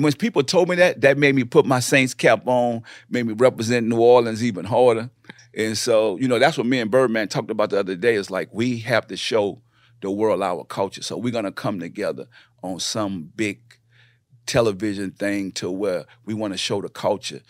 when 0.00 0.12
people 0.14 0.42
told 0.42 0.68
me 0.68 0.76
that, 0.76 1.00
that 1.02 1.18
made 1.18 1.34
me 1.34 1.44
put 1.44 1.64
my 1.66 1.80
Saints 1.80 2.14
cap 2.14 2.42
on, 2.46 2.82
made 3.10 3.26
me 3.26 3.34
represent 3.34 3.86
New 3.86 4.00
Orleans 4.00 4.42
even 4.42 4.64
harder. 4.64 5.08
And 5.54 5.78
so, 5.78 6.18
you 6.18 6.28
know, 6.28 6.38
that's 6.38 6.58
what 6.58 6.66
me 6.66 6.78
and 6.80 6.90
Birdman 6.90 7.28
talked 7.28 7.50
about 7.50 7.70
the 7.70 7.78
other 7.78 7.94
day. 7.96 8.16
It's 8.16 8.30
like 8.30 8.48
we 8.52 8.78
have 8.78 9.06
to 9.08 9.16
show 9.16 9.60
the 10.00 10.10
world 10.10 10.42
our 10.42 10.64
culture. 10.64 11.02
So 11.02 11.16
we're 11.16 11.32
gonna 11.32 11.52
come 11.52 11.80
together 11.80 12.26
on 12.62 12.80
some 12.80 13.30
big 13.34 13.60
television 14.46 15.10
thing 15.12 15.52
to 15.52 15.70
where 15.70 16.06
we 16.24 16.34
want 16.34 16.54
to 16.54 16.58
show 16.58 16.80
the 16.80 16.88
culture 16.88 17.40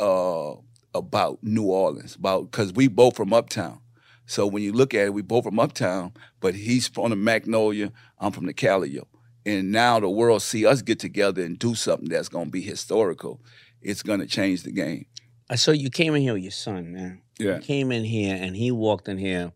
uh, 0.00 0.54
about 0.94 1.38
New 1.42 1.64
Orleans, 1.64 2.16
about 2.16 2.50
because 2.50 2.72
we 2.72 2.88
both 2.88 3.16
from 3.16 3.32
Uptown. 3.32 3.80
So 4.26 4.46
when 4.46 4.62
you 4.62 4.72
look 4.72 4.92
at 4.94 5.06
it, 5.06 5.14
we 5.14 5.22
both 5.22 5.44
from 5.44 5.60
Uptown, 5.60 6.12
but 6.40 6.54
he's 6.54 6.88
from 6.88 7.10
the 7.10 7.16
Magnolia, 7.16 7.92
I'm 8.18 8.32
from 8.32 8.46
the 8.46 8.52
Callio. 8.52 9.06
And 9.44 9.70
now 9.70 10.00
the 10.00 10.10
world 10.10 10.42
see 10.42 10.66
us 10.66 10.82
get 10.82 10.98
together 10.98 11.42
and 11.44 11.56
do 11.56 11.76
something 11.76 12.08
that's 12.08 12.28
gonna 12.28 12.50
be 12.50 12.62
historical. 12.62 13.40
It's 13.80 14.02
gonna 14.02 14.26
change 14.26 14.64
the 14.64 14.72
game. 14.72 15.06
I 15.48 15.54
saw 15.54 15.70
you 15.70 15.90
came 15.90 16.16
in 16.16 16.22
here 16.22 16.32
with 16.32 16.42
your 16.42 16.50
son, 16.50 16.92
man. 16.92 17.22
Yeah. 17.38 17.56
You 17.56 17.60
came 17.62 17.92
in 17.92 18.04
here 18.04 18.34
and 18.34 18.56
he 18.56 18.72
walked 18.72 19.08
in 19.08 19.18
here 19.18 19.52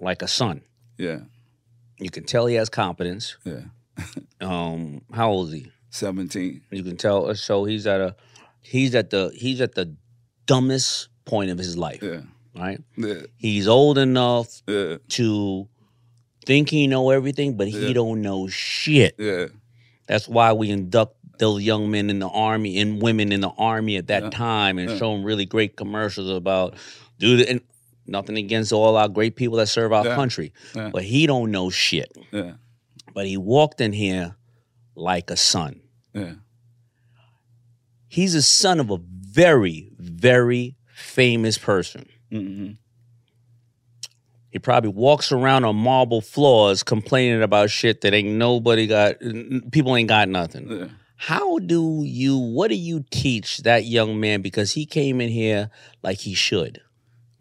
like 0.00 0.22
a 0.22 0.28
son. 0.28 0.62
Yeah. 0.98 1.20
You 1.98 2.10
can 2.10 2.24
tell 2.24 2.46
he 2.46 2.54
has 2.56 2.68
competence. 2.68 3.36
Yeah. 3.44 3.60
um, 4.40 5.02
how 5.12 5.30
old 5.30 5.48
is 5.48 5.54
he? 5.54 5.72
Seventeen. 5.90 6.62
You 6.70 6.82
can 6.82 6.96
tell. 6.96 7.32
So 7.34 7.64
he's 7.64 7.86
at 7.86 8.00
a, 8.00 8.16
he's 8.60 8.94
at 8.94 9.10
the, 9.10 9.30
he's 9.34 9.60
at 9.60 9.74
the 9.74 9.94
dumbest 10.46 11.08
point 11.24 11.50
of 11.50 11.58
his 11.58 11.76
life. 11.78 12.02
Yeah. 12.02 12.22
Right. 12.56 12.80
Yeah. 12.96 13.22
He's 13.36 13.66
old 13.68 13.98
enough 13.98 14.62
Yeah. 14.66 14.96
to 15.10 15.68
think 16.46 16.70
he 16.70 16.86
know 16.86 17.10
everything, 17.10 17.56
but 17.56 17.68
he 17.68 17.88
Yeah. 17.88 17.92
don't 17.94 18.22
know 18.22 18.46
shit. 18.48 19.14
Yeah. 19.18 19.46
That's 20.06 20.28
why 20.28 20.52
we 20.52 20.70
induct 20.70 21.16
those 21.38 21.62
young 21.62 21.90
men 21.90 22.10
in 22.10 22.18
the 22.20 22.28
army 22.28 22.78
and 22.78 23.00
women 23.02 23.32
in 23.32 23.40
the 23.40 23.48
army 23.58 23.96
at 23.96 24.06
that 24.08 24.24
Yeah. 24.24 24.30
time 24.30 24.78
and 24.78 24.90
Yeah. 24.90 24.98
show 24.98 25.12
them 25.12 25.24
really 25.24 25.46
great 25.46 25.76
commercials 25.76 26.28
about 26.30 26.74
dude 27.18 27.40
and 27.48 27.60
nothing 28.06 28.36
against 28.36 28.72
all 28.72 28.96
our 28.96 29.08
great 29.08 29.36
people 29.36 29.56
that 29.58 29.66
serve 29.68 29.92
our 29.92 30.04
Yeah. 30.04 30.14
country. 30.14 30.52
Yeah. 30.74 30.90
But 30.92 31.04
he 31.04 31.26
don't 31.26 31.50
know 31.50 31.70
shit. 31.70 32.12
Yeah. 32.32 32.54
But 33.14 33.26
he 33.26 33.36
walked 33.36 33.80
in 33.80 33.92
here 33.92 34.36
like 34.94 35.30
a 35.30 35.36
son. 35.36 35.80
Yeah. 36.14 36.34
He's 38.08 38.34
a 38.34 38.42
son 38.42 38.80
of 38.80 38.90
a 38.90 38.98
very, 38.98 39.90
very 39.98 40.76
famous 40.94 41.58
person. 41.58 42.06
hmm 42.30 42.72
He 44.50 44.58
probably 44.60 44.90
walks 44.90 45.32
around 45.32 45.64
on 45.64 45.74
marble 45.76 46.20
floors 46.20 46.82
complaining 46.84 47.42
about 47.42 47.70
shit 47.70 48.02
that 48.02 48.14
ain't 48.14 48.28
nobody 48.28 48.86
got, 48.86 49.16
people 49.72 49.96
ain't 49.96 50.08
got 50.08 50.28
nothing. 50.28 50.70
Yeah. 50.70 50.88
How 51.16 51.58
do 51.58 52.02
you, 52.04 52.36
what 52.36 52.68
do 52.68 52.76
you 52.76 53.04
teach 53.10 53.58
that 53.58 53.84
young 53.84 54.20
man? 54.20 54.42
Because 54.42 54.72
he 54.72 54.84
came 54.86 55.20
in 55.20 55.28
here 55.30 55.70
like 56.02 56.18
he 56.20 56.34
should. 56.34 56.80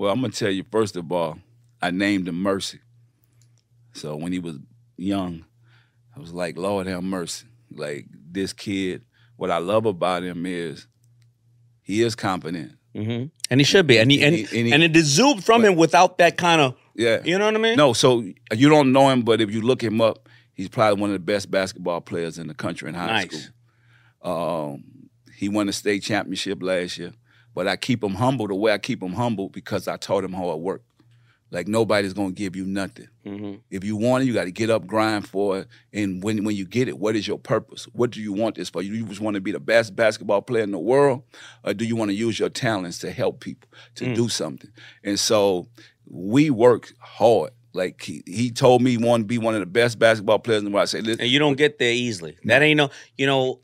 Well, 0.03 0.11
I'm 0.11 0.19
gonna 0.19 0.33
tell 0.33 0.51
you 0.51 0.65
first 0.69 0.97
of 0.97 1.09
all, 1.13 1.39
I 1.81 1.89
named 1.89 2.27
him 2.27 2.35
Mercy. 2.35 2.79
So 3.93 4.17
when 4.17 4.33
he 4.33 4.39
was 4.39 4.57
young, 4.97 5.45
I 6.13 6.19
was 6.19 6.33
like, 6.33 6.57
Lord 6.57 6.87
have 6.87 7.05
mercy. 7.05 7.45
Like 7.71 8.07
this 8.11 8.51
kid, 8.51 9.05
what 9.37 9.49
I 9.49 9.59
love 9.59 9.85
about 9.85 10.23
him 10.23 10.45
is 10.45 10.87
he 11.83 12.01
is 12.01 12.15
competent. 12.15 12.73
Mm-hmm. 12.93 13.27
And 13.49 13.61
he 13.61 13.63
should 13.63 13.87
be. 13.87 13.97
And 13.97 14.11
he, 14.11 14.21
and, 14.21 14.35
And 14.35 14.45
he- 14.45 14.57
and 14.59 14.67
he- 14.67 14.73
and 14.73 14.83
it 14.83 14.93
exuded 14.97 15.41
from 15.45 15.63
him 15.63 15.77
without 15.77 16.17
that 16.17 16.35
kind 16.37 16.59
of, 16.59 16.75
Yeah. 16.95 17.21
you 17.23 17.39
know 17.39 17.45
what 17.45 17.55
I 17.55 17.59
mean? 17.59 17.77
No, 17.77 17.93
so 17.93 18.25
you 18.53 18.67
don't 18.67 18.91
know 18.91 19.07
him, 19.09 19.21
but 19.21 19.39
if 19.39 19.51
you 19.53 19.61
look 19.61 19.81
him 19.81 20.01
up, 20.01 20.27
he's 20.53 20.67
probably 20.67 20.99
one 20.99 21.11
of 21.11 21.13
the 21.13 21.19
best 21.19 21.49
basketball 21.49 22.01
players 22.01 22.37
in 22.37 22.47
the 22.47 22.53
country 22.53 22.89
in 22.89 22.95
high 22.95 23.07
Nice. 23.07 23.49
school. 24.21 24.73
Um, 24.73 24.83
he 25.33 25.47
won 25.47 25.67
the 25.67 25.73
state 25.73 26.03
championship 26.03 26.61
last 26.61 26.97
year, 26.97 27.13
but 27.53 27.67
I 27.67 27.75
keep 27.75 28.01
them 28.01 28.15
humble 28.15 28.47
the 28.47 28.55
way 28.55 28.71
I 28.71 28.77
keep 28.77 28.99
them 28.99 29.13
humble 29.13 29.49
because 29.49 29.87
I 29.87 29.97
taught 29.97 30.23
him 30.23 30.33
hard 30.33 30.59
work. 30.59 30.81
Like 31.51 31.67
nobody's 31.67 32.13
gonna 32.13 32.31
give 32.31 32.55
you 32.55 32.65
nothing. 32.65 33.07
Mm-hmm. 33.27 33.57
If 33.69 33.83
you 33.83 33.95
want 33.95 34.23
it, 34.23 34.25
you 34.25 34.33
got 34.33 34.45
to 34.45 34.51
get 34.51 34.71
up, 34.71 34.87
grind 34.87 35.27
for 35.27 35.59
it, 35.59 35.67
and 35.93 36.23
when 36.23 36.43
when 36.43 36.55
you 36.55 36.65
get 36.65 36.87
it, 36.87 36.97
what 36.97 37.15
is 37.15 37.27
your 37.27 37.37
purpose? 37.37 37.85
What 37.93 38.09
do 38.09 38.21
you 38.21 38.33
want 38.33 38.55
this 38.55 38.69
for? 38.69 38.81
You 38.81 39.05
just 39.05 39.21
want 39.21 39.35
to 39.35 39.41
be 39.41 39.51
the 39.51 39.59
best 39.59 39.95
basketball 39.95 40.41
player 40.41 40.63
in 40.63 40.71
the 40.71 40.79
world, 40.79 41.21
or 41.63 41.75
do 41.75 41.85
you 41.85 41.95
want 41.95 42.09
to 42.09 42.15
use 42.15 42.39
your 42.39 42.49
talents 42.49 42.97
to 42.99 43.11
help 43.11 43.39
people 43.39 43.69
to 43.95 44.05
Mm. 44.05 44.15
do 44.15 44.29
something? 44.29 44.71
And 45.03 45.19
so 45.19 45.67
we 46.09 46.49
work 46.49 46.91
hard. 46.97 47.51
Like 47.73 48.01
he, 48.01 48.23
he 48.25 48.49
told 48.49 48.81
me 48.81 48.91
he 48.91 48.97
wanted 48.97 49.23
to 49.23 49.27
be 49.27 49.37
one 49.37 49.53
of 49.53 49.59
the 49.59 49.65
best 49.67 49.99
basketball 49.99 50.39
players 50.39 50.59
in 50.59 50.65
the 50.65 50.71
world. 50.71 50.83
I 50.83 50.85
said, 50.85 51.05
listen, 51.05 51.21
And 51.21 51.29
you 51.29 51.37
don't 51.39 51.57
get 51.57 51.77
there 51.79 51.91
easily. 51.93 52.35
That 52.45 52.61
ain't 52.63 52.77
no, 52.77 52.89
you 53.17 53.25
know, 53.27 53.59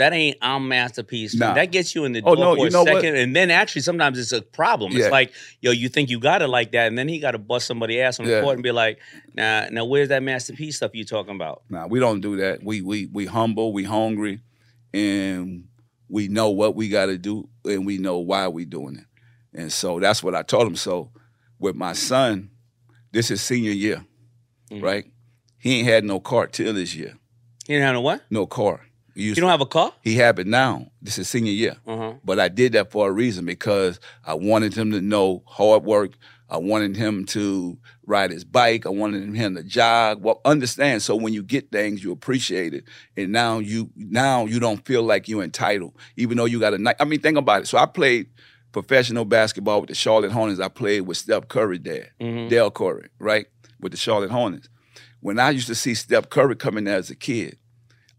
that 0.00 0.12
ain't 0.12 0.36
our 0.42 0.58
masterpiece. 0.58 1.34
Nah. 1.34 1.54
That 1.54 1.70
gets 1.70 1.94
you 1.94 2.04
in 2.04 2.12
the 2.12 2.22
Oh, 2.24 2.34
door 2.34 2.44
no, 2.44 2.56
for 2.56 2.66
a 2.66 2.70
know 2.70 2.82
what? 2.84 3.02
second, 3.02 3.16
and 3.16 3.34
then 3.36 3.50
actually 3.50 3.82
sometimes 3.82 4.18
it's 4.18 4.32
a 4.32 4.42
problem. 4.42 4.92
Yeah. 4.92 5.04
It's 5.04 5.12
like, 5.12 5.32
yo, 5.60 5.70
you 5.70 5.88
think 5.88 6.10
you 6.10 6.18
got 6.18 6.42
it 6.42 6.48
like 6.48 6.72
that, 6.72 6.88
and 6.88 6.98
then 6.98 7.06
he 7.08 7.18
got 7.18 7.32
to 7.32 7.38
bust 7.38 7.66
somebody 7.66 8.00
ass 8.00 8.18
on 8.18 8.26
the 8.26 8.32
Yeah. 8.32 8.40
court 8.42 8.54
and 8.54 8.62
be 8.62 8.72
like, 8.72 8.98
nah, 9.34 9.68
now 9.70 9.84
where's 9.84 10.08
that 10.08 10.22
masterpiece 10.22 10.76
stuff 10.76 10.90
you 10.94 11.04
talking 11.04 11.34
about? 11.34 11.62
Nah, 11.70 11.86
we 11.86 12.00
don't 12.00 12.20
do 12.20 12.36
that. 12.36 12.62
We 12.64 12.80
we 12.82 13.06
we 13.06 13.26
humble, 13.26 13.72
we 13.72 13.84
hungry, 13.84 14.40
and 14.92 15.64
we 16.08 16.28
know 16.28 16.50
what 16.50 16.74
we 16.74 16.88
got 16.88 17.06
to 17.06 17.18
do, 17.18 17.48
and 17.64 17.86
we 17.86 17.98
know 17.98 18.18
why 18.18 18.48
we 18.48 18.64
doing 18.64 18.96
it. 18.96 19.04
And 19.52 19.72
so 19.72 19.98
that's 20.00 20.22
what 20.22 20.34
I 20.34 20.42
told 20.42 20.66
him. 20.66 20.76
So 20.76 21.10
with 21.58 21.76
my 21.76 21.92
son, 21.92 22.50
this 23.12 23.30
is 23.30 23.40
senior 23.42 23.72
year, 23.72 24.04
Mm. 24.70 24.82
right? 24.82 25.04
He 25.58 25.78
ain't 25.80 25.88
had 25.88 26.04
no 26.04 26.20
car 26.20 26.46
till 26.46 26.72
this 26.72 26.94
year. 26.94 27.14
You 27.68 27.76
didn't 27.76 27.82
have 27.84 27.94
no 27.94 28.00
what? 28.00 28.22
No 28.30 28.46
car. 28.46 28.80
You 29.14 29.34
don't 29.34 29.50
have 29.50 29.60
a 29.60 29.66
car? 29.66 29.92
he 30.02 30.14
have 30.16 30.38
it 30.38 30.46
now. 30.46 30.90
This 31.02 31.18
is 31.18 31.28
senior 31.28 31.52
year. 31.52 31.76
Uh-huh. 31.86 32.14
But 32.24 32.38
I 32.40 32.48
did 32.48 32.72
that 32.72 32.90
for 32.90 33.08
a 33.08 33.12
reason 33.12 33.44
because 33.44 34.00
I 34.24 34.34
wanted 34.34 34.74
him 34.74 34.90
to 34.92 35.00
know 35.00 35.42
hard 35.46 35.84
work. 35.84 36.12
I 36.48 36.56
wanted 36.58 36.96
him 36.96 37.26
to 37.26 37.78
ride 38.06 38.32
his 38.32 38.44
bike. 38.44 38.84
I 38.84 38.88
wanted 38.88 39.32
him 39.34 39.54
to 39.54 39.62
jog. 39.62 40.20
Well, 40.22 40.40
understand. 40.44 41.00
So 41.02 41.14
when 41.14 41.32
you 41.32 41.42
get 41.44 41.70
things, 41.70 42.02
you 42.02 42.10
appreciate 42.10 42.74
it, 42.74 42.84
and 43.16 43.30
now 43.30 43.60
you 43.60 43.90
now 43.94 44.46
you 44.46 44.58
don't 44.58 44.84
feel 44.84 45.02
like 45.04 45.28
you're 45.28 45.44
entitled, 45.44 45.94
even 46.16 46.36
though 46.36 46.46
you 46.46 46.58
got 46.58 46.74
a 46.74 46.78
night. 46.78 46.96
I 46.98 47.04
mean, 47.04 47.20
think 47.20 47.38
about 47.38 47.62
it. 47.62 47.66
So 47.68 47.78
I 47.78 47.86
played 47.86 48.26
professional 48.72 49.24
basketball 49.24 49.80
with 49.80 49.88
the 49.90 49.94
Charlotte 49.94 50.32
Hornets. 50.32 50.60
I 50.60 50.68
played 50.68 51.02
with 51.02 51.16
Steph 51.18 51.46
Curry 51.48 51.78
dad, 51.78 52.10
Mhm. 52.20 52.48
Dell 52.48 52.70
Curry, 52.72 53.08
right, 53.20 53.46
with 53.80 53.92
the 53.92 53.98
Charlotte 53.98 54.30
Hornets. 54.30 54.68
When 55.20 55.38
I 55.38 55.50
used 55.50 55.66
to 55.68 55.74
see 55.74 55.94
Steph 55.94 56.30
Curry 56.30 56.56
coming 56.56 56.84
there 56.84 56.96
as 56.96 57.10
a 57.10 57.16
kid, 57.16 57.58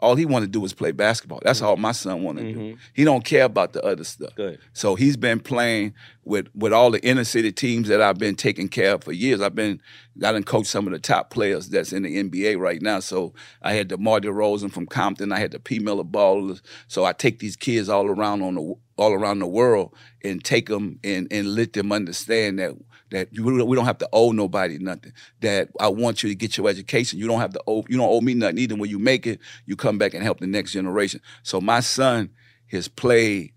all 0.01 0.15
he 0.15 0.25
wanted 0.25 0.47
to 0.47 0.51
do 0.51 0.59
was 0.59 0.73
play 0.73 0.91
basketball. 0.91 1.39
That's 1.43 1.59
mm-hmm. 1.59 1.67
all 1.67 1.77
my 1.77 1.91
son 1.91 2.23
wanted 2.23 2.41
to 2.41 2.53
do. 2.53 2.59
Mm-hmm. 2.59 2.79
He 2.93 3.03
don't 3.03 3.23
care 3.23 3.45
about 3.45 3.73
the 3.73 3.83
other 3.83 4.03
stuff. 4.03 4.33
Good. 4.35 4.59
So 4.73 4.95
he's 4.95 5.15
been 5.15 5.39
playing 5.39 5.93
with 6.23 6.47
with 6.55 6.73
all 6.73 6.91
the 6.91 7.03
inner 7.05 7.23
city 7.23 7.51
teams 7.51 7.87
that 7.87 8.01
I've 8.01 8.17
been 8.17 8.35
taking 8.35 8.67
care 8.67 8.95
of 8.95 9.03
for 9.03 9.11
years. 9.11 9.41
I've 9.41 9.55
been 9.55 9.79
I 10.23 10.31
done 10.31 10.43
coached 10.43 10.69
some 10.69 10.87
of 10.87 10.93
the 10.93 10.99
top 10.99 11.29
players 11.29 11.69
that's 11.69 11.93
in 11.93 12.03
the 12.03 12.23
NBA 12.23 12.59
right 12.59 12.81
now. 12.81 12.99
So 12.99 13.33
I 13.61 13.73
had 13.73 13.89
the 13.89 13.97
DeMar 13.97 14.21
DeRozan 14.21 14.71
from 14.71 14.87
Compton. 14.87 15.31
I 15.31 15.39
had 15.39 15.51
the 15.51 15.59
P 15.59 15.79
Miller 15.79 16.03
Ballers. 16.03 16.61
So 16.87 17.05
I 17.05 17.13
take 17.13 17.39
these 17.39 17.55
kids 17.55 17.87
all 17.87 18.07
around 18.07 18.41
on 18.41 18.55
the 18.55 18.75
all 18.97 19.13
around 19.13 19.39
the 19.39 19.47
world 19.47 19.95
and 20.23 20.43
take 20.43 20.67
them 20.67 20.99
and 21.03 21.27
and 21.31 21.55
let 21.55 21.73
them 21.73 21.91
understand 21.91 22.59
that 22.59 22.75
that 23.11 23.27
you, 23.31 23.43
we 23.43 23.75
don't 23.75 23.85
have 23.85 23.99
to 23.99 24.09
owe 24.11 24.31
nobody 24.31 24.77
nothing. 24.79 25.13
That 25.41 25.69
I 25.79 25.89
want 25.89 26.23
you 26.23 26.29
to 26.29 26.35
get 26.35 26.57
your 26.57 26.67
education. 26.67 27.19
You 27.19 27.27
don't 27.27 27.39
have 27.39 27.53
to 27.53 27.61
owe 27.67 27.83
you 27.87 27.97
don't 27.97 28.09
owe 28.09 28.21
me 28.21 28.33
nothing 28.33 28.57
either. 28.57 28.75
When 28.75 28.89
you 28.89 28.99
make 28.99 29.27
it, 29.27 29.39
you 29.65 29.75
come 29.75 29.97
back 29.97 30.13
and 30.13 30.23
help 30.23 30.39
the 30.39 30.47
next 30.47 30.71
generation. 30.71 31.21
So 31.43 31.61
my 31.61 31.81
son 31.81 32.31
has 32.71 32.87
played 32.87 33.51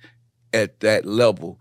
at 0.53 0.81
that 0.81 1.07
level 1.07 1.61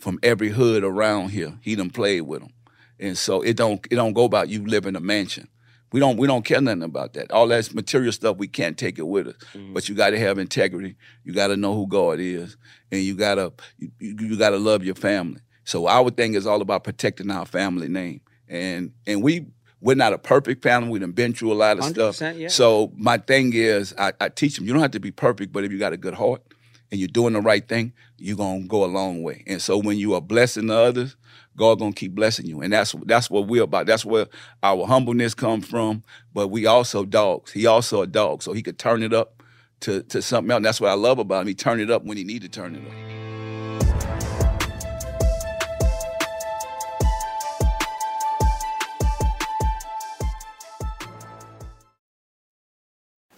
from 0.00 0.18
every 0.22 0.50
hood 0.50 0.84
around 0.84 1.30
here. 1.30 1.58
He 1.60 1.74
done 1.74 1.90
played 1.90 2.22
with 2.22 2.40
them. 2.40 2.52
And 2.98 3.18
so 3.18 3.42
it 3.42 3.56
don't 3.56 3.86
it 3.90 3.96
don't 3.96 4.12
go 4.12 4.24
about 4.24 4.48
you 4.48 4.64
live 4.64 4.86
in 4.86 4.96
a 4.96 5.00
mansion. 5.00 5.48
We 5.92 6.00
don't 6.00 6.16
we 6.16 6.26
don't 6.26 6.44
care 6.44 6.60
nothing 6.60 6.84
about 6.84 7.14
that. 7.14 7.30
All 7.32 7.48
that 7.48 7.74
material 7.74 8.12
stuff 8.12 8.36
we 8.36 8.48
can't 8.48 8.78
take 8.78 8.98
it 8.98 9.06
with 9.06 9.28
us. 9.28 9.36
Mm-hmm. 9.54 9.74
But 9.74 9.88
you 9.88 9.94
got 9.94 10.10
to 10.10 10.18
have 10.18 10.38
integrity. 10.38 10.96
You 11.24 11.32
got 11.32 11.48
to 11.48 11.56
know 11.56 11.74
who 11.74 11.86
God 11.86 12.18
is, 12.20 12.56
and 12.90 13.02
you 13.02 13.14
gotta 13.14 13.52
you, 13.78 13.90
you 14.00 14.36
got 14.36 14.50
to 14.50 14.58
love 14.58 14.84
your 14.84 14.94
family. 14.94 15.40
So 15.64 15.86
our 15.86 16.10
thing 16.10 16.34
is 16.34 16.46
all 16.46 16.60
about 16.60 16.84
protecting 16.84 17.30
our 17.30 17.46
family 17.46 17.88
name, 17.88 18.20
and 18.48 18.92
and 19.06 19.22
we 19.22 19.46
we're 19.80 19.96
not 19.96 20.12
a 20.12 20.18
perfect 20.18 20.62
family. 20.62 20.90
We 20.90 20.98
done 21.00 21.12
been 21.12 21.32
through 21.32 21.52
a 21.52 21.54
lot 21.54 21.78
of 21.78 21.84
stuff. 21.84 22.20
Yeah. 22.20 22.48
So 22.48 22.92
my 22.96 23.18
thing 23.18 23.52
is, 23.52 23.92
I, 23.98 24.12
I 24.20 24.28
teach 24.28 24.56
them 24.56 24.64
you 24.64 24.72
don't 24.72 24.82
have 24.82 24.92
to 24.92 25.00
be 25.00 25.10
perfect, 25.10 25.52
but 25.52 25.64
if 25.64 25.72
you 25.72 25.78
got 25.78 25.92
a 25.92 25.96
good 25.96 26.14
heart 26.14 26.42
and 26.90 27.00
you're 27.00 27.08
doing 27.08 27.32
the 27.32 27.40
right 27.40 27.66
thing, 27.66 27.92
you're 28.16 28.36
gonna 28.36 28.66
go 28.66 28.84
a 28.84 28.86
long 28.86 29.22
way. 29.22 29.42
And 29.46 29.60
so 29.60 29.78
when 29.78 29.98
you 29.98 30.14
are 30.14 30.20
blessing 30.20 30.68
the 30.68 30.76
others, 30.76 31.16
God 31.56 31.80
gonna 31.80 31.92
keep 31.92 32.14
blessing 32.14 32.46
you. 32.46 32.60
And 32.60 32.72
that's 32.72 32.94
that's 33.04 33.28
what 33.28 33.48
we're 33.48 33.64
about. 33.64 33.86
That's 33.86 34.04
where 34.04 34.26
our 34.62 34.86
humbleness 34.86 35.34
comes 35.34 35.66
from. 35.66 36.04
But 36.32 36.48
we 36.48 36.66
also 36.66 37.04
dogs. 37.04 37.52
He 37.52 37.66
also 37.66 38.02
a 38.02 38.06
dog, 38.06 38.42
so 38.42 38.52
he 38.52 38.62
could 38.62 38.78
turn 38.78 39.02
it 39.02 39.12
up 39.12 39.42
to, 39.80 40.02
to 40.04 40.22
something 40.22 40.50
else. 40.50 40.58
And 40.58 40.64
that's 40.64 40.80
what 40.80 40.90
I 40.90 40.94
love 40.94 41.18
about 41.18 41.42
him. 41.42 41.48
He 41.48 41.54
turn 41.54 41.80
it 41.80 41.90
up 41.90 42.04
when 42.04 42.16
he 42.16 42.24
need 42.24 42.42
to 42.42 42.48
turn 42.48 42.76
it 42.76 42.86
up. 42.86 43.41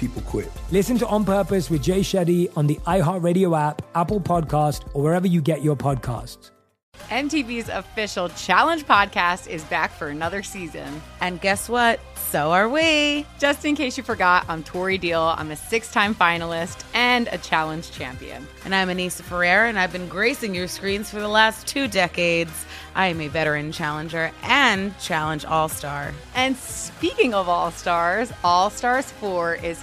People 0.00 0.22
quit. 0.22 0.50
Listen 0.70 0.96
to 0.96 1.06
On 1.08 1.26
Purpose 1.26 1.68
with 1.68 1.82
Jay 1.82 2.00
Shetty 2.00 2.50
on 2.56 2.66
the 2.66 2.76
iHeartRadio 2.86 3.54
app, 3.54 3.82
Apple 3.94 4.18
Podcast, 4.18 4.88
or 4.94 5.02
wherever 5.02 5.26
you 5.26 5.42
get 5.42 5.62
your 5.62 5.76
podcasts. 5.76 6.52
MTV's 7.08 7.68
official 7.68 8.28
Challenge 8.30 8.86
podcast 8.86 9.46
is 9.48 9.62
back 9.64 9.90
for 9.90 10.08
another 10.08 10.42
season. 10.42 11.02
And 11.20 11.40
guess 11.40 11.68
what? 11.68 12.00
So 12.14 12.52
are 12.52 12.68
we. 12.68 13.26
Just 13.38 13.64
in 13.64 13.74
case 13.74 13.98
you 13.98 14.02
forgot, 14.02 14.46
I'm 14.48 14.62
Tori 14.62 14.96
Deal. 14.96 15.20
I'm 15.20 15.50
a 15.50 15.56
six 15.56 15.92
time 15.92 16.14
finalist 16.14 16.82
and 16.94 17.28
a 17.32 17.38
challenge 17.38 17.90
champion. 17.90 18.46
And 18.64 18.74
I'm 18.74 18.88
Aneesa 18.88 19.22
Ferreira, 19.22 19.68
and 19.68 19.78
I've 19.78 19.92
been 19.92 20.08
gracing 20.08 20.54
your 20.54 20.68
screens 20.68 21.10
for 21.10 21.20
the 21.20 21.28
last 21.28 21.66
two 21.66 21.88
decades. 21.88 22.64
I 22.94 23.08
am 23.08 23.20
a 23.20 23.28
veteran 23.28 23.72
challenger 23.72 24.30
and 24.42 24.96
challenge 24.98 25.44
all 25.44 25.68
star. 25.68 26.12
And 26.34 26.56
speaking 26.56 27.34
of 27.34 27.48
all 27.48 27.70
stars, 27.70 28.32
All 28.44 28.70
Stars 28.70 29.10
4 29.12 29.56
is 29.56 29.82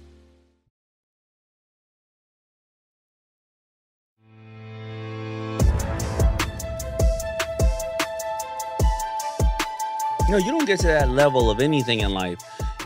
You 10.31 10.37
know, 10.37 10.45
you 10.45 10.51
don't 10.53 10.65
get 10.65 10.79
to 10.79 10.87
that 10.87 11.09
level 11.09 11.51
of 11.51 11.59
anything 11.59 11.99
in 11.99 12.13
life 12.13 12.39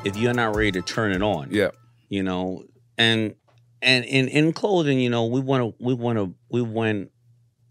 if 0.04 0.18
you're 0.18 0.34
not 0.34 0.56
ready 0.56 0.72
to 0.72 0.82
turn 0.82 1.12
it 1.12 1.22
on. 1.22 1.50
Yeah. 1.52 1.70
You 2.10 2.24
know, 2.24 2.64
and 2.98 3.36
and 3.84 4.04
in 4.04 4.28
in 4.30 4.52
clothing, 4.52 5.00
you 5.00 5.12
know, 5.12 5.28
we 5.28 5.42
want 5.42 5.62
to 5.62 5.84
we 5.86 5.94
want 5.94 6.18
to 6.18 6.34
we 6.50 6.64
went 6.64 7.12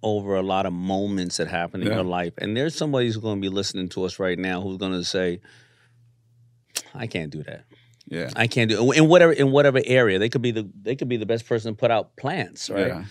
over 0.00 0.36
a 0.36 0.42
lot 0.42 0.66
of 0.66 0.72
moments 0.72 1.38
that 1.38 1.48
happened 1.48 1.82
in 1.82 1.88
Yeah. 1.88 1.96
your 1.96 2.04
life, 2.04 2.34
and 2.38 2.56
there's 2.56 2.76
somebody 2.76 3.06
who's 3.06 3.16
going 3.16 3.38
to 3.38 3.40
be 3.40 3.48
listening 3.48 3.88
to 3.88 4.04
us 4.04 4.20
right 4.20 4.38
now 4.38 4.60
who's 4.60 4.76
going 4.76 4.92
to 4.92 5.02
say, 5.02 5.40
"I 6.94 7.08
can't 7.08 7.32
do 7.32 7.42
that." 7.42 7.64
Yeah. 8.06 8.30
I 8.36 8.46
can't 8.46 8.70
do 8.70 8.92
it. 8.92 8.98
in 8.98 9.08
whatever 9.08 9.32
in 9.32 9.50
whatever 9.50 9.80
area. 9.84 10.20
They 10.20 10.28
could 10.28 10.42
be 10.42 10.52
the 10.52 10.70
they 10.82 10.94
could 10.94 11.08
be 11.08 11.16
the 11.16 11.26
best 11.26 11.48
person 11.48 11.74
to 11.74 11.76
put 11.76 11.90
out 11.90 12.14
plants, 12.16 12.70
right? 12.70 12.86
Yeah. 12.86 13.04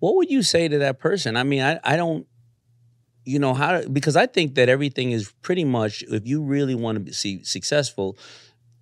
What 0.00 0.16
would 0.16 0.28
you 0.28 0.42
say 0.42 0.66
to 0.66 0.78
that 0.78 0.98
person? 0.98 1.36
I 1.36 1.44
mean, 1.44 1.62
I 1.62 1.78
I 1.84 1.94
don't 1.96 2.26
you 3.24 3.38
know 3.38 3.54
how 3.54 3.82
because 3.82 4.16
I 4.16 4.26
think 4.26 4.54
that 4.54 4.68
everything 4.68 5.12
is 5.12 5.32
pretty 5.42 5.64
much 5.64 6.02
if 6.08 6.26
you 6.26 6.42
really 6.42 6.74
want 6.74 6.96
to 6.96 7.00
be 7.00 7.12
see 7.12 7.42
successful, 7.44 8.16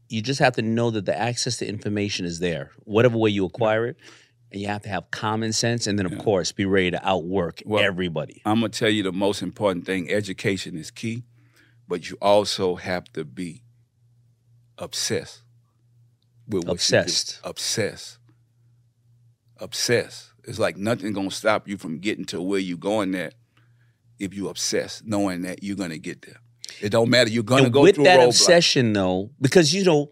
you 0.08 0.22
just 0.22 0.40
have 0.40 0.54
to 0.54 0.62
know 0.62 0.90
that 0.90 1.06
the 1.06 1.18
access 1.18 1.56
to 1.58 1.66
information 1.66 2.24
is 2.24 2.38
there, 2.38 2.70
whatever 2.84 3.18
way 3.18 3.30
you 3.30 3.44
acquire 3.44 3.86
it, 3.86 3.96
and 4.52 4.60
you 4.60 4.68
have 4.68 4.82
to 4.82 4.88
have 4.88 5.10
common 5.10 5.52
sense, 5.52 5.86
and 5.86 5.98
then 5.98 6.06
of 6.06 6.16
course 6.18 6.52
be 6.52 6.64
ready 6.64 6.90
to 6.92 7.08
outwork 7.08 7.62
everybody. 7.70 8.40
I'm 8.44 8.60
gonna 8.60 8.70
tell 8.70 8.90
you 8.90 9.02
the 9.02 9.12
most 9.12 9.42
important 9.42 9.86
thing: 9.86 10.10
education 10.10 10.76
is 10.76 10.90
key, 10.90 11.24
but 11.86 12.08
you 12.08 12.16
also 12.20 12.76
have 12.76 13.12
to 13.14 13.24
be 13.24 13.62
obsessed 14.78 15.42
with 16.48 16.64
what 16.64 16.74
Obsessed. 16.74 17.40
Obsessed. 17.44 18.18
Obsessed. 19.58 20.32
It's 20.44 20.58
like 20.58 20.76
nothing 20.76 21.12
gonna 21.12 21.30
stop 21.30 21.68
you 21.68 21.76
from 21.76 21.98
getting 21.98 22.24
to 22.26 22.40
where 22.40 22.60
you're 22.60 22.78
going 22.78 23.14
at 23.14 23.34
if 24.18 24.34
you 24.34 24.48
obsessed, 24.48 25.06
knowing 25.06 25.42
that 25.42 25.62
you're 25.62 25.76
gonna 25.76 25.98
get 25.98 26.22
there. 26.22 26.40
It 26.80 26.90
don't 26.90 27.08
matter. 27.10 27.30
You're 27.30 27.42
gonna 27.42 27.64
and 27.64 27.72
go 27.72 27.82
with 27.82 27.96
through 27.96 28.04
that 28.04 28.20
obsession, 28.20 28.92
though, 28.92 29.30
because 29.40 29.74
you 29.74 29.84
know, 29.84 30.10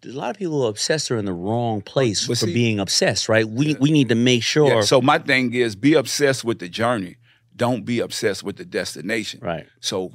there's 0.00 0.14
a 0.14 0.18
lot 0.18 0.30
of 0.30 0.38
people 0.38 0.58
who 0.60 0.66
are 0.66 0.70
obsessed 0.70 1.10
are 1.10 1.18
in 1.18 1.24
the 1.24 1.32
wrong 1.32 1.82
place 1.82 2.26
for 2.26 2.34
see- 2.34 2.54
being 2.54 2.78
obsessed, 2.78 3.28
right? 3.28 3.48
We 3.48 3.74
we 3.80 3.90
need 3.90 4.08
to 4.08 4.14
make 4.14 4.42
sure. 4.42 4.68
Yeah, 4.68 4.80
so 4.82 5.00
my 5.00 5.18
thing 5.18 5.52
is 5.52 5.76
be 5.76 5.94
obsessed 5.94 6.44
with 6.44 6.58
the 6.58 6.68
journey. 6.68 7.16
Don't 7.54 7.84
be 7.84 8.00
obsessed 8.00 8.42
with 8.42 8.56
the 8.56 8.64
destination. 8.64 9.40
Right. 9.42 9.66
So 9.80 10.12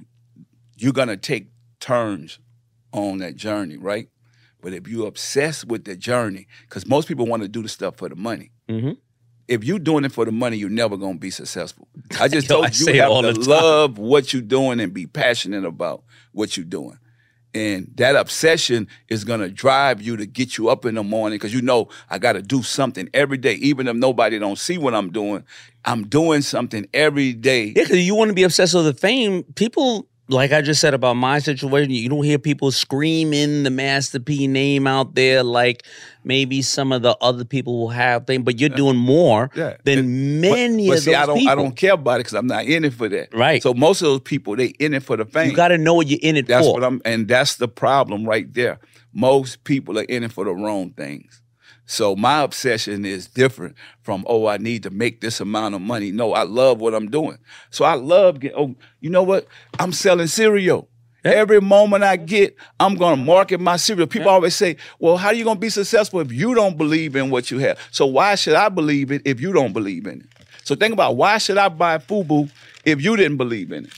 you're 0.78 0.94
gonna 0.94 1.18
take 1.18 1.50
turns 1.80 2.40
on 2.92 3.20
that 3.20 3.36
journey, 3.36 3.78
right? 3.78 4.10
But 4.62 4.74
if 4.74 4.88
you're 4.88 5.08
obsessed 5.08 5.68
with 5.68 5.86
the 5.86 5.96
journey, 5.96 6.48
because 6.62 6.88
most 6.88 7.08
people 7.08 7.28
want 7.28 7.44
to 7.44 7.48
do 7.48 7.62
the 7.62 7.70
stuff 7.70 7.98
for 7.98 8.10
the 8.10 8.16
money. 8.16 8.52
Mm-hmm. 8.68 8.94
If 9.48 9.64
you're 9.64 9.80
doing 9.80 10.06
it 10.06 10.12
for 10.12 10.26
the 10.26 10.32
money, 10.32 10.58
you're 10.58 10.70
never 10.70 10.98
gonna 10.98 11.18
be 11.18 11.30
successful. 11.30 11.88
I 12.20 12.28
just 12.28 12.50
Yo, 12.50 12.56
told 12.56 12.66
I 12.66 12.72
you 12.74 12.94
you 12.94 13.02
have 13.02 13.12
all 13.12 13.22
to 13.22 13.34
love 13.34 13.98
what 13.98 14.34
you're 14.34 14.42
doing 14.42 14.80
and 14.80 14.94
be 14.94 15.06
passionate 15.06 15.66
about 15.66 16.04
what 16.32 16.58
you're 16.58 16.66
doing. 16.66 16.98
And 17.54 17.90
that 17.96 18.18
obsession 18.18 18.88
is 19.08 19.24
gonna 19.24 19.48
drive 19.48 20.02
you 20.02 20.18
to 20.18 20.26
get 20.26 20.58
you 20.58 20.68
up 20.70 20.84
in 20.84 20.96
the 20.96 21.04
morning 21.04 21.38
because 21.38 21.54
you 21.54 21.62
know 21.62 21.88
I 22.10 22.18
gotta 22.18 22.42
do 22.42 22.64
something 22.64 23.08
every 23.14 23.38
day, 23.38 23.54
even 23.56 23.88
if 23.88 23.96
nobody 23.96 24.40
don't 24.40 24.58
see 24.58 24.78
what 24.78 24.94
I'm 24.94 25.12
doing. 25.12 25.44
I'm 25.86 26.08
doing 26.08 26.42
something 26.42 26.88
every 26.94 27.32
day. 27.32 27.68
Yeah, 27.68 27.84
because 27.84 28.00
you 28.06 28.16
want 28.16 28.30
to 28.30 28.34
be 28.34 28.44
obsessed 28.44 28.74
with 28.74 28.86
the 28.86 28.94
fame. 28.94 29.44
People, 29.56 30.08
like 30.28 30.52
I 30.52 30.62
just 30.62 30.82
said 30.82 30.94
about 30.94 31.16
my 31.16 31.40
situation, 31.40 31.92
you 31.92 32.10
don't 32.10 32.24
hear 32.24 32.40
people 32.40 32.72
screaming 32.72 33.64
the 33.64 33.70
Master 33.70 34.20
P 34.20 34.48
name 34.48 34.88
out 34.88 35.14
there 35.16 35.44
like 35.44 35.84
maybe 36.24 36.62
some 36.64 36.92
of 36.92 37.04
the 37.04 37.16
other 37.22 37.46
people 37.46 37.78
will 37.80 37.90
have 37.90 38.26
thing, 38.26 38.42
but 38.44 38.60
you're 38.60 38.70
doing 38.70 38.98
more 38.98 39.52
Yeah. 39.56 39.78
than 39.84 40.42
many 40.42 40.88
but 40.88 40.98
of 40.98 41.04
see, 41.04 41.12
those 41.12 41.20
I 41.20 41.26
don't 41.28 41.38
people. 41.38 41.52
I 41.52 41.56
don't 41.56 41.76
care 41.76 41.94
about 41.94 42.16
it 42.16 42.20
because 42.20 42.34
I'm 42.34 42.48
not 42.48 42.66
in 42.66 42.84
it 42.86 42.94
for 42.94 43.08
that. 43.10 43.34
Right. 43.34 43.62
So 43.62 43.74
most 43.74 44.02
of 44.02 44.08
those 44.08 44.22
people, 44.22 44.56
they 44.56 44.68
in 44.80 44.94
it 44.96 45.04
for 45.04 45.16
the 45.18 45.26
fame. 45.26 45.52
You 45.52 45.56
got 45.56 45.68
to 45.70 45.78
know 45.78 45.94
what 45.94 46.08
you're 46.08 46.20
in 46.24 46.36
it 46.38 46.48
That's 46.48 46.66
for. 46.66 46.74
what 46.74 46.84
I'm, 46.84 47.02
and 47.06 47.28
that's 47.28 47.56
the 47.58 47.68
problem 47.68 48.26
right 48.26 48.52
there. 48.54 48.80
Most 49.14 49.64
people 49.64 49.98
are 50.00 50.04
in 50.04 50.24
it 50.24 50.32
for 50.32 50.44
the 50.46 50.54
wrong 50.56 50.90
things. 50.92 51.42
So 51.86 52.16
my 52.16 52.42
obsession 52.42 53.06
is 53.06 53.28
different 53.28 53.76
from 54.02 54.26
oh 54.28 54.48
I 54.48 54.58
need 54.58 54.84
to 54.84 54.90
make 54.90 55.22
this 55.22 55.40
amount 55.40 55.76
of 55.76 55.82
money. 55.82 56.12
No, 56.12 56.34
I 56.34 56.44
love 56.44 56.82
what 56.82 56.94
I'm 56.94 57.10
doing. 57.10 57.38
So 57.70 57.86
I 57.86 57.94
love. 57.94 58.40
Oh, 58.56 58.76
you 59.02 59.10
know 59.10 59.24
what? 59.24 59.48
I'm 59.80 59.92
selling 59.92 60.28
cereal. 60.28 60.90
Every 61.24 61.60
moment 61.60 62.04
I 62.04 62.18
get, 62.18 62.56
I'm 62.80 62.96
gonna 62.96 63.22
market 63.22 63.60
my 63.60 63.78
cereal. 63.78 64.06
People 64.08 64.30
always 64.30 64.56
say, 64.56 64.78
"Well, 65.00 65.18
how 65.18 65.30
are 65.30 65.34
you 65.34 65.44
gonna 65.44 65.60
be 65.60 65.70
successful 65.70 66.20
if 66.20 66.32
you 66.32 66.54
don't 66.54 66.78
believe 66.78 67.16
in 67.16 67.32
what 67.32 67.50
you 67.50 67.58
have?" 67.60 67.80
So 67.92 68.06
why 68.06 68.36
should 68.36 68.54
I 68.54 68.70
believe 68.70 69.12
it 69.12 69.24
if 69.26 69.42
you 69.42 69.52
don't 69.52 69.74
believe 69.74 70.06
in 70.06 70.22
it? 70.22 70.28
So 70.64 70.76
think 70.76 70.94
about 70.94 71.16
why 71.16 71.38
should 71.40 71.58
I 71.58 71.70
buy 71.70 71.98
FUBU 71.98 72.50
if 72.86 73.02
you 73.02 73.16
didn't 73.16 73.38
believe 73.38 73.72
in 73.72 73.86
it? 73.86 73.92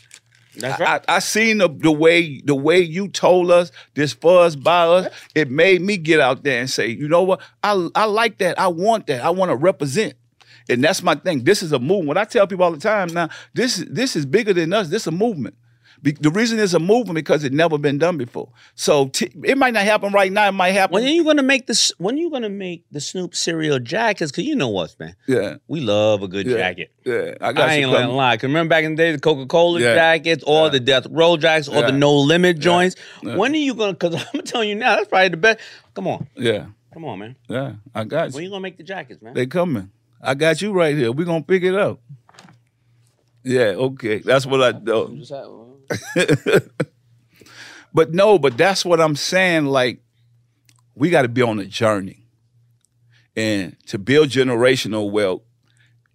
That's 0.60 0.80
right. 0.80 1.04
I, 1.08 1.16
I 1.16 1.20
seen 1.20 1.60
the, 1.60 1.70
the 1.70 1.92
way 1.92 2.42
the 2.42 2.56
way 2.56 2.80
you 2.80 3.08
told 3.10 3.52
us 3.52 3.72
this 3.94 4.14
fuzz 4.14 4.56
by 4.56 4.84
us. 4.88 5.14
It 5.36 5.50
made 5.52 5.82
me 5.82 5.98
get 5.98 6.20
out 6.20 6.44
there 6.44 6.60
and 6.60 6.70
say, 6.70 6.88
you 6.88 7.08
know 7.08 7.24
what? 7.24 7.42
I 7.64 7.90
I 7.96 8.06
like 8.06 8.40
that. 8.40 8.60
I 8.60 8.68
want 8.68 9.08
that. 9.08 9.22
I 9.24 9.30
want 9.30 9.52
to 9.52 9.56
represent. 9.56 10.16
And 10.70 10.84
that's 10.84 11.02
my 11.02 11.16
thing. 11.16 11.44
This 11.44 11.64
is 11.64 11.72
a 11.72 11.80
movement. 11.80 12.08
When 12.10 12.18
I 12.18 12.26
tell 12.26 12.46
people 12.48 12.66
all 12.66 12.72
the 12.72 12.80
time 12.80 13.08
now, 13.10 13.30
this 13.54 13.86
this 13.90 14.16
is 14.16 14.26
bigger 14.26 14.54
than 14.54 14.74
us. 14.74 14.90
This 14.90 15.04
is 15.04 15.08
a 15.08 15.12
movement. 15.12 15.56
Be- 16.04 16.12
the 16.12 16.30
reason 16.30 16.60
it's 16.60 16.74
a 16.74 16.80
movement 16.80 17.16
because 17.16 17.44
it 17.44 17.52
never 17.54 17.78
been 17.78 17.98
done 17.98 18.18
before. 18.18 18.50
So 18.76 19.08
t- 19.08 19.32
it 19.44 19.58
might 19.58 19.74
not 19.74 19.84
happen 19.84 20.14
right 20.14 20.32
now. 20.32 20.48
It 20.48 20.52
might 20.52 20.72
happen. 20.72 20.94
When 20.94 21.04
are 21.04 21.08
you 21.08 21.24
gonna 21.24 21.42
make 21.44 21.66
this? 21.68 21.92
When 21.98 22.16
are 22.16 22.18
you 22.20 22.30
gonna 22.30 22.50
make 22.50 22.86
the 22.92 23.02
Snoop 23.02 23.34
cereal 23.36 23.80
jackets? 23.80 24.32
Cause 24.32 24.44
you 24.44 24.56
know 24.56 24.68
what, 24.70 24.96
man. 25.00 25.16
Yeah. 25.28 25.56
We 25.68 25.80
love 25.82 26.22
a 26.22 26.28
good 26.28 26.46
Yeah. 26.46 26.58
jacket. 26.58 26.92
Yeah, 27.04 27.34
I 27.42 27.52
got 27.54 27.70
I 27.70 27.74
ain't 27.74 27.92
gonna 27.92 28.12
lie. 28.12 28.38
Cause 28.38 28.44
remember 28.44 28.70
back 28.70 28.84
in 28.84 28.96
the 28.96 28.98
day, 29.04 29.12
the 29.12 29.20
Coca 29.20 29.46
Cola 29.48 29.80
Yeah. 29.80 29.96
jackets, 29.96 30.44
or 30.46 30.70
the 30.70 30.80
Death 30.80 31.08
Row 31.10 31.36
jackets, 31.38 31.68
or 31.68 31.82
Yeah. 31.82 31.88
the 31.92 31.98
No 31.98 32.16
Limit 32.16 32.60
joints. 32.60 32.96
Yeah. 33.24 33.36
When 33.36 33.54
are 33.54 33.58
you 33.58 33.74
gonna? 33.74 33.96
Cause 33.96 34.24
I'm 34.34 34.42
telling 34.44 34.70
you 34.70 34.76
now, 34.76 34.98
that's 34.98 35.08
probably 35.08 35.30
the 35.30 35.38
best. 35.38 35.60
Come 35.96 36.08
on, 36.08 36.28
Yeah, 36.36 36.68
come 36.94 37.06
on, 37.06 37.18
man. 37.20 37.36
yeah, 37.50 37.74
I 37.96 38.04
got 38.04 38.30
you. 38.30 38.34
When 38.36 38.44
you. 38.44 38.50
you 38.50 38.52
gonna 38.52 38.62
make 38.62 38.78
the 38.78 38.84
jackets, 38.84 39.22
man? 39.22 39.34
They 39.34 39.48
coming. 39.48 39.90
I 40.22 40.36
got 40.36 40.62
you 40.62 40.74
right 40.74 40.96
here. 40.96 41.12
We 41.12 41.26
gonna 41.26 41.44
pick 41.44 41.64
it 41.64 41.74
up. 41.76 42.00
Yeah, 43.44 43.76
okay. 43.78 44.18
That's 44.20 44.46
what 44.46 44.62
I 44.62 44.74
do. 44.74 45.24
but 47.94 48.14
no, 48.14 48.40
but 48.40 48.58
that's 48.58 48.86
what 48.86 49.00
I'm 49.02 49.16
saying. 49.16 49.66
Like, 49.66 50.00
we 50.96 51.10
got 51.10 51.24
to 51.24 51.30
be 51.30 51.42
on 51.42 51.60
a 51.60 51.66
journey, 51.66 52.26
and 53.36 53.76
to 53.88 53.98
build 53.98 54.30
generational 54.30 55.12
wealth, 55.12 55.42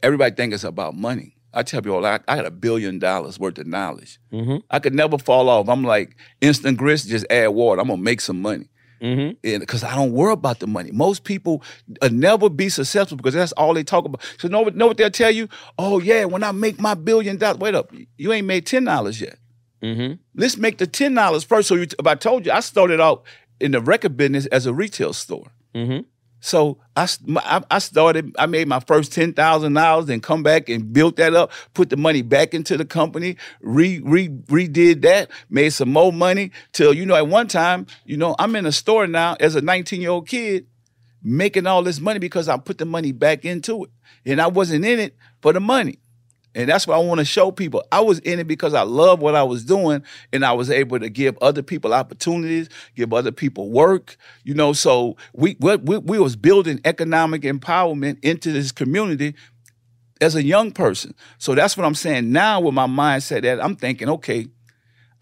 everybody 0.02 0.34
think 0.34 0.52
it's 0.54 0.64
about 0.64 0.94
money. 0.94 1.36
I 1.54 1.62
tell 1.62 1.82
people, 1.82 2.04
I, 2.04 2.18
I 2.28 2.36
got 2.36 2.46
a 2.46 2.50
billion 2.50 2.98
dollars 2.98 3.38
worth 3.38 3.58
of 3.58 3.66
knowledge. 3.66 4.18
Mm-hmm. 4.32 4.58
I 4.70 4.78
could 4.78 4.94
never 4.94 5.18
fall 5.18 5.48
off. 5.48 5.68
I'm 5.68 5.84
like 5.84 6.16
instant 6.40 6.78
grits, 6.78 7.04
just 7.04 7.26
add 7.30 7.48
water. 7.48 7.80
I'm 7.80 7.88
gonna 7.88 8.00
make 8.00 8.20
some 8.20 8.40
money. 8.40 8.68
Mm-hmm. 9.02 9.32
And 9.42 9.60
because 9.60 9.82
I 9.82 9.96
don't 9.96 10.12
worry 10.12 10.32
about 10.32 10.60
the 10.60 10.68
money. 10.68 10.92
Most 10.92 11.24
people 11.24 11.62
uh, 12.00 12.08
never 12.12 12.48
be 12.48 12.68
successful 12.68 13.16
because 13.16 13.34
that's 13.34 13.52
all 13.52 13.74
they 13.74 13.82
talk 13.82 14.04
about. 14.04 14.22
So 14.38 14.46
know 14.48 14.62
know 14.74 14.86
what 14.86 14.96
they'll 14.96 15.10
tell 15.10 15.30
you? 15.30 15.48
Oh 15.76 15.98
yeah, 15.98 16.24
when 16.24 16.44
I 16.44 16.52
make 16.52 16.80
my 16.80 16.94
billion 16.94 17.36
dollars, 17.36 17.58
wait 17.58 17.74
up, 17.74 17.92
you 18.16 18.32
ain't 18.32 18.46
made 18.46 18.64
ten 18.64 18.84
dollars 18.84 19.20
yet. 19.20 19.38
Mm-hmm. 19.82 20.14
Let's 20.34 20.56
make 20.56 20.78
the 20.78 20.86
ten 20.86 21.14
dollars 21.14 21.44
first. 21.44 21.68
So 21.68 21.74
you, 21.74 21.82
if 21.98 22.06
I 22.06 22.14
told 22.14 22.46
you, 22.46 22.52
I 22.52 22.60
started 22.60 23.00
out 23.00 23.24
in 23.60 23.72
the 23.72 23.80
record 23.80 24.16
business 24.16 24.46
as 24.46 24.66
a 24.66 24.72
retail 24.72 25.12
store. 25.12 25.46
Mm-hmm. 25.74 26.00
So 26.44 26.78
I, 26.96 27.02
s- 27.04 27.20
my- 27.24 27.42
I- 27.44 27.62
I 27.70 27.78
started, 27.78 28.34
I 28.38 28.46
made 28.46 28.66
my 28.68 28.80
first 28.80 29.12
ten 29.12 29.32
thousand 29.32 29.74
dollars, 29.74 30.08
and 30.08 30.22
come 30.22 30.42
back 30.42 30.68
and 30.68 30.92
built 30.92 31.16
that 31.16 31.34
up, 31.34 31.52
put 31.74 31.90
the 31.90 31.96
money 31.96 32.22
back 32.22 32.52
into 32.54 32.76
the 32.76 32.84
company, 32.84 33.36
re, 33.60 34.00
re 34.04 34.28
redid 34.28 35.02
that, 35.02 35.30
made 35.50 35.70
some 35.70 35.92
more 35.92 36.12
money. 36.12 36.50
Till 36.72 36.92
you 36.92 37.06
know, 37.06 37.14
at 37.14 37.28
one 37.28 37.46
time, 37.48 37.86
you 38.04 38.16
know, 38.16 38.34
I'm 38.38 38.54
in 38.56 38.66
a 38.66 38.72
store 38.72 39.06
now 39.06 39.36
as 39.40 39.54
a 39.56 39.60
19 39.60 40.00
year 40.00 40.10
old 40.10 40.28
kid, 40.28 40.66
making 41.22 41.66
all 41.66 41.82
this 41.82 42.00
money 42.00 42.18
because 42.18 42.48
I 42.48 42.56
put 42.56 42.78
the 42.78 42.86
money 42.86 43.12
back 43.12 43.44
into 43.44 43.84
it, 43.84 43.90
and 44.26 44.40
I 44.40 44.48
wasn't 44.48 44.84
in 44.84 44.98
it 45.00 45.16
for 45.42 45.52
the 45.52 45.60
money. 45.60 45.98
And 46.54 46.68
that's 46.68 46.86
what 46.86 46.96
I 46.96 46.98
want 46.98 47.18
to 47.18 47.24
show 47.24 47.50
people. 47.50 47.82
I 47.90 48.00
was 48.00 48.18
in 48.20 48.38
it 48.38 48.46
because 48.46 48.74
I 48.74 48.82
love 48.82 49.20
what 49.20 49.34
I 49.34 49.42
was 49.42 49.64
doing, 49.64 50.02
and 50.32 50.44
I 50.44 50.52
was 50.52 50.70
able 50.70 50.98
to 50.98 51.08
give 51.08 51.36
other 51.40 51.62
people 51.62 51.94
opportunities, 51.94 52.68
give 52.94 53.12
other 53.12 53.32
people 53.32 53.70
work. 53.70 54.16
You 54.44 54.54
know, 54.54 54.72
so 54.72 55.16
we 55.32 55.56
we, 55.60 55.76
we, 55.76 55.98
we 55.98 56.18
was 56.18 56.36
building 56.36 56.80
economic 56.84 57.42
empowerment 57.42 58.18
into 58.22 58.52
this 58.52 58.72
community 58.72 59.34
as 60.20 60.36
a 60.36 60.42
young 60.42 60.70
person. 60.70 61.14
So 61.38 61.54
that's 61.54 61.76
what 61.76 61.84
I'm 61.84 61.94
saying 61.94 62.30
now 62.30 62.60
with 62.60 62.74
my 62.74 62.86
mindset 62.86 63.42
that 63.42 63.62
I'm 63.62 63.76
thinking, 63.76 64.08
okay, 64.08 64.46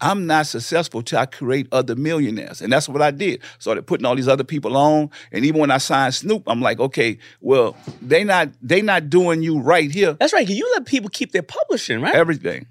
I'm 0.01 0.25
not 0.25 0.47
successful 0.47 1.03
till 1.03 1.19
I 1.19 1.27
create 1.27 1.67
other 1.71 1.95
millionaires. 1.95 2.61
And 2.61 2.73
that's 2.73 2.89
what 2.89 3.01
I 3.01 3.11
did. 3.11 3.41
Started 3.59 3.85
putting 3.85 4.05
all 4.05 4.15
these 4.15 4.27
other 4.27 4.43
people 4.43 4.75
on. 4.75 5.11
And 5.31 5.45
even 5.45 5.61
when 5.61 5.71
I 5.71 5.77
signed 5.77 6.15
Snoop, 6.15 6.43
I'm 6.47 6.59
like, 6.59 6.79
okay, 6.79 7.19
well, 7.39 7.77
they 8.01 8.23
not 8.23 8.49
they 8.61 8.81
not 8.81 9.09
doing 9.09 9.43
you 9.43 9.59
right 9.59 9.91
here. 9.91 10.13
That's 10.13 10.33
right. 10.33 10.47
You 10.47 10.69
let 10.73 10.85
people 10.85 11.09
keep 11.09 11.31
their 11.31 11.43
publishing, 11.43 12.01
right? 12.01 12.15
Everything. 12.15 12.65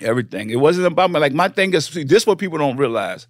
Everything. 0.00 0.50
It 0.50 0.56
wasn't 0.56 0.86
about 0.86 1.10
me. 1.10 1.20
Like 1.20 1.32
my 1.32 1.48
thing 1.48 1.72
is 1.72 1.86
see, 1.86 2.04
this 2.04 2.24
is 2.24 2.26
what 2.26 2.38
people 2.38 2.58
don't 2.58 2.76
realize. 2.76 3.26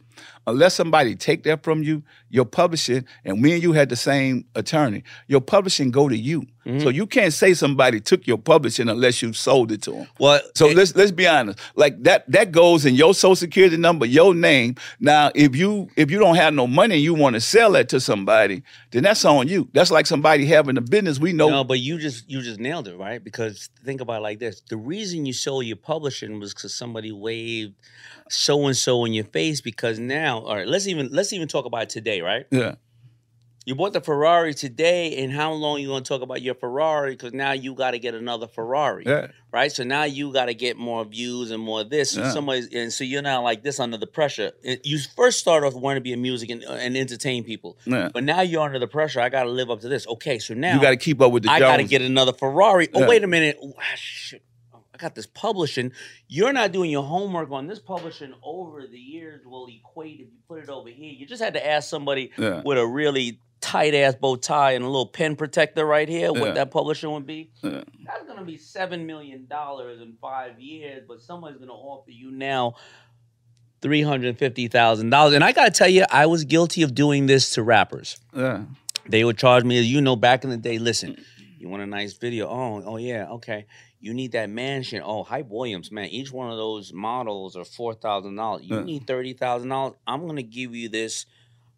Unless 0.47 0.75
somebody 0.75 1.15
take 1.15 1.43
that 1.45 1.63
from 1.63 1.83
you, 1.83 2.03
your 2.29 2.45
publishing, 2.45 3.05
and 3.25 3.41
me 3.41 3.55
and 3.55 3.63
you 3.63 3.73
had 3.73 3.89
the 3.89 3.97
same 3.97 4.45
attorney, 4.55 5.03
your 5.27 5.41
publishing 5.41 5.91
go 5.91 6.09
to 6.09 6.17
you. 6.17 6.47
Mm-hmm. 6.67 6.81
So 6.81 6.89
you 6.89 7.07
can't 7.07 7.33
say 7.33 7.53
somebody 7.53 8.01
took 8.01 8.27
your 8.27 8.39
publishing 8.39 8.89
unless 8.89 9.21
you 9.21 9.33
sold 9.35 9.71
it 9.71 9.83
to 9.83 9.93
them. 9.93 10.07
Well, 10.19 10.41
so 10.55 10.69
let's 10.69 10.97
let's 10.97 11.11
be 11.11 11.27
honest. 11.27 11.59
Like 11.77 12.03
that 12.05 12.31
that 12.31 12.53
goes 12.53 12.87
in 12.87 12.95
your 12.95 13.13
social 13.15 13.37
security 13.37 13.77
number, 13.77 14.07
your 14.07 14.35
name. 14.35 14.77
Now, 14.99 15.31
if 15.35 15.55
you 15.55 15.89
if 15.97 16.11
you 16.11 16.19
don't 16.19 16.37
have 16.37 16.55
no 16.55 16.67
money 16.67 16.95
and 16.95 17.05
you 17.05 17.13
want 17.13 17.35
to 17.35 17.41
sell 17.41 17.73
that 17.73 17.91
to 17.91 18.01
somebody, 18.01 18.63
then 18.93 19.03
that's 19.03 19.25
on 19.25 19.47
you. 19.49 19.69
That's 19.75 19.91
like 19.91 20.07
somebody 20.07 20.47
having 20.47 20.79
a 20.79 20.81
business. 20.81 21.19
We 21.19 21.35
know. 21.35 21.51
No, 21.51 21.65
but 21.65 21.81
you 21.81 21.99
just 21.99 22.31
you 22.31 22.41
just 22.41 22.59
nailed 22.59 22.89
it, 22.89 22.97
right? 22.97 23.23
Because 23.23 23.69
think 23.85 24.01
about 24.01 24.21
it 24.21 24.23
like 24.23 24.39
this: 24.39 24.63
the 24.69 24.79
reason 24.79 25.27
you 25.27 25.35
sold 25.35 25.67
your 25.67 25.77
publishing 25.77 26.41
was 26.41 26.55
because 26.55 26.75
somebody 26.75 27.13
waved 27.13 27.75
so 28.29 28.67
and 28.67 28.77
so 28.77 29.05
in 29.05 29.13
your 29.13 29.25
face. 29.25 29.61
Because 29.61 29.99
now, 29.99 30.41
all 30.41 30.57
right, 30.57 30.67
let's 30.67 30.87
even 30.87 31.09
let's 31.13 31.33
even 31.33 31.49
talk 31.49 31.65
about 31.65 31.83
it 31.85 31.89
today, 31.91 32.21
right? 32.21 32.47
Yeah. 32.51 32.75
You 33.67 33.75
bought 33.75 33.95
the 33.95 34.03
Ferrari 34.03 34.53
today, 34.53 35.17
and 35.25 35.33
how 35.33 35.53
long 35.53 35.81
you 35.81 35.89
gonna 35.89 36.05
talk 36.05 36.21
about 36.21 36.43
your 36.43 36.55
Ferrari? 36.55 37.13
Because 37.13 37.33
now 37.33 37.53
you 37.53 37.73
got 37.75 37.93
to 37.93 37.99
get 37.99 38.15
another 38.15 38.47
Ferrari, 38.47 39.05
Yeah. 39.07 39.29
right? 39.55 39.73
So 39.73 39.85
now 39.85 40.05
you 40.05 40.35
got 40.35 40.47
to 40.47 40.55
get 40.55 40.77
more 40.77 41.03
views 41.07 41.51
and 41.51 41.63
more 41.63 41.83
this. 41.83 42.11
So 42.11 42.21
Yeah. 42.21 42.31
somebody's 42.33 42.69
and 42.75 42.93
so 42.93 43.05
you're 43.05 43.23
now 43.23 43.43
like 43.43 43.63
this 43.63 43.81
under 43.81 43.97
the 43.97 44.07
pressure. 44.07 44.53
You 44.83 44.99
first 45.17 45.39
start 45.39 45.65
off 45.65 45.73
wanting 45.73 46.03
to 46.03 46.03
be 46.05 46.13
a 46.13 46.17
music 46.19 46.51
and, 46.51 46.63
uh, 46.63 46.73
and 46.73 46.95
entertain 46.95 47.43
people, 47.43 47.79
Yeah. 47.87 48.11
but 48.13 48.23
now 48.23 48.43
you're 48.43 48.61
under 48.61 48.79
the 48.79 48.87
pressure. 48.87 49.23
I 49.23 49.31
got 49.31 49.45
to 49.45 49.51
live 49.51 49.71
up 49.71 49.81
to 49.81 49.89
this. 49.89 50.07
Okay, 50.09 50.39
so 50.39 50.53
now 50.53 50.75
You 50.75 50.83
got 50.83 50.91
to 50.91 50.99
keep 50.99 51.23
up 51.23 51.33
with 51.33 51.45
the 51.45 51.51
I 51.51 51.59
got 51.59 51.79
to 51.79 51.85
get 51.85 52.03
another 52.03 52.35
Ferrari. 52.35 52.89
Oh, 52.93 53.09
wait 53.09 53.25
a 53.25 53.27
minute. 53.27 53.59
Shit. 53.97 54.43
Oh, 54.45 54.54
I 54.95 54.97
got 54.97 55.17
this 55.17 55.27
publishing. 55.27 55.91
You're 56.29 56.53
not 56.53 56.71
doing 56.71 56.89
your 56.91 57.03
homework 57.03 57.51
on 57.51 57.67
this 57.67 57.81
publishing 57.81 58.33
over 58.45 58.87
the 58.87 58.97
years 58.99 59.45
will 59.45 59.67
equate 59.67 60.21
if 60.21 60.27
you 60.29 60.39
put 60.47 60.63
it 60.63 60.69
over 60.69 60.89
here. 60.89 61.13
You 61.13 61.27
just 61.27 61.43
had 61.43 61.55
to 61.55 61.67
ask 61.67 61.89
somebody 61.91 62.31
Yeah. 62.39 62.63
with 62.65 62.79
a 62.79 62.87
really 62.87 63.41
tight 63.61 63.93
ass 63.95 64.15
bow 64.15 64.37
tie 64.37 64.73
and 64.73 64.85
a 64.85 64.87
little 64.89 65.07
pen 65.07 65.35
protector 65.35 65.85
right 65.85 66.09
here 66.09 66.31
what 66.33 66.49
Yeah. 66.49 66.53
that 66.53 66.71
publishing 66.71 67.11
would 67.11 67.27
be. 67.27 67.51
Yeah. 67.63 67.83
That's 68.07 68.25
gonna 68.29 68.45
be 68.45 68.57
seven 68.57 69.05
million 69.05 69.47
dollars 69.47 70.01
in 70.01 70.13
five 70.21 70.61
years, 70.61 71.03
but 71.09 71.21
somebody's 71.21 71.59
gonna 71.59 71.73
offer 71.73 72.11
you 72.13 72.31
now 72.31 72.75
three 73.83 74.03
hundred 74.03 74.39
fifty 74.39 74.69
thousand 74.69 75.11
dollars. 75.11 75.35
And 75.35 75.43
I 75.43 75.51
gotta 75.53 75.71
tell 75.73 75.89
you, 75.89 76.05
I 76.11 76.27
was 76.27 76.45
guilty 76.45 76.83
of 76.83 76.95
doing 76.95 77.27
this 77.27 77.51
to 77.55 77.63
rappers. 77.65 78.17
Yeah. 78.37 78.65
They 79.09 79.25
would 79.25 79.39
charge 79.39 79.65
me, 79.65 79.79
as 79.79 79.91
you 79.91 80.01
know, 80.01 80.15
back 80.15 80.45
in 80.45 80.51
the 80.51 80.57
day. 80.57 80.79
Listen, 80.79 81.23
you 81.65 81.71
want 81.71 81.83
a 81.83 81.87
nice 81.87 82.13
video? 82.13 82.47
Oh, 82.47 82.83
oh 82.85 82.97
yeah, 82.99 83.27
okay. 83.31 83.65
You 83.99 84.13
need 84.13 84.33
that 84.33 84.51
mansion. 84.51 85.01
Oh, 85.03 85.23
Hype 85.25 85.49
Williams, 85.49 85.91
man. 85.91 86.09
Each 86.09 86.31
one 86.31 86.51
of 86.51 86.59
those 86.59 86.93
models 86.93 87.57
are 87.57 87.65
four 87.65 87.95
thousand 87.95 88.37
dollars. 88.37 88.63
You 88.65 88.77
Yeah. 88.77 88.85
need 88.85 89.07
thirty 89.07 89.33
thousand 89.33 89.71
dollars. 89.71 89.95
I'm 90.07 90.27
gonna 90.27 90.43
give 90.43 90.75
you 90.75 90.91
this. 90.91 91.25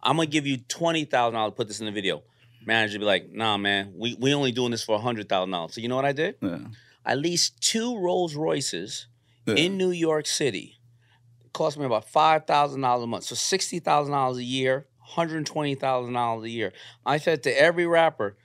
I'm 0.03 0.17
gonna 0.17 0.27
give 0.27 0.45
you 0.47 0.57
twenty 0.59 1.05
thousand 1.05 1.35
dollars. 1.35 1.53
To 1.53 1.57
put 1.57 1.69
this 1.69 1.79
in 1.81 1.87
the 1.87 1.93
video. 1.93 2.23
Manager 2.67 2.99
be 2.99 3.05
like, 3.05 3.31
Nah, 3.31 3.57
man. 3.57 3.93
We 3.97 4.17
we 4.19 4.35
only 4.35 4.51
doing 4.51 4.73
this 4.73 4.83
for 4.83 4.99
hundred 4.99 5.29
thousand 5.29 5.53
dollars. 5.53 5.75
So 5.75 5.81
you 5.81 5.87
know 5.89 5.95
what 5.97 6.05
I 6.05 6.13
did? 6.13 6.35
Yeah. 6.41 6.59
I 7.05 7.15
leased 7.15 7.61
two 7.61 7.97
Rolls 7.97 8.35
Royces 8.35 9.07
in 9.47 9.77
New 9.77 9.93
York 9.93 10.27
City. 10.27 10.75
It 11.45 11.53
cost 11.53 11.79
me 11.79 11.85
about 11.85 12.09
five 12.09 12.45
thousand 12.49 12.81
dollars 12.81 13.05
a 13.05 13.07
month. 13.07 13.23
So 13.23 13.37
sixty 13.37 13.79
thousand 13.79 14.13
dollars 14.15 14.39
a 14.39 14.43
year, 14.43 14.87
hundred 14.99 15.47
twenty 15.47 15.77
thousand 15.77 16.15
dollars 16.15 16.45
a 16.45 16.51
year. 16.51 16.73
I 17.07 17.19
said 17.19 17.45
to 17.45 17.51
every 17.57 17.87
rapper, 17.87 18.37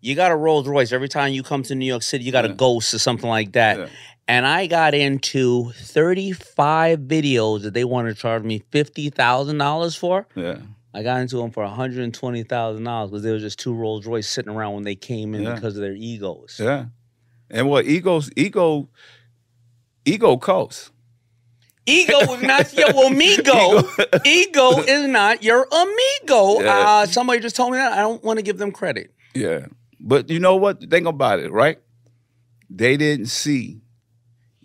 you 0.00 0.14
got 0.14 0.30
a 0.32 0.36
Rolls 0.36 0.66
Royce 0.68 0.92
every 0.92 1.08
time 1.08 1.32
you 1.32 1.42
come 1.42 1.62
to 1.64 1.74
New 1.74 1.86
York 1.86 2.02
City. 2.02 2.24
You 2.24 2.32
got 2.32 2.44
a 2.44 2.50
Ghost 2.54 2.94
or 2.94 2.98
something 2.98 3.28
like 3.28 3.52
that. 3.52 3.90
And 4.28 4.46
I 4.46 4.66
got 4.66 4.94
into 4.94 5.72
thirty-five 5.72 7.00
videos 7.00 7.62
that 7.62 7.72
they 7.74 7.84
wanted 7.84 8.14
to 8.14 8.20
charge 8.20 8.42
me 8.42 8.62
fifty 8.70 9.10
thousand 9.10 9.58
dollars 9.58 9.96
for. 9.96 10.26
Yeah. 10.34 10.58
I 10.94 11.02
got 11.02 11.20
into 11.20 11.36
them 11.36 11.50
for 11.50 11.64
one 11.64 11.72
hundred 11.74 12.04
and 12.04 12.12
twenty 12.14 12.42
thousand 12.42 12.84
dollars 12.84 13.10
because 13.10 13.22
there 13.22 13.32
was 13.34 13.42
just 13.42 13.58
two 13.58 13.74
Rolls 13.74 14.06
Royce 14.06 14.28
sitting 14.28 14.52
around 14.52 14.74
when 14.74 14.84
they 14.84 14.94
came 14.96 15.34
in 15.34 15.42
Yeah. 15.42 15.54
because 15.54 15.76
of 15.76 15.82
their 15.82 15.94
egos. 15.94 16.60
Yeah. 16.62 16.86
And 17.50 17.68
what 17.68 17.86
egos 17.86 18.30
ego 18.36 18.88
ego 20.04 20.36
costs. 20.36 20.90
Ego 21.86 22.18
is 22.34 22.42
not 22.42 22.70
your 22.76 23.06
amigo. 23.06 23.88
Ego 24.24 24.78
is 24.82 25.06
not 25.08 25.42
your 25.42 25.66
amigo. 25.72 26.60
Yeah. 26.60 26.78
Uh, 26.86 27.06
somebody 27.06 27.40
just 27.40 27.56
told 27.56 27.72
me 27.72 27.78
that. 27.78 27.92
I 27.92 28.02
don't 28.02 28.22
want 28.22 28.38
to 28.38 28.42
give 28.42 28.58
them 28.58 28.72
credit. 28.72 29.14
Yeah. 29.34 29.66
But 30.00 30.30
you 30.30 30.38
know 30.38 30.56
what? 30.56 30.88
Think 30.90 31.06
about 31.06 31.40
it, 31.40 31.50
right? 31.52 31.78
They 32.70 32.96
didn't 32.96 33.26
see 33.26 33.80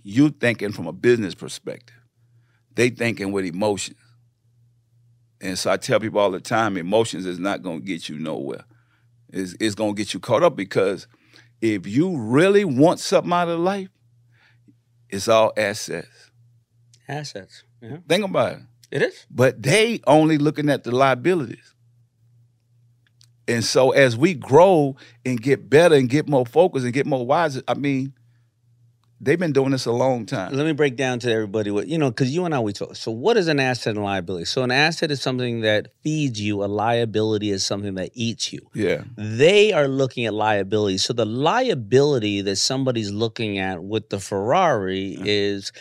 you 0.04 0.30
thinking 0.30 0.72
from 0.72 0.88
a 0.88 0.94
business 0.94 1.34
perspective. 1.34 1.96
They 2.76 2.90
thinking 2.90 3.32
with 3.32 3.46
emotions. 3.46 3.98
And 5.42 5.58
so 5.58 5.72
I 5.72 5.78
tell 5.78 6.00
people 6.00 6.20
all 6.20 6.32
the 6.32 6.40
time, 6.40 6.78
emotions 6.78 7.26
is 7.26 7.40
not 7.40 7.64
gonna 7.64 7.80
get 7.80 8.10
you 8.10 8.18
nowhere. 8.18 8.64
It's, 9.30 9.56
it's 9.60 9.76
gonna 9.76 9.94
get 9.94 10.14
you 10.14 10.20
caught 10.20 10.44
up 10.44 10.56
because 10.56 11.08
if 11.62 11.88
you 11.88 12.18
really 12.18 12.66
want 12.66 13.00
something 13.00 13.32
out 13.32 13.50
of 13.50 13.60
life, 13.60 13.90
it's 15.10 15.28
all 15.28 15.54
assets. 15.58 16.32
Assets. 17.08 17.64
Yeah. 17.82 17.98
Think 18.08 18.26
about 18.26 18.54
it. 18.54 18.60
It 18.92 19.02
is. 19.02 19.26
But 19.30 19.62
they 19.62 20.00
only 20.08 20.38
looking 20.38 20.70
at 20.70 20.84
the 20.84 20.92
liabilities. 20.92 21.73
And 23.48 23.64
so 23.64 23.92
as 23.92 24.16
we 24.16 24.34
grow 24.34 24.96
and 25.26 25.42
get 25.42 25.70
better 25.70 25.96
and 25.96 26.10
get 26.10 26.28
more 26.28 26.46
focused 26.46 26.86
and 26.86 26.94
get 26.94 27.06
more 27.06 27.26
wise, 27.26 27.62
I 27.68 27.74
mean, 27.74 28.14
they've 29.24 29.40
been 29.40 29.54
doing 29.54 29.72
this 29.72 29.86
a 29.86 29.92
long 29.92 30.26
time. 30.26 30.54
Let 30.54 30.66
me 30.66 30.74
break 30.74 30.96
down 30.96 31.20
to 31.20 31.32
everybody 31.32 31.72
what 31.72 31.88
you 31.88 31.98
know, 31.98 32.10
because 32.10 32.34
you 32.34 32.46
and 32.46 32.54
I 32.54 32.60
we 32.60 32.74
talk. 32.74 32.96
So, 32.96 33.12
what 33.12 33.38
is 33.38 33.48
an 33.48 33.60
asset 33.60 33.96
and 33.96 34.04
liability? 34.04 34.46
So, 34.46 34.64
an 34.64 34.72
asset 34.72 35.12
is 35.12 35.22
something 35.22 35.62
that 35.62 35.88
feeds 36.04 36.40
you. 36.40 36.64
A 36.64 36.68
liability 36.68 37.52
is 37.52 37.66
something 37.66 37.96
that 37.96 38.12
eats 38.14 38.52
you. 38.54 38.70
Yeah. 38.74 39.04
They 39.18 39.74
are 39.74 39.88
looking 39.88 40.26
at 40.26 40.34
liability. 40.34 40.98
So, 40.98 41.14
the 41.14 41.26
liability 41.26 42.42
that 42.42 42.58
somebody's 42.58 43.12
looking 43.12 43.58
at 43.58 43.84
with 43.84 44.10
the 44.10 44.20
Ferrari 44.20 45.16
uh-huh. 45.16 45.26
is 45.26 45.72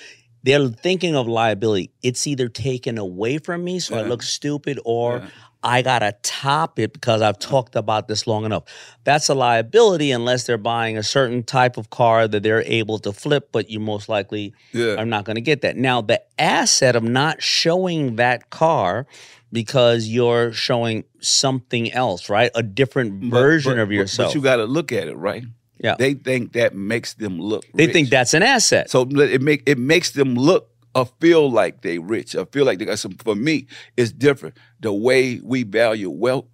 they're 0.45 0.69
thinking 0.69 1.15
of 1.15 1.29
liability. 1.29 1.93
It's 2.03 2.27
either 2.27 2.49
taken 2.49 2.99
away 2.99 3.39
from 3.39 3.65
me, 3.65 3.79
so 3.79 3.97
I 3.97 4.03
look 4.03 4.23
stupid, 4.23 4.81
or 4.85 5.23
I 5.65 5.83
gotta 5.83 6.15
top 6.23 6.79
it 6.79 6.93
because 6.93 7.23
I've 7.23 7.39
talked 7.39 7.77
about 7.77 8.09
this 8.09 8.27
long 8.27 8.45
enough. 8.45 8.65
That's 9.05 9.29
a 9.29 9.35
liability 9.35 10.11
unless 10.11 10.45
they're 10.45 10.59
buying 10.59 10.97
a 10.99 11.03
certain 11.03 11.43
type 11.43 11.77
of 11.77 11.91
car 11.91 12.27
that 12.29 12.43
they're 12.43 12.63
able 12.67 12.99
to 13.01 13.13
flip, 13.13 13.51
but 13.53 13.71
you 13.71 13.79
most 13.81 14.09
likely 14.09 14.55
Yeah. 14.73 14.95
are 14.97 15.07
not 15.07 15.25
gonna 15.25 15.41
get 15.41 15.61
that. 15.63 15.77
Now, 15.77 16.01
the 16.01 16.21
asset 16.39 16.97
of 16.97 17.03
not 17.05 17.43
showing 17.43 18.17
that 18.17 18.51
car 18.51 19.07
because 19.53 20.09
you're 20.09 20.53
showing 20.53 21.05
something 21.21 21.93
else, 21.93 22.29
right? 22.29 22.51
A 22.55 22.63
different 22.63 23.25
version 23.25 23.73
but- 23.77 23.83
of 23.83 23.89
but- 23.89 23.95
yourself. 23.95 24.29
But 24.31 24.35
you 24.35 24.41
got 24.41 24.57
to 24.57 24.65
look 24.65 24.93
at 24.93 25.09
it, 25.09 25.17
right? 25.17 25.45
Yeah. 25.79 25.97
They 25.99 26.15
think 26.15 26.53
that 26.53 26.75
makes 26.75 27.15
them 27.15 27.39
look. 27.41 27.65
They 27.75 27.87
rich. 27.87 27.93
think 27.93 28.09
that's 28.11 28.35
an 28.35 28.43
asset. 28.43 28.89
So 28.89 29.03
it 29.03 29.43
make 29.43 29.63
it 29.67 29.79
makes 29.79 30.13
them 30.13 30.37
look 30.37 30.71
or 30.95 31.07
feel 31.21 31.51
like 31.51 31.83
they 31.83 31.99
rich. 31.99 32.35
or 32.35 32.47
feel 32.47 32.65
like 32.65 32.79
they 32.79 32.85
got 32.85 32.99
some. 32.99 33.13
For 33.13 33.35
me, 33.35 33.67
it's 33.97 34.13
different. 34.13 34.57
The 34.81 34.93
way 34.93 35.41
we 35.43 35.63
value 35.63 36.11
wealth 36.11 36.47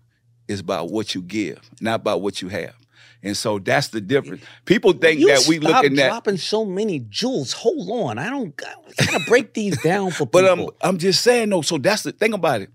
is 0.46 0.60
about 0.60 0.90
what 0.90 1.14
you 1.14 1.22
give, 1.22 1.60
not 1.80 2.00
about 2.00 2.22
what 2.22 2.40
you 2.40 2.48
have. 2.48 2.74
And 3.22 3.36
so 3.36 3.58
that's 3.58 3.88
the 3.88 4.00
difference. 4.00 4.42
People 4.64 4.92
think 4.92 5.20
you 5.20 5.28
that 5.28 5.46
we 5.48 5.58
looking 5.58 5.98
at 5.98 6.08
dropping 6.08 6.36
so 6.36 6.64
many 6.64 7.00
jewels. 7.00 7.52
Hold 7.52 7.90
on, 7.90 8.18
I 8.18 8.30
don't 8.30 8.54
I 8.98 9.06
gotta 9.06 9.24
break 9.26 9.54
these 9.54 9.80
down 9.82 10.12
for 10.12 10.26
But 10.30 10.48
people. 10.48 10.74
I'm 10.80 10.90
I'm 10.90 10.98
just 10.98 11.22
saying 11.22 11.50
though. 11.50 11.62
So 11.62 11.78
that's 11.78 12.02
the 12.02 12.12
thing 12.12 12.32
about 12.32 12.62
it. 12.62 12.70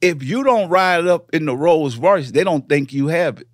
If 0.00 0.22
you 0.22 0.42
don't 0.42 0.70
ride 0.70 1.06
up 1.06 1.28
in 1.34 1.44
the 1.44 1.54
Rolls 1.54 1.98
Royce, 1.98 2.30
they 2.30 2.44
don't 2.44 2.66
think 2.66 2.94
you 2.94 3.08
have 3.08 3.42
it. 3.42 3.48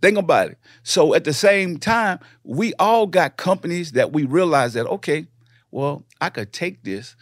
Think 0.00 0.18
about 0.18 0.50
it. 0.50 0.58
So 0.82 1.14
at 1.14 1.22
the 1.22 1.32
same 1.32 1.78
time, 1.78 2.18
we 2.42 2.74
all 2.80 3.06
got 3.06 3.36
companies 3.36 3.92
that 3.92 4.12
we 4.12 4.24
realize 4.24 4.72
that 4.72 4.86
okay, 4.86 5.26
well, 5.72 6.04
I 6.20 6.30
could 6.30 6.52
take 6.52 6.84
this, 6.84 7.16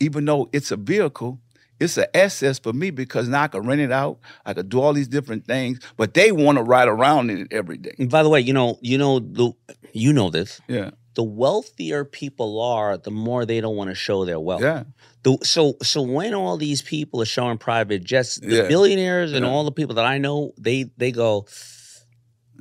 even 0.00 0.24
though 0.24 0.48
it's 0.52 0.70
a 0.70 0.76
vehicle. 0.76 1.40
It's 1.80 1.96
an 1.96 2.06
asset 2.12 2.58
for 2.60 2.72
me 2.72 2.90
because 2.90 3.28
now 3.28 3.42
I 3.44 3.48
can 3.48 3.64
rent 3.64 3.80
it 3.80 3.92
out. 3.92 4.18
I 4.44 4.52
could 4.52 4.68
do 4.68 4.80
all 4.80 4.92
these 4.92 5.06
different 5.06 5.46
things, 5.46 5.78
but 5.96 6.12
they 6.12 6.32
want 6.32 6.58
to 6.58 6.64
ride 6.64 6.88
around 6.88 7.30
in 7.30 7.42
it 7.42 7.48
every 7.52 7.76
day. 7.76 7.94
And 8.00 8.10
by 8.10 8.24
the 8.24 8.28
way, 8.28 8.40
you 8.40 8.52
know, 8.52 8.78
you 8.80 8.98
know 8.98 9.20
the 9.20 9.52
you 9.92 10.12
know 10.12 10.28
this. 10.28 10.60
Yeah. 10.66 10.90
The 11.14 11.22
wealthier 11.22 12.04
people 12.04 12.60
are, 12.60 12.96
the 12.96 13.12
more 13.12 13.44
they 13.46 13.60
don't 13.60 13.76
want 13.76 13.90
to 13.90 13.94
show 13.94 14.24
their 14.24 14.40
wealth. 14.40 14.62
Yeah. 14.62 14.84
The, 15.22 15.38
so 15.44 15.76
so 15.80 16.02
when 16.02 16.34
all 16.34 16.56
these 16.56 16.82
people 16.82 17.22
are 17.22 17.24
showing 17.26 17.58
private 17.58 18.02
jets, 18.02 18.36
the 18.40 18.56
Yeah. 18.56 18.68
billionaires 18.68 19.32
and 19.32 19.44
Yeah. 19.44 19.50
all 19.52 19.62
the 19.64 19.70
people 19.72 19.94
that 19.96 20.04
I 20.04 20.18
know, 20.18 20.54
they 20.58 20.86
they 20.96 21.12
go, 21.12 21.46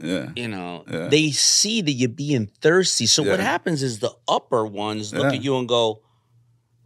Yeah. 0.02 0.30
you 0.36 0.48
know, 0.48 0.84
Yeah. 0.92 1.08
they 1.08 1.32
see 1.32 1.82
that 1.82 1.92
you're 1.92 2.10
being 2.10 2.48
thirsty. 2.62 3.06
So 3.08 3.24
what 3.24 3.40
happens 3.40 3.82
is 3.82 4.00
the 4.00 4.12
upper 4.28 4.66
ones 4.66 5.14
look 5.14 5.24
Yeah. 5.32 5.40
at 5.40 5.44
you 5.44 5.58
and 5.58 5.68
go, 5.68 6.02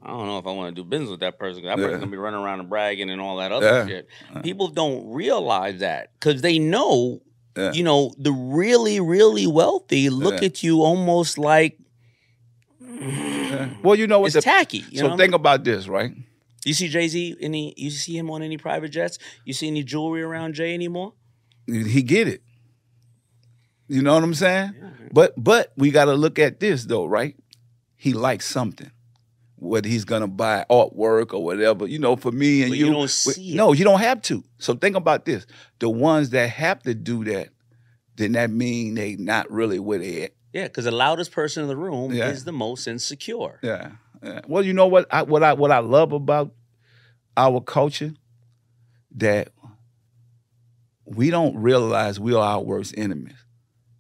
I 0.04 0.08
don't 0.12 0.28
know 0.28 0.38
if 0.38 0.48
I 0.48 0.52
want 0.52 0.76
to 0.76 0.82
do 0.82 0.88
business 0.88 1.10
with 1.12 1.20
that 1.20 1.38
person. 1.38 1.64
That 1.64 1.78
Yeah. 1.78 1.84
person's 1.86 2.00
gonna 2.00 2.12
be 2.12 2.18
running 2.18 2.40
around 2.40 2.60
and 2.62 2.70
bragging 2.70 3.10
and 3.10 3.20
all 3.22 3.38
that 3.38 3.52
other 3.52 3.68
Yeah. 3.68 3.88
shit. 3.88 4.08
People 4.44 4.70
don't 4.70 5.12
realize 5.12 5.80
that 5.80 6.12
because 6.20 6.42
they 6.42 6.58
know, 6.58 7.22
Yeah. 7.58 7.74
you 7.74 7.84
know, 7.84 8.14
the 8.18 8.32
really, 8.32 9.00
really 9.00 9.46
wealthy 9.46 10.10
look 10.10 10.42
Yeah. 10.42 10.48
at 10.48 10.64
you 10.64 10.82
almost 10.82 11.38
like 11.38 11.78
Well, 13.84 13.96
you 13.96 14.08
know 14.08 14.20
what? 14.20 14.36
it's 14.36 14.44
tacky. 14.46 14.86
You 14.90 15.00
so 15.00 15.08
know? 15.10 15.18
think 15.18 15.34
about 15.34 15.64
this, 15.64 15.88
right? 15.88 16.12
you 16.66 16.74
see 16.74 16.88
Jay 16.88 17.08
Z 17.08 17.36
any? 17.42 17.74
You 17.76 17.90
see 17.90 18.16
him 18.18 18.30
on 18.30 18.42
any 18.44 18.58
private 18.58 18.90
jets? 18.90 19.18
You 19.46 19.54
see 19.54 19.68
any 19.68 19.84
jewelry 19.84 20.22
around 20.22 20.54
Jay 20.54 20.74
anymore? 20.74 21.14
he 21.68 22.02
get 22.02 22.28
it. 22.28 22.42
You 23.92 24.02
know 24.02 24.14
what 24.14 24.24
I'm 24.24 24.34
saying? 24.34 24.74
But 25.12 25.34
but 25.36 25.74
we 25.76 25.92
got 25.92 26.06
to 26.06 26.14
look 26.14 26.40
at 26.40 26.62
this 26.62 26.86
though, 26.86 27.06
right? 27.06 27.36
He 27.98 28.14
likes 28.14 28.46
something. 28.46 28.90
Whether 29.58 29.90
he's 29.90 30.06
gonna 30.06 30.28
buy 30.30 30.66
artwork 30.72 31.34
or 31.34 31.44
whatever, 31.44 31.86
you 31.86 32.00
know, 32.00 32.16
for 32.16 32.32
me 32.32 32.62
and 32.64 32.72
But 32.72 32.78
you, 32.80 32.86
you 32.88 32.92
don't 32.94 33.24
we- 33.28 33.34
it. 33.52 33.56
no, 33.56 33.74
you 33.74 33.84
don't 33.84 34.00
have 34.00 34.22
to. 34.24 34.44
So 34.60 34.74
think 34.76 34.96
about 34.96 35.26
this: 35.26 35.46
the 35.80 35.90
ones 35.90 36.30
that 36.30 36.50
have 36.52 36.82
to 36.84 36.96
do 36.96 37.26
that, 37.26 37.50
then 38.16 38.32
that 38.32 38.50
mean 38.50 38.96
they 38.96 39.18
not 39.18 39.52
really 39.52 39.78
where 39.78 40.00
they 40.00 40.24
at. 40.24 40.32
Yeah, 40.54 40.64
because 40.64 40.86
the 40.86 40.92
loudest 40.92 41.32
person 41.32 41.62
in 41.64 41.68
the 41.70 41.76
room 41.78 42.14
Yeah. 42.14 42.30
is 42.30 42.44
the 42.46 42.52
most 42.54 42.88
insecure. 42.88 43.60
Yeah. 43.62 43.92
yeah. 44.24 44.40
Well, 44.48 44.64
you 44.64 44.74
know 44.74 44.88
what? 44.88 45.06
I, 45.14 45.22
what 45.24 45.44
I 45.44 45.54
what 45.54 45.70
I 45.72 45.80
love 45.80 46.12
about 46.14 46.54
our 47.38 47.60
culture 47.62 48.14
that 49.18 49.50
we 51.06 51.30
don't 51.30 51.56
realize 51.58 52.20
we 52.20 52.34
are 52.34 52.44
our 52.44 52.62
worst 52.62 52.96
enemies, 52.98 53.36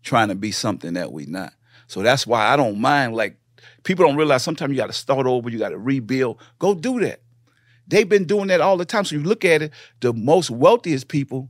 trying 0.03 0.29
to 0.29 0.35
be 0.35 0.51
something 0.51 0.93
that 0.93 1.11
we're 1.11 1.29
not. 1.29 1.53
So 1.87 2.01
that's 2.01 2.25
why 2.25 2.47
I 2.47 2.55
don't 2.55 2.79
mind. 2.79 3.15
Like 3.15 3.37
people 3.83 4.05
don't 4.05 4.15
realize 4.15 4.43
sometimes 4.43 4.71
you 4.71 4.77
got 4.77 4.87
to 4.87 4.93
start 4.93 5.27
over, 5.27 5.49
you 5.49 5.59
got 5.59 5.69
to 5.69 5.77
rebuild. 5.77 6.39
Go 6.59 6.73
do 6.73 6.99
that. 7.01 7.21
They've 7.87 8.07
been 8.07 8.25
doing 8.25 8.47
that 8.47 8.61
all 8.61 8.77
the 8.77 8.85
time. 8.85 9.05
So 9.05 9.15
you 9.15 9.23
look 9.23 9.43
at 9.43 9.61
it, 9.61 9.73
the 9.99 10.13
most 10.13 10.49
wealthiest 10.49 11.07
people, 11.07 11.49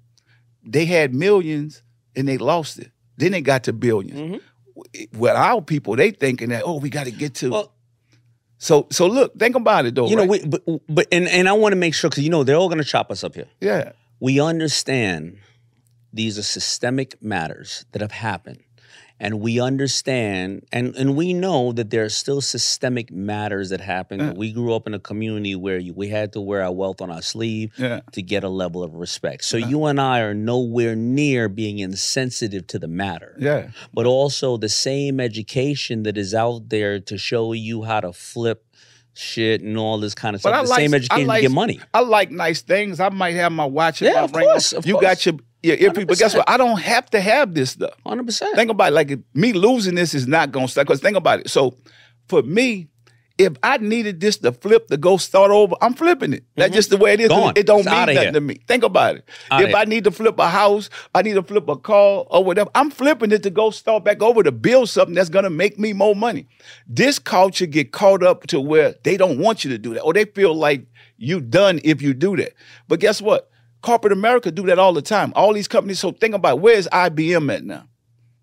they 0.63 0.85
had 0.85 1.13
millions 1.13 1.83
and 2.15 2.27
they 2.27 2.37
lost 2.37 2.79
it. 2.79 2.91
Then 3.17 3.33
they 3.33 3.41
got 3.41 3.63
to 3.65 3.73
1000000000s 3.73 4.13
mm-hmm. 4.13 4.37
With 5.19 5.31
our 5.31 5.61
people, 5.61 5.95
they 5.95 6.09
thinking 6.09 6.49
that 6.49 6.63
oh, 6.65 6.79
we 6.79 6.89
got 6.89 7.03
to 7.03 7.11
get 7.11 7.35
to. 7.35 7.69
so 8.57 8.87
so 8.89 9.05
look, 9.05 9.37
think 9.37 9.55
about 9.55 9.85
it 9.85 9.93
though. 9.93 10.07
You 10.07 10.15
know, 10.15 10.25
right? 10.25 10.41
we, 10.41 10.47
but, 10.47 10.63
but 10.89 11.07
and, 11.11 11.27
and 11.27 11.47
I 11.47 11.53
want 11.53 11.73
to 11.73 11.75
make 11.75 11.93
sure 11.93 12.09
because 12.09 12.23
you 12.23 12.31
know 12.31 12.43
they're 12.43 12.55
all 12.55 12.69
going 12.69 12.79
to 12.79 12.83
chop 12.83 13.11
us 13.11 13.23
up 13.23 13.35
here. 13.35 13.45
Yeah. 13.59 13.91
We 14.19 14.39
understand 14.39 15.37
these 16.13 16.37
are 16.37 16.43
systemic 16.43 17.21
matters 17.21 17.85
that 17.91 18.01
have 18.01 18.11
happened. 18.11 18.59
And 19.23 19.39
we 19.39 19.59
understand 19.59 20.65
and, 20.71 20.95
and 20.95 21.15
we 21.15 21.31
know 21.33 21.71
that 21.73 21.91
there 21.91 22.03
are 22.03 22.09
still 22.09 22.41
systemic 22.41 23.11
matters 23.11 23.69
that 23.69 23.79
happen. 23.79 24.19
Yeah. 24.19 24.31
We 24.33 24.51
grew 24.51 24.73
up 24.73 24.87
in 24.87 24.95
a 24.95 24.99
community 24.99 25.53
where 25.55 25.77
you, 25.77 25.93
we 25.93 26.07
had 26.09 26.33
to 26.33 26.41
wear 26.41 26.63
our 26.63 26.71
wealth 26.71 27.01
on 27.01 27.11
our 27.11 27.21
sleeve 27.21 27.71
Yeah. 27.77 28.01
to 28.13 28.21
get 28.23 28.43
a 28.43 28.49
level 28.49 28.81
of 28.83 28.95
respect. 28.95 29.43
So 29.45 29.57
you 29.57 29.85
and 29.85 30.01
I 30.01 30.21
are 30.21 30.33
nowhere 30.33 30.95
near 30.95 31.49
being 31.49 31.77
insensitive 31.77 32.65
to 32.67 32.79
the 32.79 32.87
matter. 32.87 33.35
Yeah. 33.39 33.69
But 33.93 34.07
also 34.07 34.57
the 34.57 34.69
same 34.69 35.19
education 35.19 36.01
that 36.03 36.17
is 36.17 36.33
out 36.33 36.69
there 36.69 36.99
to 37.01 37.17
show 37.19 37.53
you 37.53 37.83
how 37.83 37.99
to 37.99 38.13
flip 38.13 38.65
shit 39.13 39.61
and 39.61 39.77
all 39.77 39.99
this 39.99 40.15
kind 40.15 40.33
of 40.35 40.41
stuff. 40.41 40.65
the 40.65 40.73
same 40.73 40.93
education 40.95 41.25
I 41.25 41.27
like, 41.27 41.37
to 41.43 41.47
get 41.49 41.51
money. 41.51 41.79
I 41.93 41.99
like 41.99 42.31
nice 42.31 42.61
things. 42.63 42.99
I 42.99 43.09
might 43.09 43.35
have 43.35 43.51
my 43.51 43.65
watch 43.65 44.01
and 44.01 44.09
Yeah, 44.09 44.21
my 44.21 44.23
of 44.25 44.33
ring. 44.35 44.47
course, 44.47 44.73
of 44.73 44.85
you 44.87 44.93
course. 44.93 45.03
got 45.03 45.25
your 45.27 45.35
your 45.63 45.77
earpiece, 45.77 46.05
but 46.05 46.17
guess 46.17 46.35
what? 46.35 46.49
I 46.49 46.57
don't 46.57 46.79
have 46.79 47.09
to 47.11 47.21
have 47.21 47.53
this 47.53 47.71
stuff. 47.71 47.93
Hundred 48.05 48.25
percent. 48.25 48.55
Think 48.55 48.71
about 48.71 48.89
it, 48.89 48.95
like 48.95 49.19
me 49.33 49.53
losing 49.53 49.95
this 49.95 50.13
is 50.13 50.27
not 50.27 50.51
gonna 50.51 50.67
stop. 50.67 50.87
Because 50.87 51.01
think 51.01 51.17
about 51.17 51.41
it. 51.41 51.49
So 51.49 51.75
for 52.27 52.41
me, 52.41 52.87
if 53.37 53.53
I 53.63 53.77
needed 53.77 54.19
this 54.19 54.37
to 54.37 54.51
flip 54.51 54.87
to 54.87 54.97
go 54.97 55.17
start 55.17 55.51
over, 55.51 55.75
I'm 55.81 55.93
flipping 55.93 56.33
it. 56.33 56.43
That's 56.55 56.69
mm-hmm. 56.69 56.75
just 56.75 56.89
the 56.89 56.97
way 56.97 57.13
it 57.13 57.19
is. 57.19 57.29
Gone. 57.29 57.53
It 57.55 57.65
don't 57.65 57.79
It's 57.79 57.87
mean 57.87 57.95
nothing 57.95 58.17
here. 58.17 58.31
to 58.31 58.41
me. 58.41 58.59
Think 58.67 58.83
about 58.83 59.17
it. 59.17 59.29
Outta 59.49 59.69
if. 59.69 59.75
I 59.75 59.85
need 59.85 60.03
to 60.03 60.11
flip 60.11 60.37
a 60.39 60.49
house, 60.49 60.89
I 61.15 61.21
need 61.21 61.33
to 61.33 61.43
flip 61.43 61.67
a 61.67 61.75
car 61.75 62.25
or 62.29 62.43
whatever, 62.43 62.69
I'm 62.75 62.91
flipping 62.91 63.31
it 63.31 63.43
to 63.43 63.49
go 63.49 63.69
start 63.69 64.03
back 64.03 64.21
over 64.21 64.43
to 64.43 64.51
build 64.51 64.89
something 64.89 65.15
that's 65.15 65.29
gonna 65.29 65.49
make 65.49 65.79
me 65.79 65.93
more 65.93 66.15
money. 66.15 66.47
This 66.87 67.19
culture 67.19 67.65
get 67.65 67.91
caught 67.91 68.23
up 68.23 68.47
to 68.47 68.59
where 68.59 68.95
they 69.03 69.17
don't 69.17 69.39
want 69.39 69.63
you 69.63 69.71
to 69.71 69.77
do 69.77 69.93
that, 69.93 70.01
or 70.01 70.13
they 70.13 70.25
feel 70.25 70.53
like 70.53 70.85
you 71.17 71.39
done 71.39 71.79
if 71.83 72.01
you 72.01 72.13
do 72.13 72.35
that. 72.37 72.53
But 72.87 72.99
guess 72.99 73.21
what? 73.21 73.50
Corporate 73.81 74.13
America 74.13 74.51
do 74.51 74.63
that 74.67 74.79
all 74.79 74.93
the 74.93 75.01
time. 75.01 75.33
All 75.35 75.53
these 75.53 75.67
companies. 75.67 75.99
So 75.99 76.11
think 76.11 76.35
about 76.35 76.59
where's 76.59 76.87
IBM 76.87 77.53
at 77.53 77.63
now? 77.63 77.87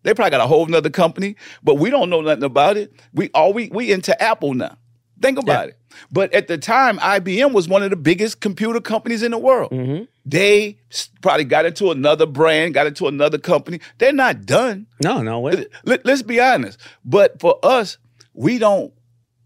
They 0.02 0.14
probably 0.14 0.30
got 0.30 0.40
a 0.40 0.46
whole 0.46 0.66
nother 0.66 0.90
company, 0.90 1.36
but 1.62 1.74
we 1.74 1.90
don't 1.90 2.08
know 2.08 2.20
nothing 2.20 2.44
about 2.44 2.76
it. 2.76 2.92
We 3.12 3.30
all 3.34 3.52
we 3.52 3.68
we 3.68 3.92
into 3.92 4.20
Apple 4.22 4.54
now. 4.54 4.76
Think 5.20 5.38
about 5.38 5.68
it. 5.68 5.78
But 6.12 6.32
at 6.32 6.46
the 6.46 6.58
time, 6.58 6.98
IBM 6.98 7.52
was 7.52 7.68
one 7.68 7.82
of 7.82 7.90
the 7.90 7.96
biggest 7.96 8.40
computer 8.40 8.80
companies 8.80 9.22
in 9.22 9.32
the 9.32 9.38
world. 9.38 9.72
Mm-hmm. 9.72 10.04
They 10.24 10.78
probably 11.22 11.44
got 11.44 11.66
into 11.66 11.90
another 11.90 12.26
brand, 12.26 12.74
got 12.74 12.86
into 12.86 13.08
another 13.08 13.38
company. 13.38 13.80
They're 13.98 14.12
not 14.12 14.46
done. 14.46 14.86
No, 15.02 15.22
no 15.22 15.40
way. 15.40 15.66
Let, 15.84 16.06
us 16.06 16.22
be 16.22 16.40
honest. 16.40 16.78
But 17.04 17.40
for 17.40 17.58
us, 17.62 17.98
we 18.34 18.58
don't. 18.58 18.92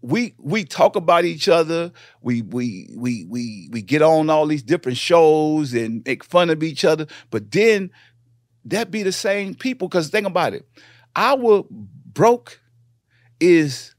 We 0.03 0.35
we 0.37 0.65
talk 0.65 0.97
about 0.97 1.23
each 1.23 1.47
other. 1.47 1.93
We 2.21 2.41
we 2.41 2.89
we 2.93 3.23
we 3.23 3.69
we 3.71 3.81
get 3.81 4.01
on 4.01 4.29
all 4.29 4.45
these 4.45 4.61
different 4.61 4.97
shows 4.97 5.73
and 5.73 6.03
make 6.05 6.25
fun 6.25 6.49
of 6.49 6.61
each 6.61 6.83
other. 6.83 7.07
But 7.31 7.51
then 7.51 7.89
that 8.65 8.91
be 8.91 9.01
the 9.03 9.13
same 9.13 9.55
people. 9.55 9.87
Because 9.87 10.09
think 10.09 10.27
about 10.27 10.53
it, 10.53 10.67
our 11.15 11.63
broke 11.71 12.59
is 13.39 13.95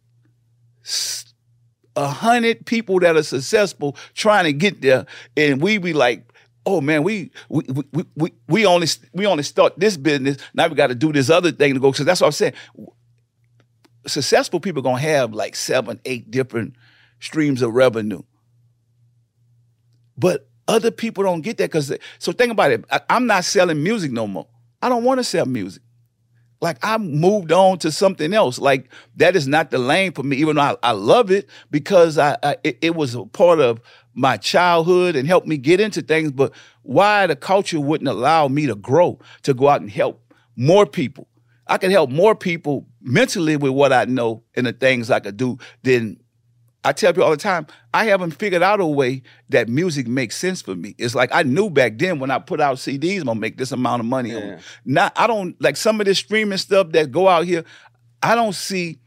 a 1.96 2.06
hundred 2.06 2.66
people 2.66 3.00
that 3.00 3.16
are 3.16 3.22
successful 3.22 3.96
trying 4.12 4.44
to 4.44 4.52
get 4.52 4.82
there, 4.82 5.06
and 5.38 5.62
we 5.62 5.78
be 5.78 5.94
like, 5.94 6.30
oh 6.66 6.82
man, 6.82 7.02
we 7.02 7.30
we 7.48 7.64
we 7.92 8.04
we, 8.14 8.32
we 8.46 8.66
only 8.66 8.88
we 9.14 9.24
only 9.24 9.42
start 9.42 9.78
this 9.78 9.96
business. 9.96 10.36
Now 10.52 10.68
we 10.68 10.74
got 10.74 10.88
to 10.88 10.94
do 10.94 11.14
this 11.14 11.30
other 11.30 11.50
thing 11.50 11.72
to 11.72 11.80
go. 11.80 11.92
So 11.92 12.04
that's 12.04 12.20
what 12.20 12.26
I'm 12.26 12.32
saying. 12.32 12.54
Successful 14.06 14.60
people 14.60 14.80
are 14.80 14.84
gonna 14.84 15.00
have 15.00 15.32
like 15.32 15.56
seven, 15.56 16.00
eight 16.04 16.30
different 16.30 16.74
streams 17.20 17.62
of 17.62 17.72
revenue, 17.72 18.22
but 20.16 20.48
other 20.66 20.90
people 20.90 21.24
don't 21.24 21.42
get 21.42 21.58
that 21.58 21.70
because. 21.70 21.92
So 22.18 22.32
think 22.32 22.52
about 22.52 22.72
it. 22.72 22.84
I, 22.90 23.00
I'm 23.10 23.26
not 23.26 23.44
selling 23.44 23.82
music 23.82 24.12
no 24.12 24.26
more. 24.26 24.46
I 24.82 24.88
don't 24.88 25.04
want 25.04 25.18
to 25.18 25.24
sell 25.24 25.46
music 25.46 25.82
like 26.64 26.78
I 26.82 26.96
moved 26.98 27.52
on 27.52 27.78
to 27.80 27.92
something 27.92 28.32
else. 28.32 28.58
Like 28.58 28.90
that 29.16 29.36
is 29.36 29.46
not 29.46 29.70
the 29.70 29.78
lane 29.78 30.12
for 30.12 30.22
me, 30.22 30.38
even 30.38 30.56
though 30.56 30.62
I, 30.62 30.76
I 30.82 30.90
love 30.92 31.30
it 31.30 31.48
because 31.70 32.18
I, 32.18 32.36
I 32.42 32.56
it, 32.64 32.78
it 32.80 32.94
was 32.96 33.14
a 33.14 33.24
part 33.26 33.60
of 33.60 33.80
my 34.14 34.36
childhood 34.38 35.14
and 35.14 35.28
helped 35.28 35.46
me 35.46 35.58
get 35.58 35.78
into 35.78 36.02
things. 36.02 36.32
But 36.32 36.52
why 36.82 37.26
the 37.26 37.36
culture 37.36 37.78
wouldn't 37.78 38.08
allow 38.08 38.48
me 38.48 38.66
to 38.66 38.74
grow, 38.74 39.20
to 39.42 39.54
go 39.54 39.68
out 39.68 39.82
and 39.82 39.90
help 39.90 40.20
more 40.56 40.86
people? 40.86 41.28
I 41.66 41.78
could 41.78 41.90
help 41.90 42.10
more 42.10 42.34
people 42.34 42.86
mentally 43.04 43.56
with 43.56 43.72
what 43.72 43.92
I 43.92 44.06
know 44.06 44.42
and 44.54 44.66
the 44.66 44.72
things 44.72 45.10
I 45.10 45.20
could 45.20 45.36
do 45.36 45.58
then 45.82 46.18
I 46.86 46.92
tell 46.92 47.12
people 47.12 47.24
all 47.24 47.30
the 47.30 47.38
time, 47.38 47.66
I 47.94 48.04
haven't 48.04 48.32
figured 48.32 48.62
out 48.62 48.78
a 48.78 48.86
way 48.86 49.22
that 49.48 49.70
music 49.70 50.06
makes 50.06 50.36
sense 50.36 50.60
for 50.60 50.74
me. 50.74 50.94
It's 50.98 51.14
like 51.14 51.30
I 51.32 51.42
knew 51.42 51.70
back 51.70 51.96
then 51.96 52.18
when 52.18 52.30
I 52.30 52.38
put 52.38 52.60
out 52.60 52.76
CDs, 52.76 53.20
I'm 53.20 53.24
gonna 53.24 53.40
make 53.40 53.56
this 53.56 53.72
amount 53.72 54.00
of 54.00 54.06
money. 54.06 54.32
Yeah. 54.32 54.58
Not 54.84 55.12
I 55.16 55.26
don't 55.26 55.58
like 55.62 55.78
some 55.78 55.98
of 55.98 56.04
this 56.04 56.18
streaming 56.18 56.58
stuff 56.58 56.92
that 56.92 57.10
go 57.10 57.26
out 57.26 57.46
here. 57.46 57.64
I 58.22 58.34
don't 58.34 58.54
see 58.54 58.98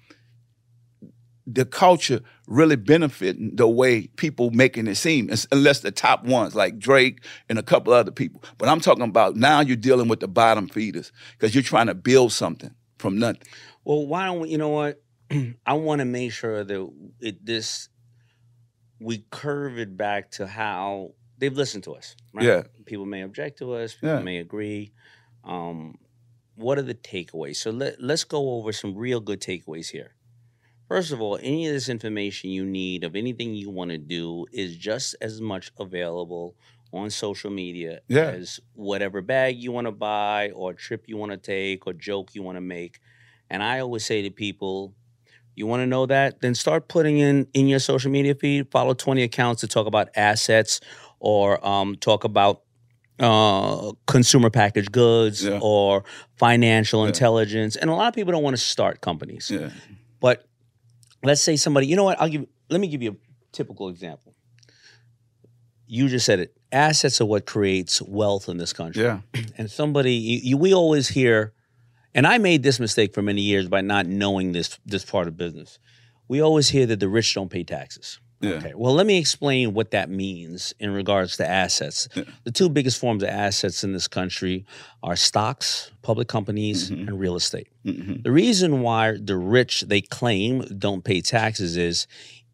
the 1.46 1.66
culture 1.66 2.22
really 2.48 2.76
benefiting 2.76 3.56
the 3.56 3.68
way 3.68 4.08
people 4.08 4.50
making 4.52 4.88
it 4.88 4.96
seem, 4.96 5.30
unless 5.52 5.80
the 5.80 5.92
top 5.92 6.26
ones 6.26 6.56
like 6.56 6.78
Drake 6.80 7.24
and 7.48 7.60
a 7.60 7.64
couple 7.64 7.94
other 7.94 8.12
people. 8.12 8.44
But 8.58 8.70
I'm 8.70 8.82
talking 8.82 9.04
about 9.04 9.36
now 9.36 9.62
you're 9.62 9.78
dealing 9.78 10.08
with 10.08 10.20
the 10.20 10.28
bottom 10.28 10.68
feeders 10.68 11.12
because 11.34 11.54
you're 11.54 11.64
trying 11.64 11.88
to 11.88 11.96
build 11.96 12.34
something 12.34 12.74
from 12.98 13.20
nothing. 13.20 13.42
Well, 13.88 14.06
why 14.06 14.26
don't 14.26 14.42
we? 14.42 14.50
You 14.50 14.58
know 14.58 14.68
what? 14.68 15.02
I 15.66 15.74
want 15.74 16.00
to 16.00 16.06
make 16.06 16.34
sure 16.34 16.62
that 16.62 16.90
it 17.22 17.46
this 17.46 17.88
we 19.00 19.24
curve 19.32 19.80
it 19.80 19.96
back 19.96 20.30
to 20.32 20.46
how 20.46 21.12
they've 21.38 21.54
listened 21.56 21.86
to 21.86 21.94
us. 21.94 22.14
Right? 22.34 22.46
Yeah. 22.46 22.64
People 22.86 23.06
may 23.06 23.22
object 23.22 23.60
to 23.60 23.76
us. 23.76 23.94
People 23.94 24.18
Yeah. 24.18 24.20
may 24.24 24.40
agree. 24.40 24.92
Um, 25.46 25.96
what 26.56 26.78
are 26.78 26.82
the 26.82 26.96
takeaways? 26.96 27.56
So 27.56 27.72
let 27.72 28.02
let's 28.02 28.26
go 28.26 28.58
over 28.58 28.74
some 28.74 28.94
real 28.94 29.22
good 29.22 29.40
takeaways 29.40 29.92
here. 29.92 30.16
First 30.90 31.14
of 31.14 31.22
all, 31.22 31.38
any 31.42 31.66
of 31.68 31.74
this 31.74 31.88
information 31.88 32.50
you 32.50 32.66
need 32.66 33.06
of 33.06 33.16
anything 33.16 33.56
you 33.56 33.70
want 33.70 33.92
to 33.92 33.98
do 33.98 34.48
is 34.52 34.76
just 34.76 35.16
as 35.22 35.40
much 35.40 35.72
available 35.80 36.58
on 36.92 37.10
social 37.10 37.52
media 37.52 38.02
Yeah. 38.10 38.32
as 38.32 38.60
whatever 38.74 39.22
bag 39.22 39.56
you 39.58 39.72
want 39.72 39.88
to 39.88 39.92
buy 39.94 40.52
or 40.52 40.74
trip 40.74 41.06
you 41.08 41.16
want 41.16 41.32
to 41.32 41.38
take 41.38 41.88
or 41.88 41.94
joke 41.94 42.36
you 42.36 42.44
want 42.44 42.58
to 42.58 42.62
make. 42.62 43.00
And 43.50 43.64
I 43.64 43.80
always 43.80 44.06
say 44.06 44.22
to 44.24 44.30
people, 44.32 44.94
you 45.56 45.66
want 45.66 45.82
to 45.82 45.88
know 45.88 46.06
that? 46.06 46.42
Then 46.42 46.54
start 46.54 46.88
putting 46.88 47.18
in 47.18 47.48
in 47.54 47.68
your 47.68 47.80
social 47.80 48.12
media 48.12 48.36
feed. 48.36 48.70
Follow 48.72 48.94
20 48.94 49.24
accounts 49.24 49.62
to 49.62 49.68
talk 49.68 49.88
about 49.88 50.10
assets 50.16 50.80
or 51.20 51.66
um, 51.68 51.96
talk 51.96 52.24
about 52.24 52.62
uh, 53.20 53.92
consumer 54.06 54.52
packaged 54.52 54.92
goods 54.92 55.44
or 55.62 56.04
financial 56.36 57.06
intelligence. 57.06 57.76
And 57.76 57.90
a 57.90 57.94
lot 57.94 58.08
of 58.08 58.14
people 58.14 58.32
don't 58.34 58.44
want 58.44 58.56
to 58.56 58.62
start 58.62 59.02
companies. 59.02 59.50
But 60.20 60.46
let's 61.24 61.42
say 61.42 61.56
somebody, 61.56 61.88
you 61.88 61.96
know 61.96 62.04
what? 62.04 62.22
I'll 62.22 62.30
give. 62.30 62.46
Let 62.70 62.80
me 62.80 62.88
give 62.88 63.02
you 63.02 63.12
a 63.12 63.16
typical 63.52 63.90
example. 63.90 64.36
You 65.88 66.08
just 66.10 66.26
said 66.26 66.40
it. 66.40 66.56
Assets 66.72 67.22
are 67.22 67.26
what 67.26 67.46
creates 67.46 68.02
wealth 68.02 68.50
in 68.50 68.58
this 68.58 68.74
country. 68.74 69.04
Yeah. 69.04 69.22
And 69.58 69.72
somebody, 69.72 70.14
you, 70.14 70.40
you, 70.44 70.58
we 70.58 70.74
always 70.74 71.08
hear, 71.08 71.54
and 72.16 72.26
I 72.28 72.38
made 72.38 72.64
this 72.64 72.80
mistake 72.80 73.14
for 73.14 73.22
many 73.22 73.42
years 73.42 73.68
by 73.68 73.82
not 73.82 74.06
knowing 74.08 74.52
this 74.52 74.80
this 74.86 75.06
part 75.06 75.28
of 75.28 75.38
business. 75.38 75.80
We 76.28 76.42
always 76.42 76.70
hear 76.70 76.86
that 76.88 77.00
the 77.00 77.08
rich 77.08 77.34
don't 77.34 77.50
pay 77.50 77.64
taxes. 77.64 78.20
Yeah. 78.42 78.52
Okay. 78.52 78.74
Well, 78.76 78.94
let 78.94 79.08
me 79.08 79.18
explain 79.18 79.74
what 79.74 79.92
that 79.92 80.10
means 80.12 80.72
in 80.80 80.92
regards 80.92 81.38
to 81.38 81.50
assets. 81.50 82.08
The 82.44 82.52
two 82.52 82.70
biggest 82.70 83.00
forms 83.00 83.24
of 83.24 83.30
assets 83.30 83.84
in 83.84 83.94
this 83.94 84.08
country 84.08 84.64
are 85.02 85.16
stocks, 85.16 85.90
public 86.04 86.28
companies, 86.28 86.92
Mm-hmm. 86.92 87.08
and 87.08 87.20
real 87.20 87.36
estate. 87.36 87.70
The 87.84 88.32
reason 88.32 88.82
why 88.82 89.18
the 89.20 89.38
rich 89.38 89.82
they 89.88 90.02
claim 90.02 90.62
don't 90.78 91.04
pay 91.04 91.22
taxes 91.22 91.78
is 91.78 92.06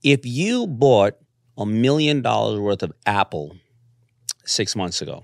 if 0.04 0.26
you 0.26 0.68
bought 0.68 1.16
a 1.58 1.66
million 1.66 2.22
dollars 2.22 2.60
worth 2.60 2.82
of 2.84 2.94
Apple 3.06 3.58
six 4.46 4.76
months 4.76 5.02
ago, 5.02 5.24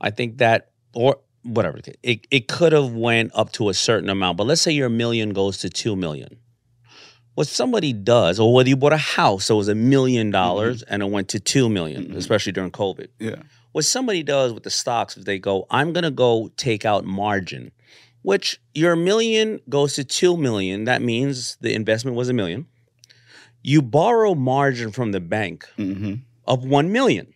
I 0.00 0.10
think 0.10 0.38
that 0.38 0.70
or 0.92 1.18
whatever 1.44 1.78
it 2.02 2.26
it 2.30 2.48
could 2.48 2.72
have 2.72 2.92
went 2.92 3.30
up 3.34 3.52
to 3.52 3.68
a 3.68 3.74
certain 3.74 4.08
amount. 4.08 4.36
But 4.36 4.46
let's 4.46 4.62
say 4.62 4.72
your 4.72 4.88
million 4.88 5.32
goes 5.32 5.58
to 5.58 5.70
two 5.70 5.94
million. 5.94 6.38
What 7.34 7.48
somebody 7.48 7.92
does, 7.92 8.38
or 8.38 8.52
whether 8.52 8.68
you 8.68 8.76
bought 8.76 8.92
a 8.92 8.96
house 8.96 9.48
that 9.48 9.56
was 9.56 9.68
a 9.68 9.74
million 9.74 10.28
mm-hmm. 10.28 10.32
dollars 10.32 10.82
and 10.84 11.02
it 11.02 11.10
went 11.10 11.28
to 11.30 11.40
two 11.40 11.68
million, 11.68 12.04
mm-hmm. 12.04 12.16
especially 12.16 12.52
during 12.52 12.70
COVID. 12.70 13.08
Yeah. 13.18 13.42
What 13.72 13.84
somebody 13.84 14.22
does 14.22 14.52
with 14.52 14.62
the 14.62 14.70
stocks 14.70 15.16
is 15.16 15.24
they 15.24 15.38
go, 15.38 15.66
I'm 15.70 15.92
gonna 15.92 16.12
go 16.12 16.50
take 16.56 16.84
out 16.84 17.04
margin, 17.04 17.72
which 18.22 18.60
your 18.72 18.94
million 18.96 19.60
goes 19.68 19.94
to 19.94 20.04
two 20.04 20.36
million. 20.36 20.84
That 20.84 21.02
means 21.02 21.56
the 21.60 21.74
investment 21.74 22.16
was 22.16 22.28
a 22.28 22.32
million. 22.32 22.66
You 23.62 23.82
borrow 23.82 24.34
margin 24.34 24.92
from 24.92 25.12
the 25.12 25.20
bank 25.20 25.66
mm-hmm. 25.76 26.14
of 26.46 26.64
one 26.64 26.92
million. 26.92 27.32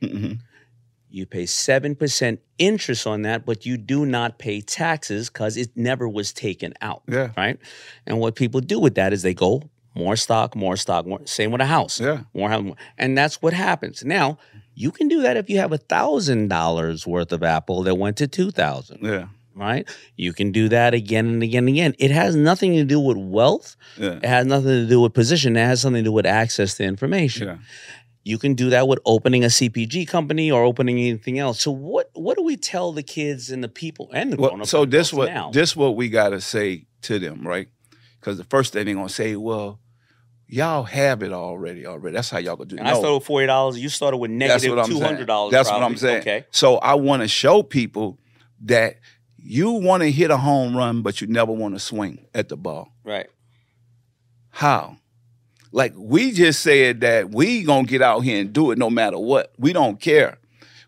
You 1.10 1.24
pay 1.26 1.44
7% 1.44 2.38
interest 2.58 3.06
on 3.06 3.22
that, 3.22 3.46
but 3.46 3.64
you 3.64 3.76
do 3.76 4.04
not 4.04 4.38
pay 4.38 4.60
taxes 4.60 5.30
because 5.30 5.56
it 5.56 5.70
never 5.76 6.08
was 6.08 6.32
taken 6.32 6.74
out. 6.82 7.02
Yeah. 7.08 7.30
Right. 7.36 7.58
And 8.06 8.18
what 8.20 8.34
people 8.34 8.60
do 8.60 8.78
with 8.78 8.94
that 8.96 9.12
is 9.12 9.22
they 9.22 9.34
go 9.34 9.62
more 9.94 10.16
stock, 10.16 10.54
more 10.54 10.76
stock, 10.76 11.06
more. 11.06 11.20
Same 11.24 11.50
with 11.50 11.60
a 11.60 11.66
house. 11.66 12.00
Yeah. 12.00 12.20
More 12.34 12.50
house. 12.50 12.62
more- 12.62 12.76
And 12.98 13.16
that's 13.16 13.40
what 13.42 13.52
happens. 13.52 14.04
Now, 14.04 14.38
you 14.74 14.90
can 14.92 15.08
do 15.08 15.22
that 15.22 15.36
if 15.36 15.48
you 15.50 15.58
have 15.58 15.72
a 15.72 15.78
thousand 15.78 16.48
dollars 16.48 17.06
worth 17.06 17.32
of 17.32 17.42
Apple 17.42 17.82
that 17.84 17.96
went 17.96 18.16
to 18.18 18.28
two 18.28 18.50
thousand. 18.50 18.98
Yeah. 19.02 19.26
Right? 19.56 19.88
You 20.14 20.32
can 20.32 20.52
do 20.52 20.68
that 20.68 20.94
again 20.94 21.26
and 21.26 21.42
again 21.42 21.64
and 21.64 21.70
again. 21.70 21.94
It 21.98 22.12
has 22.12 22.36
nothing 22.36 22.74
to 22.74 22.84
do 22.84 23.00
with 23.00 23.16
wealth. 23.16 23.74
Yeah. 23.96 24.12
It 24.22 24.24
has 24.24 24.46
nothing 24.46 24.68
to 24.68 24.86
do 24.86 25.00
with 25.00 25.14
position. 25.14 25.56
It 25.56 25.64
has 25.64 25.80
something 25.80 26.04
to 26.04 26.08
do 26.10 26.12
with 26.12 26.26
access 26.26 26.76
to 26.76 26.84
information. 26.84 27.58
You 28.28 28.36
can 28.38 28.54
do 28.54 28.70
that 28.70 28.86
with 28.86 28.98
opening 29.06 29.42
a 29.42 29.46
CPG 29.46 30.06
company 30.06 30.50
or 30.50 30.62
opening 30.62 30.98
anything 30.98 31.38
else. 31.38 31.60
So 31.62 31.70
what 31.70 32.10
what 32.12 32.36
do 32.36 32.42
we 32.42 32.56
tell 32.56 32.92
the 32.92 33.02
kids 33.02 33.50
and 33.50 33.64
the 33.64 33.68
people 33.68 34.10
and 34.12 34.34
the 34.34 34.36
Well, 34.36 34.66
so 34.66 34.84
this 34.84 35.12
what 35.12 35.32
now? 35.32 35.50
this 35.50 35.74
what 35.74 35.96
we 35.96 36.10
gotta 36.10 36.40
say 36.40 36.86
to 37.02 37.18
them, 37.18 37.46
right? 37.46 37.68
Because 38.20 38.36
the 38.36 38.44
first 38.44 38.74
thing 38.74 38.84
they're 38.84 38.94
gonna 38.94 39.08
say, 39.08 39.34
well, 39.36 39.80
y'all 40.46 40.84
have 40.84 41.22
it 41.22 41.32
already. 41.32 41.86
Already, 41.86 42.14
that's 42.14 42.28
how 42.28 42.38
y'all 42.38 42.56
gonna 42.56 42.68
do. 42.68 42.76
it. 42.76 42.80
and 42.80 42.88
I 42.88 42.92
started 42.92 43.14
with 43.14 43.24
forty 43.24 43.46
dollars. 43.46 43.78
You 43.78 43.88
started 43.88 44.18
with 44.18 44.30
negative 44.30 44.60
That's 44.62 44.68
what 44.68 44.78
I'm 44.78 44.90
two 44.90 45.00
hundred 45.00 45.26
dollars. 45.26 45.52
That's 45.52 45.70
what 45.70 45.82
I'm 45.82 45.96
saying. 45.96 46.20
Okay. 46.20 46.44
So 46.50 46.76
I 46.76 46.94
want 46.94 47.22
to 47.22 47.28
show 47.28 47.62
people 47.62 48.18
that 48.64 48.96
you 49.38 49.70
want 49.70 50.02
to 50.02 50.10
hit 50.10 50.30
a 50.30 50.36
home 50.36 50.76
run, 50.76 51.00
but 51.00 51.22
you 51.22 51.28
never 51.28 51.52
want 51.52 51.74
to 51.74 51.80
swing 51.80 52.26
at 52.34 52.50
the 52.50 52.56
ball. 52.56 52.92
Right. 53.04 53.28
How? 54.50 54.96
Like 55.72 55.92
we 55.96 56.32
just 56.32 56.62
said 56.62 57.00
that 57.00 57.30
we 57.30 57.62
gonna 57.64 57.86
get 57.86 58.02
out 58.02 58.20
here 58.20 58.40
and 58.40 58.52
do 58.52 58.70
it 58.70 58.78
no 58.78 58.90
matter 58.90 59.18
what. 59.18 59.52
We 59.58 59.72
don't 59.72 60.00
care. 60.00 60.38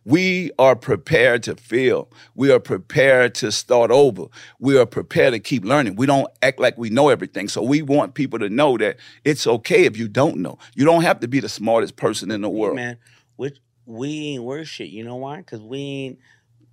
We 0.04 0.50
are 0.58 0.74
prepared 0.74 1.42
to 1.42 1.56
fail. 1.56 2.10
We 2.34 2.50
are 2.50 2.58
prepared 2.58 3.34
to 3.36 3.52
start 3.52 3.90
over. 3.90 4.26
We 4.58 4.78
are 4.78 4.86
prepared 4.86 5.34
to 5.34 5.38
keep 5.38 5.64
learning. 5.64 5.96
We 5.96 6.06
don't 6.06 6.26
act 6.42 6.58
like 6.58 6.78
we 6.78 6.88
know 6.88 7.10
everything. 7.10 7.48
So 7.48 7.62
we 7.62 7.82
want 7.82 8.14
people 8.14 8.38
to 8.38 8.48
know 8.48 8.78
that 8.78 8.96
it's 9.24 9.46
okay 9.46 9.84
if 9.84 9.98
you 9.98 10.08
don't 10.08 10.38
know. 10.38 10.58
You 10.74 10.86
don't 10.86 11.02
have 11.02 11.20
to 11.20 11.28
be 11.28 11.40
the 11.40 11.50
smartest 11.50 11.96
person 11.96 12.30
in 12.30 12.40
the 12.40 12.48
world. 12.48 12.76
man, 12.76 12.96
we 13.36 13.52
we 13.84 14.08
ain't 14.28 14.44
worth 14.44 14.68
shit. 14.68 14.88
You 14.88 15.04
know 15.04 15.16
why? 15.16 15.38
Because 15.38 15.60
we 15.60 15.78
ain't 15.78 16.18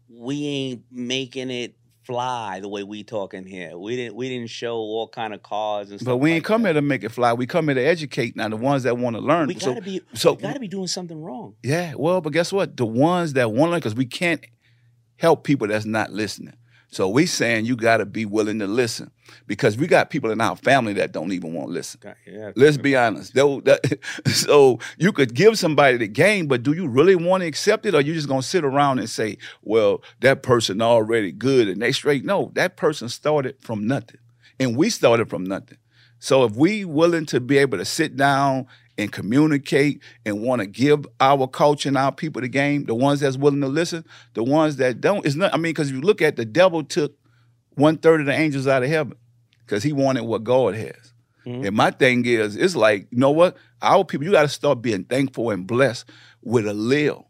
we 0.10 0.46
ain't 0.46 0.84
making 0.90 1.50
it 1.50 1.76
fly 2.08 2.62
the 2.62 2.70
way 2.70 2.84
we 2.84 3.04
talking 3.04 3.46
here. 3.46 3.78
We 3.78 3.98
didn't 3.98 4.16
we 4.16 4.30
didn't 4.30 4.50
show 4.50 4.78
all 4.78 5.10
kind 5.10 5.34
of 5.34 5.44
cars 5.44 5.92
and 5.92 6.00
stuff. 6.00 6.14
But 6.14 6.18
we 6.18 6.32
ain't 6.32 6.46
come 6.46 6.64
here 6.64 6.74
to 6.74 6.82
make 6.82 7.04
it 7.04 7.10
fly. 7.10 7.34
We 7.34 7.46
come 7.46 7.66
here 7.68 7.76
to 7.76 7.82
educate. 7.84 8.36
Now 8.38 8.48
the 8.48 8.56
ones 8.56 8.84
that 8.84 8.98
want 8.98 9.18
to 9.18 9.22
learn. 9.22 9.48
We 9.50 9.60
So- 9.60 9.68
gotta 9.74 9.82
be 9.82 10.02
so 10.14 10.34
we 10.34 10.42
gotta 10.42 10.60
be 10.60 10.70
doing 10.70 10.88
something 10.88 11.22
wrong. 11.22 11.56
Yeah, 11.64 11.94
well, 11.98 12.22
but 12.22 12.32
guess 12.32 12.52
what? 12.54 12.78
The 12.78 12.86
ones 12.86 13.34
that 13.34 13.52
want 13.52 13.68
to 13.68 13.72
learn, 13.72 13.80
because 13.80 13.96
we 13.96 14.06
can't 14.06 14.44
help 15.18 15.44
people 15.44 15.68
that's 15.68 15.86
not 15.86 16.12
listening. 16.12 16.54
So 16.90 17.10
we 17.10 17.26
saying 17.26 17.66
you 17.66 17.76
got 17.76 17.98
to 17.98 18.06
be 18.06 18.26
willing 18.26 18.60
to 18.60 18.68
listen 18.68 19.12
because 19.46 19.78
we 19.78 19.88
got 19.88 20.10
people 20.10 20.32
in 20.32 20.40
our 20.40 20.56
family 20.56 20.94
that 20.94 21.12
don't 21.12 21.34
even 21.34 21.54
want 21.54 21.68
to 21.68 21.74
listen. 21.74 22.00
Yeah. 22.26 22.52
Let's 22.56 22.78
be 22.78 22.96
honest. 22.96 23.34
That- 23.34 24.00
so 24.28 24.80
you 24.98 25.12
could 25.12 25.34
give 25.34 25.60
somebody 25.60 25.98
the 25.98 26.08
game, 26.08 26.48
but 26.48 26.64
do 26.64 26.72
you 26.74 26.88
really 26.88 27.16
want 27.16 27.42
to 27.42 27.48
accept 27.48 27.86
it, 27.86 27.94
or 27.94 28.02
you 28.02 28.14
just 28.14 28.30
gonna 28.30 28.42
sit 28.42 28.64
around 28.64 29.00
and 29.00 29.10
say, 29.10 29.38
"Well, 29.62 30.02
that 30.22 30.44
person 30.44 30.82
already 30.82 31.32
good 31.34 31.68
and 31.68 31.82
they 31.82 31.92
straight"? 31.92 32.24
No, 32.24 32.52
that 32.56 32.78
person 32.78 33.10
started 33.10 33.58
from 33.60 33.86
nothing, 33.86 34.20
and 34.60 34.78
we 34.78 34.90
started 34.90 35.30
from 35.30 35.44
nothing. 35.44 35.78
So 36.20 36.46
if 36.46 36.56
we 36.56 36.86
willing 36.86 37.26
to 37.28 37.40
be 37.40 37.58
able 37.58 37.78
to 37.78 37.86
sit 37.86 38.16
down 38.16 38.66
and 38.98 39.12
communicate 39.12 40.02
and 40.26 40.42
want 40.42 40.62
to 40.62 40.68
give 40.68 41.06
our 41.20 41.48
culture 41.48 41.90
and 41.90 41.98
our 41.98 42.12
people 42.12 42.42
the 42.42 42.48
game, 42.48 42.86
the 42.86 42.96
ones 42.96 43.20
that's 43.20 43.38
willing 43.38 43.62
to 43.62 43.68
listen, 43.68 44.04
the 44.34 44.44
ones 44.44 44.78
that 44.78 45.02
don't, 45.02 45.26
it's 45.26 45.36
not. 45.36 45.54
I 45.54 45.58
mean, 45.58 45.64
because 45.72 45.90
if 45.90 45.96
you 45.96 46.02
look 46.02 46.22
at 46.22 46.36
the 46.36 46.46
devil 46.46 46.84
took 46.84 47.16
one 47.76 47.98
third 47.98 48.22
of 48.22 48.26
the 48.26 48.34
angels 48.34 48.66
out 48.68 48.84
of 48.84 48.90
heaven 48.90 49.16
because 49.60 49.84
he 49.84 49.94
wanted 49.94 50.24
what 50.24 50.44
God 50.44 50.76
has. 50.76 51.14
And 51.46 51.74
my 51.78 51.92
thing 51.92 52.26
is, 52.26 52.58
it's 52.58 52.76
like, 52.76 53.08
you 53.10 53.20
know 53.20 53.32
what? 53.32 53.56
Our 53.82 54.04
people, 54.04 54.26
you 54.26 54.34
got 54.34 54.42
to 54.42 54.50
start 54.50 54.82
being 54.82 55.06
thankful 55.06 55.50
and 55.52 55.66
blessed 55.66 56.04
with 56.44 56.68
a 56.68 56.74
little. 56.74 57.30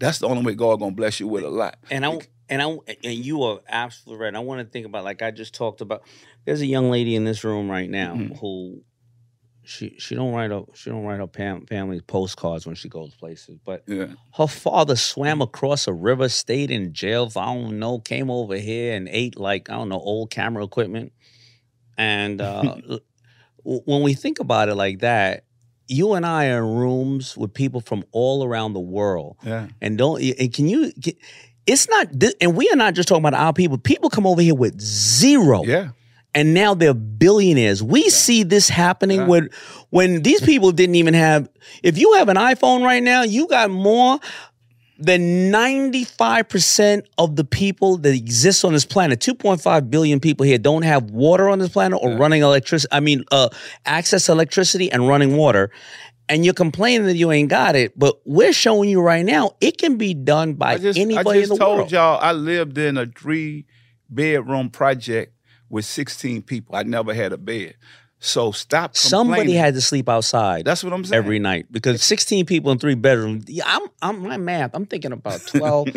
That's 0.00 0.18
the 0.18 0.26
only 0.26 0.42
way 0.42 0.54
God 0.54 0.80
gonna 0.80 0.90
bless 0.96 1.20
you 1.20 1.28
with 1.28 1.44
a 1.44 1.48
lot. 1.48 1.76
And 1.88 2.04
I 2.04 2.18
and 2.48 2.60
I 2.60 2.66
and 3.04 3.14
you 3.14 3.44
are 3.44 3.60
absolutely 3.68 4.24
right. 4.24 4.34
I 4.34 4.40
want 4.40 4.66
to 4.66 4.72
think 4.72 4.84
about 4.84 5.04
like 5.04 5.22
I 5.22 5.30
just 5.30 5.54
talked 5.54 5.80
about. 5.80 6.02
There's 6.44 6.60
a 6.60 6.66
young 6.66 6.90
lady 6.90 7.14
in 7.14 7.24
this 7.24 7.44
room 7.44 7.70
right 7.70 7.88
now 7.88 8.14
Mm-hmm. 8.16 8.34
who 8.34 8.82
she 9.64 9.94
she 9.98 10.14
don't 10.14 10.32
write 10.34 10.50
up 10.50 10.74
she 10.74 10.90
don't 10.90 11.04
write 11.04 11.20
up 11.20 11.34
fam, 11.36 11.66
family 11.66 12.00
postcards 12.00 12.66
when 12.66 12.74
she 12.74 12.88
goes 12.88 13.14
places, 13.14 13.58
but 13.64 13.84
Yeah. 13.86 14.08
her 14.36 14.46
father 14.48 14.96
swam 14.96 15.40
across 15.40 15.86
a 15.86 15.92
river, 15.92 16.28
stayed 16.28 16.70
in 16.70 16.92
jail 16.92 17.28
for 17.30 17.40
I 17.42 17.54
don't 17.54 17.78
know, 17.78 17.98
came 18.00 18.30
over 18.30 18.56
here 18.56 18.94
and 18.96 19.08
ate 19.08 19.38
like 19.38 19.70
I 19.70 19.74
don't 19.74 19.88
know 19.88 20.00
old 20.00 20.30
camera 20.30 20.64
equipment. 20.64 21.12
And 21.98 22.40
uh, 22.40 22.76
when 23.64 24.02
we 24.02 24.14
think 24.14 24.40
about 24.40 24.68
it 24.68 24.74
like 24.74 25.00
that, 25.00 25.44
you 25.88 26.14
and 26.14 26.24
I 26.26 26.48
are 26.48 26.58
in 26.64 26.74
rooms 26.74 27.36
with 27.36 27.52
people 27.54 27.80
from 27.80 28.04
all 28.12 28.44
around 28.44 28.72
the 28.72 28.80
world. 28.80 29.36
Yeah. 29.44 29.68
And 29.80 29.98
don't 29.98 30.20
and 30.22 30.52
can 30.52 30.68
you 30.68 30.92
can- 31.02 31.14
it's 31.64 31.88
not 31.88 32.08
and 32.40 32.56
we 32.56 32.68
are 32.70 32.76
not 32.76 32.94
just 32.94 33.08
talking 33.08 33.24
about 33.24 33.38
our 33.40 33.52
people. 33.52 33.78
People 33.78 34.10
come 34.10 34.26
over 34.26 34.42
here 34.42 34.54
with 34.54 34.80
zero. 34.80 35.62
Yeah. 35.64 35.90
And 36.34 36.54
now 36.54 36.72
they're 36.74 36.94
billionaires. 36.94 37.82
We 37.82 38.08
see 38.08 38.42
this 38.42 38.68
happening 38.68 39.26
when 39.26 39.50
when 39.90 40.22
these 40.22 40.40
people 40.40 40.72
didn't 40.72 40.94
even 40.94 41.14
have 41.14 41.48
if 41.82 41.98
you 41.98 42.14
have 42.14 42.28
an 42.28 42.36
iPhone 42.36 42.82
right 42.82 43.02
now, 43.02 43.22
you 43.22 43.46
got 43.48 43.70
more 43.70 44.18
than 44.98 45.50
95% 45.50 47.02
of 47.18 47.34
the 47.34 47.44
people 47.44 47.96
that 47.98 48.14
exist 48.14 48.64
on 48.64 48.72
this 48.72 48.84
planet. 48.84 49.18
2.5 49.20 49.90
billion 49.90 50.20
people 50.20 50.46
here 50.46 50.58
don't 50.58 50.82
have 50.82 51.10
water 51.10 51.48
on 51.48 51.58
this 51.58 51.70
planet 51.70 51.98
or 52.00 52.16
running 52.16 52.42
electricity 52.42 52.88
i 52.92 53.00
mean 53.00 53.24
uh, 53.32 53.48
access 53.84 54.26
to 54.26 54.32
electricity 54.32 54.90
and 54.92 55.08
running 55.08 55.36
water. 55.36 55.70
And 56.28 56.44
you're 56.44 56.54
complaining 56.54 57.06
that 57.08 57.16
you 57.16 57.32
ain't 57.32 57.50
got 57.50 57.74
it 57.74 57.98
but 57.98 58.20
we're 58.24 58.52
showing 58.52 58.88
you 58.88 59.02
right 59.02 59.24
now 59.24 59.52
it 59.60 59.76
can 59.76 59.96
be 59.96 60.14
done 60.14 60.54
by 60.54 60.74
I 60.74 60.78
just, 60.78 60.98
anybody 60.98 61.30
I 61.30 61.42
just 61.42 61.52
in 61.52 61.58
the 61.58 61.64
told 61.64 61.78
world 61.78 61.92
y'all 61.92 62.18
I 62.22 62.32
lived 62.32 62.78
in 62.78 62.96
a 62.96 63.06
three 63.06 63.66
bedroom 64.08 64.70
project 64.70 65.34
with 65.72 65.84
16 65.86 66.42
people. 66.42 66.76
I 66.76 66.84
never 66.84 67.12
had 67.14 67.32
a 67.32 67.38
bed. 67.38 67.74
So 68.20 68.52
stop 68.52 68.94
somebody 68.96 69.54
had 69.54 69.74
to 69.74 69.80
sleep 69.80 70.08
outside 70.08 70.64
That's 70.64 70.84
what 70.84 70.92
I'm 70.92 71.04
saying. 71.04 71.18
every 71.18 71.40
night 71.40 71.66
because 71.72 72.04
16 72.04 72.46
people 72.46 72.70
in 72.70 72.78
three 72.78 72.94
bedrooms 72.94 73.46
yeah, 73.48 73.64
i'm 73.66 73.82
i'm 74.00 74.22
my 74.22 74.36
math 74.36 74.70
i'm 74.74 74.86
thinking 74.86 75.10
about 75.10 75.40
12 75.48 75.88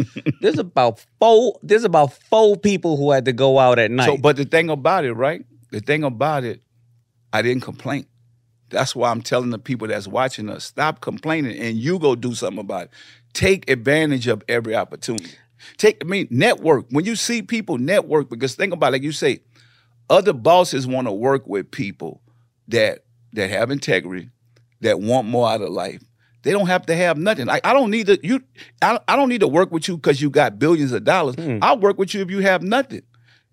there's 0.41 0.57
about 0.57 1.05
four 1.19 1.59
there's 1.61 1.83
about 1.83 2.13
four 2.13 2.57
people 2.57 2.97
who 2.97 3.11
had 3.11 3.25
to 3.25 3.31
go 3.31 3.59
out 3.59 3.77
at 3.77 3.91
night 3.91 4.07
So, 4.07 4.17
but 4.17 4.37
the 4.37 4.45
thing 4.45 4.71
about 4.71 5.05
it, 5.05 5.13
right? 5.13 5.45
The 5.69 5.81
thing 5.81 6.03
about 6.03 6.43
it, 6.43 6.63
I 7.31 7.43
didn't 7.43 7.61
complain. 7.61 8.07
That's 8.69 8.95
why 8.95 9.11
I'm 9.11 9.21
telling 9.21 9.51
the 9.51 9.59
people 9.59 9.87
that's 9.87 10.07
watching 10.07 10.49
us, 10.49 10.63
stop 10.65 11.01
complaining 11.01 11.55
and 11.59 11.77
you 11.77 11.99
go 11.99 12.15
do 12.15 12.33
something 12.33 12.57
about 12.57 12.85
it. 12.85 12.89
Take 13.33 13.69
advantage 13.69 14.25
of 14.25 14.41
every 14.49 14.75
opportunity. 14.75 15.29
Take, 15.77 16.03
I 16.03 16.07
mean, 16.07 16.27
network. 16.31 16.87
When 16.89 17.05
you 17.05 17.15
see 17.15 17.43
people 17.43 17.77
network, 17.77 18.31
because 18.31 18.55
think 18.55 18.73
about 18.73 18.87
it, 18.87 18.91
like 18.93 19.03
you 19.03 19.11
say, 19.11 19.41
other 20.09 20.33
bosses 20.33 20.87
want 20.87 21.07
to 21.07 21.11
work 21.11 21.47
with 21.47 21.71
people 21.71 22.21
that 22.67 23.05
that 23.33 23.49
have 23.49 23.71
integrity, 23.71 24.29
that 24.81 24.99
want 24.99 25.27
more 25.27 25.49
out 25.49 25.61
of 25.61 25.69
life. 25.69 26.03
They 26.43 26.51
don't 26.51 26.67
have 26.67 26.85
to 26.85 26.95
have 26.95 27.17
nothing. 27.17 27.47
Like 27.47 27.65
I 27.65 27.73
don't 27.73 27.89
need 27.91 28.07
to 28.07 28.19
you. 28.21 28.41
I, 28.81 28.99
I 29.07 29.15
don't 29.15 29.29
need 29.29 29.41
to 29.41 29.47
work 29.47 29.71
with 29.71 29.87
you 29.87 29.97
because 29.97 30.21
you 30.21 30.29
got 30.29 30.59
billions 30.59 30.91
of 30.91 31.03
dollars. 31.03 31.35
Hmm. 31.35 31.59
I'll 31.61 31.79
work 31.79 31.97
with 31.97 32.13
you 32.13 32.21
if 32.21 32.29
you 32.29 32.39
have 32.39 32.61
nothing. 32.61 33.01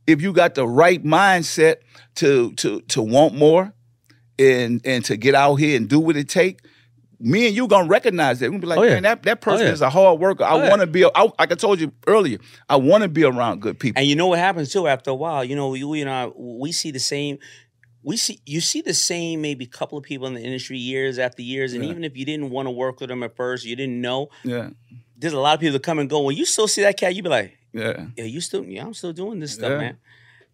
If 0.06 0.20
you 0.20 0.32
got 0.32 0.54
the 0.54 0.66
right 0.66 1.02
mindset 1.02 1.76
to 2.16 2.52
to 2.54 2.80
to 2.82 3.02
want 3.02 3.34
more, 3.34 3.72
and 4.38 4.80
and 4.84 5.04
to 5.04 5.16
get 5.16 5.34
out 5.34 5.56
here 5.56 5.76
and 5.76 5.88
do 5.88 6.00
what 6.00 6.16
it 6.16 6.28
take. 6.28 6.60
Me 7.24 7.46
and 7.46 7.54
you 7.54 7.68
gonna 7.68 7.86
recognize 7.88 8.40
that. 8.40 8.46
We're 8.46 8.58
gonna 8.58 8.60
be 8.62 8.66
like, 8.66 8.78
Oh, 8.78 8.82
yeah. 8.82 8.94
man, 8.94 9.02
that, 9.04 9.22
that 9.22 9.38
oh, 9.38 9.40
person 9.40 9.62
Oh, 9.62 9.66
yeah. 9.68 9.72
is 9.72 9.80
a 9.80 9.88
hard 9.90 10.18
worker. 10.18 10.42
I 10.42 10.54
Oh, 10.54 10.68
want 10.68 10.80
to 10.80 10.86
be. 10.88 11.04
I, 11.04 11.22
like 11.22 11.52
I 11.52 11.54
told 11.54 11.80
you 11.80 11.92
earlier, 12.08 12.38
I 12.68 12.76
want 12.76 13.02
to 13.02 13.08
be 13.08 13.22
around 13.24 13.62
good 13.62 13.78
people. 13.78 14.00
And 14.00 14.08
you 14.08 14.16
know 14.16 14.26
what 14.26 14.40
happens 14.40 14.72
too 14.72 14.88
after 14.88 15.10
a 15.10 15.14
while. 15.14 15.44
You 15.44 15.54
know, 15.54 15.72
you, 15.74 15.88
we 15.88 16.00
and 16.00 16.10
I, 16.10 16.26
we 16.34 16.72
see 16.72 16.90
the 16.90 16.98
same. 16.98 17.38
We 18.02 18.16
see 18.16 18.40
you 18.44 18.60
see 18.60 18.80
the 18.82 18.94
same 18.94 19.40
maybe 19.40 19.64
couple 19.66 19.96
of 19.96 20.02
people 20.02 20.26
in 20.26 20.34
the 20.34 20.40
industry 20.42 20.76
years 20.78 21.20
after 21.20 21.42
years, 21.42 21.72
and 21.74 21.84
Yeah. 21.84 21.90
even 21.90 22.02
if 22.02 22.16
you 22.16 22.24
didn't 22.24 22.50
want 22.50 22.66
to 22.66 22.70
work 22.72 23.00
with 23.00 23.08
them 23.10 23.22
at 23.22 23.36
first, 23.36 23.64
you 23.64 23.76
didn't 23.76 24.00
know. 24.00 24.28
Yeah, 24.42 24.70
There's 25.16 25.32
a 25.34 25.38
lot 25.38 25.54
of 25.54 25.60
people 25.60 25.74
that 25.74 25.84
come 25.84 26.00
and 26.00 26.10
go. 26.10 26.22
When 26.22 26.36
you 26.36 26.44
still 26.44 26.66
see 26.66 26.82
that 26.82 26.96
cat, 26.98 27.14
you 27.14 27.22
be 27.22 27.28
like, 27.28 27.56
yeah. 27.72 28.06
"Yeah, 28.16 28.24
you 28.24 28.40
still, 28.40 28.64
yeah, 28.64 28.84
I'm 28.84 28.94
still 28.94 29.12
doing 29.12 29.38
this 29.38 29.52
stuff, 29.52 29.70
Yeah. 29.70 29.78
man." 29.78 29.96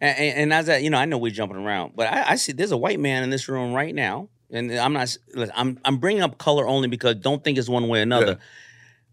And, 0.00 0.18
and, 0.18 0.38
and 0.38 0.52
as 0.52 0.66
that, 0.66 0.82
you 0.82 0.90
know, 0.90 0.98
I 0.98 1.06
know 1.06 1.16
we're 1.16 1.32
jumping 1.32 1.56
around, 1.56 1.92
but 1.96 2.06
I, 2.12 2.32
I 2.32 2.36
see 2.36 2.52
there's 2.52 2.70
a 2.72 2.76
white 2.76 3.00
man 3.00 3.22
in 3.22 3.30
this 3.30 3.48
room 3.48 3.72
right 3.72 3.94
now, 3.94 4.28
and 4.50 4.72
I'm 4.72 4.92
not. 4.92 5.16
listen, 5.34 5.54
I'm 5.56 5.78
I'm 5.84 5.98
bringing 5.98 6.22
up 6.22 6.38
color 6.38 6.66
only 6.66 6.88
because 6.88 7.16
don't 7.16 7.42
think 7.42 7.58
it's 7.58 7.68
one 7.68 7.88
way 7.88 8.00
or 8.00 8.02
another. 8.02 8.38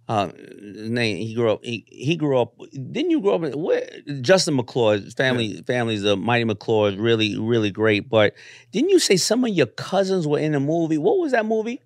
Uh, 0.08 0.30
name 0.38 1.18
he 1.18 1.34
grew 1.34 1.52
up. 1.52 1.66
He, 1.66 1.84
he 1.88 2.16
grew 2.16 2.38
up. 2.38 2.54
Didn't 2.72 3.10
you 3.10 3.22
grow 3.22 3.36
up? 3.36 3.44
In, 3.44 3.60
where, 3.60 3.90
Justin 4.22 4.56
McClure, 4.56 5.00
his 5.00 5.16
family, 5.16 5.64
family's 5.64 6.04
a 6.04 6.16
mighty 6.16 6.44
McClure, 6.44 6.90
is 6.90 6.96
really, 6.98 7.40
really 7.40 7.72
great. 7.72 8.08
But 8.08 8.36
didn't 8.72 8.92
you 8.92 9.00
say 9.00 9.18
some 9.18 9.44
of 9.44 9.50
your 9.50 9.66
cousins 9.66 10.28
were 10.28 10.38
in 10.38 10.54
a 10.54 10.60
movie? 10.60 11.00
What 11.00 11.18
was 11.18 11.32
that 11.32 11.48
movie? 11.48 11.82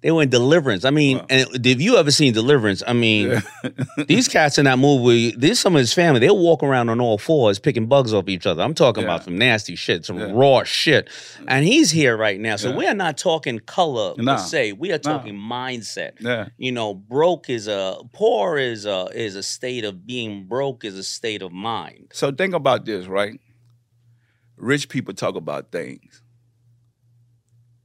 They 0.00 0.12
were 0.12 0.22
in 0.22 0.28
Deliverance. 0.28 0.84
I 0.84 0.90
mean, 0.90 1.20
and 1.28 1.48
if 1.66 1.80
you 1.80 1.96
ever 1.96 2.12
seen 2.12 2.32
Deliverance, 2.32 2.84
I 2.86 2.92
mean, 2.92 3.42
these 4.06 4.28
cats 4.28 4.56
in 4.56 4.66
that 4.66 4.78
movie, 4.78 5.32
there's 5.32 5.58
some 5.58 5.74
of 5.74 5.80
his 5.80 5.92
family. 5.92 6.20
They'll 6.20 6.38
walk 6.38 6.62
around 6.62 6.88
on 6.88 7.00
all 7.00 7.18
fours 7.18 7.58
picking 7.58 7.86
bugs 7.86 8.14
off 8.14 8.28
each 8.28 8.46
other. 8.46 8.62
I'm 8.62 8.74
talking 8.74 9.02
about 9.02 9.24
some 9.24 9.36
nasty 9.36 9.74
shit, 9.74 10.04
some 10.04 10.18
raw 10.32 10.62
shit. 10.62 11.10
And 11.48 11.64
he's 11.66 11.90
here 11.90 12.16
right 12.16 12.38
now. 12.38 12.54
So 12.54 12.70
Yeah. 12.70 12.76
we 12.76 12.86
are 12.86 12.94
not 12.94 13.18
talking 13.18 13.58
color 13.58 14.14
Nah. 14.18 14.36
per 14.36 14.42
se. 14.42 14.72
We 14.74 14.90
are 14.92 15.00
Nah. 15.04 15.18
talking 15.18 15.34
mindset. 15.34 16.12
Yeah. 16.20 16.50
You 16.58 16.70
know, 16.70 16.94
broke 16.94 17.50
is 17.50 17.66
a 17.66 17.96
poor 18.12 18.56
is 18.56 18.86
a 18.86 19.08
is 19.12 19.34
a 19.34 19.42
state 19.42 19.82
of 19.84 20.06
being 20.06 20.44
broke 20.44 20.84
is 20.84 20.96
a 20.96 21.02
state 21.04 21.42
of 21.42 21.50
mind. 21.50 22.12
So 22.12 22.30
think 22.30 22.54
about 22.54 22.84
this, 22.84 23.06
right? 23.06 23.40
Rich 24.56 24.90
people 24.90 25.12
talk 25.14 25.34
about 25.34 25.72
things. 25.72 26.22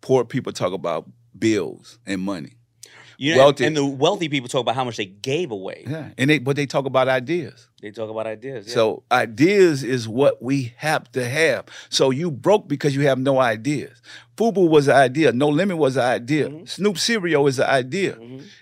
Poor 0.02 0.26
people 0.26 0.52
talk 0.52 0.74
about 0.74 1.10
bills 1.44 2.00
and 2.06 2.22
money. 2.22 2.54
You 3.18 3.36
know, 3.36 3.44
Wealthy- 3.44 3.66
and 3.66 3.78
the 3.78 3.86
wealthy 3.86 4.28
people 4.28 4.50
talk 4.50 4.62
about 4.62 4.76
how 4.76 4.84
much 4.84 4.98
they 4.98 5.06
gave 5.06 5.52
away. 5.52 5.84
Yeah, 5.88 6.10
and 6.18 6.30
they 6.30 6.40
but 6.40 6.56
they 6.56 6.66
talk 6.66 6.86
about 6.86 7.08
ideas. 7.08 7.70
They 7.82 7.92
talk 7.92 8.10
about 8.10 8.26
ideas. 8.26 8.68
yeah. 8.68 8.74
So 8.74 9.04
ideas 9.12 9.84
is 9.84 10.08
what 10.08 10.42
we 10.42 10.74
have 10.78 11.12
to 11.12 11.24
have. 11.28 11.66
So 11.90 12.10
you 12.10 12.32
broke 12.32 12.68
because 12.68 12.96
you 12.96 13.06
have 13.08 13.20
no 13.20 13.40
ideas. 13.40 14.02
FUBU 14.36 14.68
was 14.68 14.88
an 14.88 14.96
idea. 14.96 15.32
No 15.32 15.50
Limit 15.50 15.78
was 15.78 15.96
an 15.96 16.04
idea. 16.06 16.50
Mm-hmm. 16.50 16.66
Snoop 16.66 16.98
Cereal 16.98 17.46
is 17.48 17.60
an 17.60 17.70
idea. 17.70 18.18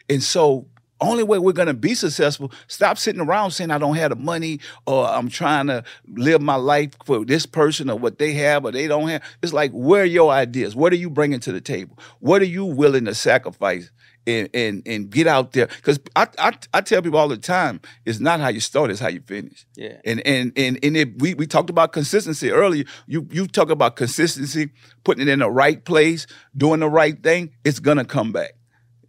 And 0.10 0.22
so 0.22 0.68
only 1.02 1.24
way 1.24 1.40
we're 1.40 1.52
gonna 1.54 1.74
be 1.74 1.94
successful, 1.96 2.52
stop 2.68 2.98
sitting 2.98 3.22
around 3.22 3.52
saying 3.52 3.72
I 3.72 3.78
don't 3.78 3.96
have 3.96 4.12
the 4.12 4.16
money 4.16 4.60
or 4.86 5.08
I'm 5.08 5.30
trying 5.30 5.68
to 5.68 5.84
live 6.08 6.42
my 6.42 6.56
life 6.56 6.92
for 7.06 7.26
this 7.26 7.46
person 7.46 7.90
or 7.90 7.98
what 7.98 8.20
they 8.20 8.34
have 8.34 8.66
or 8.66 8.72
they 8.72 8.88
don't 8.88 9.08
have. 9.10 9.24
It's 9.42 9.54
like 9.54 9.72
where 9.72 10.04
are 10.04 10.06
your 10.06 10.32
ideas? 10.32 10.76
What 10.76 10.94
are 10.94 10.98
you 10.98 11.10
bringing 11.10 11.40
to 11.42 11.52
the 11.52 11.62
table? 11.62 11.98
What 12.20 12.42
are 12.42 12.46
you 12.46 12.66
willing 12.66 13.06
to 13.06 13.16
sacrifice? 13.16 13.92
And, 14.28 14.50
and 14.54 14.84
and 14.86 15.10
get 15.10 15.26
out 15.26 15.54
there 15.54 15.66
because 15.66 16.00
I, 16.16 16.28
I 16.38 16.52
I 16.76 16.82
tell 16.82 17.02
people 17.02 17.18
all 17.18 17.28
the 17.28 17.38
time 17.38 17.82
it's 18.06 18.20
not 18.20 18.40
how 18.40 18.50
you 18.50 18.60
start 18.60 18.92
it's 18.92 19.00
how 19.00 19.08
you 19.08 19.20
finish 19.22 19.66
Yeah. 19.76 19.98
and 20.06 20.22
and 20.28 20.54
and 20.56 20.78
and 20.84 20.96
if 20.96 21.10
we 21.18 21.34
we 21.34 21.48
talked 21.48 21.72
about 21.72 21.92
consistency 21.92 22.52
earlier. 22.52 22.84
You 23.08 23.28
you 23.32 23.48
talk 23.48 23.72
about 23.72 23.96
consistency, 23.96 24.70
putting 25.04 25.24
it 25.28 25.32
in 25.32 25.40
the 25.40 25.50
right 25.50 25.84
place, 25.84 26.28
doing 26.56 26.82
the 26.82 26.88
right 26.88 27.22
thing. 27.24 27.50
It's 27.64 27.80
gonna 27.80 28.06
come 28.06 28.32
back. 28.32 28.52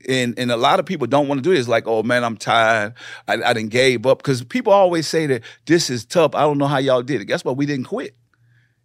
And 0.08 0.38
and 0.38 0.50
a 0.50 0.56
lot 0.56 0.80
of 0.80 0.86
people 0.86 1.06
don't 1.06 1.28
want 1.28 1.42
to 1.42 1.42
do. 1.42 1.54
It's 1.54 1.68
like, 1.68 1.86
oh 1.86 2.02
man, 2.02 2.24
I'm 2.24 2.36
tired. 2.36 2.94
I, 3.28 3.34
I 3.42 3.52
didn't 3.52 3.70
gave 3.70 4.06
up 4.06 4.18
because 4.18 4.42
people 4.44 4.72
always 4.72 5.06
say 5.06 5.26
that 5.26 5.42
this 5.66 5.90
is 5.90 6.04
tough. 6.04 6.34
I 6.34 6.40
don't 6.40 6.58
know 6.58 6.66
how 6.66 6.78
y'all 6.78 7.02
did 7.02 7.20
it. 7.20 7.26
Guess 7.26 7.44
what? 7.44 7.56
We 7.56 7.66
didn't 7.66 7.86
quit. 7.86 8.16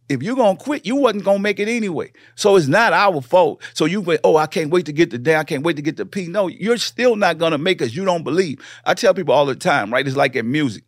If 0.10 0.24
you're 0.24 0.36
gonna 0.36 0.58
quit, 0.58 0.86
you 0.86 0.96
wasn't 0.96 1.26
gonna 1.26 1.40
make 1.40 1.60
it 1.60 1.68
anyway. 1.68 2.14
So 2.36 2.56
it's 2.56 2.68
not 2.68 2.94
our 2.94 3.22
fault. 3.22 3.62
So 3.74 3.86
you 3.86 4.00
went, 4.00 4.22
oh, 4.24 4.38
I 4.38 4.48
can't 4.48 4.72
wait 4.72 4.86
to 4.86 4.94
get 4.94 5.12
the 5.12 5.18
day. 5.18 5.36
I 5.36 5.44
can't 5.44 5.64
wait 5.64 5.76
to 5.76 5.82
get 5.82 5.98
the 5.98 6.06
P. 6.06 6.28
No, 6.28 6.48
you're 6.48 6.78
still 6.78 7.16
not 7.16 7.38
gonna 7.38 7.58
make 7.58 7.82
us. 7.82 7.94
You 7.94 8.06
don't 8.06 8.24
believe. 8.24 8.60
I 8.86 8.94
tell 8.94 9.14
people 9.14 9.34
all 9.34 9.46
the 9.46 9.56
time, 9.56 9.92
right? 9.92 10.08
It's 10.08 10.16
like 10.16 10.36
in 10.36 10.50
music. 10.50 10.84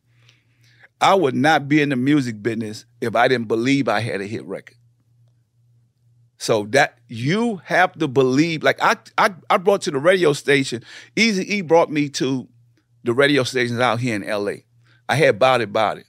I 1.01 1.15
would 1.15 1.35
not 1.35 1.67
be 1.67 1.81
in 1.81 1.89
the 1.89 1.95
music 1.95 2.41
business 2.41 2.85
if 3.01 3.15
I 3.15 3.27
didn't 3.27 3.47
believe 3.47 3.87
I 3.87 3.99
had 4.01 4.21
a 4.21 4.25
hit 4.25 4.45
record. 4.45 4.75
So 6.41 6.63
that 6.71 6.97
you 7.09 7.57
have 7.65 7.91
to 7.99 8.07
believe. 8.07 8.63
Like 8.63 8.81
I, 8.81 8.95
I, 9.17 9.33
I 9.49 9.57
brought 9.57 9.81
to 9.83 9.91
the 9.91 9.99
radio 9.99 10.31
station. 10.33 10.83
Easy 11.17 11.57
E 11.57 11.61
brought 11.61 11.91
me 11.91 12.07
to 12.11 12.47
the 13.03 13.13
radio 13.13 13.43
stations 13.43 13.79
out 13.79 13.99
here 13.99 14.15
in 14.15 14.23
L.A. 14.23 14.63
I 15.09 15.15
had 15.15 15.37
Bout 15.37 15.59
It 15.61 15.73
Bout 15.73 15.97
It. 15.97 16.05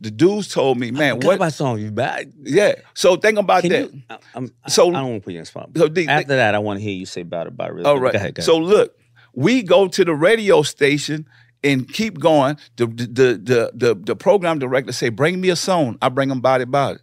The 0.00 0.10
dudes 0.10 0.48
told 0.48 0.78
me, 0.78 0.90
man, 0.90 1.18
what? 1.20 1.34
about 1.36 1.52
song 1.52 1.78
you 1.80 1.90
bad. 1.90 2.32
Yeah. 2.40 2.76
So 2.94 3.16
think 3.16 3.36
about 3.38 3.62
Can 3.62 3.70
that. 3.72 3.92
you- 3.92 4.02
I, 4.08 4.18
I'm, 4.34 4.54
So- 4.68 4.86
I, 4.86 4.88
I 4.90 5.00
don't 5.00 5.10
want 5.10 5.22
to 5.22 5.24
put 5.24 5.32
you 5.34 5.40
on 5.40 5.44
spot. 5.44 5.70
So 5.76 5.88
the- 5.88 6.06
After 6.08 6.36
that, 6.36 6.54
I 6.54 6.58
want 6.60 6.78
to 6.78 6.82
hear 6.82 6.94
you 6.94 7.04
say 7.04 7.20
about 7.22 7.46
it. 7.46 7.52
About. 7.52 7.74
Really 7.74 7.84
All 7.84 7.98
right. 7.98 8.12
Go 8.12 8.16
ahead. 8.16 8.34
Go 8.36 8.42
So 8.42 8.54
ahead. 8.56 8.68
look, 8.68 8.98
we 9.34 9.62
go 9.62 9.86
to 9.88 10.04
the 10.04 10.14
radio 10.14 10.62
station 10.62 11.26
and 11.64 11.86
keep 11.92 12.18
going. 12.20 12.56
The 12.76 12.86
the 12.86 13.04
the 13.42 13.70
the, 13.74 13.94
the 14.00 14.16
program 14.16 14.60
director 14.60 14.92
say, 14.92 15.08
"Bring 15.08 15.40
me 15.40 15.48
a 15.50 15.56
song." 15.56 15.98
I 16.00 16.08
bring 16.08 16.30
him 16.30 16.40
bout 16.40 16.60
it 16.60 16.70
bout 16.70 16.96
it. 16.96 17.02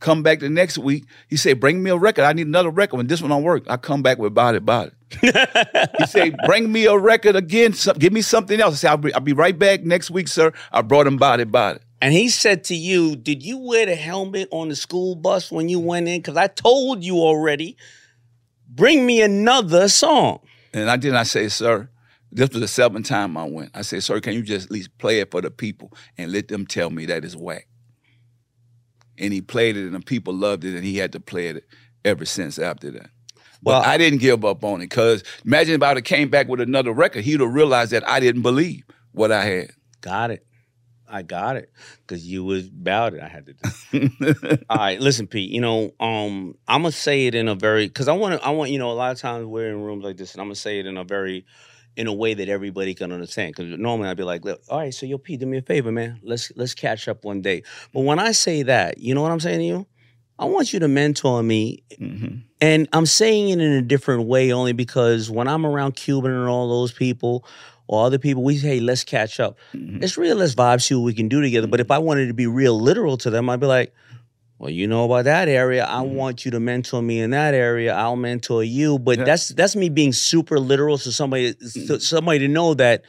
Come 0.00 0.22
back 0.22 0.40
the 0.40 0.48
next 0.48 0.78
week. 0.78 1.04
He 1.28 1.36
said, 1.36 1.60
"Bring 1.60 1.82
me 1.82 1.90
a 1.90 1.96
record. 1.96 2.24
I 2.24 2.32
need 2.32 2.46
another 2.46 2.70
record. 2.70 2.96
When 2.96 3.06
this 3.06 3.20
one 3.20 3.30
don't 3.30 3.42
work, 3.42 3.64
I 3.68 3.76
come 3.76 4.02
back 4.02 4.18
with 4.18 4.34
bout 4.34 4.54
it 4.54 4.64
bout 4.64 4.88
it." 4.88 5.90
he 5.98 6.06
said, 6.06 6.36
"Bring 6.46 6.72
me 6.72 6.86
a 6.86 6.96
record 6.96 7.36
again. 7.36 7.74
Some, 7.74 7.98
give 7.98 8.12
me 8.12 8.22
something 8.22 8.60
else." 8.60 8.74
I 8.74 8.76
say, 8.76 8.88
I'll 8.88 8.96
be, 8.96 9.14
"I'll 9.14 9.20
be 9.20 9.34
right 9.34 9.58
back 9.58 9.82
next 9.82 10.10
week, 10.10 10.28
sir." 10.28 10.52
I 10.72 10.82
brought 10.82 11.06
him 11.06 11.16
bout 11.16 11.40
it 11.40 11.52
bout 11.52 11.76
it. 11.76 11.82
And 12.02 12.14
he 12.14 12.30
said 12.30 12.64
to 12.64 12.74
you, 12.74 13.14
"Did 13.14 13.42
you 13.42 13.58
wear 13.58 13.86
the 13.86 13.94
helmet 13.94 14.48
on 14.50 14.68
the 14.68 14.76
school 14.76 15.14
bus 15.14 15.52
when 15.52 15.68
you 15.68 15.78
went 15.78 16.08
in? 16.08 16.20
Because 16.20 16.36
I 16.36 16.46
told 16.48 17.04
you 17.04 17.16
already. 17.16 17.76
Bring 18.68 19.04
me 19.06 19.20
another 19.20 19.88
song." 19.88 20.40
And 20.72 20.90
I 20.90 20.96
did 20.96 21.12
not 21.12 21.20
I 21.20 21.22
say, 21.24 21.48
sir, 21.48 21.88
this 22.30 22.50
was 22.50 22.60
the 22.60 22.68
seventh 22.68 23.06
time 23.06 23.36
I 23.36 23.44
went. 23.44 23.70
I 23.74 23.82
said, 23.82 24.02
sir, 24.02 24.20
can 24.20 24.34
you 24.34 24.42
just 24.42 24.66
at 24.66 24.70
least 24.70 24.96
play 24.98 25.20
it 25.20 25.30
for 25.30 25.40
the 25.40 25.50
people 25.50 25.92
and 26.16 26.32
let 26.32 26.48
them 26.48 26.66
tell 26.66 26.90
me 26.90 27.06
that 27.06 27.24
it's 27.24 27.36
whack? 27.36 27.66
And 29.20 29.32
he 29.32 29.40
played 29.42 29.76
it 29.76 29.84
and 29.84 29.94
the 29.94 30.00
people 30.00 30.34
loved 30.34 30.64
it 30.64 30.74
and 30.74 30.84
he 30.84 30.96
had 30.96 31.12
to 31.12 31.20
play 31.20 31.46
it. 31.46 31.64
ever 32.04 32.24
since 32.24 32.58
after 32.58 32.90
that. 32.90 33.10
But 33.62 33.86
I 33.86 33.98
didn't 33.98 34.20
give 34.20 34.44
up 34.44 34.64
on 34.64 34.80
it 34.80 34.88
because 34.88 35.22
imagine 35.44 35.74
if 35.74 35.82
I 35.82 35.88
would 35.88 35.98
have 35.98 36.04
came 36.04 36.30
back 36.30 36.48
with 36.48 36.60
another 36.60 36.92
record, 36.92 37.24
he'd 37.24 37.40
have 37.40 37.52
realized 37.52 37.92
that 37.92 38.08
I 38.08 38.18
didn't 38.18 38.42
believe 38.42 38.84
what 39.12 39.30
I 39.30 39.44
had. 39.44 39.70
Got 40.00 40.30
it. 40.30 40.46
I 41.06 41.22
got 41.22 41.56
it 41.56 41.70
because 42.06 42.26
you 42.26 42.44
was 42.44 42.68
about 42.68 43.14
it. 43.14 43.20
I 43.20 43.28
had 43.28 43.46
to 43.46 43.54
do. 43.90 44.58
All 44.70 44.76
right, 44.76 45.00
listen, 45.00 45.26
Pete. 45.26 45.50
You 45.50 45.60
know, 45.60 45.92
um, 45.98 46.54
I'm 46.68 46.82
gonna 46.82 46.92
say 46.92 47.26
it 47.26 47.34
in 47.34 47.48
a 47.48 47.54
very 47.54 47.88
because 47.88 48.06
I 48.08 48.12
want 48.12 48.40
to. 48.40 48.46
I 48.46 48.50
want 48.50 48.70
you 48.70 48.78
know 48.78 48.90
a 48.90 48.94
lot 48.94 49.10
of 49.10 49.18
times 49.18 49.44
we're 49.44 49.68
in 49.68 49.82
rooms 49.82 50.04
like 50.04 50.16
this, 50.16 50.32
and 50.32 50.40
I'm 50.40 50.46
gonna 50.46 50.54
say 50.54 50.78
it 50.78 50.86
in 50.86 50.96
a 50.96 51.04
very 51.04 51.44
in 51.96 52.06
a 52.06 52.12
way 52.12 52.34
that 52.34 52.48
everybody 52.48 52.94
can 52.94 53.12
understand. 53.12 53.54
Because 53.54 53.78
normally 53.78 54.08
I'd 54.08 54.16
be 54.16 54.22
like, 54.22 54.44
all 54.46 54.78
right, 54.78 54.94
so 54.94 55.06
yo, 55.06 55.18
Pete, 55.18 55.40
do 55.40 55.46
me 55.46 55.58
a 55.58 55.62
favor, 55.62 55.92
man. 55.92 56.20
Let's 56.22 56.52
let's 56.56 56.74
catch 56.74 57.08
up 57.08 57.24
one 57.24 57.42
day. 57.42 57.62
But 57.92 58.00
when 58.00 58.18
I 58.18 58.32
say 58.32 58.62
that, 58.64 58.98
you 58.98 59.14
know 59.14 59.22
what 59.22 59.32
I'm 59.32 59.40
saying 59.40 59.60
to 59.60 59.64
you? 59.64 59.86
I 60.38 60.46
want 60.46 60.72
you 60.72 60.80
to 60.80 60.88
mentor 60.88 61.42
me. 61.42 61.82
Mm-hmm. 62.00 62.38
And 62.62 62.88
I'm 62.94 63.04
saying 63.04 63.50
it 63.50 63.60
in 63.60 63.72
a 63.72 63.82
different 63.82 64.26
way 64.26 64.52
only 64.52 64.72
because 64.72 65.30
when 65.30 65.46
I'm 65.46 65.66
around 65.66 65.96
Cuban 65.96 66.32
and 66.32 66.48
all 66.48 66.68
those 66.68 66.92
people 66.92 67.44
or 67.88 68.06
other 68.06 68.18
people, 68.18 68.42
we 68.42 68.56
say, 68.56 68.68
hey, 68.68 68.80
let's 68.80 69.04
catch 69.04 69.38
up. 69.38 69.58
Mm-hmm. 69.74 70.02
It's 70.02 70.16
real, 70.16 70.36
let's 70.36 70.54
vibe, 70.54 70.80
see 70.80 70.94
what 70.94 71.02
we 71.02 71.12
can 71.12 71.28
do 71.28 71.42
together. 71.42 71.66
But 71.66 71.80
if 71.80 71.88
mm-hmm. 71.88 71.92
I 71.92 71.98
wanted 71.98 72.28
to 72.28 72.34
be 72.34 72.46
real 72.46 72.80
literal 72.80 73.18
to 73.18 73.28
them, 73.28 73.50
I'd 73.50 73.60
be 73.60 73.66
like, 73.66 73.92
well, 74.60 74.68
you 74.68 74.86
know 74.86 75.06
about 75.06 75.24
that 75.24 75.48
area. 75.48 75.84
I 75.86 76.02
want 76.02 76.44
you 76.44 76.50
to 76.50 76.60
mentor 76.60 77.00
me 77.00 77.20
in 77.20 77.30
that 77.30 77.54
area. 77.54 77.94
I'll 77.94 78.14
mentor 78.14 78.62
you. 78.62 78.98
But 78.98 79.24
that's 79.24 79.48
that's 79.48 79.74
me 79.74 79.88
being 79.88 80.12
super 80.12 80.60
literal 80.60 80.98
to 80.98 81.10
somebody 81.12 81.54
to 81.54 81.98
somebody 81.98 82.40
to 82.40 82.48
know 82.48 82.74
that 82.74 83.02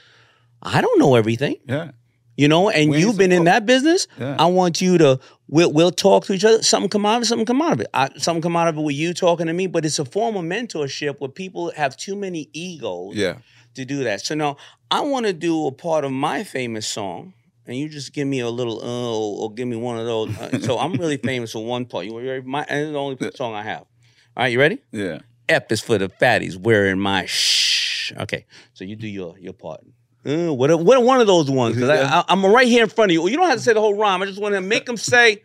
I 0.63 0.79
don't 0.79 0.97
know 0.97 1.15
everything. 1.15 1.57
Yeah. 1.67 1.91
You 2.37 2.47
know, 2.47 2.69
and 2.69 2.93
you've 2.95 3.17
been 3.17 3.33
in 3.33 3.43
that 3.43 3.65
business. 3.65 4.07
Yeah. 4.17 4.37
I 4.39 4.45
want 4.45 4.79
you 4.79 4.97
to 4.99 5.19
we'll 5.49 5.73
we'll 5.73 5.91
talk 5.91 6.23
to 6.27 6.33
each 6.33 6.45
other. 6.45 6.63
Something 6.63 6.89
come 6.89 7.05
out 7.05 7.17
of 7.17 7.23
it. 7.23 7.25
Something 7.25 7.45
come 7.45 7.61
out 7.61 7.73
of 7.73 7.81
it. 7.81 7.87
I, 7.93 8.09
something 8.17 8.41
come 8.41 8.55
out 8.55 8.69
of 8.69 8.77
it 8.77 8.81
with 8.81 8.95
you 8.95 9.13
talking 9.13 9.47
to 9.47 9.53
me. 9.53 9.67
But 9.67 9.83
it's 9.85 9.99
a 9.99 10.05
form 10.05 10.37
of 10.37 10.45
mentorship 10.45 11.19
where 11.19 11.29
people 11.29 11.71
have 11.75 11.97
too 11.97 12.15
many 12.15 12.49
egos 12.53 13.15
Yeah. 13.17 13.39
to 13.75 13.83
do 13.83 14.05
that. 14.05 14.21
So 14.21 14.35
now 14.35 14.55
I 14.89 15.01
want 15.01 15.25
to 15.25 15.33
do 15.33 15.67
a 15.67 15.71
part 15.73 16.05
of 16.05 16.13
my 16.13 16.45
famous 16.45 16.87
song, 16.87 17.33
and 17.67 17.77
you 17.77 17.89
just 17.89 18.13
give 18.13 18.27
me 18.27 18.39
a 18.39 18.49
little 18.49 18.79
uh, 18.81 19.43
or, 19.43 19.53
give 19.53 19.67
me 19.67 19.75
one 19.75 19.97
of 19.97 20.05
those. 20.05 20.38
Uh, 20.38 20.59
so 20.59 20.79
I'm 20.79 20.93
really 20.93 21.17
famous 21.17 21.51
for 21.51 21.65
one 21.65 21.85
part. 21.85 22.05
You 22.05 22.17
ready? 22.17 22.41
My 22.41 22.65
and 22.67 22.79
it's 22.81 22.91
the 22.91 22.99
only 22.99 23.31
song 23.35 23.53
I 23.53 23.63
have. 23.63 23.81
All 23.81 24.43
right, 24.43 24.51
you 24.51 24.59
ready? 24.59 24.79
Yeah. 24.91 25.19
F 25.49 25.71
is 25.71 25.81
for 25.81 25.97
the 25.97 26.07
fatties 26.09 26.57
wearing 26.57 26.99
my 26.99 27.25
shh. 27.25 28.13
Okay, 28.17 28.45
so 28.73 28.83
you 28.83 28.95
do 28.95 29.07
your 29.07 29.38
your 29.38 29.53
part. 29.53 29.81
Uh, 30.25 30.53
what 30.53 30.69
what 30.79 31.03
one 31.03 31.19
of 31.19 31.27
those 31.27 31.49
ones? 31.49 31.75
Because 31.75 31.89
I, 31.89 32.19
I, 32.19 32.23
I'm 32.29 32.45
right 32.45 32.67
here 32.67 32.83
in 32.83 32.89
front 32.89 33.11
of 33.11 33.13
you. 33.13 33.27
You 33.27 33.38
don't 33.38 33.47
have 33.47 33.57
to 33.57 33.63
say 33.63 33.73
the 33.73 33.81
whole 33.81 33.95
rhyme. 33.95 34.21
I 34.21 34.25
just 34.25 34.39
want 34.39 34.55
to 34.55 34.61
make 34.61 34.85
them 34.85 34.97
say. 34.97 35.43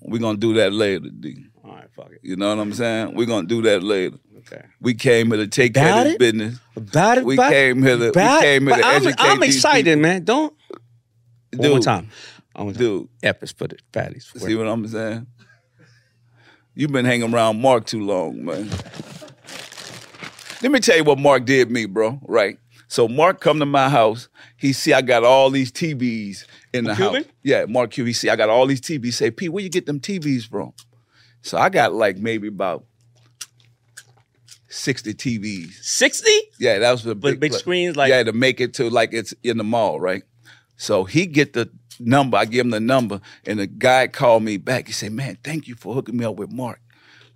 We're 0.00 0.20
gonna 0.20 0.38
do 0.38 0.54
that 0.54 0.72
later, 0.72 1.08
D. 1.08 1.46
All 1.64 1.72
right, 1.72 1.90
fuck 1.94 2.12
it. 2.12 2.20
You 2.22 2.36
know 2.36 2.54
what 2.54 2.62
I'm 2.62 2.72
saying? 2.72 3.14
We're 3.14 3.26
gonna 3.26 3.48
do 3.48 3.62
that 3.62 3.82
later. 3.82 4.18
Okay. 4.38 4.64
We 4.80 4.94
came 4.94 5.28
here 5.28 5.38
to 5.38 5.48
take 5.48 5.74
care 5.74 5.98
of 5.98 6.04
this 6.04 6.16
business. 6.16 6.58
About 6.76 7.18
it. 7.18 7.24
We 7.24 7.34
about- 7.34 7.50
came 7.50 7.82
here 7.82 7.96
to 7.96 8.08
about- 8.10 8.40
we 8.40 8.46
came 8.46 8.66
here 8.66 8.76
to 8.76 8.86
I'm, 8.86 8.96
educate 8.96 9.16
I'm 9.18 9.42
excited, 9.42 9.98
man. 9.98 10.24
Don't. 10.24 10.54
One 11.56 11.68
more 11.68 11.76
Dude. 11.78 11.82
time. 11.84 12.10
One 12.54 12.66
more 12.66 12.72
time. 12.74 12.80
Dude. 12.82 13.08
F 13.22 13.42
is 13.42 13.52
for 13.52 13.68
the 13.68 13.76
fatties. 13.92 14.24
See 14.38 14.54
what 14.54 14.66
I'm 14.68 14.86
saying? 14.86 15.26
You've 16.74 16.92
been 16.92 17.04
hanging 17.04 17.32
around 17.34 17.60
Mark 17.60 17.86
too 17.86 18.04
long, 18.04 18.44
man. 18.44 18.68
Let 20.62 20.72
me 20.72 20.80
tell 20.80 20.96
you 20.96 21.04
what 21.04 21.18
Mark 21.18 21.44
did 21.44 21.70
me, 21.70 21.86
bro. 21.86 22.20
Right. 22.22 22.58
So 22.88 23.06
Mark 23.08 23.40
come 23.40 23.58
to 23.60 23.66
my 23.66 23.88
house. 23.88 24.28
He 24.56 24.72
see 24.72 24.92
I 24.92 25.02
got 25.02 25.22
all 25.24 25.50
these 25.50 25.70
TVs 25.70 26.44
in 26.72 26.84
the 26.84 26.94
Cuban? 26.94 27.22
house. 27.24 27.32
Yeah, 27.42 27.64
Mark 27.66 27.90
Cuban. 27.90 28.14
See 28.14 28.28
I 28.28 28.36
got 28.36 28.48
all 28.48 28.66
these 28.66 28.80
TVs. 28.80 29.14
Say, 29.14 29.30
Pete, 29.30 29.52
where 29.52 29.62
you 29.62 29.70
get 29.70 29.86
them 29.86 30.00
TVs 30.00 30.48
from? 30.48 30.72
So 31.42 31.58
I 31.58 31.68
got 31.68 31.92
like 31.94 32.16
maybe 32.16 32.48
about 32.48 32.84
60 34.68 35.14
TVs. 35.14 35.72
60? 35.82 36.30
Yeah, 36.58 36.78
that 36.78 36.92
was 36.92 37.04
the 37.04 37.14
big, 37.14 37.40
big 37.40 37.52
screens, 37.54 37.96
like- 37.96 38.10
yeah 38.10 38.22
to 38.22 38.32
make 38.32 38.60
it 38.60 38.74
to 38.74 38.90
like 38.90 39.10
it's 39.12 39.32
in 39.42 39.58
the 39.58 39.64
mall, 39.64 40.00
right? 40.00 40.22
So 40.78 41.04
he 41.04 41.26
get 41.26 41.52
the 41.52 41.68
number. 42.00 42.36
I 42.38 42.44
give 42.44 42.64
him 42.64 42.70
the 42.70 42.80
number, 42.80 43.20
and 43.44 43.58
the 43.58 43.66
guy 43.66 44.06
called 44.06 44.44
me 44.44 44.56
back. 44.56 44.86
He 44.86 44.92
said, 44.92 45.12
"Man, 45.12 45.36
thank 45.44 45.66
you 45.68 45.74
for 45.74 45.92
hooking 45.92 46.16
me 46.16 46.24
up 46.24 46.36
with 46.36 46.50
Mark." 46.50 46.80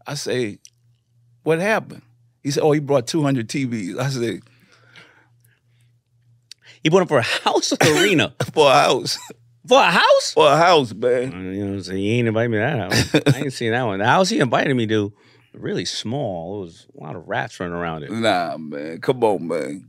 I 0.06 0.14
say, 0.14 0.60
"What 1.42 1.58
happened?" 1.58 2.02
He 2.42 2.52
said, 2.52 2.62
"Oh, 2.62 2.72
he 2.72 2.80
brought 2.80 3.06
200 3.08 3.48
TVs." 3.48 3.98
I 3.98 4.08
said, 4.08 4.42
"He 6.82 6.88
bought 6.88 7.00
them 7.00 7.08
for 7.08 7.18
a 7.18 7.22
house 7.22 7.72
or 7.72 7.76
arena? 7.82 8.32
for 8.52 8.70
a 8.70 8.74
house, 8.74 9.18
for 9.66 9.80
a 9.80 9.90
house, 9.90 10.32
for 10.34 10.46
a 10.46 10.56
house, 10.56 10.94
man." 10.94 11.34
Uh, 11.34 11.50
you 11.50 11.66
know, 11.66 11.82
so 11.82 11.92
he 11.92 12.18
ain't 12.18 12.28
invited 12.28 12.50
me 12.50 12.58
to 12.58 12.60
that 12.60 12.78
house. 12.78 13.34
I 13.34 13.38
ain't 13.40 13.52
seen 13.52 13.72
that 13.72 13.82
one. 13.82 13.98
The 13.98 14.06
house 14.06 14.28
he 14.28 14.38
invited 14.38 14.74
me 14.76 14.86
to, 14.86 15.12
really 15.52 15.84
small. 15.84 16.62
It 16.62 16.64
was 16.66 16.86
a 16.96 17.02
lot 17.02 17.16
of 17.16 17.26
rats 17.26 17.58
running 17.58 17.74
around 17.74 18.04
it. 18.04 18.12
Nah, 18.12 18.56
man, 18.56 19.00
come 19.00 19.24
on, 19.24 19.48
man. 19.48 19.88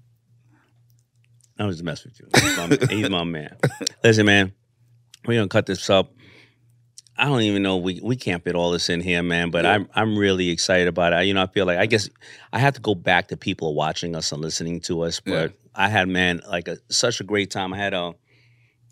I 1.59 1.65
was 1.65 1.75
just 1.77 1.85
messing 1.85 2.11
with 2.11 2.19
you. 2.19 2.41
He's 2.41 2.57
my, 2.57 2.95
he's 2.95 3.09
my 3.09 3.23
man. 3.23 3.55
Listen, 4.03 4.25
man, 4.25 4.53
we're 5.25 5.39
gonna 5.39 5.47
cut 5.47 5.65
this 5.65 5.89
up. 5.89 6.11
I 7.15 7.25
don't 7.25 7.41
even 7.41 7.61
know 7.61 7.77
we 7.77 7.99
we 8.01 8.15
can't 8.15 8.43
fit 8.43 8.55
all 8.55 8.71
this 8.71 8.89
in 8.89 8.99
here, 8.99 9.21
man. 9.21 9.51
But 9.51 9.65
I'm 9.65 9.87
I'm 9.93 10.17
really 10.17 10.49
excited 10.49 10.87
about 10.87 11.13
it. 11.13 11.25
You 11.27 11.33
know, 11.33 11.43
I 11.43 11.47
feel 11.47 11.65
like 11.65 11.77
I 11.77 11.85
guess 11.85 12.09
I 12.51 12.59
have 12.59 12.73
to 12.73 12.81
go 12.81 12.95
back 12.95 13.27
to 13.27 13.37
people 13.37 13.75
watching 13.75 14.15
us 14.15 14.31
and 14.31 14.41
listening 14.41 14.81
to 14.81 15.01
us. 15.01 15.19
But 15.19 15.53
I 15.75 15.89
had 15.89 16.07
man 16.07 16.41
like 16.49 16.67
a, 16.67 16.77
such 16.89 17.19
a 17.21 17.23
great 17.23 17.51
time. 17.51 17.73
I 17.73 17.77
had 17.77 17.93
a 17.93 18.15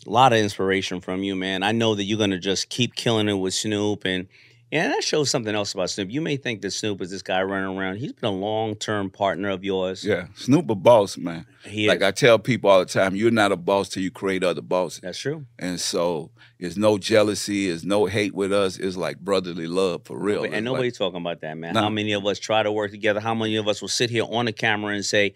lot 0.06 0.32
of 0.32 0.38
inspiration 0.38 1.00
from 1.00 1.24
you, 1.24 1.34
man. 1.34 1.64
I 1.64 1.72
know 1.72 1.96
that 1.96 2.04
you're 2.04 2.18
gonna 2.18 2.38
just 2.38 2.68
keep 2.68 2.94
killing 2.94 3.28
it 3.28 3.34
with 3.34 3.54
Snoop 3.54 4.04
and. 4.04 4.28
Yeah, 4.72 4.88
that 4.88 5.04
shows 5.04 5.28
something 5.28 5.54
else 5.54 5.74
about 5.74 5.90
Snoop. 5.90 6.10
You 6.10 6.22
may 6.22 6.38
think 6.38 6.62
that 6.62 6.70
Snoop 6.70 7.02
is 7.02 7.10
this 7.10 7.20
guy 7.20 7.42
running 7.42 7.78
around. 7.78 7.96
He's 7.96 8.14
been 8.14 8.30
a 8.30 8.34
long-term 8.34 9.10
partner 9.10 9.50
of 9.50 9.62
yours. 9.62 10.02
Yeah, 10.02 10.28
Snoop 10.34 10.70
a 10.70 10.74
boss, 10.74 11.18
man. 11.18 11.44
He 11.62 11.86
like 11.88 11.98
is. 11.98 12.04
I 12.04 12.10
tell 12.10 12.38
people 12.38 12.70
all 12.70 12.78
the 12.78 12.86
time, 12.86 13.14
you're 13.14 13.30
not 13.30 13.52
a 13.52 13.56
boss 13.56 13.90
till 13.90 14.02
you 14.02 14.10
create 14.10 14.42
other 14.42 14.62
bosses. 14.62 15.00
That's 15.02 15.18
true. 15.18 15.44
And 15.58 15.78
so 15.78 16.30
there's 16.58 16.78
no 16.78 16.96
jealousy, 16.96 17.68
there's 17.68 17.84
no 17.84 18.06
hate 18.06 18.34
with 18.34 18.50
us. 18.50 18.78
It's 18.78 18.96
like 18.96 19.18
brotherly 19.18 19.66
love 19.66 20.06
for 20.06 20.18
real. 20.18 20.44
And 20.44 20.54
It's 20.54 20.64
nobody's 20.64 20.98
like, 20.98 20.98
talking 21.10 21.20
about 21.20 21.42
that, 21.42 21.58
man. 21.58 21.74
Nah. 21.74 21.82
How 21.82 21.90
many 21.90 22.14
of 22.14 22.24
us 22.24 22.38
try 22.38 22.62
to 22.62 22.72
work 22.72 22.92
together? 22.92 23.20
How 23.20 23.34
many 23.34 23.56
of 23.56 23.68
us 23.68 23.82
will 23.82 23.88
sit 23.88 24.08
here 24.08 24.24
on 24.26 24.46
the 24.46 24.54
camera 24.54 24.94
and 24.94 25.04
say, 25.04 25.34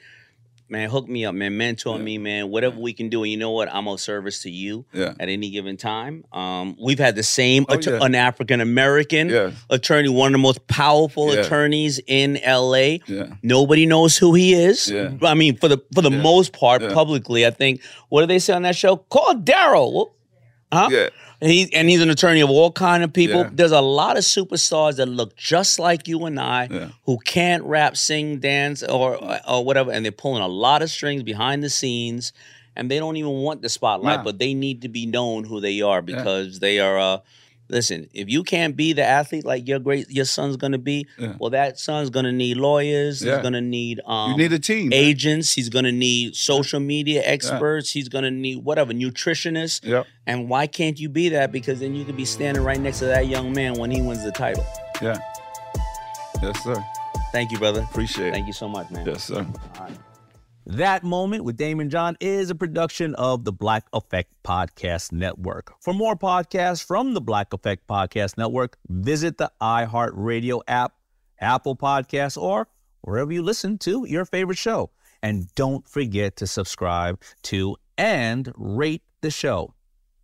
man, 0.69 0.91
hook 0.91 1.09
me 1.09 1.25
up, 1.25 1.35
man, 1.35 1.57
mentor 1.57 1.99
me, 1.99 2.19
man, 2.19 2.51
whatever 2.51 2.79
we 2.79 2.93
can 2.93 3.09
do. 3.09 3.23
And 3.23 3.31
you 3.31 3.37
know 3.39 3.51
what? 3.53 3.73
I'm 3.73 3.87
of 3.89 4.01
service 4.01 4.43
to 4.43 4.51
you 4.51 4.85
Yeah. 4.93 5.15
at 5.21 5.29
any 5.29 5.51
given 5.51 5.77
time. 5.77 6.25
Um, 6.33 6.77
we've 6.81 6.99
had 6.99 7.15
the 7.15 7.23
same, 7.23 7.67
Oh, 7.69 7.75
atter- 7.75 7.97
yeah. 7.99 8.05
an 8.05 8.15
African 8.15 8.61
American 8.61 9.29
Yeah. 9.29 9.51
attorney, 9.71 10.09
one 10.09 10.29
of 10.29 10.33
the 10.33 10.39
most 10.39 10.67
powerful 10.67 11.33
Yeah. 11.33 11.41
attorneys 11.43 12.01
in 12.07 12.39
LA. 12.45 13.01
Yeah. 13.07 13.27
Nobody 13.43 13.87
knows 13.87 14.17
who 14.17 14.35
he 14.35 14.55
is. 14.55 14.91
Yeah. 14.91 15.11
I 15.23 15.35
mean, 15.35 15.57
for 15.57 15.69
the 15.69 15.79
for 15.95 16.03
the 16.03 16.11
most 16.11 16.53
part, 16.53 16.83
publicly, 16.93 17.47
I 17.47 17.51
think. 17.51 17.81
What 18.09 18.23
do 18.23 18.27
they 18.27 18.39
say 18.39 18.53
on 18.55 18.63
that 18.63 18.77
show? 18.77 18.97
Call 18.97 19.35
Daryl. 19.35 20.11
Huh? 20.73 20.89
Yeah. 20.91 21.09
And 21.41 21.51
he 21.51 21.73
and 21.75 21.89
he's 21.89 22.01
an 22.01 22.09
attorney 22.11 22.41
of 22.41 22.49
all 22.51 22.73
kind 22.73 23.05
of 23.05 23.13
people. 23.13 23.43
Yeah. 23.43 23.51
There's 23.53 23.73
a 23.73 23.81
lot 23.83 24.17
of 24.17 24.25
superstars 24.25 24.97
that 24.97 25.07
look 25.07 25.37
just 25.37 25.79
like 25.79 26.09
you 26.09 26.25
and 26.25 26.41
I 26.41 26.91
who 27.05 27.19
can't 27.19 27.63
rap, 27.65 27.97
sing, 27.97 28.39
dance, 28.39 28.83
or 28.83 29.19
or 29.49 29.65
whatever, 29.65 29.93
and 29.93 30.05
they're 30.05 30.13
pulling 30.13 30.43
a 30.43 30.49
lot 30.49 30.81
of 30.83 30.91
strings 30.91 31.23
behind 31.23 31.63
the 31.63 31.69
scenes, 31.71 32.33
and 32.75 32.91
they 32.91 32.99
don't 32.99 33.17
even 33.19 33.33
want 33.33 33.61
the 33.61 33.69
spotlight, 33.69 34.19
Nah. 34.21 34.25
but 34.25 34.39
they 34.39 34.55
need 34.55 34.81
to 34.83 34.89
be 34.89 35.05
known 35.05 35.45
who 35.45 35.61
they 35.61 35.83
are 35.83 36.01
because 36.03 36.59
they 36.61 36.79
are. 36.81 36.99
Uh, 36.99 37.19
listen, 37.69 38.09
if 38.13 38.29
you 38.29 38.43
can't 38.43 38.77
be 38.77 38.93
the 38.93 39.05
athlete 39.05 39.45
like 39.45 39.67
your 39.67 39.79
great 39.79 40.11
your 40.11 40.25
son's 40.25 40.57
gonna 40.57 40.79
be, 40.79 41.07
Yeah. 41.19 41.35
well, 41.39 41.51
that 41.51 41.79
son's 41.79 42.11
gonna 42.11 42.33
need 42.33 42.57
lawyers. 42.57 43.23
Yeah. 43.23 43.35
He's 43.37 43.43
gonna 43.43 43.61
need 43.61 44.01
um, 44.07 44.33
You 44.33 44.37
need 44.37 44.53
a 44.53 44.59
team, 44.59 44.93
agents. 44.93 45.53
He's 45.53 45.69
gonna 45.69 45.93
need 45.93 46.37
social 46.37 46.81
media 46.81 47.23
experts. 47.25 47.93
He's 47.93 48.09
gonna 48.09 48.31
need 48.31 48.65
whatever 48.65 48.93
nutritionists. 48.93 49.85
Yep. 49.85 50.07
And 50.27 50.49
why 50.49 50.67
can't 50.67 50.99
you 50.99 51.09
be 51.09 51.29
that? 51.31 51.53
Because 51.53 51.81
then 51.81 51.95
you 51.95 52.05
could 52.05 52.17
be 52.17 52.25
standing 52.25 52.63
right 52.63 52.81
next 52.81 52.99
to 53.01 53.07
that 53.07 53.27
young 53.29 53.53
man 53.53 53.75
when 53.75 53.91
he 53.91 54.03
wins 54.03 54.25
the 54.25 54.33
title. 54.33 54.67
Yeah. 55.01 55.19
Yes, 56.43 56.63
sir. 56.65 56.85
Thank 57.33 57.51
you, 57.53 57.59
brother. 57.59 57.83
Appreciate 57.91 58.29
it. 58.29 58.33
Thank 58.33 58.47
you 58.47 58.53
so 58.53 58.69
much, 58.69 58.91
man. 58.91 59.07
Yes, 59.07 59.25
sir. 59.25 59.47
That 60.69 61.05
Moment 61.05 61.45
with 61.45 61.57
Daymond 61.57 61.91
John 61.91 62.17
is 62.19 62.51
a 62.51 62.55
production 62.57 63.15
of 63.15 63.45
the 63.45 63.53
Black 63.53 63.87
Effect 63.93 64.33
Podcast 64.43 65.13
Network. 65.13 65.73
For 65.81 65.95
more 65.95 66.17
podcasts 66.17 66.85
from 66.85 67.15
the 67.15 67.21
Black 67.21 67.53
Effect 67.53 67.87
Podcast 67.87 68.37
Network, 68.37 68.77
visit 68.89 69.39
the 69.39 69.53
iHeartRadio 69.63 70.63
app, 70.67 70.95
Apple 71.41 71.77
Podcasts, 71.77 72.37
or 72.37 72.67
wherever 73.03 73.33
you 73.33 73.45
listen 73.45 73.79
to 73.79 74.07
your 74.09 74.25
favorite 74.25 74.59
show. 74.59 74.91
And 75.23 75.55
don't 75.55 75.89
forget 75.89 76.35
to 76.39 76.49
subscribe 76.49 77.23
to 77.45 77.77
and 77.97 78.53
rate 78.57 79.03
the 79.21 79.31
show. 79.31 79.73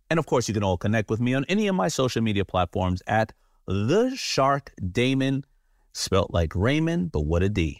And 0.09 0.19
of 0.19 0.25
course, 0.25 0.49
you 0.49 0.53
can 0.53 0.63
all 0.63 0.77
connect 0.77 1.09
with 1.09 1.21
me 1.21 1.33
on 1.35 1.45
any 1.47 1.67
of 1.67 1.75
my 1.75 1.87
social 1.87 2.21
media 2.21 2.43
platforms 2.43 3.01
at 3.07 3.31
The 3.65 4.13
Shark 4.13 4.73
Daymond, 4.81 5.45
spelt 5.93 6.33
like 6.33 6.53
Raymond, 6.53 7.13
but 7.13 7.21
what 7.21 7.43
a 7.43 7.49
D. 7.49 7.79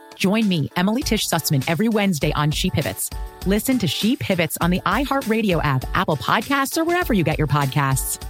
Join 0.21 0.47
me, 0.47 0.69
Emily 0.75 1.01
Tish 1.01 1.27
Sussman, 1.27 1.63
every 1.67 1.89
Wednesday 1.89 2.31
on 2.33 2.51
She 2.51 2.69
Pivots. 2.69 3.09
Listen 3.47 3.79
to 3.79 3.87
She 3.87 4.15
Pivots 4.15 4.55
on 4.61 4.69
the 4.69 4.79
iHeartRadio 4.81 5.59
app, 5.63 5.83
Apple 5.95 6.15
Podcasts, 6.15 6.77
or 6.77 6.83
wherever 6.83 7.11
you 7.11 7.23
get 7.23 7.39
your 7.39 7.47
podcasts. 7.47 8.23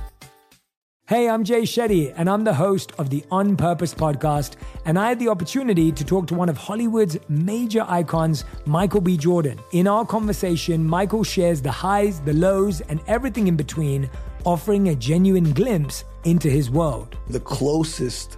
Hey, 1.09 1.27
I'm 1.27 1.43
Jay 1.43 1.63
Shetty, 1.63 2.13
and 2.15 2.29
I'm 2.29 2.45
the 2.45 2.53
host 2.53 2.93
of 2.97 3.09
the 3.09 3.25
On 3.29 3.57
Purpose 3.57 3.93
podcast. 3.93 4.53
And 4.85 4.97
I 4.97 5.09
had 5.09 5.19
the 5.19 5.27
opportunity 5.27 5.91
to 5.91 6.05
talk 6.05 6.27
to 6.27 6.33
one 6.33 6.47
of 6.47 6.55
Hollywood's 6.55 7.17
major 7.27 7.83
icons, 7.85 8.45
Michael 8.65 9.01
B. 9.01 9.17
Jordan. 9.17 9.59
In 9.73 9.85
our 9.85 10.05
conversation, 10.05 10.85
Michael 10.85 11.25
shares 11.25 11.61
the 11.61 11.71
highs, 11.71 12.21
the 12.21 12.31
lows, 12.31 12.79
and 12.79 13.01
everything 13.07 13.49
in 13.49 13.57
between, 13.57 14.09
offering 14.45 14.87
a 14.87 14.95
genuine 14.95 15.51
glimpse 15.51 16.05
into 16.23 16.49
his 16.49 16.69
world. 16.69 17.17
The 17.27 17.41
closest 17.41 18.37